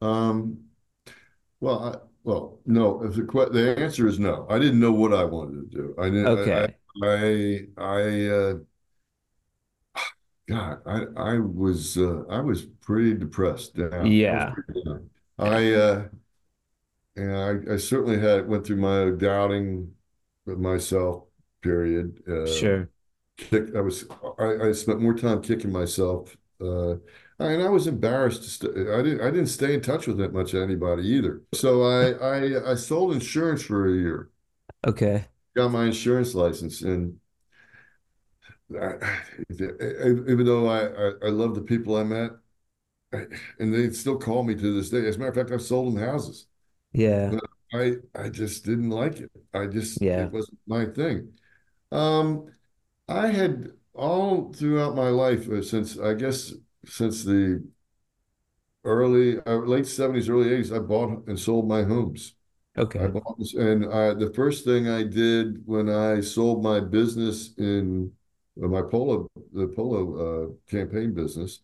Um, 0.01 0.66
well, 1.61 1.81
I, 1.85 1.99
well, 2.25 2.59
no. 2.67 3.03
If 3.05 3.15
the 3.15 3.23
the 3.53 3.77
answer 3.79 4.07
is 4.09 4.19
no. 4.19 4.47
I 4.49 4.59
didn't 4.59 4.81
know 4.81 4.93
what 4.93 5.13
I 5.15 5.25
wanted 5.25 5.71
to 5.71 5.77
do. 5.77 5.95
I 5.99 6.05
didn't. 6.11 6.27
Okay. 6.27 6.75
I 7.03 7.07
I 7.07 7.67
I 7.77 8.27
uh, 8.29 8.55
God, 10.49 10.81
I 10.87 11.05
I 11.17 11.39
was 11.39 11.97
uh, 11.97 12.25
I 12.29 12.41
was 12.41 12.67
pretty 12.83 13.15
depressed 13.15 13.77
down. 13.77 13.93
I 13.95 14.05
Yeah. 14.07 14.55
I 15.39 15.73
uh, 15.73 16.09
and 17.17 17.37
I, 17.71 17.75
I 17.75 17.77
certainly 17.77 18.19
had 18.19 18.49
went 18.49 18.67
through 18.67 18.77
my 18.77 19.11
doubting 19.17 19.93
myself 20.47 21.25
period. 21.63 22.23
Uh, 22.29 22.47
Sure. 22.47 22.89
kick, 23.37 23.75
I 23.75 23.81
was 23.81 24.05
I, 24.39 24.69
I 24.69 24.73
spent 24.73 25.01
more 25.01 25.15
time 25.15 25.43
kicking 25.43 25.73
myself, 25.73 26.37
uh, 26.61 26.97
and 27.39 27.62
I 27.62 27.69
was 27.69 27.86
embarrassed 27.86 28.43
to 28.44 28.51
st 28.51 28.89
I 28.90 29.02
didn't 29.02 29.20
I 29.20 29.31
didn't 29.31 29.48
stay 29.48 29.74
in 29.74 29.81
touch 29.81 30.06
with 30.06 30.19
that 30.19 30.32
much 30.32 30.55
anybody 30.55 31.05
either. 31.09 31.43
So 31.55 31.82
I 31.82 32.12
I 32.12 32.73
I 32.73 32.74
sold 32.74 33.12
insurance 33.15 33.62
for 33.62 33.86
a 33.89 33.93
year, 33.93 34.31
Okay. 34.86 35.28
got 35.56 35.70
my 35.70 35.86
insurance 35.86 36.35
license, 36.35 36.82
and 36.82 37.19
I, 38.81 39.20
even 39.51 40.44
though 40.44 40.66
I, 40.69 40.86
I 40.86 41.12
I 41.27 41.28
love 41.31 41.55
the 41.55 41.61
people 41.62 41.97
I 41.97 42.05
met, 42.05 42.32
and 43.12 43.74
they 43.74 43.90
still 43.90 44.19
call 44.19 44.43
me 44.43 44.55
to 44.55 44.74
this 44.74 44.90
day. 44.90 45.06
As 45.06 45.16
a 45.16 45.19
matter 45.19 45.31
of 45.31 45.36
fact, 45.36 45.51
I've 45.52 45.62
sold 45.62 45.94
them 45.94 46.02
houses. 46.02 46.47
Yeah. 46.93 47.36
I 47.73 47.97
I 48.15 48.28
just 48.31 48.65
didn't 48.65 48.90
like 48.90 49.20
it. 49.20 49.31
I 49.52 49.66
just 49.66 50.01
Yeah. 50.01 50.06
it 50.16 50.31
wasn't 50.32 50.59
my 50.66 50.86
thing. 50.86 51.32
Um, 51.93 52.52
I 53.09 53.28
had 53.28 53.73
all 53.94 54.52
throughout 54.55 54.97
my 54.97 55.09
life, 55.11 55.48
uh, 55.51 55.62
since 55.62 55.98
I 55.98 56.15
guess 56.15 56.52
since 56.86 57.24
the 57.24 57.65
early 58.85 59.39
uh, 59.47 59.56
late 59.56 59.86
70s, 59.86 60.28
early 60.28 60.51
80s, 60.51 60.73
I 60.73 60.78
bought 60.78 61.27
and 61.27 61.39
sold 61.39 61.69
my 61.69 61.82
homes. 61.82 62.35
okay 62.77 63.01
I 63.01 63.09
bought 63.09 63.39
this, 63.39 63.55
and 63.55 63.86
I, 63.93 64.15
the 64.15 64.32
first 64.35 64.65
thing 64.65 64.89
I 64.89 65.05
did 65.05 65.66
when 65.66 65.90
I 65.90 66.20
sold 66.20 66.62
my 66.62 66.81
business 66.81 67.55
in 67.59 68.12
uh, 68.62 68.69
my 68.69 68.82
polo, 68.82 69.28
the 69.52 69.69
polo 69.69 70.02
uh, 70.48 70.48
campaign 70.70 71.15
business, 71.15 71.61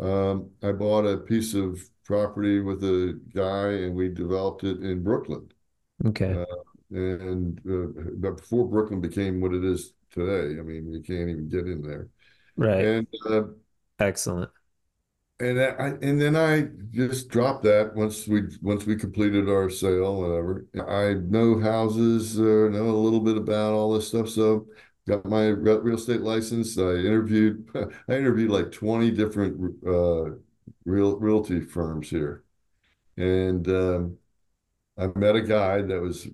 um, 0.00 0.50
I 0.62 0.72
bought 0.72 1.06
a 1.06 1.18
piece 1.18 1.54
of 1.54 1.80
property 2.04 2.60
with 2.60 2.84
a 2.84 3.20
guy, 3.34 3.70
and 3.84 3.94
we 3.94 4.08
developed 4.10 4.64
it 4.64 4.82
in 4.82 5.04
Brooklyn. 5.04 5.48
Okay. 6.06 6.32
Uh, 6.34 6.44
and 6.90 7.60
uh, 7.68 8.12
but 8.16 8.38
before 8.38 8.68
Brooklyn 8.68 9.00
became 9.00 9.40
what 9.40 9.54
it 9.54 9.64
is 9.64 9.92
today, 10.10 10.58
I 10.58 10.62
mean, 10.62 10.92
you 10.92 11.02
can't 11.02 11.28
even 11.28 11.48
get 11.48 11.66
in 11.66 11.82
there. 11.82 12.08
Right. 12.56 12.84
And 12.84 13.06
uh, 13.28 13.42
Excellent. 14.00 14.50
and 15.40 15.60
I 15.60 15.88
and 16.02 16.20
then 16.20 16.36
I 16.36 16.62
just 16.90 17.28
dropped 17.28 17.62
that 17.64 17.94
once 17.94 18.26
we 18.26 18.42
once 18.60 18.86
we 18.86 18.96
completed 18.96 19.48
our 19.48 19.70
sale, 19.70 20.20
whatever. 20.20 20.66
I 20.88 21.14
know 21.14 21.60
houses, 21.60 22.38
uh, 22.40 22.42
know 22.42 22.90
a 22.90 23.02
little 23.04 23.20
bit 23.20 23.36
about 23.36 23.72
all 23.72 23.92
this 23.94 24.08
stuff, 24.08 24.28
so 24.28 24.66
got 25.06 25.24
my 25.24 25.46
re- 25.48 25.76
real 25.78 25.96
estate 25.96 26.22
license. 26.22 26.76
I 26.76 26.94
interviewed 26.96 27.68
I 28.08 28.14
interviewed 28.14 28.50
like 28.50 28.72
20 28.72 29.10
different 29.12 29.76
uh, 29.86 30.30
real 30.84 31.16
realty 31.18 31.60
firms 31.60 32.10
here, 32.10 32.44
and 33.16 33.68
um, 33.68 34.18
I 34.98 35.08
met 35.16 35.36
a 35.36 35.42
guy 35.42 35.82
that 35.82 36.00
was 36.02 36.28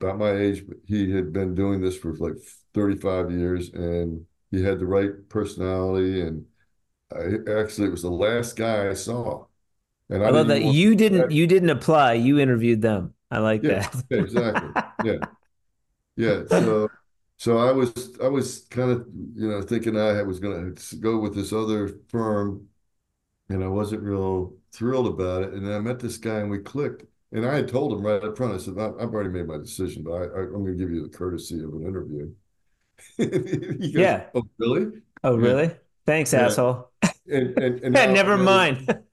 about 0.00 0.18
my 0.18 0.32
age, 0.32 0.66
but 0.66 0.78
he 0.86 1.10
had 1.12 1.32
been 1.32 1.54
doing 1.54 1.80
this 1.80 1.96
for 1.98 2.14
like 2.16 2.34
35 2.74 3.30
years 3.32 3.70
and 3.70 4.26
he 4.50 4.62
had 4.62 4.78
the 4.80 4.86
right 4.86 5.28
personality. 5.28 6.20
And 6.22 6.46
I, 7.16 7.60
actually, 7.62 7.88
it 7.88 7.90
was 7.90 8.02
the 8.02 8.10
last 8.10 8.56
guy 8.56 8.88
I 8.90 8.94
saw. 8.94 9.46
And 10.10 10.24
I 10.24 10.30
I 10.30 10.30
love 10.30 10.48
that 10.48 10.62
you 10.64 10.94
didn't 10.94 11.30
to, 11.30 11.32
you 11.32 11.46
didn't 11.46 11.70
apply, 11.70 12.14
you 12.14 12.38
interviewed 12.38 12.82
them. 12.82 13.14
I 13.30 13.38
like 13.38 13.66
yeah, 13.66 13.68
that. 13.68 13.94
yeah, 14.10 14.18
exactly. 14.18 14.70
Yeah, 15.00 15.18
yeah. 16.16 16.46
So, 16.48 16.88
so 17.38 17.58
I 17.58 17.72
was, 17.72 18.18
I 18.22 18.28
was 18.28 18.66
kind 18.70 18.90
of, 18.90 19.06
you 19.34 19.48
know, 19.48 19.62
thinking 19.62 19.98
I 19.98 20.22
was 20.22 20.40
going 20.40 20.74
to 20.74 20.96
go 20.96 21.18
with 21.18 21.34
this 21.34 21.52
other 21.52 21.88
firm 22.08 22.68
and 23.50 23.64
I 23.64 23.68
wasn't 23.68 24.02
real 24.02 24.54
thrilled 24.72 25.08
about 25.08 25.44
it. 25.44 25.54
And 25.54 25.66
then 25.66 25.74
I 25.74 25.80
met 25.80 26.00
this 26.00 26.18
guy 26.18 26.40
and 26.40 26.50
we 26.50 26.60
clicked. 26.60 27.04
And 27.32 27.46
I 27.46 27.56
had 27.56 27.68
told 27.68 27.92
him 27.92 28.06
right 28.06 28.22
up 28.24 28.36
front, 28.36 28.54
I 28.54 28.58
said, 28.58 28.78
"I- 28.78 28.88
I've 29.02 29.14
already 29.14 29.30
made 29.30 29.46
my 29.48 29.58
decision, 29.58 30.04
but 30.04 30.12
I, 30.12 30.24
I'm 30.26 30.52
going 30.52 30.66
to 30.66 30.74
give 30.74 30.90
you 30.92 31.02
the 31.02 31.16
courtesy 31.16 31.62
of 31.64 31.74
an 31.74 31.82
interview. 31.86 32.32
Goes, 33.92 34.12
Yeah. 34.12 34.30
"Oh, 34.34 34.42
really?" 34.58 35.02
Oh, 35.24 35.36
Yeah, 35.38 35.54
really? 35.54 35.76
Thanks, 36.06 36.34
yeah. 36.34 36.56
asshole. 36.56 36.91
And 37.30 37.56
and 37.58 37.80
and 37.84 37.94
now 37.94 38.14
Never 38.14 38.36
mind. 38.36 38.98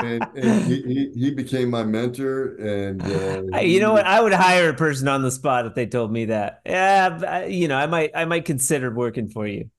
and 0.00 0.28
and 0.36 0.66
he, 0.66 0.82
he 0.82 1.20
he 1.20 1.30
became 1.30 1.70
my 1.70 1.84
mentor, 1.84 2.56
and 2.56 3.08
uh, 3.10 3.42
You 3.62 3.80
know 3.80 3.92
what? 3.92 4.06
I 4.06 4.20
would 4.20 4.32
hire 4.32 4.68
a 4.70 4.74
person 4.74 5.08
on 5.08 5.22
the 5.22 5.30
spot 5.30 5.66
if 5.66 5.74
they 5.74 5.86
told 5.86 6.12
me 6.12 6.26
that. 6.26 6.60
Yeah, 6.66 7.44
you 7.46 7.68
know, 7.68 7.76
I 7.76 7.86
might 7.86 8.10
I 8.14 8.24
might 8.24 8.44
consider 8.44 8.90
working 8.92 9.28
for 9.28 9.46
you. 9.46 9.70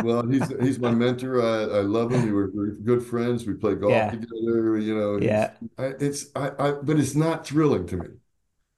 well, 0.00 0.26
he's 0.26 0.48
he's 0.60 0.78
my 0.78 0.90
mentor. 0.90 1.42
I, 1.42 1.78
I 1.78 1.80
love 1.82 2.12
him. 2.12 2.22
We 2.22 2.32
were 2.32 2.48
good 2.84 3.04
friends. 3.04 3.46
We 3.46 3.54
play 3.54 3.74
golf 3.74 3.92
Yeah. 3.92 4.10
together. 4.10 4.78
You 4.78 4.96
know, 4.96 5.16
Yeah. 5.18 5.52
I, 5.78 5.94
it's 6.00 6.26
I, 6.34 6.50
I 6.58 6.72
but 6.72 6.98
it's 6.98 7.14
not 7.14 7.46
thrilling 7.46 7.86
to 7.88 7.96
me. 7.96 8.08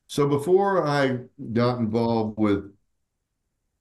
So 0.09 0.29
before 0.29 0.87
I 0.87 1.21
got 1.53 1.79
involved 1.81 2.39
with 2.39 2.73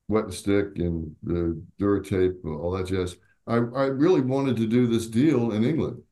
wet 0.07 0.25
and 0.25 0.33
stick 0.33 0.77
and 0.77 1.15
the 1.23 1.61
Duratape, 1.79 2.43
all 2.45 2.71
that 2.71 2.87
jazz, 2.87 3.17
I, 3.47 3.55
I 3.55 3.85
really 3.87 4.21
wanted 4.21 4.57
to 4.57 4.67
do 4.67 4.87
this 4.87 5.07
deal 5.07 5.51
in 5.51 5.63
England, 5.63 6.03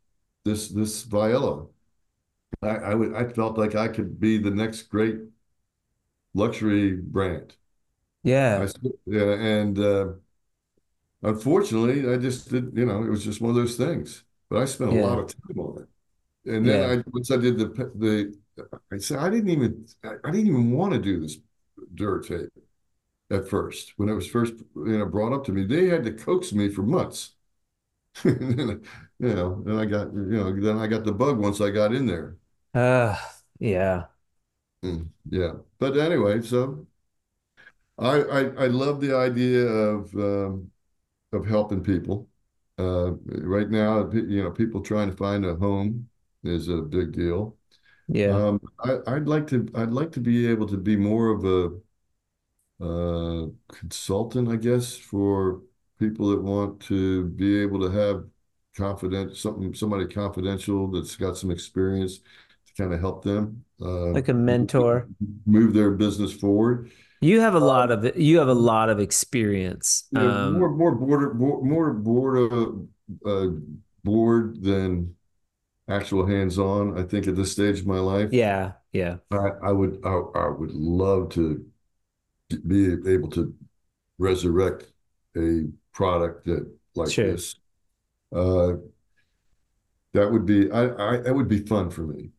this 0.45 0.69
this 0.69 1.05
Viyella. 1.05 1.69
I, 2.63 2.69
I 2.69 2.95
would 2.95 3.15
I 3.15 3.27
felt 3.29 3.57
like 3.57 3.75
I 3.75 3.87
could 3.89 4.19
be 4.19 4.37
the 4.39 4.51
next 4.51 4.83
great 4.83 5.17
luxury 6.33 6.95
brand. 6.95 7.55
Yeah. 8.23 8.65
s- 8.65 8.73
yeah, 9.05 9.33
and 9.33 9.77
uh, 9.79 10.13
unfortunately, 11.23 12.11
I 12.11 12.17
just 12.17 12.49
did. 12.49 12.71
You 12.77 12.85
know, 12.85 13.03
it 13.03 13.09
was 13.09 13.23
just 13.23 13.41
one 13.41 13.49
of 13.51 13.55
those 13.55 13.77
things. 13.77 14.23
But 14.49 14.61
I 14.61 14.65
spent 14.65 14.89
a 14.89 14.93
lot 14.93 15.19
of 15.19 15.27
time 15.27 15.59
on 15.59 15.83
it, 16.45 16.53
and 16.55 16.67
then 16.67 16.81
Yeah. 16.81 16.83
I 16.83 17.03
once 17.13 17.31
I 17.31 17.37
did 17.37 17.57
the 17.59 17.67
the 17.95 18.35
I 18.93 18.97
said 18.99 19.19
I 19.19 19.29
didn't 19.29 19.49
even 19.49 19.87
I, 20.03 20.15
I 20.25 20.31
didn't 20.31 20.47
even 20.47 20.71
want 20.71 20.93
to 20.93 20.99
do 20.99 21.21
this 21.21 21.37
Duratape 21.95 22.49
at 23.31 23.49
first 23.49 23.93
when 23.97 24.09
it 24.09 24.13
was 24.13 24.27
first 24.27 24.53
you 24.75 24.97
know 24.99 25.05
brought 25.05 25.33
up 25.33 25.45
to 25.45 25.51
me. 25.53 25.65
They 25.65 25.87
had 25.87 26.03
to 26.05 26.13
coax 26.13 26.53
me 26.53 26.69
for 26.69 26.83
months. 26.83 27.31
And 28.25 28.59
then, 28.59 28.83
you 29.19 29.35
know, 29.35 29.63
then 29.65 29.77
I 29.77 29.85
got 29.85 30.13
you 30.13 30.21
know 30.37 30.59
then 30.61 30.77
I 30.79 30.87
got 30.87 31.05
the 31.05 31.13
bug 31.13 31.39
once 31.39 31.61
I 31.61 31.71
got 31.71 31.93
in 31.95 32.07
there. 32.07 32.37
Uh, 32.73 33.17
yeah. 33.59 34.07
Mm, 34.83 35.09
yeah, 35.29 35.53
but 35.79 35.97
anyway, 35.97 36.41
so 36.41 36.87
I 37.97 38.21
I, 38.21 38.39
I 38.63 38.67
love 38.67 39.01
the 39.01 39.15
idea 39.15 39.65
of 39.67 40.13
um, 40.15 40.71
of 41.33 41.45
helping 41.47 41.83
people. 41.83 42.29
Uh, 42.79 43.13
right 43.27 43.69
now, 43.69 44.11
you 44.11 44.43
know, 44.43 44.51
people 44.51 44.81
trying 44.81 45.11
to 45.11 45.17
find 45.17 45.45
a 45.45 45.55
home 45.55 46.09
is 46.43 46.69
a 46.69 46.77
big 46.81 47.13
deal. 47.13 47.57
Yeah. 48.07 48.41
Um, 48.41 48.61
I, 48.79 48.99
I'd 49.07 49.27
like 49.27 49.47
to 49.49 49.67
I'd 49.75 49.91
like 49.91 50.11
to 50.13 50.21
be 50.21 50.47
able 50.47 50.67
to 50.69 50.77
be 50.77 50.95
more 50.97 51.29
of 51.31 51.45
a 51.45 51.79
uh, 52.81 53.47
consultant, 53.69 54.49
I 54.49 54.55
guess, 54.57 54.95
for 54.97 55.61
people 55.99 56.29
that 56.31 56.41
want 56.41 56.81
to 56.83 57.25
be 57.29 57.61
able 57.61 57.79
to 57.81 57.89
have 57.91 58.25
confident 58.77 59.35
something 59.37 59.73
somebody 59.73 60.07
confidential 60.07 60.89
that's 60.91 61.15
got 61.15 61.37
some 61.37 61.51
experience 61.51 62.19
to 62.19 62.73
kind 62.77 62.93
of 62.93 62.99
help 63.01 63.23
them 63.23 63.65
uh, 63.83 64.13
Like 64.13 64.29
a 64.29 64.33
mentor. 64.33 65.09
move 65.45 65.73
their 65.73 65.91
business 65.91 66.33
forward. 66.33 66.91
You 67.21 67.41
have 67.41 67.53
a 67.55 67.59
Uh, 67.59 67.59
lot 67.59 67.91
of 67.91 68.17
you 68.17 68.39
have 68.39 68.47
a 68.47 68.53
lot 68.53 68.89
of 68.89 68.99
experience. 68.99 70.09
know, 70.11 70.33
more 70.33 70.69
Um, 70.69 70.69
more 70.69 70.95
border 70.95 71.33
more, 71.33 71.61
more 71.63 71.93
board 71.93 72.51
uh, 72.53 73.29
uh, 73.29 73.47
board 74.03 74.61
than 74.63 75.15
actual 75.89 76.27
hands-on. 76.27 76.97
I 76.99 77.03
think 77.03 77.27
at 77.27 77.35
this 77.35 77.51
stage 77.53 77.79
of 77.81 77.87
my 77.87 77.99
life, 77.99 78.31
yeah, 78.31 78.73
yeah, 78.91 79.17
I, 79.31 79.49
I 79.63 79.71
would 79.71 80.01
I, 80.05 80.11
I 80.35 80.49
would 80.49 80.71
love 80.73 81.29
to 81.31 81.65
be 82.59 82.93
able 83.11 83.29
to 83.31 83.53
resurrect 84.19 84.91
a 85.37 85.65
product 85.93 86.45
that 86.45 86.71
like 86.95 87.13
sure. 87.13 87.23
this. 87.23 87.55
Uh, 88.35 88.73
that 90.13 90.31
would 90.31 90.45
be 90.45 90.69
I, 90.71 91.13
I 91.13 91.17
that 91.21 91.33
would 91.35 91.47
be 91.47 91.65
fun 91.65 91.89
for 91.89 92.01
me. 92.01 92.31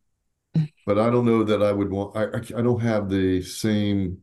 But 0.85 0.99
I 0.99 1.09
don't 1.09 1.25
know 1.25 1.43
that 1.43 1.63
I 1.63 1.71
would 1.73 1.91
want 1.91 2.17
I, 2.17 2.25
I 2.59 2.61
don't 2.61 2.81
have 2.81 3.09
the 3.09 3.41
same 3.43 4.19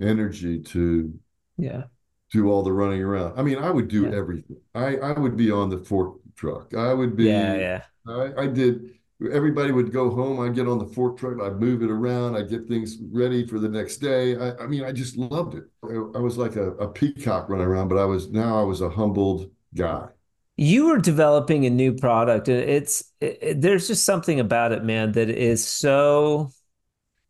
energy 0.00 0.60
to 0.62 1.14
Yeah, 1.58 1.84
do 2.32 2.50
all 2.50 2.62
the 2.62 2.72
running 2.72 3.02
around. 3.02 3.38
I 3.38 3.42
mean, 3.42 3.58
I 3.58 3.70
would 3.70 3.88
do 3.88 4.08
yeah, 4.08 4.12
everything. 4.12 4.56
I 4.74 4.96
I 4.96 5.18
would 5.18 5.36
be 5.36 5.50
on 5.50 5.70
the 5.70 5.78
fork 5.78 6.16
truck. 6.36 6.74
I 6.74 6.92
would 6.92 7.16
yeah, 7.18 7.54
be 7.54 7.56
yeah. 7.56 7.82
I, 8.06 8.32
I 8.38 8.46
did 8.48 8.95
everybody 9.32 9.72
would 9.72 9.92
go 9.92 10.10
home. 10.10 10.40
I'd 10.40 10.54
get 10.54 10.68
on 10.68 10.78
the 10.78 10.86
fork 10.86 11.18
truck, 11.18 11.40
I'd 11.40 11.60
move 11.60 11.82
it 11.82 11.90
around, 11.90 12.36
I'd 12.36 12.50
get 12.50 12.68
things 12.68 12.98
ready 13.12 13.46
for 13.46 13.58
the 13.58 13.68
next 13.68 13.98
day. 13.98 14.36
I, 14.36 14.56
I 14.64 14.66
mean, 14.66 14.84
I 14.84 14.92
just 14.92 15.16
loved 15.16 15.54
it. 15.54 15.64
I, 15.82 15.94
I 16.18 16.20
was 16.20 16.36
like 16.38 16.56
a, 16.56 16.72
a 16.72 16.88
peacock 16.88 17.48
running 17.48 17.66
around, 17.66 17.88
but 17.88 17.98
I 17.98 18.04
was 18.04 18.30
now 18.30 18.60
I 18.60 18.64
was 18.64 18.80
a 18.80 18.90
humbled 18.90 19.50
guy. 19.74 20.08
You 20.56 20.86
were 20.86 20.98
developing 20.98 21.66
a 21.66 21.70
new 21.70 21.92
product. 21.92 22.48
and 22.48 22.58
It's 22.58 23.12
it, 23.20 23.60
there's 23.60 23.88
just 23.88 24.04
something 24.04 24.40
about 24.40 24.72
it, 24.72 24.84
man, 24.84 25.12
that 25.12 25.28
is 25.28 25.66
so 25.66 26.50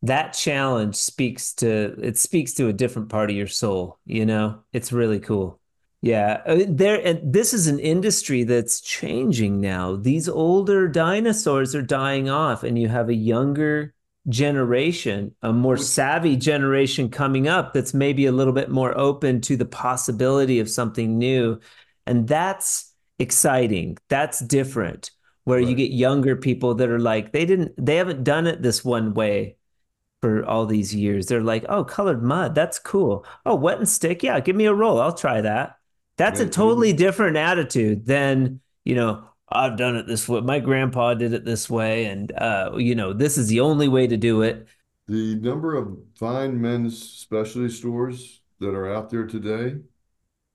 that 0.03 0.33
challenge 0.33 0.97
speaks 0.97 1.55
to 1.55 1.97
it 2.03 2.19
speaks 2.19 2.55
to 2.55 2.69
a 2.69 2.73
different 2.73 3.09
part 3.09 3.31
of 3.31 3.37
your 3.37 3.47
soul, 3.49 3.99
you 4.05 4.27
know? 4.27 4.63
It's 4.73 4.93
really 4.93 5.21
cool. 5.21 5.61
Yeah, 6.03 6.43
uh, 6.47 6.65
there 6.69 7.05
and 7.05 7.33
this 7.33 7.53
is 7.55 7.67
an 7.67 7.79
industry 7.79 8.45
that's 8.45 8.81
changing 8.81 9.61
now. 9.61 9.97
These 9.97 10.29
older 10.29 10.89
dinosaurs 10.89 11.75
are 11.75 11.83
dying 11.83 12.29
off 12.29 12.63
and 12.63 12.79
you 12.79 12.89
have 12.89 13.09
a 13.09 13.15
younger 13.15 13.95
generation, 14.29 15.35
a 15.43 15.53
more 15.53 15.77
savvy 15.77 16.37
generation 16.37 17.09
coming 17.09 17.49
up 17.49 17.73
that's 17.73 17.95
maybe 17.95 18.27
a 18.27 18.33
little 18.33 18.53
bit 18.53 18.71
more 18.71 18.97
open 18.97 19.41
to 19.43 19.57
the 19.57 19.65
possibility 19.65 20.61
of 20.61 20.69
something 20.69 21.17
new. 21.19 21.59
And 22.07 22.29
that's 22.29 22.93
exciting. 23.19 23.99
That's 24.09 24.41
different 24.41 25.11
where 25.45 25.61
right. 25.61 25.69
you 25.69 25.75
get 25.75 25.93
younger 25.93 26.37
people 26.37 26.75
that 26.75 26.91
are 26.91 26.99
like 26.99 27.33
they 27.33 27.47
didn't 27.47 27.73
they 27.79 27.97
haven't 27.97 28.25
done 28.25 28.47
it 28.47 28.63
this 28.63 28.85
one 28.85 29.15
way 29.15 29.57
for 30.21 30.45
all 30.45 30.67
these 30.67 30.95
years. 30.95 31.27
They're 31.27 31.43
like, 31.43 31.65
"Oh, 31.69 31.85
colored 31.85 32.23
mud, 32.23 32.55
that's 32.55 32.79
cool. 32.79 33.25
Oh, 33.47 33.55
wet 33.55 33.79
and 33.79 33.89
stick, 33.89 34.23
yeah, 34.23 34.41
give 34.41 34.57
me 34.57 34.67
a 34.67 34.75
roll. 34.75 35.01
I'll 35.01 35.15
try 35.15 35.41
that." 35.41 35.76
That's 36.17 36.41
a 36.41 36.49
totally 36.49 36.93
different 36.93 37.37
attitude 37.37 38.07
than, 38.07 38.61
you 38.85 38.95
know, 38.95 39.25
I've 39.49 39.77
done 39.77 39.97
it 39.97 40.07
this 40.07 40.29
way. 40.29 40.41
My 40.41 40.59
grandpa 40.59 41.15
did 41.15 41.33
it 41.33 41.45
this 41.45 41.71
way, 41.71 42.07
and 42.07 42.33
uh, 42.33 42.73
you 42.77 42.95
know, 42.95 43.13
this 43.13 43.39
is 43.39 43.49
the 43.49 43.61
only 43.61 43.87
way 43.87 44.07
to 44.07 44.17
do 44.17 44.43
it. 44.43 44.67
The 45.07 45.37
number 45.37 45.77
of 45.77 45.97
fine 46.19 46.61
men's 46.61 47.01
specialty 47.01 47.69
stores 47.69 48.43
that 48.59 48.75
are 48.75 48.93
out 48.93 49.09
there 49.09 49.27
today, 49.27 49.77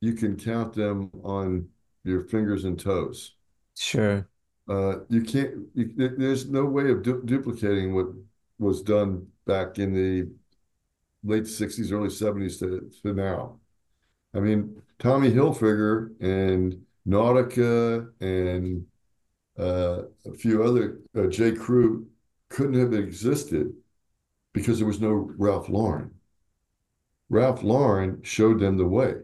you 0.01 0.13
can 0.13 0.35
count 0.35 0.73
them 0.73 1.09
on 1.23 1.69
your 2.03 2.23
fingers 2.23 2.65
and 2.65 2.77
toes. 2.77 3.35
Sure. 3.77 4.27
Uh, 4.67 4.99
you 5.09 5.21
can't. 5.21 5.67
You, 5.73 5.93
there's 6.17 6.49
no 6.49 6.65
way 6.65 6.91
of 6.91 7.01
du- 7.03 7.23
duplicating 7.23 7.95
what 7.95 8.07
was 8.59 8.81
done 8.81 9.27
back 9.45 9.79
in 9.79 9.93
the 9.93 10.29
late 11.23 11.47
'60s, 11.47 11.91
early 11.91 12.09
'70s 12.09 12.59
to, 12.59 12.91
to 13.03 13.13
now. 13.13 13.59
I 14.33 14.39
mean, 14.39 14.81
Tommy 15.01 15.31
Hilfiger 15.31 16.11
and 16.21 16.79
Nautica 17.07 18.07
and 18.21 18.85
uh, 19.57 20.03
a 20.27 20.33
few 20.37 20.63
other 20.63 20.99
uh, 21.17 21.25
J. 21.25 21.53
Crew 21.53 22.05
couldn't 22.49 22.79
have 22.79 22.93
existed 22.93 23.73
because 24.53 24.77
there 24.77 24.87
was 24.87 25.01
no 25.01 25.31
Ralph 25.37 25.69
Lauren. 25.69 26.11
Ralph 27.29 27.63
Lauren 27.63 28.21
showed 28.21 28.59
them 28.59 28.77
the 28.77 28.85
way. 28.85 29.15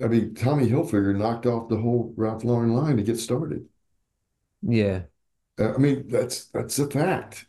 I 0.00 0.06
mean, 0.06 0.34
Tommy 0.36 0.68
Hilfiger 0.68 1.16
knocked 1.16 1.46
off 1.46 1.68
the 1.68 1.76
whole 1.76 2.14
Ralph 2.16 2.44
Lauren 2.44 2.74
line 2.74 2.98
to 2.98 3.02
get 3.02 3.18
started. 3.18 3.66
Yeah. 4.62 5.02
I 5.58 5.76
mean, 5.78 6.06
that's 6.06 6.44
that's 6.46 6.78
a 6.78 6.88
fact. 6.88 7.46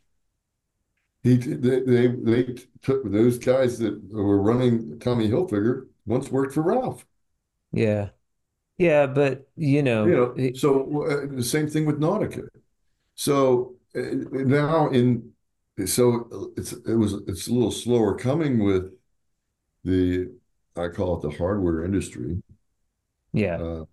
He 1.21 1.37
they 1.37 1.81
they, 1.81 2.07
they 2.07 2.55
took 2.81 3.09
those 3.11 3.37
guys 3.37 3.77
that 3.79 4.01
were 4.11 4.41
running 4.41 4.99
Tommy 4.99 5.29
Hilfiger 5.29 5.87
once 6.05 6.29
worked 6.29 6.53
for 6.53 6.61
Ralph. 6.61 7.05
Yeah. 7.71 8.09
Yeah, 8.77 9.05
but 9.05 9.47
you 9.55 9.83
know, 9.83 10.05
you 10.05 10.15
know, 10.35 10.51
so 10.55 11.03
uh, 11.03 11.35
the 11.35 11.43
same 11.43 11.69
thing 11.69 11.85
with 11.85 11.99
Nautica. 11.99 12.47
So 13.15 13.75
uh, 13.95 14.01
now 14.31 14.89
in 14.89 15.31
so 15.85 16.51
it's 16.57 16.73
it 16.73 16.95
was 16.95 17.13
it's 17.27 17.47
a 17.47 17.53
little 17.53 17.71
slower 17.71 18.15
coming 18.15 18.63
with 18.63 18.91
the 19.83 20.31
I 20.75 20.87
call 20.87 21.17
it 21.17 21.21
the 21.21 21.37
hardware 21.37 21.85
industry. 21.85 22.41
Yeah. 23.31 23.57
Uh, 23.57 23.85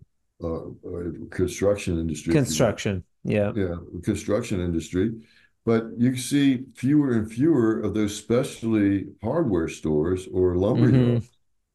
uh, 0.42 1.10
construction 1.30 1.98
industry. 1.98 2.32
Construction. 2.32 3.04
Yeah. 3.22 3.52
Yeah. 3.54 3.76
Construction 4.02 4.60
industry. 4.60 5.12
But 5.66 5.88
you 5.98 6.16
see 6.16 6.64
fewer 6.74 7.12
and 7.12 7.30
fewer 7.30 7.80
of 7.80 7.92
those 7.92 8.16
specialty 8.16 9.08
hardware 9.22 9.68
stores 9.68 10.26
or 10.32 10.56
lumber 10.56 10.88
mm-hmm. 10.88 11.10
yards 11.10 11.30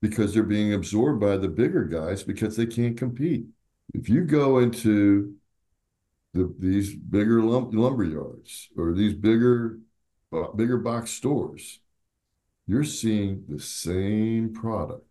because 0.10 0.34
they're 0.34 0.44
being 0.44 0.74
absorbed 0.74 1.20
by 1.20 1.38
the 1.38 1.48
bigger 1.48 1.84
guys 1.84 2.24
because 2.24 2.56
they 2.56 2.66
can't 2.66 2.98
compete. 2.98 3.46
If 3.94 4.10
you 4.10 4.24
go 4.24 4.60
into 4.60 5.36
the, 6.34 6.54
these 6.60 6.96
bigger 6.96 7.42
lum- 7.42 7.72
lumber 7.72 8.04
yards 8.04 8.70
or 8.78 8.94
these 8.94 9.14
bigger 9.14 9.80
uh, 10.34 10.52
bigger 10.52 10.78
box 10.78 11.12
stores, 11.12 11.80
you're 12.68 12.84
seeing 12.84 13.44
the 13.48 13.60
same 13.60 14.54
product 14.54 15.08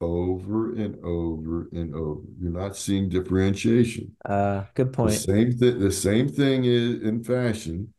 over 0.00 0.74
and 0.74 1.02
over 1.04 1.68
and 1.72 1.94
over. 1.94 2.22
You're 2.40 2.52
not 2.52 2.76
seeing 2.76 3.08
differentiation. 3.08 4.16
Uh, 4.24 4.64
good 4.74 4.92
point. 4.92 5.12
The 5.12 5.18
same 5.18 5.52
thing. 5.52 5.78
The 5.78 5.92
same 5.92 6.28
thing 6.28 6.64
is 6.64 7.02
in 7.02 7.24
fashion. 7.24 7.94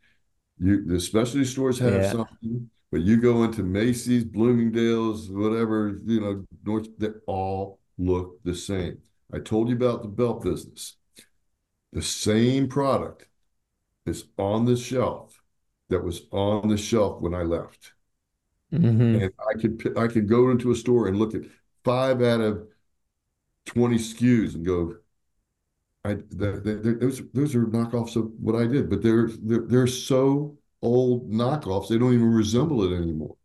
You 0.60 0.86
the 0.86 1.00
specialty 1.00 1.46
stores 1.46 1.80
have 1.80 1.94
yeah. 1.94 2.12
something, 2.12 2.70
but 2.92 3.02
you 3.02 3.18
go 3.18 3.44
into 3.44 3.64
Macy's, 3.64 4.24
Bloomingdale's, 4.24 5.30
whatever 5.30 6.00
you 6.06 6.22
know, 6.22 6.46
North. 6.66 6.88
They 6.98 7.10
all 7.28 7.80
look 7.98 8.44
the 8.44 8.56
same. 8.56 9.00
I 9.34 9.40
told 9.40 9.70
you 9.70 9.76
about 9.76 10.02
the 10.02 10.08
belt 10.08 10.44
business. 10.44 10.96
The 11.94 12.02
same 12.02 12.68
product 12.68 13.28
is 14.06 14.26
on 14.38 14.66
the 14.66 14.76
shelf 14.76 15.42
that 15.90 16.04
was 16.04 16.24
on 16.32 16.68
the 16.68 16.78
shelf 16.78 17.22
when 17.22 17.34
I 17.34 17.44
left. 17.44 17.94
Mm-hmm. 18.74 19.24
And 19.24 19.34
I 19.40 19.60
could 19.60 19.98
I 19.98 20.08
could 20.08 20.28
go 20.28 20.52
into 20.52 20.72
a 20.72 20.76
store 20.76 21.08
and 21.08 21.18
look 21.18 21.34
at 21.34 21.42
five 21.84 22.22
out 22.22 22.42
of 22.42 22.68
20 23.66 23.98
SKUs 23.98 24.56
and 24.56 24.66
go, 24.66 24.96
I 26.06 26.18
they're, 26.30 26.60
they're, 26.60 26.96
those 26.96 27.22
those 27.34 27.56
are 27.56 27.66
knockoffs 27.66 28.16
of 28.16 28.32
what 28.40 28.56
I 28.56 28.68
did, 28.68 28.90
but 28.90 29.02
they're 29.02 29.30
they're, 29.42 29.66
they're 29.66 29.88
so 29.88 30.58
old 30.82 31.30
knockoffs 31.30 31.90
they 31.90 31.98
don't 31.98 32.14
even 32.14 32.32
resemble 32.32 32.84
it 32.84 32.96
anymore. 32.96 33.36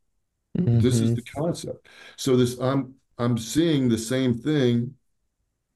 Mm-hmm. 0.59 0.81
This 0.81 0.94
is 1.01 1.11
mm-hmm. 1.11 1.15
the 1.15 1.23
concept. 1.23 1.89
So 2.16 2.36
this 2.36 2.59
I'm 2.59 2.94
I'm 3.19 3.39
seeing 3.39 3.89
the 3.89 3.98
same 3.98 4.35
thing 4.35 4.94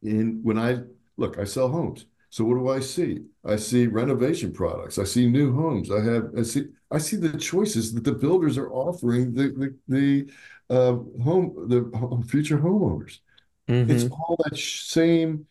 in 0.03 0.41
when 0.43 0.59
I 0.59 0.81
look. 1.17 1.39
I 1.39 1.45
sell 1.45 1.69
homes. 1.69 2.07
So 2.31 2.45
what 2.45 2.55
do 2.55 2.69
I 2.69 2.81
see? 2.81 3.25
I 3.45 3.57
see 3.57 3.87
renovation 3.87 4.53
products. 4.53 4.99
I 4.99 5.05
see 5.05 5.29
new 5.29 5.53
homes. 5.55 5.91
I 5.91 6.01
have 6.03 6.31
I 6.37 6.43
see 6.43 6.67
I 6.91 6.99
see 6.99 7.17
the 7.17 7.37
choices 7.39 7.93
that 7.95 8.05
the 8.05 8.13
builders 8.13 8.59
are 8.59 8.71
offering 8.71 9.33
the 9.33 9.49
the, 9.49 9.75
the 9.89 10.33
uh, 10.71 10.93
home 11.23 11.69
the 11.69 12.25
future 12.29 12.59
homeowners. 12.59 13.21
Mm-hmm. 13.69 13.91
It's 13.91 14.05
all 14.05 14.39
that 14.45 14.57
same 14.57 15.47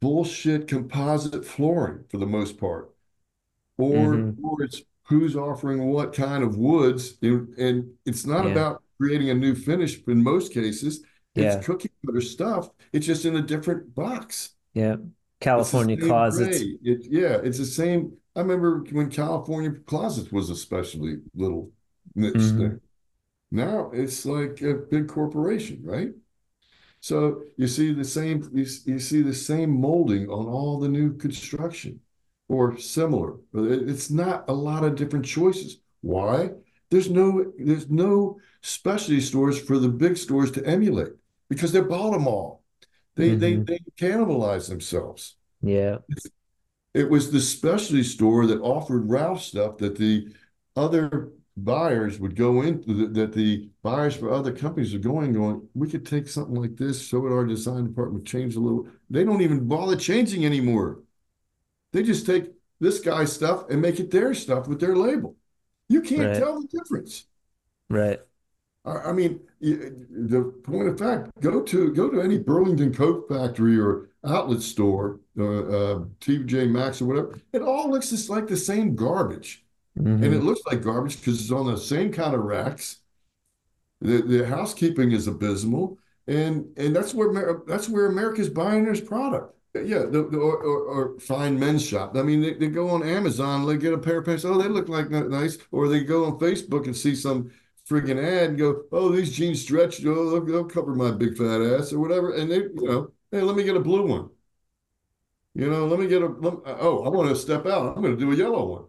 bullshit 0.00 0.68
composite 0.68 1.44
flooring 1.44 2.04
for 2.10 2.18
the 2.18 2.26
most 2.26 2.58
part, 2.58 2.94
or 3.78 4.14
mm-hmm. 4.14 4.44
or 4.44 4.62
it's 4.62 4.82
who's 5.06 5.36
offering 5.36 5.86
what 5.86 6.12
kind 6.12 6.42
of 6.42 6.56
woods, 6.56 7.14
and, 7.22 7.48
and 7.58 7.90
it's 8.04 8.26
not 8.26 8.44
yeah. 8.44 8.52
about 8.52 8.82
creating 9.00 9.30
a 9.30 9.34
new 9.34 9.54
finish 9.54 10.00
in 10.06 10.22
most 10.22 10.52
cases. 10.52 11.04
It's 11.34 11.54
yeah. 11.54 11.62
cookie 11.62 11.90
cutter 12.04 12.20
stuff. 12.20 12.70
It's 12.92 13.06
just 13.06 13.24
in 13.24 13.36
a 13.36 13.42
different 13.42 13.94
box. 13.94 14.54
Yeah. 14.74 14.96
California 15.40 15.96
closets. 15.96 16.60
It, 16.82 17.06
yeah, 17.10 17.38
it's 17.42 17.58
the 17.58 17.66
same. 17.66 18.16
I 18.34 18.40
remember 18.40 18.84
when 18.90 19.10
California 19.10 19.70
closets 19.86 20.32
was 20.32 20.50
especially 20.50 21.18
little 21.34 21.70
niche 22.14 22.34
mm-hmm. 22.34 22.58
thing. 22.58 22.80
Now 23.50 23.90
it's 23.92 24.24
like 24.26 24.60
a 24.62 24.74
big 24.74 25.08
corporation, 25.08 25.80
right? 25.84 26.10
So 27.00 27.42
you 27.56 27.68
see 27.68 27.92
the 27.92 28.04
same 28.04 28.48
you, 28.52 28.66
you 28.84 28.98
see 28.98 29.22
the 29.22 29.34
same 29.34 29.78
molding 29.78 30.28
on 30.28 30.46
all 30.46 30.80
the 30.80 30.88
new 30.88 31.14
construction 31.16 32.00
or 32.48 32.78
similar. 32.78 33.34
It's 33.54 34.10
not 34.10 34.48
a 34.48 34.52
lot 34.52 34.84
of 34.84 34.94
different 34.94 35.24
choices. 35.24 35.78
Why? 36.00 36.50
There's 36.90 37.10
no 37.10 37.52
there's 37.58 37.90
no 37.90 38.38
specialty 38.62 39.20
stores 39.20 39.60
for 39.60 39.78
the 39.78 39.88
big 39.88 40.16
stores 40.16 40.52
to 40.52 40.64
emulate 40.64 41.12
because 41.48 41.72
they 41.72 41.80
bought 41.80 42.12
them 42.12 42.28
all. 42.28 42.62
They 43.16 43.30
mm-hmm. 43.30 43.40
they 43.40 43.56
they 43.56 43.80
cannibalize 43.98 44.68
themselves. 44.68 45.36
Yeah. 45.62 45.98
It 46.94 47.10
was 47.10 47.30
the 47.30 47.40
specialty 47.40 48.04
store 48.04 48.46
that 48.46 48.60
offered 48.60 49.10
Ralph 49.10 49.42
stuff 49.42 49.78
that 49.78 49.98
the 49.98 50.32
other 50.76 51.32
buyers 51.56 52.20
would 52.20 52.36
go 52.36 52.60
into 52.62 53.08
that 53.08 53.32
the 53.32 53.70
buyers 53.82 54.14
for 54.14 54.30
other 54.30 54.52
companies 54.52 54.94
are 54.94 54.98
going 54.98 55.32
going 55.32 55.66
we 55.74 55.88
could 55.88 56.04
take 56.04 56.28
something 56.28 56.54
like 56.54 56.76
this 56.76 57.08
so 57.08 57.18
would 57.18 57.32
our 57.32 57.46
design 57.46 57.86
department 57.86 58.26
change 58.26 58.56
a 58.56 58.60
little 58.60 58.86
they 59.08 59.24
don't 59.24 59.40
even 59.40 59.66
bother 59.66 59.96
changing 59.96 60.44
anymore 60.44 60.98
they 61.96 62.02
just 62.02 62.26
take 62.26 62.52
this 62.78 63.00
guy's 63.00 63.32
stuff 63.32 63.70
and 63.70 63.80
make 63.80 63.98
it 63.98 64.10
their 64.10 64.34
stuff 64.34 64.68
with 64.68 64.80
their 64.80 64.96
label 64.96 65.34
you 65.88 66.00
can't 66.00 66.28
right. 66.28 66.38
tell 66.38 66.60
the 66.60 66.68
difference 66.68 67.24
right 67.88 68.20
I 68.86 69.12
mean, 69.12 69.40
the 69.60 70.54
point 70.62 70.88
of 70.88 70.98
fact, 70.98 71.40
go 71.40 71.60
to 71.60 71.92
go 71.92 72.08
to 72.08 72.20
any 72.20 72.38
Burlington 72.38 72.94
Coat 72.94 73.26
factory 73.28 73.78
or 73.78 74.10
outlet 74.24 74.62
store, 74.62 75.18
uh, 75.38 75.42
uh, 75.42 76.04
TJ 76.20 76.70
Maxx 76.70 77.02
or 77.02 77.06
whatever. 77.06 77.40
It 77.52 77.62
all 77.62 77.90
looks 77.90 78.10
just 78.10 78.30
like 78.30 78.46
the 78.46 78.56
same 78.56 78.94
garbage, 78.94 79.64
mm-hmm. 79.98 80.22
and 80.22 80.32
it 80.32 80.44
looks 80.44 80.60
like 80.66 80.84
garbage 80.84 81.18
because 81.18 81.40
it's 81.40 81.50
on 81.50 81.66
the 81.66 81.76
same 81.76 82.12
kind 82.12 82.34
of 82.34 82.42
racks. 82.42 82.98
The, 84.00 84.22
the 84.22 84.46
housekeeping 84.46 85.10
is 85.10 85.26
abysmal, 85.26 85.98
and 86.28 86.66
and 86.76 86.94
that's 86.94 87.12
where 87.12 87.60
that's 87.66 87.88
where 87.88 88.06
America's 88.06 88.48
buying 88.48 88.84
this 88.84 89.00
product. 89.00 89.55
Yeah, 89.84 90.00
the, 90.00 90.28
the 90.30 90.38
or, 90.38 90.56
or, 90.58 90.78
or, 90.84 91.20
fine 91.20 91.58
men's 91.58 91.84
shop. 91.84 92.16
I 92.16 92.22
mean, 92.22 92.40
they, 92.40 92.54
they 92.54 92.68
go 92.68 92.90
on 92.90 93.02
Amazon, 93.02 93.66
they 93.66 93.76
get 93.76 93.92
a 93.92 93.98
pair 93.98 94.18
of 94.18 94.24
pants. 94.24 94.44
Oh, 94.44 94.60
they 94.60 94.68
look 94.68 94.88
like 94.88 95.12
uh, 95.12 95.20
nice. 95.24 95.58
Or 95.70 95.88
they 95.88 96.04
go 96.04 96.24
on 96.24 96.38
Facebook 96.38 96.86
and 96.86 96.96
see 96.96 97.14
some 97.14 97.50
friggin' 97.88 98.22
ad 98.22 98.50
and 98.50 98.58
go, 98.58 98.82
oh, 98.92 99.10
these 99.10 99.36
jeans 99.36 99.62
stretch, 99.62 100.04
oh, 100.04 100.30
they'll, 100.30 100.44
they'll 100.44 100.64
cover 100.64 100.94
my 100.94 101.10
big 101.10 101.36
fat 101.36 101.60
ass 101.62 101.92
or 101.92 102.00
whatever. 102.00 102.34
And 102.34 102.50
they, 102.50 102.56
you 102.56 102.74
know, 102.74 103.10
hey, 103.30 103.42
let 103.42 103.56
me 103.56 103.62
get 103.64 103.76
a 103.76 103.80
blue 103.80 104.06
one. 104.06 104.30
You 105.54 105.70
know, 105.70 105.86
let 105.86 105.98
me 105.98 106.06
get 106.06 106.22
a, 106.22 106.26
let, 106.26 106.54
oh, 106.66 107.04
I 107.04 107.08
want 107.08 107.28
to 107.30 107.36
step 107.36 107.66
out. 107.66 107.96
I'm 107.96 108.02
going 108.02 108.16
to 108.16 108.20
do 108.20 108.32
a 108.32 108.36
yellow 108.36 108.66
one. 108.66 108.84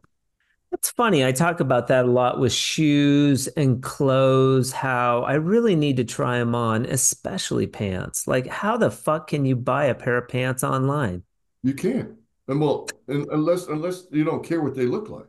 It's 0.72 0.92
funny. 0.92 1.26
I 1.26 1.32
talk 1.32 1.60
about 1.62 1.88
that 1.88 2.06
a 2.06 2.08
lot 2.12 2.40
with 2.40 2.52
shoes 2.52 3.48
and 3.48 3.82
clothes, 3.82 4.72
how 4.74 5.24
I 5.24 5.34
really 5.34 5.76
need 5.76 5.98
to 5.98 6.04
try 6.04 6.40
them 6.40 6.56
on, 6.56 6.86
especially 6.86 7.68
pants. 7.68 8.28
Like, 8.28 8.48
how 8.48 8.76
the 8.78 8.92
fuck 8.92 9.28
can 9.28 9.46
you 9.46 9.56
buy 9.56 9.86
a 9.86 9.96
pair 9.96 10.18
of 10.18 10.28
pants 10.28 10.64
online? 10.64 11.24
You 11.64 11.74
can't. 11.74 12.18
And 12.48 12.62
well, 12.62 12.88
and 13.08 13.28
unless 13.32 13.68
unless 13.68 14.06
you 14.12 14.24
don't 14.24 14.44
care 14.46 14.62
what 14.62 14.76
they 14.76 14.86
look 14.86 15.10
like. 15.10 15.28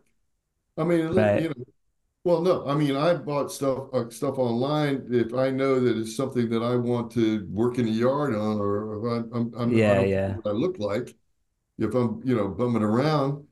I 0.78 0.84
mean, 0.84 1.02
Right. 1.10 1.32
you 1.36 1.50
know, 1.50 1.64
well, 2.24 2.42
no, 2.42 2.66
I 2.66 2.76
mean, 2.76 2.96
I 2.96 3.14
bought 3.14 3.52
stuff 3.52 3.88
uh, 3.94 4.10
stuff 4.10 4.38
online 4.38 5.08
if 5.12 5.34
I 5.34 5.50
know 5.50 5.80
that 5.80 5.98
it's 5.98 6.16
something 6.16 6.50
that 6.50 6.62
I 6.64 6.76
want 6.76 7.12
to 7.14 7.46
work 7.50 7.78
in 7.78 7.86
the 7.86 7.92
yard 7.92 8.34
on, 8.36 8.58
or 8.60 8.98
if 9.24 9.32
I'm, 9.34 9.34
I'm, 9.34 9.54
I'm 9.56 9.84
I 9.88 9.94
Yeah, 9.94 10.00
care 10.04 10.10
yeah. 10.10 10.38
what 10.42 10.48
I 10.48 10.52
look 10.52 10.78
like 10.80 11.16
if 11.78 11.94
I'm, 11.94 12.22
you 12.26 12.36
know, 12.36 12.48
bumming 12.50 12.84
around. 12.84 13.47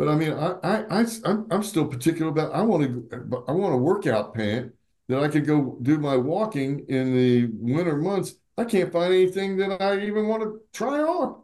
But 0.00 0.08
I 0.08 0.14
mean, 0.16 0.32
I, 0.32 0.52
I, 0.64 1.00
I, 1.02 1.06
I'm, 1.26 1.46
I'm 1.50 1.62
still 1.62 1.86
particular 1.86 2.30
about. 2.30 2.54
I 2.54 2.62
want 2.62 2.84
to, 3.10 3.44
I 3.46 3.52
want 3.52 3.74
a 3.74 3.76
workout 3.76 4.32
pant 4.34 4.72
that 5.08 5.22
I 5.22 5.28
could 5.28 5.44
go 5.46 5.76
do 5.82 5.98
my 5.98 6.16
walking 6.16 6.86
in 6.88 7.14
the 7.14 7.50
winter 7.52 7.98
months. 7.98 8.36
I 8.56 8.64
can't 8.64 8.90
find 8.90 9.12
anything 9.12 9.58
that 9.58 9.82
I 9.82 10.00
even 10.00 10.26
want 10.26 10.42
to 10.42 10.62
try 10.72 11.00
on. 11.00 11.42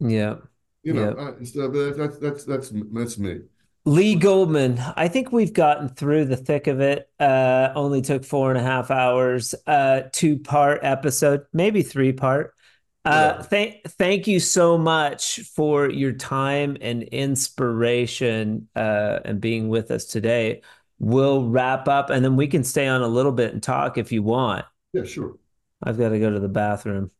Yeah. 0.00 0.36
You 0.82 0.94
know, 0.94 1.10
Yep. 1.10 1.18
uh, 1.18 1.44
so 1.44 1.68
that, 1.68 1.96
that's 1.96 2.18
that's 2.18 2.44
that's 2.44 2.72
that's 2.92 3.18
me. 3.18 3.42
Lee 3.84 4.16
Goldman, 4.16 4.78
I 4.96 5.08
think 5.08 5.32
we've 5.32 5.52
gotten 5.52 5.88
through 5.88 6.24
the 6.26 6.36
thick 6.36 6.66
of 6.66 6.80
it. 6.80 7.08
Uh, 7.20 7.72
only 7.76 8.02
took 8.02 8.24
four 8.24 8.50
and 8.50 8.58
a 8.58 8.62
half 8.62 8.90
hours. 8.90 9.54
Uh, 9.66 10.02
two 10.12 10.38
part 10.38 10.80
episode, 10.82 11.46
maybe 11.52 11.82
three 11.82 12.12
part. 12.12 12.54
Uh, 13.04 13.42
thank 13.42 13.82
thank 13.84 14.28
you 14.28 14.38
so 14.38 14.78
much 14.78 15.40
for 15.40 15.90
your 15.90 16.12
time 16.12 16.76
and 16.80 17.02
inspiration 17.04 18.68
uh, 18.76 19.18
and 19.24 19.40
being 19.40 19.68
with 19.68 19.90
us 19.90 20.04
today. 20.04 20.62
We'll 21.00 21.48
wrap 21.48 21.88
up 21.88 22.10
and 22.10 22.24
then 22.24 22.36
we 22.36 22.46
can 22.46 22.62
stay 22.62 22.86
on 22.86 23.02
a 23.02 23.08
little 23.08 23.32
bit 23.32 23.52
and 23.52 23.62
talk 23.62 23.98
if 23.98 24.12
you 24.12 24.22
want. 24.22 24.64
Yeah, 24.92 25.04
sure. 25.04 25.36
I've 25.82 25.98
got 25.98 26.10
to 26.10 26.20
go 26.20 26.30
to 26.30 26.38
the 26.38 26.48
bathroom. 26.48 27.10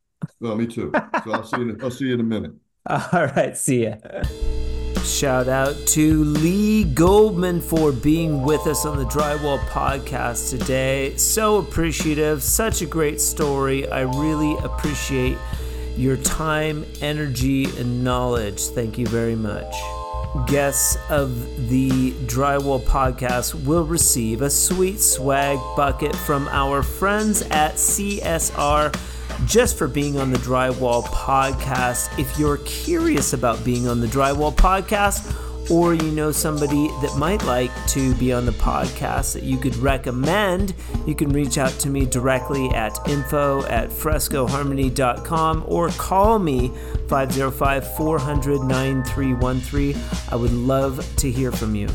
Well, 0.41 0.55
me 0.55 0.69
too. 0.69 0.93
So 1.25 1.33
I'll 1.33 1.43
see 1.43 1.57
you. 1.61 1.71
In, 1.71 1.83
I'll 1.83 1.91
see 1.91 2.05
you 2.07 2.15
in 2.15 2.21
a 2.21 2.25
minute. 2.25 2.53
All 2.87 3.27
right, 3.27 3.57
see 3.57 3.85
ya. 3.85 3.97
Shout 5.05 5.49
out 5.49 5.75
to 5.89 6.23
Lee 6.23 6.85
Goldman 6.85 7.61
for 7.61 7.91
being 7.91 8.43
with 8.43 8.69
us 8.69 8.87
on 8.87 8.99
the 8.99 9.05
Drywall 9.05 9.59
Podcast 9.67 10.51
today. 10.51 11.17
So 11.17 11.57
appreciative, 11.57 12.41
such 12.41 12.83
a 12.83 12.87
great 12.87 13.21
story. 13.21 13.89
I 13.91 14.03
really 14.03 14.57
appreciate 14.65 15.39
your 15.97 16.17
time, 16.17 16.87
energy, 17.01 17.65
and 17.79 18.03
knowledge. 18.03 18.61
Thank 18.67 18.99
you 18.99 19.07
very 19.07 19.37
much. 19.37 19.75
Guests 20.47 20.97
of 21.11 21.69
the 21.69 22.13
Drywall 22.27 22.81
Podcast 22.81 23.67
will 23.67 23.85
receive 23.85 24.41
a 24.41 24.49
sweet 24.49 24.99
swag 24.99 25.59
bucket 25.77 26.17
from 26.17 26.49
our 26.49 26.83
friends 26.83 27.43
at 27.51 27.75
CSR 27.75 28.95
just 29.47 29.77
for 29.77 29.89
being 29.89 30.19
on 30.19 30.31
the 30.31 30.39
Drywall 30.39 31.03
Podcast. 31.05 32.19
If 32.19 32.39
you're 32.39 32.59
curious 32.59 33.33
about 33.33 33.63
being 33.65 33.89
on 33.89 34.01
the 34.01 34.07
Drywall 34.07 34.55
Podcast, 34.55 35.35
or 35.71 35.95
you 35.95 36.11
know 36.11 36.33
somebody 36.33 36.89
that 37.01 37.17
might 37.17 37.45
like 37.45 37.71
to 37.89 38.15
be 38.17 38.33
on 38.33 38.47
the 38.47 38.53
podcast 38.53 39.35
that 39.35 39.43
you 39.43 39.57
could 39.57 39.77
recommend, 39.77 40.75
you 41.07 41.15
can 41.15 41.31
reach 41.31 41.59
out 41.59 41.73
to 41.81 41.89
me 41.89 42.07
directly 42.07 42.69
at 42.71 42.99
info 43.09 43.65
at 43.67 43.89
frescoharmony.com 43.91 45.65
or 45.67 45.89
call 45.91 46.39
me 46.39 46.69
505 47.09 47.97
400 47.97 48.61
9313. 48.63 49.97
I 50.31 50.37
would 50.37 50.53
love 50.53 51.17
to 51.17 51.31
hear 51.31 51.53
from 51.53 51.75
you. 51.75 51.89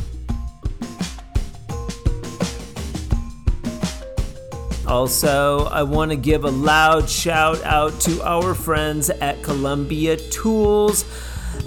Also, 4.88 5.66
I 5.66 5.82
want 5.82 6.12
to 6.12 6.16
give 6.16 6.44
a 6.44 6.50
loud 6.50 7.10
shout 7.10 7.62
out 7.62 8.00
to 8.00 8.22
our 8.22 8.54
friends 8.54 9.10
at 9.10 9.42
Columbia 9.42 10.16
Tools. 10.16 11.04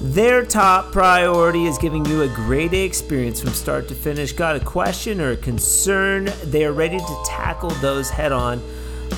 Their 0.02 0.44
top 0.44 0.92
priority 0.92 1.68
is 1.68 1.78
giving 1.78 2.04
you 2.08 2.24
a 2.24 2.28
great 2.28 2.74
experience 2.74 3.40
from 3.40 3.52
start 3.52 3.88
to 3.90 3.94
finish. 3.94 4.34
Got 4.34 4.56
a 4.56 4.60
question 4.60 5.22
or 5.22 5.34
a 5.34 5.38
concern? 5.38 6.28
They 6.46 6.66
are 6.66 6.74
ready 6.74 6.98
to 6.98 7.24
tackle 7.24 7.70
those 7.70 8.10
head 8.10 8.32
on 8.32 8.64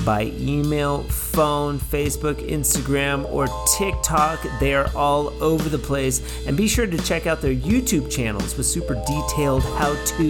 by 0.04 0.24
email, 0.38 1.04
phone, 1.04 1.78
Facebook, 1.78 2.34
Instagram, 2.50 3.24
or 3.32 3.46
TikTok. 3.78 4.44
They 4.60 4.74
are 4.74 4.90
all 4.94 5.28
over 5.42 5.70
the 5.70 5.78
place. 5.78 6.20
And 6.46 6.54
be 6.54 6.68
sure 6.68 6.86
to 6.86 6.98
check 6.98 7.26
out 7.26 7.40
their 7.40 7.54
YouTube 7.54 8.10
channels 8.10 8.54
with 8.54 8.66
super 8.66 8.94
detailed 9.06 9.62
how 9.62 9.94
to 9.94 10.28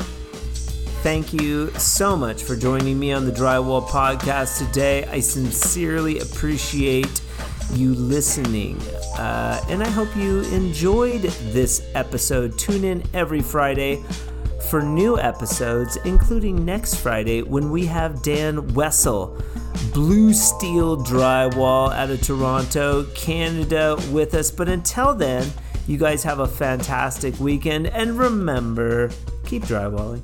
Thank 1.01 1.33
you 1.33 1.69
so 1.71 2.15
much 2.17 2.43
for 2.43 2.55
joining 2.55 2.97
me 2.97 3.13
on 3.13 3.25
the 3.25 3.31
Drywall 3.31 3.87
Podcast 3.87 4.65
today. 4.65 5.05
I 5.05 5.19
sincerely 5.19 6.19
appreciate 6.19 7.21
you 7.73 7.93
listening. 7.93 8.79
Uh, 9.17 9.63
and 9.69 9.83
I 9.83 9.89
hope 9.89 10.15
you 10.15 10.41
enjoyed 10.45 11.21
this 11.21 11.87
episode. 11.93 12.57
Tune 12.57 12.83
in 12.83 13.03
every 13.13 13.41
Friday 13.41 14.03
for 14.65 14.81
new 14.81 15.19
episodes, 15.19 15.97
including 16.05 16.65
next 16.65 16.95
Friday 16.95 17.41
when 17.41 17.71
we 17.71 17.85
have 17.85 18.21
Dan 18.21 18.73
Wessel, 18.73 19.41
Blue 19.93 20.33
Steel 20.33 20.97
Drywall 20.97 21.93
out 21.93 22.09
of 22.09 22.21
Toronto, 22.21 23.05
Canada, 23.15 23.97
with 24.11 24.33
us. 24.33 24.51
But 24.51 24.69
until 24.69 25.13
then, 25.13 25.47
you 25.87 25.97
guys 25.97 26.23
have 26.23 26.39
a 26.39 26.47
fantastic 26.47 27.39
weekend. 27.39 27.87
And 27.87 28.17
remember, 28.17 29.11
keep 29.45 29.63
drywalling. 29.63 30.21